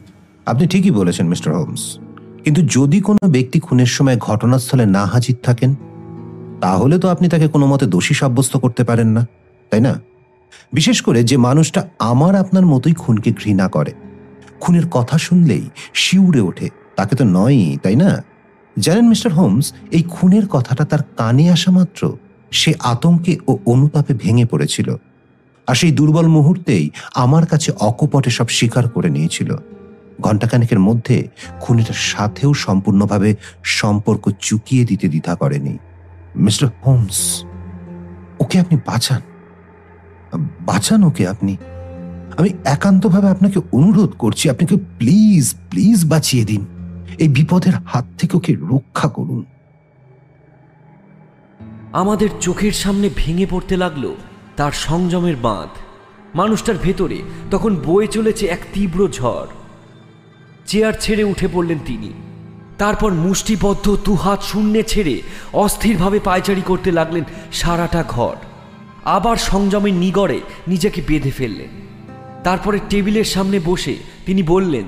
আপনি 0.45 0.67
ঠিকই 0.67 0.91
বলেছেন, 0.91 1.27
মিস্টার 1.27 1.57
হোমস। 1.57 1.97
কিন্তু 2.43 2.61
যদি 2.61 3.01
কোনো 3.01 3.27
ব্যক্তি 3.27 3.59
খুনের 3.59 3.85
সময় 3.85 4.17
ঘটনাস্থলে 4.17 4.85
না 4.85 5.05
হাজির 5.05 5.35
থাকেন, 5.43 5.75
তাহলে 6.61 6.99
তো 6.99 7.09
আপনি 7.09 7.29
তাকে 7.29 7.47
কোনো 7.47 7.67
মতে 7.67 7.85
দোষী 7.85 8.13
সাব্যস্ত 8.13 8.57
করতে 8.57 8.83
পারেন 8.83 9.07
না, 9.07 9.27
তাই 9.69 9.81
না? 9.81 10.01
বিশেষ 10.73 11.01
করে 11.01 11.23
যে 11.23 11.37
মানুষটা 11.37 11.89
আমার 11.99 12.35
আপনার 12.35 12.65
মতোই 12.65 12.93
খুনকে 12.93 13.31
ঘৃণা 13.31 13.67
করে। 13.67 13.93
খুনের 14.59 14.89
কথা 14.91 15.17
শুনলেই 15.17 15.69
শিউরে 15.93 16.41
ওঠে, 16.41 16.69
তাকে 16.95 17.15
তো 17.15 17.23
নয়ই, 17.25 17.77
তাই 17.83 17.95
না? 17.95 18.23
জানেন, 18.79 19.07
মিস্টার 19.07 19.33
হোমস, 19.33 19.73
এই 19.91 20.03
খুনের 20.09 20.47
কথাটা 20.47 20.85
তার 20.85 20.99
কানে 21.17 21.51
আসা 21.51 21.71
মাত্র 21.71 22.17
সে 22.51 22.73
আতঙ্কে 22.79 23.37
ও 23.47 23.57
অনুতাপে 23.65 24.13
ভেঙে 24.13 24.45
পড়েছিল। 24.45 24.95
আর 25.67 25.75
সেই 25.75 25.91
দুর্বল 25.91 26.27
মুহূর্তেই 26.27 26.89
আমার 27.15 27.45
কাছে 27.45 27.71
অকপটে 27.71 28.29
সব 28.29 28.47
স্বীকার 28.47 28.89
করে 28.89 29.09
নিয়েছিল। 29.09 29.55
ঘণ্টাখানেকের 30.21 30.79
মধ্যে 30.79 31.27
খুনিটার 31.59 31.93
সাথেও 31.93 32.53
সম্পূর্ণভাবে 32.53 33.35
সম্পর্ক 33.63 34.31
চুকিয়ে 34.39 34.85
দিতে 34.85 35.07
দ্বিধা 35.07 35.35
করেনি। 35.35 35.77
মিস্টার 36.35 36.69
হোমস, 36.85 37.43
ওকে 38.39 38.59
আপনি 38.59 38.77
বাঁচান। 38.85 39.21
বাঁচান 40.61 41.03
ওকে 41.03 41.27
আপনি। 41.27 41.57
আমি 42.37 42.49
একান্তভাবে 42.65 43.29
আপনাকে 43.29 43.59
অনুরোধ 43.71 44.09
করছি, 44.09 44.49
আপনাকে 44.49 44.75
প্লিজ 44.97 45.55
প্লিজ 45.69 46.05
বাঁচিয়ে 46.05 46.45
দিন। 46.45 46.65
এই 47.19 47.27
বিপদের 47.27 47.73
হাত 47.73 48.05
থেকে 48.17 48.37
ওকে 48.37 48.55
রক্ষা 48.55 49.07
করুন। 49.07 49.45
আমাদের 51.93 52.29
চোখের 52.41 52.71
সামনে 52.71 53.09
ভেঙে 53.15 53.45
পড়তে 53.49 53.77
লাগল। 53.77 54.15
তার 54.57 54.71
সংযমের 54.71 55.35
বাঁধ। 55.35 55.69
মানুষটার 56.35 56.75
ভেতরে 56.77 57.17
তখন 57.51 57.75
বয়ে 57.85 58.07
চলেছে 58.07 58.45
এক 58.45 58.59
তীব্র 58.73 59.07
ঝড়। 59.11 59.47
চেয়ার 60.65 60.93
ছেড়ে 60.99 61.23
উঠে 61.23 61.47
পড়লেন 61.53 61.79
তিনি। 61.85 62.13
তারপর 62.77 63.13
মুষ্টিবদ্ধ 63.13 63.97
দুহাত 64.05 64.41
শূন্যে 64.43 64.83
ছেড়ে 64.83 65.21
অস্থিরভাবে 65.53 66.19
পায়চারি 66.19 66.61
করতে 66.61 66.91
লাগলেন 66.91 67.23
সারাটা 67.51 68.03
ঘর। 68.07 68.35
আবার 69.05 69.37
সংযমের 69.37 69.93
নিগড়ে 69.93 70.41
নিজেকে 70.67 71.01
বেঁধে 71.07 71.31
ফেললেন। 71.31 71.69
তারপরে 72.43 72.79
টেবিলের 72.89 73.23
সামনে 73.23 73.59
বসে 73.65 73.95
তিনি 74.25 74.43
বললেন, 74.43 74.85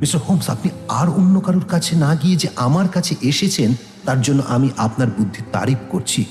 মিস্টার 0.00 0.20
হোমস, 0.20 0.50
আপনি 0.50 0.70
আর 0.88 1.08
অন্য 1.08 1.40
কারোর 1.40 1.64
কাছে 1.64 1.96
না 1.96 2.14
গিয়ে 2.14 2.36
যে 2.36 2.48
আমার 2.56 2.88
কাছে 2.88 3.14
এসেছেন, 3.22 3.74
তার 4.04 4.22
জন্য 4.22 4.42
আমি 4.48 4.70
আপনার 4.76 5.08
বুদ্ধির 5.08 5.44
তারিফ 5.52 5.78
করছি। 5.90 6.24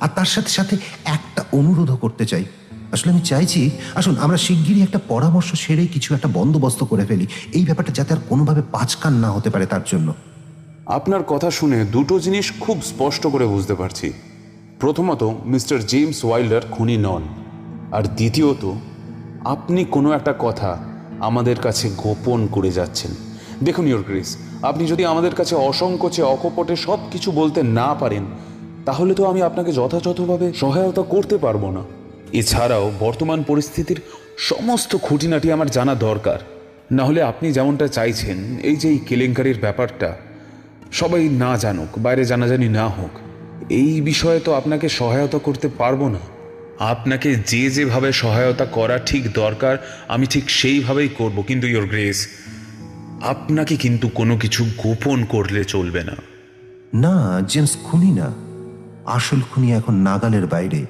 আর 0.00 0.08
তার 0.14 0.24
সাথে 0.24 0.48
সাথে 0.48 0.76
একটা 1.04 1.44
অনুরোধও 1.52 1.96
করতে 1.96 2.26
চাই। 2.26 2.44
আসলে 2.92 3.12
আমি 3.12 3.20
চাইছি, 3.20 3.70
আসুন, 3.94 4.16
আমরা 4.18 4.36
শিগগিরই 4.36 4.82
একটা 4.82 5.00
পরামর্শ 5.08 5.52
সেরে 5.54 5.86
কিছু 5.86 6.14
একটা 6.14 6.28
বন্দোবস্ত 6.32 6.84
করে 6.84 7.06
ফেলি। 7.06 7.26
এই 7.52 7.64
ব্যাপারটা 7.64 7.92
যাতে 7.92 8.14
আর 8.14 8.18
কোনোভাবে 8.28 8.62
পাঁচকান 8.72 9.14
না 9.14 9.30
হতে 9.30 9.50
পারে 9.50 9.66
তার 9.66 9.80
জন্য। 9.86 10.14
আপনার 10.86 11.22
কথা 11.22 11.50
শুনে 11.50 11.84
দুটো 11.84 12.20
জিনিস 12.20 12.52
খুব 12.60 12.82
স্পষ্ট 12.82 13.26
করে 13.26 13.46
বুঝতে 13.46 13.74
পারছি। 13.74 14.12
প্রথমত, 14.80 15.30
মিস্টার 15.44 15.86
জেমস 15.86 16.24
ওয়াইল্ডার 16.24 16.60
খুনি 16.70 16.96
নন। 16.96 17.22
আর 17.92 18.02
দ্বিতীয়ত, 18.02 18.72
আপনি 19.44 19.84
কোনো 19.84 20.12
একটা 20.12 20.34
কথা 20.38 20.78
আমাদের 21.20 21.56
কাছে 21.56 21.90
গোপন 21.96 22.46
করে 22.46 22.72
যাচ্ছেন। 22.72 23.10
দেখুন 23.62 23.88
ইয়োর 23.88 24.02
গ্রেস, 24.02 24.36
আপনি 24.62 24.86
যদি 24.86 25.04
আমাদের 25.04 25.34
কাছে 25.34 25.56
অসংকোচে, 25.56 26.22
অকপটে 26.22 26.76
সব 26.76 26.98
কিছু 27.10 27.30
বলতে 27.30 27.62
না 27.62 27.94
পারেন 27.94 28.24
তাহলে 28.84 29.14
তো 29.14 29.24
আমি 29.24 29.42
আপনাকে 29.42 29.72
যথাযথভাবে 29.72 30.52
সহায়তা 30.52 31.02
করতে 31.02 31.38
পারব 31.38 31.70
না। 31.70 31.82
এছাড়াও 32.32 32.92
বর্তমান 33.00 33.42
পরিস্থিতির 33.42 34.00
সমস্ত 34.38 34.96
খুঁটিনাটি 34.96 35.52
আমার 35.52 35.70
জানা 35.70 35.94
দরকার। 35.94 36.38
না 36.92 37.04
হলে 37.04 37.22
আপনি 37.22 37.52
যেমনটা 37.52 37.88
চাইছেন, 37.88 38.58
এই 38.62 38.76
যে 38.76 38.88
এই 38.88 38.98
কেলেঙ্কারির 38.98 39.58
ব্যাপারটা, 39.60 40.16
সবাই 40.92 41.28
না 41.28 41.56
জানুক, 41.56 41.98
বাইরে 41.98 42.24
জানাজানি 42.24 42.68
না 42.68 42.88
হোক, 42.88 43.10
এই 43.70 44.00
বিষয়ে 44.00 44.40
তো 44.40 44.54
আপনাকে 44.54 44.88
সহায়তা 44.88 45.38
করতে 45.38 45.68
পারব 45.68 46.08
না। 46.08 46.18
আপনাকে 46.78 47.34
যে 47.34 47.70
যেভাবে 47.70 48.12
সহায়তা 48.12 48.64
করা 48.64 48.98
ঠিক 48.98 49.32
দরকার, 49.32 49.78
আমি 50.08 50.26
ঠিক 50.26 50.50
সেইভাবেই 50.50 51.08
করব, 51.08 51.42
কিন্তু 51.42 51.66
ইয়োর 51.66 51.86
গ্রেস, 51.86 52.28
আপনাকে 53.20 53.76
কিন্তু 53.76 54.08
কোনো 54.08 54.36
কিছু 54.36 54.64
গোপন 54.78 55.24
করলে 55.24 55.64
চলবে 55.64 56.04
না। 56.04 56.16
না, 56.94 57.42
জেমস, 57.48 57.76
খুনি 57.84 58.10
না। 58.10 58.32
আসল 59.06 59.40
খুনি 59.40 59.72
এখন 59.72 59.94
নাগালের 59.94 60.46
বাইরে। 60.46 60.86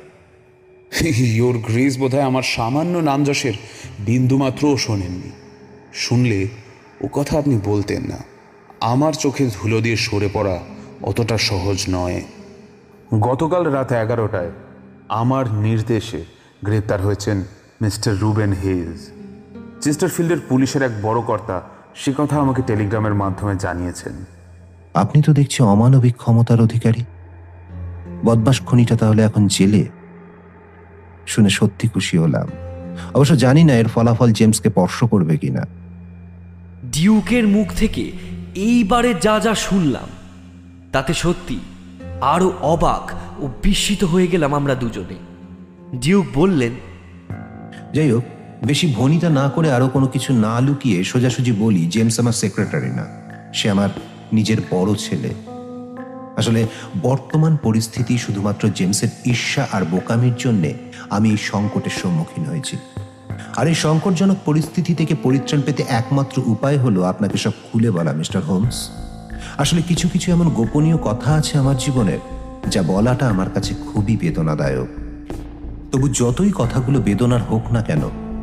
ইয়োর 1.05 1.59
গ্রেস 1.59 1.99
বোধহয় 1.99 2.23
আমার 2.23 2.43
সামান্য 2.43 2.99
নামযশের 2.99 3.53
বিন্দুমাত্রও 4.01 4.77
শোনেননি। 4.77 5.31
শুনলে 5.93 6.49
ও 7.01 7.09
কথা 7.09 7.39
আপনি 7.39 7.61
বলতেন 7.65 8.03
না। 8.09 8.19
আমার 8.81 9.13
চোখে 9.13 9.47
ধুলো 9.47 9.81
দিয়ে 9.81 9.97
সরে 9.97 10.29
পড়া 10.33 10.61
অতটা 11.03 11.39
সহজ 11.39 11.85
নয়। 11.91 12.23
গতকাল 13.21 13.65
রাত 13.65 13.93
এগারোটায় 13.93 14.51
আমার 15.09 15.55
নির্দেশে 15.55 16.25
গ্রেপ্তার 16.65 17.03
হয়েছেন 17.03 17.45
মিস্টার 17.83 18.19
রুবেন 18.19 18.53
হেজ 18.53 19.11
চেস্টারফিল্ডের 19.81 20.39
পুলিশের 20.49 20.83
এক 20.83 21.03
বড় 21.03 21.23
কর্তা 21.23 21.63
সে 21.95 22.13
কথা 22.19 22.37
আমাকে 22.37 22.63
টেলিগ্রামের 22.63 23.15
মাধ্যমে 23.15 23.57
জানিয়েছেন। 23.57 24.25
আপনি 24.95 25.23
তো 25.23 25.33
দেখছি 25.33 25.63
অমানবিক 25.63 26.17
ক্ষমতার 26.17 26.61
অধিকারী। 26.61 27.05
বদমাস 28.25 28.61
খনিটা 28.61 28.97
তাহলে 28.97 29.23
এখন 29.23 29.47
জেলে? 29.47 29.89
শুনে 31.27 31.49
সত্যি 31.49 31.89
খুশি 31.89 32.19
হলাম। 32.19 32.49
অবশ্য 33.15 33.37
জানি 33.37 33.65
না 33.65 33.75
এর 33.75 33.89
ফলাফল 33.89 34.33
জেমসকে 34.33 34.71
স্পর্শ 34.71 35.05
করবে 35.05 35.37
কিনা। 35.37 35.67
ডিউকের 36.93 37.49
মুখ 37.49 37.67
থেকে 37.77 38.13
এইবারে 38.55 39.15
যা 39.21 39.41
যা 39.41 39.55
শুনলাম 39.55 40.09
তাতে 40.93 41.15
সত্যি 41.15 41.61
আরও 42.21 42.53
অবাক 42.61 43.11
ও 43.43 43.49
বিস্মিত 43.63 44.05
হয়ে 44.05 44.27
গেলাম 44.27 44.55
আমরা 44.55 44.75
দুজনে। 44.75 45.17
ডিউক 45.97 46.27
বললেন 46.35 46.73
যাই 47.95 48.11
হোক 48.11 48.25
বেশি 48.65 48.95
ভনিতা 48.97 49.29
না 49.29 49.49
করে 49.49 49.73
আরও 49.73 49.89
কোনো 49.89 50.07
কিছু 50.07 50.33
না 50.33 50.61
লুকিয়ে 50.61 51.05
সোজাসুজি 51.05 51.53
বলি 51.53 51.87
জেমস 51.87 52.21
আমার 52.21 52.33
সেক্রেটারি 52.33 52.91
না। 52.91 53.07
সে 53.55 53.71
আমার 53.71 53.89
নিজের 54.33 54.57
বড় 54.71 54.95
ছেলে। 54.95 55.54
আসলে 56.37 56.67
বর্তমান 57.03 57.57
পরিস্থিতি 57.63 58.19
শুধুমাত্র 58.19 58.69
জেমসের 58.69 59.09
ঈর্ষা 59.25 59.67
আর 59.73 59.85
বোকামির 59.85 60.35
জন্যে 60.39 60.75
আমি 61.11 61.31
এই 61.31 61.37
সংকটের 61.37 61.91
সম্মুখীন 61.91 62.45
হয়েছি। 62.45 62.77
আর 63.57 63.67
এই 63.67 63.75
সংকটজনক 63.75 64.37
পরিস্থিতি 64.45 64.95
থেকে 64.95 65.15
পরিত্রাণ 65.23 65.61
পেতে 65.63 65.85
একমাত্র 65.89 66.43
উপায় 66.47 66.79
হলো 66.79 67.03
আপনাকে 67.03 67.39
সব 67.39 67.53
খুলে 67.73 67.91
বলা, 67.91 68.13
মিস্টার 68.13 68.43
হোমস। 68.43 68.91
আসলে 69.59 69.83
কিছু 69.83 70.09
কিছু 70.09 70.33
এমন 70.33 70.49
গোপনীয় 70.49 70.97
কথা 70.97 71.35
আছে 71.35 71.59
আমার 71.59 71.77
জীবনের, 71.77 72.19
যা 72.71 72.83
বলাটা 72.83 73.29
আমার 73.29 73.51
কাছে 73.51 73.75
খুবই 73.75 74.17
বেদনাদায়ক। 74.17 74.89
তবু 75.93 76.09
যতই 76.09 76.53
কথাগুলো 76.55 77.01
বেদনার 77.01 77.43
হোক 77.43 77.73
না 77.73 77.83
কেন, 77.83 78.03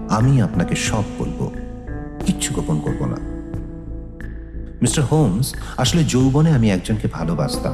আমি 0.10 0.42
আপনাকে 0.42 0.76
সব 0.76 1.04
বলব। 1.20 1.52
কিচ্ছু 2.26 2.54
গোপন 2.54 2.80
করব 2.80 3.06
না। 3.06 3.41
মিস্টার 4.82 5.06
হোমস, 5.06 5.56
আসলে 5.78 6.04
যৌবনে 6.04 6.52
আমি 6.52 6.72
একজনকে 6.72 7.08
ভালোবাসতাম। 7.12 7.74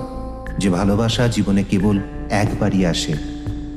যে 0.58 0.70
ভালোবাসা 0.70 1.28
জীবনে 1.28 1.64
কেবল 1.64 2.00
একবারই 2.30 2.86
আসে, 2.86 3.14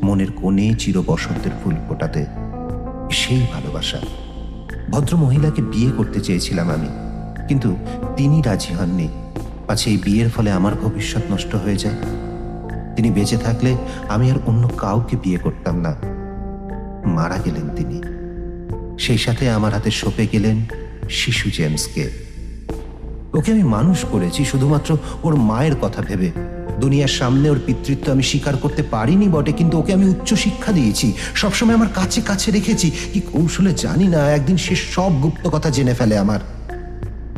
মনের 0.03 0.33
কোণে 0.33 0.75
চির 0.75 1.01
বসন্তের 1.01 1.53
ফুল 1.65 1.75
ফোটাতে। 1.89 2.27
সেই 3.11 3.47
ভালোবাসা। 3.53 3.99
ভদ্র 4.91 5.17
মহিলাকে 5.17 5.63
বিয়ে 5.63 5.91
করতে 5.91 6.21
চেয়েছিলাম 6.21 6.71
আমি, 6.71 6.89
কিন্তু 7.49 7.77
তিনি 8.17 8.43
রাজি 8.43 8.75
হননি। 8.75 9.09
পাছে 9.67 9.91
এই 9.91 9.97
বিয়ের 9.97 10.31
ফলে 10.31 10.53
আমার 10.53 10.75
ভবিষ্যৎ 10.75 11.33
নষ্ট 11.33 11.55
হয়ে 11.55 11.77
যায়। 11.77 11.97
তিনি 12.97 13.11
বেঁচে 13.11 13.37
থাকলে 13.37 13.77
আমি 14.09 14.31
আর 14.31 14.37
অন্য 14.47 14.71
কাউকে 14.77 15.17
বিয়ে 15.17 15.39
করতাম 15.39 15.81
না। 15.81 15.97
মারা 17.09 17.37
গেলেন 17.45 17.69
তিনি। 17.77 18.03
সেই 18.99 19.19
সাথে 19.19 19.51
আমার 19.51 19.73
হাতে 19.73 19.91
সঁপে 19.91 20.27
গেলেন 20.33 20.65
শিশু 21.11 21.51
জেমসকে। 21.51 22.30
ওকে 23.35 23.53
আমি 23.53 23.63
মানুষ 23.63 24.05
করেছি, 24.05 24.45
শুধুমাত্র 24.45 24.97
ওর 25.23 25.37
মায়ের 25.37 25.77
কথা 25.81 26.03
ভেবে। 26.03 26.33
দুনিয়ার 26.79 27.09
সামনে 27.09 27.51
ওর 27.51 27.61
পিতৃত্ব 27.67 28.13
আমি 28.13 28.23
স্বীকার 28.23 28.57
করতে 28.57 28.83
পারিনি 28.83 29.29
বটে, 29.29 29.53
কিন্তু 29.53 29.79
ওকে 29.79 29.93
আমি 29.93 30.07
উচ্চ 30.09 30.35
শিক্ষা 30.35 30.73
দিয়েছি, 30.73 31.13
সবসময় 31.35 31.75
আমার 31.75 31.89
কাছে 31.89 32.21
কাছে 32.21 32.51
রেখেছি। 32.51 32.91
কি 33.13 33.21
কৌশলে 33.33 33.73
জানি 33.75 34.09
না, 34.09 34.31
একদিন 34.31 34.57
সে 34.57 34.75
সব 34.77 35.11
গুপ্ত 35.21 35.49
কথা 35.49 35.71
জেনে 35.71 35.95
ফেলে 35.95 36.19
আমার। 36.19 36.41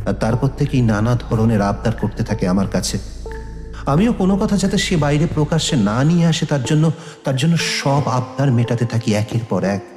আর 0.07 0.13
তারপর 0.13 0.49
থেকেই 0.59 0.83
নানা 0.83 1.15
ধরনের 1.15 1.61
আবদার 1.63 1.93
করতে 1.93 2.23
থাকে 2.25 2.49
আমার 2.49 2.67
কাছে। 2.67 2.99
আমিও 3.87 4.13
কোনো 4.13 4.37
কথা 4.37 4.57
যাতে 4.57 4.79
সে 4.79 4.97
বাইরে 4.97 5.27
প্রকাশ্যে 5.27 5.77
না 5.77 6.05
নিয়ে 6.05 6.27
আসে, 6.27 6.47
তার 6.47 6.63
জন্য 6.65 6.91
তার 7.25 7.37
জন্য 7.37 7.57
সব 7.57 8.03
আবদার 8.09 8.53
মেটাতে 8.53 8.85
থাকি 8.85 9.15
একের 9.15 9.45
পর 9.49 9.65
এক। 9.65 9.92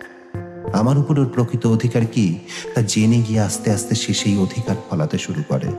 আমার 0.75 0.97
উপর 0.97 1.19
ওর 1.19 1.29
প্রকৃত 1.29 1.65
অধিকার 1.65 2.05
কি? 2.05 2.39
তা 2.75 2.81
জেনে 2.81 3.21
গিয়ে 3.21 3.39
আস্তে 3.39 3.71
আস্তে 3.71 3.95
সে 3.95 4.13
সেই 4.13 4.37
অধিকার 4.37 4.75
ফলাতে 4.89 5.17
শুরু 5.17 5.41
করে। 5.47 5.69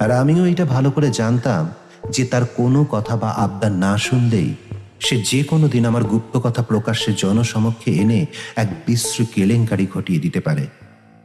আর 0.00 0.10
আমিও 0.10 0.44
এটা 0.46 0.64
ভালো 0.64 0.90
করে 0.90 1.10
জানতাম 1.10 1.70
যে 2.10 2.24
তার 2.24 2.44
কোনো 2.56 2.84
কথা 2.84 3.16
বা 3.16 3.30
আবদার 3.30 3.72
না 3.72 3.98
শুনলেই 3.98 4.54
সে 5.00 5.22
যে 5.22 5.44
কোনো 5.44 5.68
দিন 5.68 5.86
আমার 5.86 6.04
গুপ্ত 6.04 6.36
কথা 6.36 6.62
প্রকাশ্যে 6.62 7.12
জনসমক্ষে 7.12 7.90
এনে 7.92 8.26
এক 8.56 8.68
বিশ্র 8.86 9.24
কেলেঙ্কারি 9.34 9.86
ঘটিয়ে 9.94 10.18
দিতে 10.18 10.40
পারে। 10.40 10.66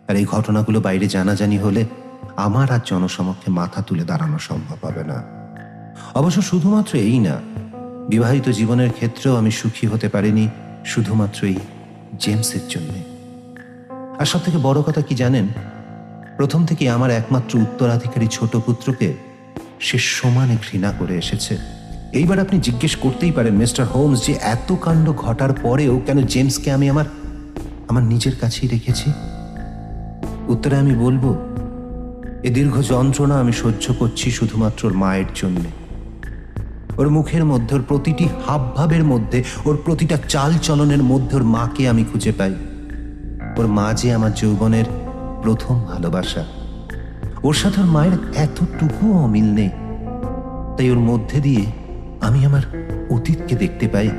আর 0.07 0.15
এই 0.15 0.25
ঘটনাগুলো 0.25 0.81
বাইরে 0.81 1.07
জানাজানি 1.07 1.57
হলে 1.57 1.85
আমার 2.35 2.71
আর 2.71 2.79
জনসমক্ষে 2.85 3.51
মাথা 3.51 3.81
তুলে 3.81 4.03
দাঁড়ানো 4.03 4.39
সম্ভব 4.39 4.79
হবে 4.87 5.03
না। 5.03 5.17
অবশ্য 6.15 6.41
শুধুমাত্র 6.41 6.97
এই 6.97 7.19
না, 7.19 7.35
বিবাহিত 8.09 8.49
জীবনের 8.49 8.91
ক্ষেত্রেও 8.91 9.35
আমি 9.35 9.51
সুখী 9.51 9.87
হতে 9.87 10.07
পারিনি, 10.09 10.45
শুধুমাত্র 10.85 11.39
এই 11.47 11.57
জেমসের 12.19 12.59
জন্য। 12.69 12.93
আর 14.19 14.25
সব 14.25 14.39
থেকে 14.39 14.57
বড় 14.57 14.81
কথা 14.81 15.01
কি 15.01 15.15
জানেন? 15.15 15.47
প্রথম 16.37 16.65
থেকে 16.65 16.89
আমার 16.89 17.09
একমাত্র 17.09 17.59
উত্তরাধিকারী 17.59 18.27
ছোট 18.27 18.57
পুত্রকে 18.57 19.13
সে 19.79 19.97
সমানে 19.97 20.55
ঘৃণা 20.55 20.93
করে 20.99 21.17
এসেছে। 21.17 21.57
এইবার 22.13 22.39
আপনি 22.39 22.59
জিজ্ঞেস 22.59 22.95
করতেই 22.95 23.31
পারেন, 23.31 23.53
মিস্টার 23.53 23.85
হোমস, 23.85 24.25
যে 24.25 24.33
এত 24.41 24.75
কাণ্ড 24.81 25.13
ঘটার 25.13 25.53
পরেও 25.53 26.01
কেন 26.05 26.21
জেমসকে 26.21 26.71
আমি 26.71 26.89
আমার 26.89 27.05
আমার 27.87 28.03
নিজের 28.03 28.35
কাছেই 28.41 28.69
রেখেছি? 28.69 29.11
উত্তরে 30.47 30.77
আমি 30.77 30.95
বলব, 30.95 31.37
এ 32.43 32.49
দীর্ঘ 32.49 32.81
যন্ত্রণা 32.81 33.35
আমি 33.39 33.53
সহ্য 33.53 33.93
করছি 33.99 34.31
শুধুমাত্র 34.31 34.93
মায়ের 34.93 35.25
জন্যে। 35.35 35.86
ওর 36.97 37.09
মুখের 37.09 37.45
মধ্যে, 37.45 37.75
ওর 37.75 37.83
প্রতিটি 37.87 38.27
হাবভাবের 38.47 39.03
মধ্যে, 39.03 39.43
ওর 39.65 39.77
প্রতিটা 39.85 40.17
চাল 40.27 40.53
চলনের 40.57 41.03
মধ্যে 41.03 41.35
ওর 41.35 41.43
মাকে 41.43 41.89
আমি 41.89 42.03
খুঁজে 42.03 42.31
পাই। 42.31 42.55
ওর 43.57 43.67
মা 43.67 43.93
যে 43.93 44.13
আমার 44.13 44.33
যৌবনের 44.33 44.85
প্রথম 45.43 45.83
ভালোবাসা। 45.83 46.45
ওর 47.43 47.53
সাথে 47.53 47.81
ওর 47.81 47.87
মায়ের 47.87 48.35
এতটুকু 48.35 49.13
অমিল 49.13 49.45
নেই। 49.45 49.69
তাই 50.77 50.89
ওর 50.89 50.99
মধ্যে 50.99 51.39
দিয়ে 51.39 51.65
আমি 52.21 52.45
আমার 52.45 52.61
অতীতকে 53.09 53.55
দেখতে 53.55 53.87
পাই। 53.87 54.09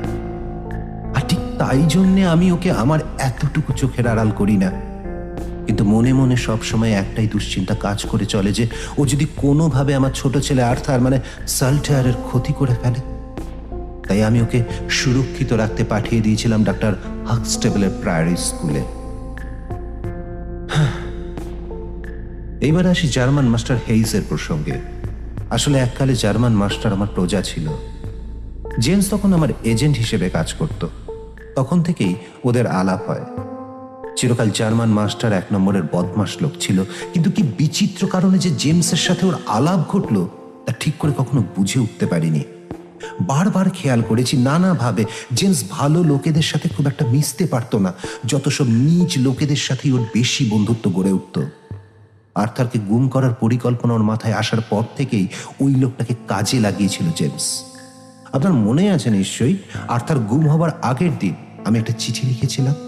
আর 1.17 1.21
ঠিক 1.29 1.39
তাই 1.59 1.83
জন্যে 1.89 2.27
আমি 2.27 2.53
ওকে 2.53 2.73
আমার 2.73 2.99
এতটুকু 3.19 3.73
চোখের 3.73 4.07
আড়াল 4.07 4.31
করি 4.31 4.57
না। 4.57 4.88
কিন্তু 5.69 5.85
মনে 5.85 6.13
মনে 6.13 6.37
সব 6.37 6.63
সময় 6.63 6.93
একটাই 6.93 7.27
দুশ্চিন্তা 7.27 7.75
কাজ 7.75 8.07
করে 8.07 8.27
চলে 8.27 8.53
যে 8.53 8.69
ও 8.99 9.07
যদি 9.07 9.27
কোনোভাবে 9.37 9.95
আমার 9.95 10.11
ছোট 10.15 10.39
ছেলে 10.39 10.63
আর্থার 10.63 11.01
মানে 11.01 11.21
সালটেয়ারের 11.47 12.13
ক্ষতি 12.13 12.53
করে 12.53 12.75
ফেলে। 12.83 13.01
তাই 14.09 14.25
আমি 14.25 14.43
ওকে 14.43 14.65
সুরক্ষিত 14.91 15.53
রাখতে 15.53 15.85
পাঠিয়ে 15.85 16.23
দিয়েছিলাম 16.23 16.65
ডাক্তার 16.65 16.93
হাকস্টেবলের 17.27 17.91
প্রায়ারি 18.01 18.37
স্কুলে। 18.37 18.83
এইবার 22.67 22.87
আসি 22.87 23.09
জার্মান 23.09 23.47
মাস্টার 23.49 23.77
হেইসের 23.89 24.23
প্রসঙ্গে। 24.29 24.81
আসলে 25.51 25.79
এককালে 25.79 26.15
জার্মান 26.15 26.53
মাস্টার 26.53 26.93
আমার 26.93 27.09
প্রজা 27.15 27.43
ছিল। 27.43 27.69
জেমস 28.79 29.11
তখন 29.11 29.33
আমার 29.33 29.49
এজেন্ট 29.65 29.97
হিসেবে 29.97 30.31
কাজ 30.31 30.55
করত। 30.55 30.87
তখন 31.57 31.83
থেকেই 31.83 32.15
ওদের 32.45 32.67
আলাপ 32.67 33.11
হয়। 33.11 33.25
চিরকাল 34.19 34.51
জার্মান 34.51 34.89
মাস্টার 34.89 35.33
এক 35.33 35.45
নম্বরের 35.53 35.83
বদমাস 35.93 36.43
লোক 36.43 36.53
ছিল। 36.61 36.85
কিন্তু 37.13 37.31
কি 37.31 37.43
বিচিত্র 37.43 38.07
কারণে 38.07 38.39
যে 38.39 38.51
জেমসের 38.51 38.97
সাথে 38.97 39.27
ওর 39.27 39.35
আলাপ 39.47 39.89
ঘটলো, 39.89 40.29
তা 40.67 40.73
ঠিক 40.81 40.95
করে 40.99 41.13
কখনো 41.19 41.45
বুঝে 41.57 41.81
উঠতে 41.81 42.07
পারিনি। 42.07 42.43
বারবার 43.21 43.71
খেয়াল 43.71 44.03
করেছি 44.03 44.37
নানাভাবে, 44.37 45.05
জেমস 45.35 45.65
ভালো 45.71 46.05
লোকেদের 46.05 46.43
সাথে 46.43 46.69
খুব 46.69 46.87
একটা 46.87 47.07
মিশতে 47.07 47.47
পারতো 47.47 47.79
না, 47.79 47.93
যত 48.27 48.49
সব 48.49 48.67
নিজ 48.69 49.19
লোকেদের 49.19 49.57
সাথেই 49.57 49.93
ওর 49.93 50.05
বেশি 50.15 50.51
বন্ধুত্ব 50.51 50.91
গড়ে 50.91 51.13
উঠত। 51.13 51.45
আর্থারকে 52.35 52.79
গুম 52.79 53.09
করার 53.09 53.35
পরিকল্পনা 53.35 53.95
ওর 53.95 54.03
মাথায় 54.03 54.35
আসার 54.35 54.61
পর 54.71 54.83
থেকেই 54.97 55.29
ওই 55.61 55.75
লোকটাকে 55.75 56.15
কাজে 56.29 56.61
লাগিয়েছিল 56.61 57.07
জেমস। 57.17 57.63
আপনার 58.33 58.53
মনে 58.53 58.91
আছে 58.91 59.11
নিশ্চয়ই? 59.11 59.57
আর্থার 59.89 60.19
গুম 60.19 60.49
হবার 60.49 60.71
আগের 60.83 61.11
দিন 61.19 61.35
আমি 61.65 61.79
একটা 61.79 61.93
চিঠি 61.99 62.27
লিখেছিলাম। 62.27 62.88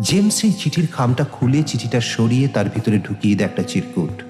জেমস 0.00 0.34
সেই 0.34 0.52
চিঠির 0.52 0.86
খামটা 0.92 1.24
খুলে 1.24 1.62
চিঠিটা 1.62 2.00
সরিয়ে 2.00 2.48
তার 2.48 2.64
ভিতরে 2.68 2.98
ঢুকিয়ে 2.98 3.34
দেয় 3.34 3.48
একটা 3.48 3.62
চিরকুট। 3.62 4.22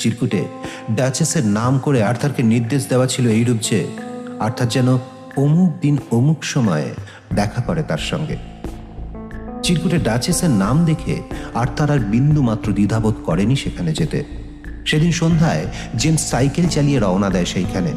চিরকুটে 0.00 0.44
ডাচেসের 0.90 1.46
নাম 1.46 1.78
করে 1.78 2.02
আর্থারকে 2.02 2.42
নির্দেশ 2.42 2.86
দেওয়া 2.86 3.06
ছিল 3.06 3.28
এইরূপ 3.28 3.56
যে, 3.60 3.86
আর্থার 4.40 4.68
যেন 4.68 4.98
অমুক 5.36 5.72
দিন 5.80 5.98
অমুক 6.10 6.44
সময়ে 6.44 6.94
দেখা 7.34 7.60
করে 7.60 7.82
তার 7.82 7.98
সঙ্গে। 7.98 8.36
চিরকুটে 9.62 9.98
ডাচেসের 9.98 10.50
নাম 10.50 10.84
দেখে 10.84 11.22
আর্থার 11.54 11.90
আর 11.90 11.98
বিন্দু 11.98 12.42
মাত্র 12.42 12.72
দ্বিধাবোধ 12.72 13.14
করেনি 13.24 13.56
সেখানে 13.56 13.92
যেতে। 13.92 14.24
সেদিন 14.86 15.12
সন্ধ্যায় 15.12 15.66
জেমস 15.98 16.20
সাইকেল 16.20 16.66
চালিয়ে 16.66 17.00
রওনা 17.00 17.30
দেয় 17.30 17.44
সেইখানে। 17.44 17.94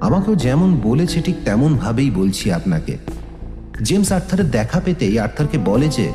আমাকেও 0.00 0.34
যেমন 0.34 0.80
বলেছে 0.82 1.22
ঠিক 1.22 1.34
তেমন 1.44 1.76
ভাবেই 1.76 2.10
বলছি 2.10 2.52
আপনাকে। 2.52 2.96
জেমস 3.82 4.12
আর্থারের 4.12 4.50
দেখা 4.50 4.80
পেতেই 4.80 5.18
আর্থারকে 5.18 5.58
বলে 5.58 5.88
যে, 5.88 6.12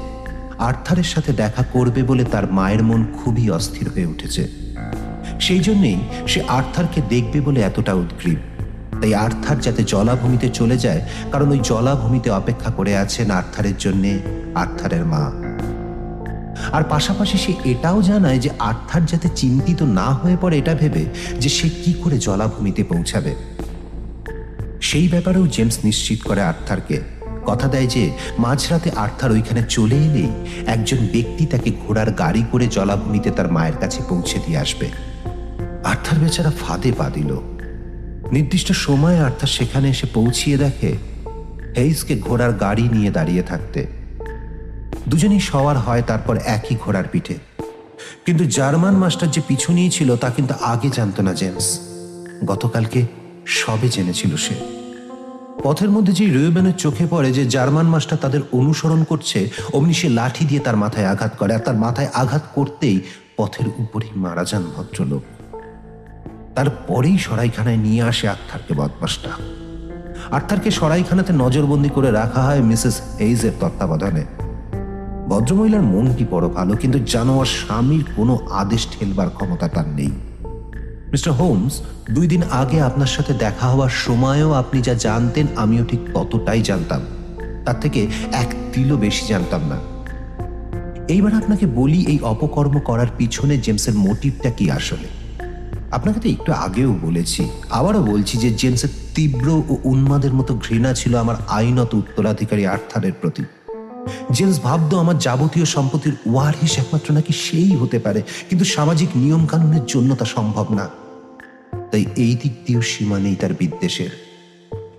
আর্থারের 0.58 1.04
সাথে 1.04 1.34
দেখা 1.34 1.64
করবে 1.74 2.04
বলে 2.04 2.24
তার 2.24 2.52
মায়ের 2.52 2.84
মন 2.84 3.06
খুবই 3.14 3.50
অস্থির 3.50 3.90
হয়ে 3.90 4.06
উঠেছে। 4.06 4.48
সেই 5.40 5.60
জন্যেই 5.60 6.00
সে 6.28 6.42
আর্থারকে 6.48 7.02
দেখবে 7.10 7.42
বলে 7.42 7.62
এতটা 7.62 7.94
উদ্গ্রীব। 7.94 8.38
তাই 9.02 9.14
আর্থার 9.14 9.60
যাতে 9.60 9.84
জলাভূমিতে 9.84 10.50
চলে 10.50 10.78
যায়, 10.78 11.02
কারণ 11.32 11.52
ওই 11.52 11.60
জলাভূমিতে 11.64 12.30
অপেক্ষা 12.30 12.72
করে 12.72 12.98
আছেন 12.98 13.32
আর্থারের 13.32 13.74
জন্যে 13.80 14.20
আর্থারের 14.56 15.06
মা। 15.06 15.32
আর 16.72 16.84
পাশাপাশি 16.84 17.38
সে 17.38 17.54
এটাও 17.64 18.02
জানায় 18.02 18.40
যে, 18.40 18.50
আর্থার 18.60 19.06
যাতে 19.06 19.30
চিন্তিত 19.36 19.82
না 19.82 20.10
হয়ে 20.10 20.38
পড়ে 20.42 20.58
এটা 20.58 20.76
ভেবে 20.76 21.06
যে 21.40 21.50
সে 21.50 21.70
কি 21.70 21.94
করে 21.94 22.18
জলাভূমিতে 22.18 22.84
পৌঁছাবে। 22.84 23.36
সেই 24.82 25.08
ব্যাপারেও 25.08 25.48
জেমস 25.48 25.78
নিশ্চিত 25.84 26.22
করে 26.24 26.42
আর্থারকে। 26.42 27.19
কথা 27.46 27.68
দেয় 27.68 27.88
যে, 27.88 28.12
মাঝরাতে 28.40 28.92
আর্থার 28.96 29.32
ওইখানে 29.32 29.64
চলে 29.70 29.96
এলেই 29.96 30.30
একজন 30.68 30.98
ব্যক্তি 30.98 31.46
তাকে 31.46 31.72
ঘোড়ার 31.88 32.12
গাড়ি 32.12 32.44
করে 32.52 32.68
জলাভূমিতে 32.68 33.32
তার 33.32 33.52
মায়ের 33.52 33.78
কাছে 33.78 34.04
পৌঁছে 34.10 34.40
দিয়ে 34.46 34.58
আসবে। 34.58 34.90
আর্থার 35.84 36.20
বেচারা 36.20 36.52
ফাঁদে 36.52 36.92
পা 36.92 37.10
দিল। 37.10 37.40
নির্দিষ্ট 38.32 38.72
সময়ে 38.72 39.20
আর্থার 39.20 39.48
সেখানে 39.48 39.90
এসে 39.90 40.08
পৌঁছিয়ে 40.14 40.58
দেখে, 40.58 40.98
হেইসকে 41.78 42.20
ঘোড়ার 42.20 42.54
গাড়ি 42.54 42.90
নিয়ে 42.92 43.12
দাঁড়িয়ে 43.12 43.44
থাকতে। 43.44 43.88
দুজনেই 45.08 45.40
সওয়ার 45.40 45.78
হয় 45.78 46.02
তারপর 46.08 46.38
একই 46.38 46.76
ঘোড়ার 46.76 47.04
পিঠে। 47.12 47.36
কিন্তু 48.26 48.46
জার্মান 48.46 48.96
মাস্টার 48.96 49.32
যে 49.32 49.42
পিছু 49.48 49.74
নিয়েছিল 49.74 50.16
তা 50.16 50.30
কিন্তু 50.30 50.54
আগে 50.62 50.90
জানতো 50.94 51.24
না 51.24 51.34
জেমস। 51.34 51.80
গতকালকে 52.46 53.06
সবে 53.46 53.90
জেনেছিল 53.90 54.36
সে। 54.36 54.79
পথের 55.64 55.90
মধ্যে 55.90 56.14
যে 56.14 56.26
রেবেনের 56.26 56.74
চোখে 56.74 57.08
পড়ে 57.08 57.32
যে 57.32 57.46
জার্মান 57.46 57.86
মাস্টার 57.86 58.18
তাদের 58.18 58.42
অনুসরণ 58.52 59.04
করছে, 59.04 59.50
অমনি 59.74 59.94
সে 59.94 60.10
লাঠি 60.10 60.46
দিয়ে 60.46 60.60
তার 60.60 60.78
মাথায় 60.78 61.06
আঘাত 61.06 61.32
করে 61.38 61.54
আর 61.54 61.60
তার 61.60 61.76
মাথায় 61.76 62.08
আঘাত 62.14 62.42
করতেই 62.56 63.02
পথের 63.38 63.68
উপরেই 63.78 64.12
মারা 64.16 64.44
যান 64.46 64.64
ভদ্রলোক। 64.76 65.22
তারপরেই 66.56 67.18
সরাইখানায় 67.18 67.78
নিয়ে 67.78 68.04
আসে 68.04 68.28
আর্থারকে 68.28 68.74
বদমাসটা 68.74 69.30
আর্থারকে 70.32 70.72
সরাইখানাতে 70.72 71.34
নজরবন্দি 71.34 71.90
করে 71.90 72.12
রাখা 72.12 72.42
হয় 72.42 72.62
মিসেস 72.62 73.02
হেইজের 73.20 73.52
তত্ত্বাবধানে। 73.60 74.24
ভদ্রমহিলার 75.30 75.82
মনটি 75.82 76.26
বড় 76.30 76.50
ভালো 76.50 76.76
কিন্তু 76.76 77.00
জানোয়ার 77.00 77.46
স্বামীর 77.46 78.04
কোনো 78.16 78.34
আদেশ 78.52 78.88
ঠেলবার 78.92 79.30
ক্ষমতা 79.30 79.68
তার 79.68 79.88
নেই। 79.88 80.12
মিস্টার 81.12 81.34
হোমস, 81.34 81.82
দুই 82.12 82.28
দিন 82.28 82.44
আগে 82.52 82.82
আপনার 82.82 83.08
সাথে 83.08 83.34
দেখা 83.34 83.68
হওয়ার 83.68 83.90
সময়ও 83.90 84.52
আপনি 84.52 84.82
যা 84.82 84.94
জানতেন 84.94 85.48
আমিও 85.56 85.86
ঠিক 85.86 86.00
ততটাই 86.14 86.62
জানতাম। 86.62 87.02
তার 87.66 87.80
থেকে 87.80 88.08
এক 88.32 88.54
তিলও 88.74 88.98
বেশি 88.98 89.28
জানতাম 89.28 89.62
না। 89.68 89.78
এইবার 91.08 91.34
আপনাকে 91.34 91.66
বলি 91.66 92.06
এই 92.06 92.20
অপকর্ম 92.22 92.80
করার 92.80 93.08
পিছনে 93.18 93.58
জেমসের 93.58 93.94
মোটিভটা 93.94 94.50
কি 94.50 94.72
আসলে? 94.72 95.08
আপনাকে 95.92 96.20
তো 96.20 96.30
একটু 96.30 96.52
আগেও 96.54 96.96
বলেছি, 97.02 97.50
আবারও 97.70 98.02
বলছি 98.02 98.38
যে 98.38 98.50
জেমসের 98.50 98.90
তীব্র 99.16 99.64
ও 99.70 99.78
উন্মাদের 99.84 100.34
মতো 100.34 100.60
ঘৃণা 100.68 100.94
ছিল 100.94 101.16
আমার 101.16 101.36
আইনত 101.48 101.94
উত্তরাধিকারী 101.94 102.66
আর্থারের 102.66 103.14
প্রতি। 103.22 103.44
জেমস 104.32 104.60
ভাবতো 104.60 104.98
আমার 104.98 105.18
যাবতীয় 105.18 105.66
সম্পত্তির 105.66 106.16
ওয়ারিশ 106.26 106.78
একমাত্র 106.78 107.14
নাকি 107.14 107.34
সেই 107.34 107.76
হতে 107.76 108.00
পারে, 108.00 108.22
কিন্তু 108.50 108.66
সামাজিক 108.66 109.10
নিয়ম 109.16 109.46
কানুনের 109.46 109.86
জন্য 109.86 110.16
তা 110.16 110.26
সম্ভব 110.26 110.74
না। 110.74 110.90
তাই 111.92 112.06
এই 112.16 112.36
দিক 112.36 112.54
দিয়েও 112.66 112.82
সীমা 112.82 113.20
নেই 113.20 113.36
তার 113.36 113.54
বিদ্বেষের। 113.54 114.10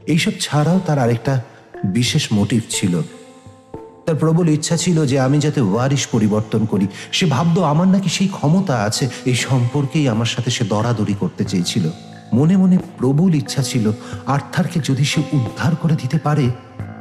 এইসব 0.06 0.32
ছাড়াও 0.40 0.80
তার 0.86 0.98
আরেকটা 0.98 1.42
বিশেষ 1.84 2.32
মোটিভ 2.32 2.62
ছিল। 2.70 3.02
তার 4.06 4.16
প্রবল 4.16 4.48
ইচ্ছা 4.48 4.76
ছিল 4.76 5.06
যে 5.06 5.20
আমি 5.20 5.38
যাতে 5.38 5.60
ওয়ারিশ 5.60 6.06
পরিবর্তন 6.06 6.66
করি। 6.66 6.86
সে 7.12 7.26
ভাবতো 7.26 7.62
আমার 7.62 7.88
নাকি 7.88 8.08
সেই 8.08 8.28
ক্ষমতা 8.28 8.74
আছে, 8.82 9.08
এই 9.24 9.34
সম্পর্কেই 9.34 10.08
আমার 10.08 10.26
সাথে 10.26 10.50
সে 10.50 10.64
দরাদরি 10.64 11.14
করতে 11.14 11.44
চেয়েছিল। 11.44 11.90
মনে 12.32 12.56
মনে 12.56 12.78
প্রবল 12.98 13.34
ইচ্ছা 13.34 13.62
ছিল, 13.62 13.92
আর্থারকে 14.26 14.80
যদি 14.84 15.04
সে 15.04 15.20
উদ্ধার 15.32 15.76
করে 15.76 15.94
দিতে 15.94 16.18
পারে 16.18 16.50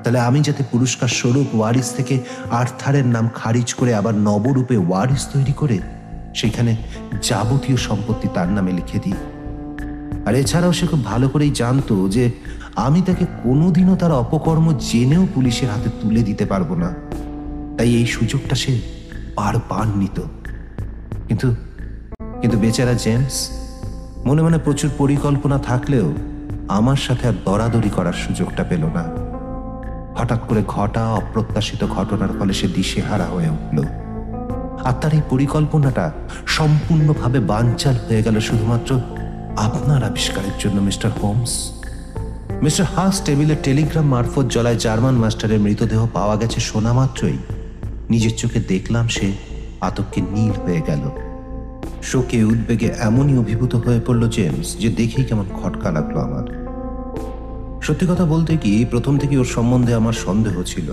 তাহলে 0.03 0.19
আমি 0.19 0.39
যাতে 0.47 0.63
পুরস্কার 0.71 1.09
স্বরূপ 1.19 1.47
ওয়ারিস 1.55 1.87
থেকে 1.97 2.15
আর্থারের 2.61 3.07
নাম 3.15 3.25
খারিজ 3.39 3.69
করে 3.73 3.91
আবার 3.95 4.15
নবরূপে 4.27 4.75
ওয়ারিস 4.87 5.23
তৈরি 5.33 5.53
করে, 5.61 5.77
সেখানে 6.39 6.71
যাবতীয় 7.27 7.77
সম্পত্তি 7.87 8.27
তার 8.35 8.49
নামে 8.55 8.71
লিখে 8.71 8.99
দিই। 9.03 9.19
আর 10.27 10.33
এছাড়াও 10.41 10.73
সে 10.79 10.85
খুব 10.87 11.01
ভালো 11.05 11.27
করেই 11.29 11.51
জানতো 11.61 11.95
যে 12.15 12.23
আমি 12.75 12.99
তাকে 13.01 13.25
কোনোদিনও 13.43 13.95
তার 13.95 14.11
অপকর্ম 14.23 14.67
জেনেও 14.89 15.23
পুলিশের 15.35 15.69
হাতে 15.73 15.89
তুলে 16.01 16.21
দিতে 16.23 16.45
পারব 16.45 16.69
না। 16.83 16.89
তাই 17.77 17.89
এই 17.99 18.07
সুযোগটা 18.15 18.55
সে 18.55 18.73
বারবার 19.37 19.87
নিত 20.01 20.17
কিন্তু 21.27 21.47
কিন্তু 22.41 22.57
বেচারা 22.59 22.93
জেমস, 22.93 23.35
মনে 24.27 24.41
মনে 24.41 24.57
প্রচুর 24.57 24.89
পরিকল্পনা 24.97 25.57
থাকলেও 25.69 26.07
আমার 26.67 26.99
সাথে 27.05 27.23
আর 27.27 27.35
দরাদরি 27.45 27.91
করার 27.97 28.17
সুযোগটা 28.23 28.63
পেল 28.63 28.83
না। 28.97 29.03
হঠাৎ 30.19 30.39
করে 30.47 30.63
ঘটা 30.67 31.07
অপ্রত্যাশিত 31.07 31.85
ঘটনার 31.85 32.29
ফলে 32.39 32.53
সে 32.53 32.67
দিশেহারা 32.67 33.25
হয়ে 33.25 33.49
উঠল। 33.49 33.83
আর 34.83 34.93
তার 35.01 35.13
এই 35.13 35.21
পরিকল্পনাটা 35.29 36.11
সম্পূর্ণভাবে 36.47 37.39
বানচাল 37.39 37.95
হয়ে 38.07 38.23
গেল 38.23 38.39
শুধুমাত্র 38.39 38.99
আপনার 39.57 40.03
আবিষ্কারের 40.03 40.51
জন্য, 40.59 40.81
মিস্টার 40.81 41.11
হোমস। 41.23 41.71
মিস্টার 42.61 42.85
হাস 42.85 43.21
টেবিলে 43.21 43.55
টেলিগ্রাম 43.63 44.05
মারফত 44.05 44.45
জলায় 44.45 44.75
জার্মান 44.75 45.15
মাস্টারের 45.15 45.59
মৃতদেহ 45.59 46.07
পাওয়া 46.13 46.35
গেছে 46.35 46.59
শোনা 46.59 46.93
মাত্রই। 46.93 47.37
নিজের 48.09 48.31
চোখে 48.37 48.59
দেখলাম 48.59 49.07
সে 49.07 49.31
আতঙ্কে 49.81 50.21
নীল 50.21 50.51
হয়ে 50.51 50.81
গেল। 50.87 51.09
শোকে 52.03 52.43
উদ্বেগে 52.43 52.95
এমনই 52.99 53.37
অভিভূত 53.37 53.75
হয়ে 53.75 53.99
পড়ল 54.07 54.29
জেমস 54.29 54.77
যে 54.77 54.89
দেখেই 54.89 55.25
কেমন 55.25 55.45
খটকা 55.63 55.91
লাগল 55.91 56.17
আমার। 56.17 56.68
সত্যি 57.81 58.05
কথা 58.09 58.25
বলতে 58.25 58.57
কি, 58.57 58.85
প্রথম 58.89 59.17
থেকে 59.17 59.37
ওর 59.37 59.45
সম্বন্ধে 59.45 59.93
আমার 59.93 60.13
সন্দেহ 60.13 60.63
ছিল। 60.63 60.91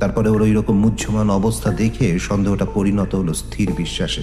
তারপরে 0.00 0.28
ওর 0.28 0.42
ওই 0.42 0.52
রকম 0.52 0.78
মুহ্যমান 0.78 1.30
অবস্থা 1.30 1.70
দেখে 1.70 2.18
সন্দেহটা 2.18 2.64
পরিণত 2.64 3.14
হলো 3.14 3.34
স্থির 3.34 3.72
বিশ্বাসে। 3.72 4.22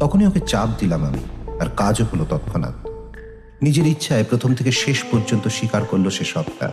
তখনই 0.00 0.26
ওকে 0.26 0.40
চাপ 0.46 0.68
দিলাম 0.78 1.04
আমি, 1.04 1.18
আর 1.60 1.66
কাজও 1.76 2.04
হলো 2.04 2.26
তৎক্ষণাৎ। 2.30 2.88
নিজের 3.62 3.86
ইচ্ছায় 3.86 4.24
প্রথম 4.24 4.54
থেকে 4.54 4.72
শেষ 4.72 5.04
পর্যন্ত 5.10 5.48
স্বীকার 5.48 5.84
করল 5.84 6.08
সে 6.08 6.24
সবটা। 6.24 6.72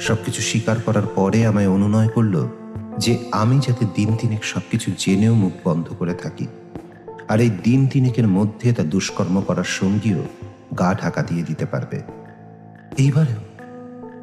সবকিছু 0.00 0.42
স্বীকার 0.42 0.76
করার 0.86 1.06
পরে 1.14 1.46
আমায় 1.46 1.68
অনুনয় 1.68 2.08
করল 2.08 2.48
যে 2.98 3.18
আমি 3.32 3.58
যাতে 3.58 3.86
দিন 3.94 4.16
তিনেক 4.16 4.44
সবকিছু 4.44 4.90
জেনেও 4.98 5.34
মুখ 5.34 5.52
বন্ধ 5.64 5.86
করে 5.98 6.14
থাকি। 6.14 6.46
আর 7.28 7.40
এই 7.40 7.50
দিন 7.64 7.86
তিনেকের 7.86 8.28
মধ্যে 8.28 8.72
তা 8.72 8.82
দুষ্কর্ম 8.82 9.40
করার 9.40 9.64
সঙ্গীও 9.64 10.24
গা 10.78 10.94
ঢাকা 11.02 11.22
দিয়ে 11.22 11.42
দিতে 11.42 11.66
পারবে। 11.66 12.17
এইবারেও 12.96 13.42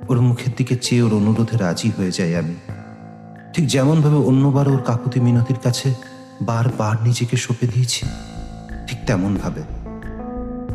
ওর 0.10 0.22
মুখের 0.22 0.52
দিকে 0.58 0.76
চেয়ে 0.76 1.02
ওর 1.02 1.14
অনুরোধে 1.14 1.58
রাজি 1.58 1.90
হয়ে 1.98 2.12
যাই 2.12 2.36
আমি। 2.36 2.56
ঠিক 3.54 3.68
যেমনভাবে 3.68 4.16
অন্যবার 4.16 4.68
ওর 4.70 4.82
কাকুতি 4.82 5.20
মিনতির 5.20 5.60
কাছে 5.64 5.94
বারবার 6.42 6.96
নিজেকে 7.04 7.38
সঁপে 7.38 7.68
দিয়েছি, 7.68 8.06
ঠিক 8.88 9.00
তেমন 9.08 9.38
ভাবে 9.44 9.62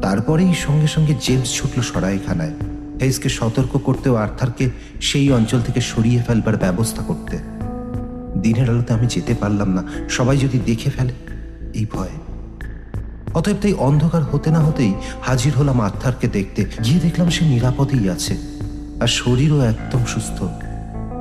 তারপরেই 0.02 0.54
সঙ্গে 0.54 0.86
সঙ্গে 0.86 1.14
জেমস 1.20 1.54
ছুটল 1.54 1.80
সরাইখানায়, 1.80 2.54
হেইসকে 3.00 3.28
সতর্ক 3.28 3.72
করতে 3.76 4.10
ও 4.10 4.14
আর্থারকে 4.14 4.70
সেই 5.00 5.32
অঞ্চল 5.32 5.60
থেকে 5.60 5.80
সরিয়ে 5.80 6.20
ফেলবার 6.26 6.56
ব্যবস্থা 6.56 7.02
করতে। 7.02 7.36
দিনের 8.40 8.70
আলোতে 8.70 8.92
আমি 8.92 9.06
যেতে 9.06 9.34
পারলাম 9.34 9.70
না, 9.76 9.82
সবাই 10.08 10.36
যদি 10.36 10.58
দেখে 10.58 10.90
ফেলে, 10.90 11.14
এই 11.74 11.86
ভয়ে। 11.92 12.29
অতএব 13.34 13.56
তাই 13.62 13.72
অন্ধকার 13.72 14.22
হতে 14.22 14.50
না 14.50 14.58
হতেই 14.58 14.94
হাজির 15.22 15.52
হলাম 15.52 15.80
আর্থারকে 15.80 16.28
দেখতে। 16.28 16.64
গিয়ে 16.84 17.00
দেখলাম 17.00 17.30
সে 17.30 17.44
নিরাপদেই 17.44 18.08
আছে 18.08 18.36
আর 19.00 19.06
শরীরও 19.06 19.60
একদম 19.60 19.98
সুস্থ। 20.06 20.42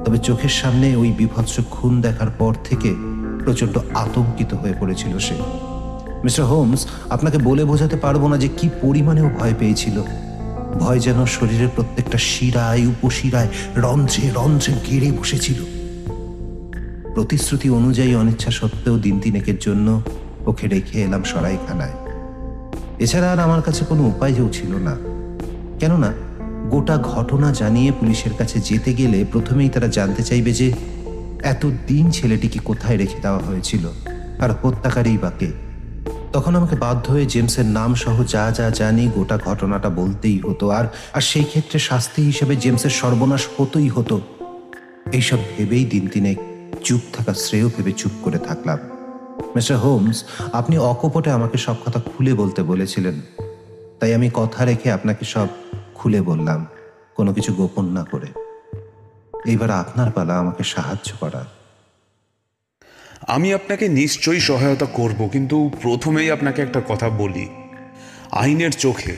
তবে 0.05 0.17
চোখের 0.17 0.49
সামনে 0.49 0.95
ওই 0.95 1.11
বিভৎস 1.11 1.59
খুন 1.71 2.01
দেখার 2.01 2.29
পর 2.29 2.53
থেকে 2.63 2.89
প্রচণ্ড 3.43 3.79
আতঙ্কিত 3.93 4.53
হয়ে 4.53 4.73
পড়েছিল 4.79 5.17
সে। 5.17 5.35
মিস্টার 6.23 6.45
হোমস, 6.45 6.87
আপনাকে 7.09 7.37
বলে 7.37 7.65
বোঝাতে 7.65 7.95
পারব 7.95 8.27
না 8.27 8.37
যে 8.37 8.49
কি 8.57 8.69
পরিমাণে 8.81 9.21
ও 9.21 9.29
ভয় 9.39 9.53
পেয়েছিল। 9.59 10.03
ভয় 10.79 10.99
যেন 10.99 11.25
শরীরের 11.25 11.67
প্রত্যেকটা 11.75 12.17
শিরায়, 12.17 12.85
উপশিরায়, 12.85 13.47
রন্ধ্রে 13.75 14.29
রন্ধ্রে 14.35 14.73
গেড়ে 14.91 15.11
বসেছিল। 15.11 15.63
প্রতিশ্রুতি 17.13 17.69
অনুযায়ী 17.69 18.15
অনিচ্ছা 18.15 18.51
সত্ত্বেও 18.51 18.97
দিন 18.97 19.19
তিনেকের 19.19 19.57
জন্য 19.59 20.01
ওকে 20.45 20.67
রেখে 20.67 21.01
এলাম 21.01 21.23
সরাইখানায়। 21.23 21.91
এছাড়া 22.99 23.31
আর 23.31 23.39
আমার 23.39 23.61
কাছে 23.61 23.85
কোনো 23.85 24.03
উপায়ও 24.03 24.49
ছিল 24.53 24.75
না। 24.75 24.97
কেননা, 25.79 26.13
গোটা 26.69 26.97
ঘটনা 26.97 27.51
জানিয়ে 27.51 27.91
পুলিশের 27.91 28.31
কাছে 28.37 28.59
যেতে 28.59 28.93
গেলে 28.93 29.25
প্রথমেই 29.31 29.69
তারা 29.69 29.87
জানতে 29.87 30.23
চাইবে 30.23 30.53
যে 30.53 30.73
এত 31.43 31.65
দিন 31.87 32.11
ছেলেটিকে 32.11 32.59
কোথায় 32.65 32.97
রেখে 32.97 33.19
দেওয়া 33.21 33.39
হয়েছিল 33.39 33.87
আর 34.39 34.49
হত্যাকারী 34.51 35.17
বাকে 35.17 35.51
তখন 36.33 36.55
আমাকে 36.55 36.75
বাধ্য 36.75 37.11
হয়ে 37.11 37.25
জেমসের 37.25 37.65
নাম 37.65 37.95
সহ 37.95 38.23
যা 38.23 38.51
যা 38.57 38.69
জানি 38.69 39.11
গোটা 39.15 39.37
ঘটনাটা 39.45 39.89
বলতেই 39.89 40.39
হতো 40.39 40.69
আর 40.69 40.85
আর 41.13 41.21
সেই 41.21 41.43
ক্ষেত্রে 41.43 41.79
শাস্তি 41.79 42.21
হিসেবে 42.21 42.55
জেমসের 42.55 42.89
সর্বনাশ 42.89 43.47
হতোই 43.57 43.87
হতো। 43.87 44.21
এইসব 45.11 45.37
ভেবেই 45.57 45.85
দিন 45.85 46.07
তিনেক 46.07 46.37
চুপ 46.83 46.99
থাকা 47.13 47.33
শ্রেয় 47.33 47.67
ভেবে 47.67 47.91
চুপ 47.91 48.11
করে 48.21 48.39
থাকলাম। 48.39 48.77
মিস্টার 49.55 49.77
হোমস, 49.77 50.23
আপনি 50.53 50.77
অকপটে 50.77 51.31
আমাকে 51.31 51.57
সব 51.57 51.75
কথা 51.85 51.99
খুলে 51.99 52.33
বলতে 52.33 52.63
বলেছিলেন। 52.63 53.21
তাই 53.99 54.13
আমি 54.13 54.29
কথা 54.33 54.65
রেখে 54.65 54.91
আপনাকে 54.91 55.25
সব 55.25 55.47
খুলে 55.95 56.21
বললাম, 56.21 56.67
কোনো 57.15 57.33
কিছু 57.33 57.53
গোপন 57.53 57.85
না 57.85 58.03
করে। 58.03 58.27
এইবার 59.45 59.71
আপনার 59.71 60.11
পালা 60.11 60.39
আমাকে 60.39 60.63
সাহায্য 60.63 61.13
করার। 61.19 61.45
আমি 63.27 63.53
আপনাকে 63.53 63.87
নিশ্চয়ই 63.87 64.39
সহায়তা 64.39 64.85
করব, 64.85 65.29
কিন্তু 65.31 65.71
প্রথমেই 65.81 66.31
আপনাকে 66.31 66.61
একটা 66.61 66.81
কথা 66.89 67.09
বলি। 67.09 67.49
আইনের 68.31 68.71
চোখে 68.71 69.15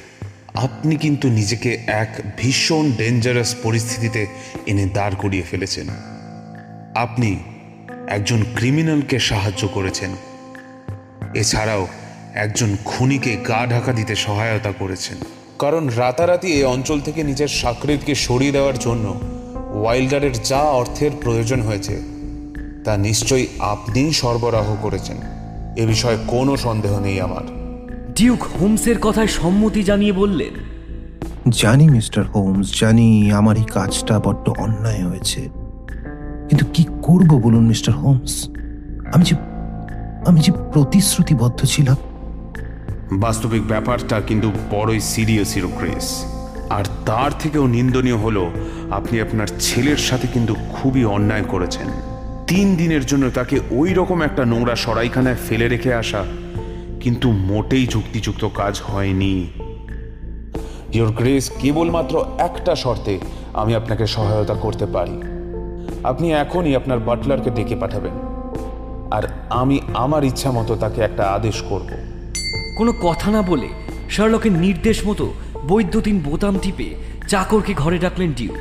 আপনি 0.53 0.95
কিন্তু 0.95 1.29
নিজেকে 1.29 1.83
এক 1.87 2.33
ভীষণ 2.37 2.91
ডেঞ্জারাস 2.91 3.55
পরিস্থিতিতে 3.63 4.27
এনে 4.65 4.85
দাঁড় 4.85 5.13
করিয়ে 5.17 5.43
ফেলেছেন। 5.43 5.87
আপনি 6.95 7.43
একজন 8.07 8.43
ক্রিমিনালকে 8.55 9.19
সাহায্য 9.19 9.67
করেছেন। 9.67 10.09
এছাড়াও 11.33 11.87
একজন 12.33 12.77
খুনিকে 12.85 13.35
গা 13.35 13.67
ঢাকা 13.67 13.93
দিতে 13.93 14.15
সহায়তা 14.15 14.71
করেছেন। 14.79 15.17
কারণ 15.59 15.87
রাতারাতি 15.87 16.47
এই 16.47 16.63
অঞ্চল 16.63 17.01
থেকে 17.01 17.23
নিজের 17.23 17.47
সাকৃতকে 17.47 18.15
সরিয়ে 18.15 18.51
দেওয়ার 18.51 18.79
জন্য 18.79 19.19
ওয়াইল্ডারের 19.73 20.31
যা 20.43 20.59
অর্থের 20.59 21.11
প্রয়োজন 21.21 21.61
হয়েছে 21.61 22.01
তা 22.85 22.97
নিশ্চয়ই 22.97 23.47
আপনিই 23.59 24.13
সরবরাহ 24.13 24.75
করেছেন। 24.81 25.17
এ 25.77 25.85
বিষয়ে 25.85 26.17
কোনো 26.27 26.57
সন্দেহ 26.57 26.99
নেই 26.99 27.21
আমার। 27.21 27.43
ডিউক 28.15 28.43
হোমসের 28.43 28.99
কথায় 28.99 29.27
সম্মতি 29.27 29.83
জানিয়ে 29.83 30.11
বললেন 30.11 30.53
জানি 31.49 31.89
মিস্টার 31.89 32.23
হোমস 32.25 32.79
জানি 32.79 33.31
আমার 33.31 33.57
এই 33.57 33.63
কাজটা 33.63 34.19
বড্ড 34.19 34.49
অন্যায় 34.49 35.03
হয়েছে। 35.03 35.60
কিন্তু 36.51 36.65
কি 36.73 36.85
করব 37.01 37.39
বলুন, 37.39 37.67
মিস্টার 37.67 37.95
হোমস? 37.95 38.49
আমি 39.13 39.23
যে 39.23 39.35
আমি 40.25 40.39
যে 40.39 40.51
প্রতিশ্রুতিবদ্ধ 40.73 41.65
ছিলাম। 41.65 41.95
বাস্তবিক 43.11 43.67
ব্যাপারটা 43.67 44.21
কিন্তু 44.21 44.51
বড়ই 44.71 44.99
সিরিয়াস 44.99 45.57
ক্রেস 45.77 46.25
আর 46.69 46.83
তার 47.05 47.31
থেকেও 47.39 47.67
নিন্দনীয় 47.67 48.17
হলো, 48.17 48.51
আপনি 48.91 49.21
আপনার 49.21 49.47
ছেলের 49.59 49.97
সাথে 49.97 50.27
কিন্তু 50.27 50.55
খুবই 50.73 51.05
অন্যায় 51.05 51.43
করেছেন। 51.43 51.87
তিন 52.47 52.75
দিনের 52.75 53.05
জন্য 53.05 53.29
তাকে 53.29 53.59
ওই 53.71 53.93
রকম 53.93 54.21
একটা 54.21 54.45
নোংরা 54.45 54.75
সরাইখানায় 54.75 55.35
ফেলে 55.49 55.67
রেখে 55.67 55.93
আসা 55.93 56.25
কিন্তু 56.99 57.31
মোটেই 57.31 57.87
যুক্তিযুক্ত 57.87 58.47
কাজ 58.53 58.81
হয়নি। 58.83 59.47
ইয়োর 60.93 61.11
গ্রেস 61.11 61.51
কেবলমাত্র 61.59 62.25
একটা 62.37 62.75
শর্তে 62.75 63.19
আমি 63.53 63.75
আপনাকে 63.75 64.07
সহায়তা 64.07 64.53
করতে 64.53 64.85
পারি। 64.85 65.30
আপনি 66.03 66.33
এখনই 66.33 66.75
আপনার 66.75 66.99
বাটলারকে 66.99 67.49
ডেকে 67.49 67.75
পাঠাবেন। 67.75 68.11
আর 69.11 69.23
আমি 69.49 69.79
আমার 69.93 70.23
ইচ্ছা 70.23 70.51
মতো 70.51 70.75
তাকে 70.75 71.01
একটা 71.01 71.23
আদেশ 71.27 71.61
করব। 71.61 71.89
কোনো 72.77 72.93
কথা 73.01 73.31
না 73.31 73.41
বলে 73.41 73.67
শার্লকের 74.09 74.51
নির্দেশ 74.51 75.07
মতো 75.07 75.33
বৈদ্যুতিন 75.67 76.19
বোতাম 76.19 76.57
টিপে 76.61 76.95
চাকরকে 77.27 77.73
ঘরে 77.73 77.97
ডাকলেন 77.97 78.33
ডিউক। 78.33 78.57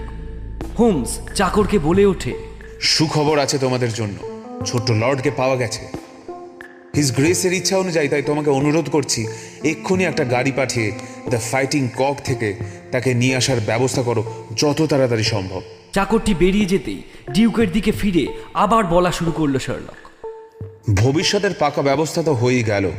হোমস 0.78 1.19
চাকরকে 1.35 1.78
বলে 1.78 2.07
ওঠে 2.07 2.35
সুখবর 2.81 3.39
আছে 3.39 3.59
তোমাদের 3.59 3.93
জন্য। 3.93 4.16
ছোট্ট 4.66 4.90
লর্ডকে 4.90 5.31
পাওয়া 5.36 5.57
গেছে। 5.57 5.82
হিজ 6.97 7.16
গ্রেসের 7.16 7.52
ইচ্ছা 7.52 7.78
অনুযায়ী 7.78 8.09
তাই 8.09 8.23
তোমাকে 8.23 8.51
অনুরোধ 8.51 8.90
করছি 8.90 9.27
এক্ষুনি 9.65 10.05
একটা 10.05 10.24
গাড়ি 10.24 10.52
পাঠিয়ে 10.57 10.93
দ্য 11.28 11.39
ফাইটিং 11.39 11.89
কক 11.97 12.16
থেকে 12.24 12.55
তাকে 12.93 13.15
নিয়ে 13.15 13.36
আসার 13.36 13.61
ব্যবস্থা 13.66 14.02
করো 14.02 14.23
যত 14.57 14.82
তাড়াতাড়ি 14.82 15.24
সম্ভব। 15.24 15.61
চাকরটি 15.93 16.35
বেরিয়ে 16.35 16.67
যেতেই 16.67 17.03
ডিউকের 17.31 17.73
দিকে 17.73 17.93
ফিরে 17.93 18.27
আবার 18.55 18.85
বলা 18.85 19.12
শুরু 19.12 19.33
করল 19.33 19.59
শার্লক। 19.59 19.99
ভবিষ্যতের 20.95 21.51
পাকা 21.59 21.83
ব্যবস্থা 21.83 22.23
তো 22.23 22.33
হয়েই 22.33 22.62
গেল। 22.62 22.91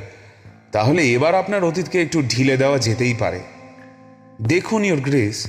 তাহলে 0.71 1.11
এবার 1.11 1.35
আপনার 1.35 1.63
অতীতকে 1.63 2.01
একটু 2.01 2.21
ঢিলে 2.21 2.57
দেওয়া 2.57 2.77
যেতেই 2.77 3.13
পারে। 3.13 3.39
দেখুন 4.41 4.85
ইয়োর 4.85 4.99
গ্রেস, 4.99 5.47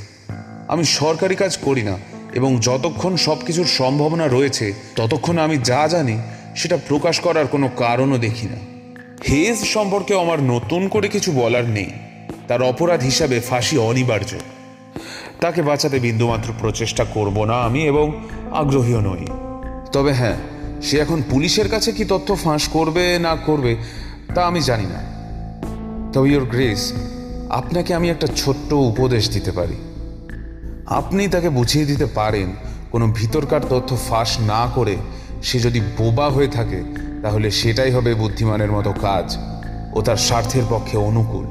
আমি 0.68 0.84
সরকারি 0.84 1.36
কাজ 1.36 1.56
করি 1.56 1.82
না 1.82 1.98
এবং 2.34 2.58
যতক্ষণ 2.60 3.16
সব 3.16 3.44
কিছুর 3.44 3.66
সম্ভাবনা 3.66 4.28
রয়েছে, 4.28 4.72
ততক্ষণ 4.96 5.38
আমি 5.38 5.58
যা 5.58 5.88
জানি, 5.88 6.18
সেটা 6.56 6.76
প্রকাশ 6.88 7.20
করার 7.20 7.46
কোনো 7.46 7.68
কারণও 7.76 8.18
দেখি 8.18 8.46
না। 8.46 8.56
হেজ 9.28 9.64
সম্পর্কে 9.64 10.20
আমার 10.20 10.42
নতুন 10.42 10.88
করে 10.88 11.08
কিছু 11.08 11.32
বলার 11.32 11.64
নেই। 11.64 11.90
তার 12.48 12.62
অপরাধ 12.62 13.00
হিসাবে 13.00 13.40
ফাঁসি 13.40 13.78
অনিবার্য। 13.78 14.34
তাকে 15.42 15.62
বাঁচাতে 15.62 16.00
বিন্দুমাত্র 16.00 16.52
প্রচেষ্টা 16.60 17.04
করব 17.04 17.44
না 17.44 17.56
আমি 17.62 17.80
এবং 17.82 18.06
আগ্রহীও 18.52 19.00
নই। 19.00 19.26
তবে 19.92 20.12
হ্যাঁ 20.12 20.36
সে 20.82 20.98
এখন 20.98 21.22
পুলিশের 21.30 21.68
কাছে 21.68 21.92
কি 21.92 22.04
তথ্য 22.04 22.36
ফাঁস 22.36 22.68
করবে 22.68 23.18
না 23.18 23.36
করবে, 23.46 23.76
তা 24.34 24.46
আমি 24.46 24.60
জানি 24.60 24.86
না। 24.86 25.00
তবে 26.12 26.28
ইয়োর 26.28 26.44
গ্রেস, 26.44 26.92
আপনাকে 27.50 27.94
আমি 27.94 28.10
একটা 28.10 28.26
ছোট্ট 28.36 28.72
উপদেশ 28.72 29.30
দিতে 29.30 29.52
পারি। 29.52 29.76
আপনি 30.86 31.28
তাকে 31.28 31.48
বুঝিয়ে 31.48 31.86
দিতে 31.86 32.06
পারেন, 32.06 32.48
কোনো 32.90 33.06
ভিতরকার 33.06 33.60
তথ্য 33.68 33.96
ফাঁস 34.08 34.40
না 34.40 34.66
করে 34.74 34.96
সে 35.42 35.60
যদি 35.60 35.80
বোবা 35.98 36.28
হয়ে 36.30 36.48
থাকে, 36.48 36.82
তাহলে 37.22 37.50
সেটাই 37.50 37.90
হবে 37.90 38.14
বুদ্ধিমানের 38.14 38.72
মতো 38.72 38.92
কাজ 38.92 39.36
ও 39.92 40.02
তার 40.02 40.16
স্বার্থের 40.16 40.64
পক্ষে 40.70 40.96
অনুকূল। 40.96 41.46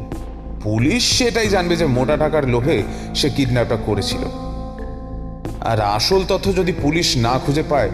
পুলিশ 0.63 1.17
সেটাই 1.17 1.49
জানবে 1.49 1.75
যে 1.75 1.85
মোটা 1.85 2.17
টাকার 2.17 2.49
লোভে 2.49 2.83
সে 3.15 3.29
কিডন্যাপটা 3.29 3.77
করেছিল। 3.85 4.19
আর 5.61 5.81
আসল 5.81 6.23
তথ্য 6.27 6.55
যদি 6.55 6.73
পুলিশ 6.81 7.17
না 7.17 7.39
খুঁজে 7.45 7.63
পায়, 7.69 7.89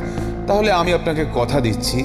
তাহলে 0.47 0.71
আমি 0.71 0.93
আপনাকে 0.93 1.25
কথা 1.35 1.59
দিচ্ছি। 1.59 2.03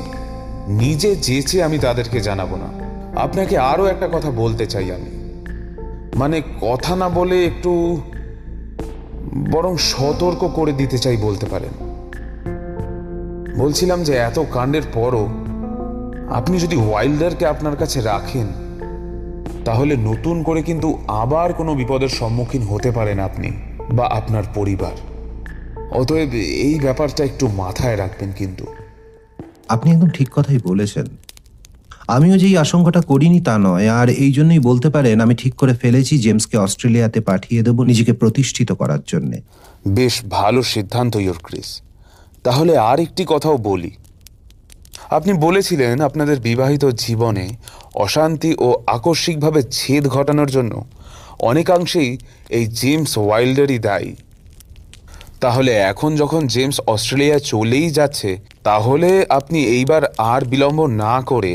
নিজে 0.68 1.16
যেচে 1.16 1.62
আমি 1.62 1.78
তাদেরকে 1.78 2.20
জানাব 2.20 2.48
না। 2.54 2.82
আপনাকে 3.20 3.58
আরও 3.58 3.86
একটা 3.86 4.08
কথা 4.12 4.30
বলতে 4.30 4.66
চাই 4.66 4.92
আমি। 4.92 5.22
মানে 6.14 6.42
কথা 6.60 6.96
না 6.96 7.08
বলে 7.08 7.44
একটু 7.46 8.00
বরং 9.52 9.76
সতর্ক 9.76 10.50
করে 10.54 10.72
দিতে 10.72 10.98
চাই 10.98 11.16
বলতে 11.16 11.46
পারেন। 11.46 11.92
বলছিলাম 13.56 14.02
যে 14.02 14.14
এত 14.14 14.38
কাণ্ডের 14.52 14.82
পরও 14.92 15.28
আপনি 16.30 16.58
যদি 16.58 16.76
ওয়াইল্ডারকে 16.76 17.46
আপনার 17.46 17.76
কাছে 17.76 18.00
রাখেন 18.00 18.46
তাহলে 19.64 19.96
নতুন 19.96 20.42
করে 20.42 20.62
কিন্তু 20.62 20.98
আবার 21.08 21.52
কোনো 21.52 21.74
বিপদের 21.74 22.08
সম্মুখীন 22.08 22.62
হতে 22.62 22.90
পারেন 22.90 23.18
আপনি 23.18 23.50
বা 23.92 24.06
আপনার 24.06 24.42
পরিবার। 24.54 24.92
অতএব 25.90 26.34
এই 26.34 26.80
ব্যাপারটা 26.80 27.24
একটু 27.24 27.48
মাথায় 27.48 27.96
রাখবেন 27.96 28.32
কিন্তু। 28.36 28.66
আপনি 29.68 29.92
একদম 29.92 30.08
ঠিক 30.08 30.28
কথাই 30.34 30.58
বলেছেন। 30.64 31.06
আমিও 32.08 32.38
যেই 32.38 32.56
আশঙ্কাটা 32.56 33.00
করিনি 33.00 33.40
তা 33.40 33.58
নয় 33.58 33.88
আর 33.88 34.08
এই 34.08 34.32
জন্যই 34.32 34.58
বলতে 34.58 34.90
পারেন 34.90 35.20
আমি 35.20 35.34
ঠিক 35.34 35.54
করে 35.54 35.74
ফেলেছি 35.74 36.18
জেমসকে 36.18 36.56
অস্ট্রেলিয়াতে 36.56 37.20
পাঠিয়ে 37.20 37.62
দেব 37.62 37.82
নিজেকে 37.82 38.12
প্রতিষ্ঠিত 38.12 38.72
করার 38.72 38.98
জন্যে। 39.06 39.40
বেশ 39.88 40.24
ভালো 40.30 40.62
সিদ্ধান্ত 40.62 41.16
ইয়োর 41.16 41.38
ক্রিস। 41.42 41.82
তাহলে 42.42 42.78
আর 42.78 43.00
একটি 43.00 43.24
কথাও 43.28 43.56
বলি। 43.56 43.90
আপনি 45.16 45.32
বলেছিলেন 45.46 45.94
আপনাদের 46.00 46.38
বিবাহিত 46.40 46.84
জীবনে 47.04 47.46
অশান্তি 47.94 48.50
ও 48.58 48.68
আকস্মিকভাবে 48.86 49.60
ছেদ 49.70 50.04
ঘটানোর 50.08 50.50
জন্য 50.50 50.72
অনেকাংশেই 51.40 52.10
এই 52.50 52.64
জেমস 52.80 53.12
ওয়াইল্ডারই 53.18 53.78
দায়ী। 53.78 54.12
তাহলে 55.40 55.72
এখন 55.90 56.10
যখন 56.16 56.42
জেমস 56.46 56.78
অস্ট্রেলিয়া 56.86 57.38
চলেই 57.38 57.88
যাচ্ছে, 57.90 58.30
তাহলে 58.62 59.10
আপনি 59.28 59.58
এইবার 59.76 60.02
আর 60.32 60.40
বিলম্ব 60.44 60.80
না 60.86 61.14
করে 61.20 61.52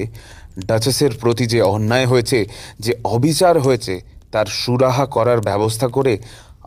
ডাচেসের 0.66 1.14
প্রতি 1.22 1.46
যে 1.46 1.60
অন্যায় 1.62 2.06
হয়েছে, 2.06 2.40
যে 2.80 2.92
অবিচার 3.16 3.56
হয়েছে, 3.60 3.96
তার 4.32 4.46
সুরাহা 4.46 5.06
করার 5.06 5.40
ব্যবস্থা 5.42 5.88
করে 5.88 6.14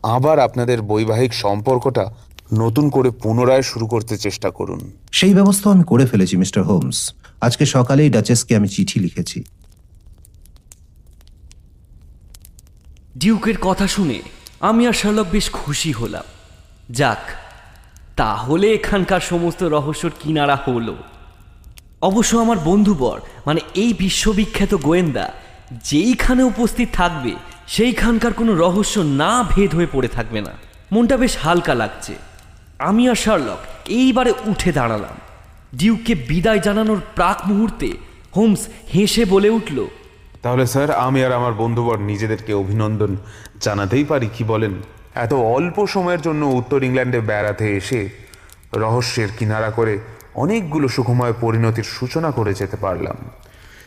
আবার 0.03 0.37
আপনাদের 0.39 0.79
বৈবাহিক 0.83 1.33
সম্পর্কটা 1.35 2.05
নতুন 2.53 2.91
করে 2.91 3.11
পুনরায় 3.11 3.63
শুরু 3.63 3.87
করতে 3.87 4.19
চেষ্টা 4.19 4.51
করুন। 4.51 4.93
সেই 5.13 5.35
ব্যবস্থা 5.35 5.71
আমি 5.71 5.85
করে 5.85 6.07
ফেলেছি 6.07 6.37
মিস্টার 6.37 6.65
হোমস। 6.65 7.15
আজকে 7.41 7.67
সকালেই 7.67 8.11
ডাচেসকে 8.11 8.57
আমি 8.57 8.69
চিঠি 8.69 9.01
লিখেছি। 9.01 9.45
ডিউকের 13.19 13.59
কথা 13.59 13.87
শুনে 13.87 14.23
আমি 14.61 14.87
আর 14.87 14.93
শার্লক 14.93 15.27
বেশ 15.33 15.51
খুশি 15.51 15.93
হলাম। 15.93 16.25
যাক 16.91 17.19
তাহলে 18.17 18.73
এখানকার 18.73 19.21
সমস্ত 19.21 19.63
রহস্যর 19.63 20.11
কিনারা 20.21 20.57
হলো। 20.57 20.97
অবশ্য 22.03 22.37
আমার 22.37 22.59
বন্ধুবর 22.59 23.21
মানে 23.47 23.61
এই 23.75 23.95
বিশ্ববিখ্যাত 23.99 24.75
গোয়েন্দা 24.75 25.33
যেইখানে 25.85 26.43
উপস্থিত 26.43 26.89
থাকবে 26.93 27.35
সেইখানকার 27.67 28.33
কোনো 28.33 28.55
রহস্য 28.55 28.99
না 28.99 29.45
ভেদ 29.57 29.75
হয়ে 29.75 29.87
পড়ে 29.93 30.09
থাকবে 30.09 30.41
না। 30.41 30.51
মনটা 30.93 31.17
বেশ 31.17 31.37
হালকা 31.43 31.75
লাগছে। 31.75 32.30
আমি 32.81 33.09
আর 33.09 33.15
শার্লক 33.15 33.59
এইবারে 33.89 34.33
উঠে 34.47 34.73
দাঁড়ালাম। 34.73 35.17
ডিউককে 35.75 36.15
বিদায় 36.15 36.59
জানানোর 36.59 37.01
প্রাক 37.15 37.39
মুহূর্তে 37.47 37.93
হোমস 38.37 38.69
হেসে 38.95 39.25
বলে 39.25 39.51
উঠল 39.51 39.87
তাহলে 40.43 40.67
স্যার 40.67 40.91
আমি 40.91 41.25
আর 41.25 41.33
আমার 41.33 41.53
বন্ধুবর 41.53 41.99
নিজেদেরকে 41.99 42.55
অভিনন্দন 42.55 43.17
জানাতেই 43.61 44.05
পারি 44.05 44.29
কি 44.35 44.45
বলেন? 44.45 44.71
এত 45.15 45.33
অল্প 45.33 45.87
সময়ের 45.87 46.21
জন্য 46.21 46.47
উত্তর 46.47 46.83
ইংল্যান্ডে 46.83 47.21
বেড়াতে 47.21 47.77
এসে 47.77 48.09
রহস্যের 48.75 49.29
কিনারা 49.39 49.71
করে 49.71 49.99
অনেকগুলো 50.35 50.89
সুখময় 50.89 51.33
পরিণতির 51.41 51.85
সূচনা 51.85 52.31
করে 52.31 52.55
যেতে 52.55 52.77
পারলাম। 52.77 53.17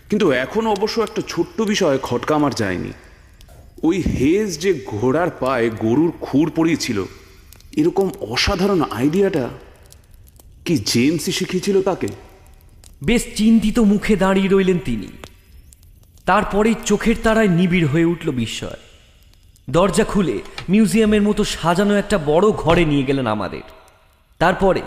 কিন্তু 0.10 0.32
এখন 0.32 0.68
অবশ্য 0.68 1.02
একটা 1.02 1.22
ছোট্ট 1.28 1.62
বিষয় 1.62 1.98
খটকা 1.98 2.36
আমার 2.36 2.54
যায়নি। 2.54 2.92
ওই 3.84 4.02
হেজ 4.02 4.60
যে 4.60 4.72
ঘোড়ার 4.88 5.30
পায়ে 5.40 5.70
গরুর 5.70 6.12
খুর 6.22 6.52
পড়িয়েছিল 6.56 7.06
এরকম 7.78 8.12
অসাধারণ 8.20 8.82
আইডিয়াটা 8.92 9.50
কি 10.66 10.78
জেমসই 10.78 11.32
শিখিয়েছিল 11.32 11.82
তাকে? 11.82 12.08
বেশ 13.04 13.26
চিন্তিত 13.36 13.80
মুখে 13.80 14.16
দাঁড়িয়ে 14.16 14.48
রইলেন 14.48 14.80
তিনি। 14.86 15.08
তারপরেই 16.26 16.76
চোখের 16.86 17.16
তারায় 17.24 17.48
নিবিড় 17.48 17.88
হয়ে 17.88 18.06
উঠল 18.06 18.32
বিস্ময়। 18.32 18.78
দরজা 19.70 20.04
খুলে 20.04 20.42
মিউজিয়ামের 20.70 21.22
মতো 21.22 21.44
সাজানো 21.44 21.94
একটা 21.94 22.18
বড় 22.26 22.52
ঘরে 22.52 22.86
নিয়ে 22.86 23.04
গেলেন 23.04 23.28
আমাদের। 23.28 23.62
তারপরে 24.40 24.82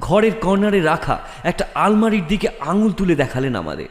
ঘরের 0.00 0.32
কর্নারে 0.34 0.80
রাখা 0.80 1.20
একটা 1.44 1.68
আলমারির 1.74 2.26
দিকে 2.26 2.48
আঙুল 2.60 2.92
তুলে 2.92 3.14
দেখালেন 3.14 3.54
আমাদের। 3.54 3.88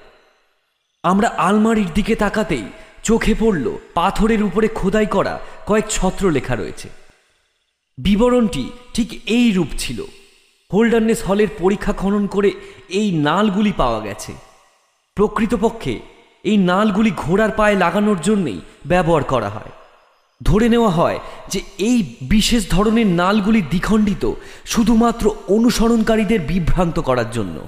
আমরা 1.03 1.27
আলমারির 1.27 1.93
দিকে 1.93 2.15
তাকাতেই 2.15 2.63
চোখে 3.03 3.35
পড়ল 3.39 3.77
পাথরের 3.93 4.43
উপরে 4.43 4.67
খোদাই 4.67 5.05
করা 5.05 5.39
কয়েক 5.65 5.85
ছত্র 5.89 6.31
লেখা 6.31 6.55
রয়েছে। 6.55 6.89
বিবরণটি 7.97 8.69
ঠিক 8.93 9.21
এই 9.25 9.51
রূপ 9.51 9.67
ছিল। 9.77 10.03
হোল্ডারনেস 10.73 11.23
হলের 11.23 11.47
পরীক্ষা 11.59 11.93
খনন 11.93 12.27
করে 12.27 12.51
এই 12.89 13.11
নালগুলি 13.11 13.73
পাওয়া 13.77 13.99
গেছে। 13.99 14.33
প্রকৃতপক্ষে 15.15 15.99
এই 16.43 16.57
নালগুলি 16.57 17.11
ঘোড়ার 17.17 17.51
পায়ে 17.51 17.75
লাগানোর 17.75 18.17
জন্যেই 18.21 18.61
ব্যবহার 18.85 19.23
করা 19.23 19.49
হয়। 19.49 19.71
ধরে 20.43 20.69
নেওয়া 20.69 20.89
হয় 20.89 21.19
যে 21.49 21.61
এই 21.77 22.15
বিশেষ 22.21 22.69
ধরনের 22.69 23.07
নালগুলি 23.07 23.61
দ্বিখণ্ডিত 23.61 24.31
শুধুমাত্র 24.65 25.31
অনুসরণকারীদের 25.47 26.39
বিভ্রান্ত 26.39 26.99
করার 26.99 27.31
জন্য। 27.31 27.67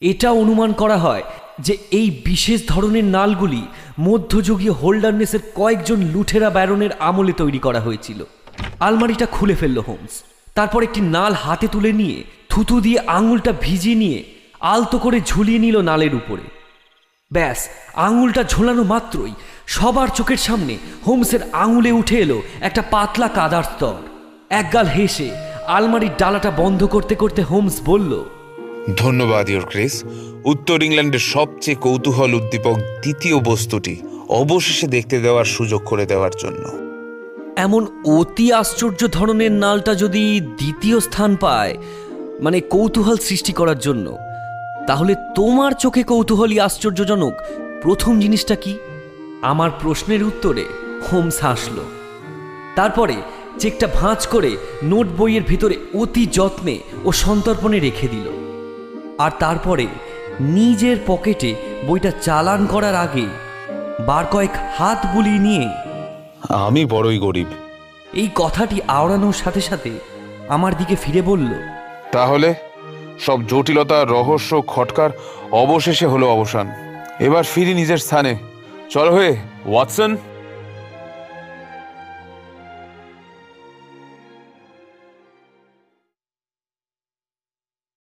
এটা 0.00 0.30
অনুমান 0.30 0.72
করা 0.72 0.96
হয় 0.96 1.22
যে 1.60 1.76
এই 1.90 2.22
বিশেষ 2.24 2.68
ধরনের 2.68 3.04
নালগুলি 3.04 3.62
মধ্যযুগীয় 4.00 4.72
হোল্ডারনেসের 4.72 5.40
কয়েকজন 5.54 5.98
লুঠেরা 6.02 6.50
ব্যারনের 6.50 6.90
আমলে 6.98 7.32
তৈরি 7.32 7.58
করা 7.58 7.80
হয়েছিল। 7.80 8.24
আলমারিটা 8.86 9.26
খুলে 9.26 9.54
ফেলল 9.60 9.78
হোমস। 9.88 10.14
তারপর 10.56 10.80
একটি 10.82 11.00
নাল 11.14 11.32
হাতে 11.44 11.66
তুলে 11.74 11.92
নিয়ে 11.92 12.18
থুতু 12.50 12.76
দিয়ে 12.80 12.98
আঙুলটা 13.16 13.52
ভিজিয়ে 13.64 14.00
নিয়ে 14.02 14.18
আলতো 14.72 14.96
করে 14.98 15.18
ঝুলিয়ে 15.30 15.60
নিল 15.64 15.76
নালের 15.80 16.14
উপরে। 16.14 16.46
ব্যাস, 17.30 17.60
আঙুলটা 18.06 18.42
ঝোলানো 18.52 18.82
মাত্রই 18.84 19.32
সবার 19.66 20.08
চোখের 20.18 20.40
সামনে 20.46 20.74
হোমসের 21.06 21.42
আঙুলে 21.52 21.90
উঠে 21.92 22.16
এলো 22.24 22.38
একটা 22.60 22.82
পাতলা 22.92 23.28
কাদার 23.28 23.66
স্তর। 23.72 24.00
একগাল 24.50 24.86
হেসে 24.96 25.28
আলমারির 25.76 26.14
ডালাটা 26.18 26.50
বন্ধ 26.62 26.80
করতে 26.84 27.14
করতে 27.14 27.40
হোমস 27.42 27.76
বলল, 27.90 28.12
ধন্যবাদ 29.02 29.44
ইয়োর 29.48 29.66
ক্রিস 29.70 29.94
উত্তর 30.52 30.78
ইংল্যান্ডের 30.82 31.24
সবচেয়ে 31.34 31.80
কৌতূহল 31.84 32.32
উদ্দীপক 32.38 32.76
দ্বিতীয় 33.02 33.36
বস্তুটি 33.50 33.94
অবশেষে 34.40 34.86
দেখতে 34.86 35.16
দেওয়ার 35.20 35.46
সুযোগ 35.56 35.80
করে 35.84 36.04
দেওয়ার 36.06 36.34
জন্য। 36.42 36.89
এমন 37.56 37.86
অতি 38.04 38.52
আশ্চর্য 38.52 39.08
ধরনের 39.08 39.52
নালটা 39.52 39.94
যদি 39.94 40.40
দ্বিতীয় 40.40 41.00
স্থান 41.00 41.36
পায় 41.36 41.76
মানে 42.40 42.60
কৌতূহল 42.60 43.16
সৃষ্টি 43.16 43.52
করার 43.52 43.78
জন্য, 43.78 44.16
তাহলে 44.86 45.14
তোমার 45.34 45.72
চোখে 45.72 46.02
কৌতূহলই 46.02 46.60
আশ্চর্যজনক। 46.60 47.32
প্রথম 47.82 48.20
জিনিসটা 48.20 48.54
কি? 48.54 48.78
আমার 49.42 49.70
প্রশ্নের 49.82 50.22
উত্তরে 50.22 50.64
হোমস 51.12 51.42
হাসল। 51.42 51.78
তারপরে 52.76 53.14
চেকটা 53.58 53.86
ভাঁজ 53.86 54.26
করে 54.26 54.56
নোট 54.82 55.06
বইয়ের 55.18 55.42
ভিতরে 55.42 55.76
অতি 55.94 56.26
যত্নে 56.26 56.78
ও 57.04 57.12
সন্তর্পণে 57.12 57.78
রেখে 57.78 58.08
দিল। 58.08 58.30
আর 59.18 59.30
তারপরে 59.38 59.86
নিজের 60.40 60.96
পকেটে 61.06 61.54
বইটা 61.86 62.10
চালান 62.22 62.66
করার 62.66 62.94
আগে 62.94 63.26
বার 64.06 64.24
কয়েক 64.30 64.50
হাত 64.76 65.06
বুলিয়ে 65.14 65.38
নিয়ে 65.38 65.89
আমি 66.48 66.84
বড়ই 66.84 67.18
গরিব। 67.18 67.46
এই 68.12 68.28
কথাটি 68.34 68.80
আওড়ানোর 68.88 69.32
সাথে 69.32 69.60
সাথে 69.60 69.90
আমার 70.48 70.76
দিকে 70.76 70.96
ফিরে 70.96 71.22
বলল 71.22 71.50
তাহলে 72.12 72.54
সব 73.18 73.46
জটিলতা 73.46 74.04
রহস্য 74.04 74.62
খটকার 74.66 75.10
অবশেষে 75.52 76.06
হলো 76.06 76.28
অবসান। 76.28 76.70
এবার 77.20 77.44
ফিরি 77.44 77.74
নিজের 77.74 77.98
স্থানে। 77.98 78.36
চল 78.90 79.10
হয়ে 79.10 79.36
ওয়াটসন। 79.66 80.16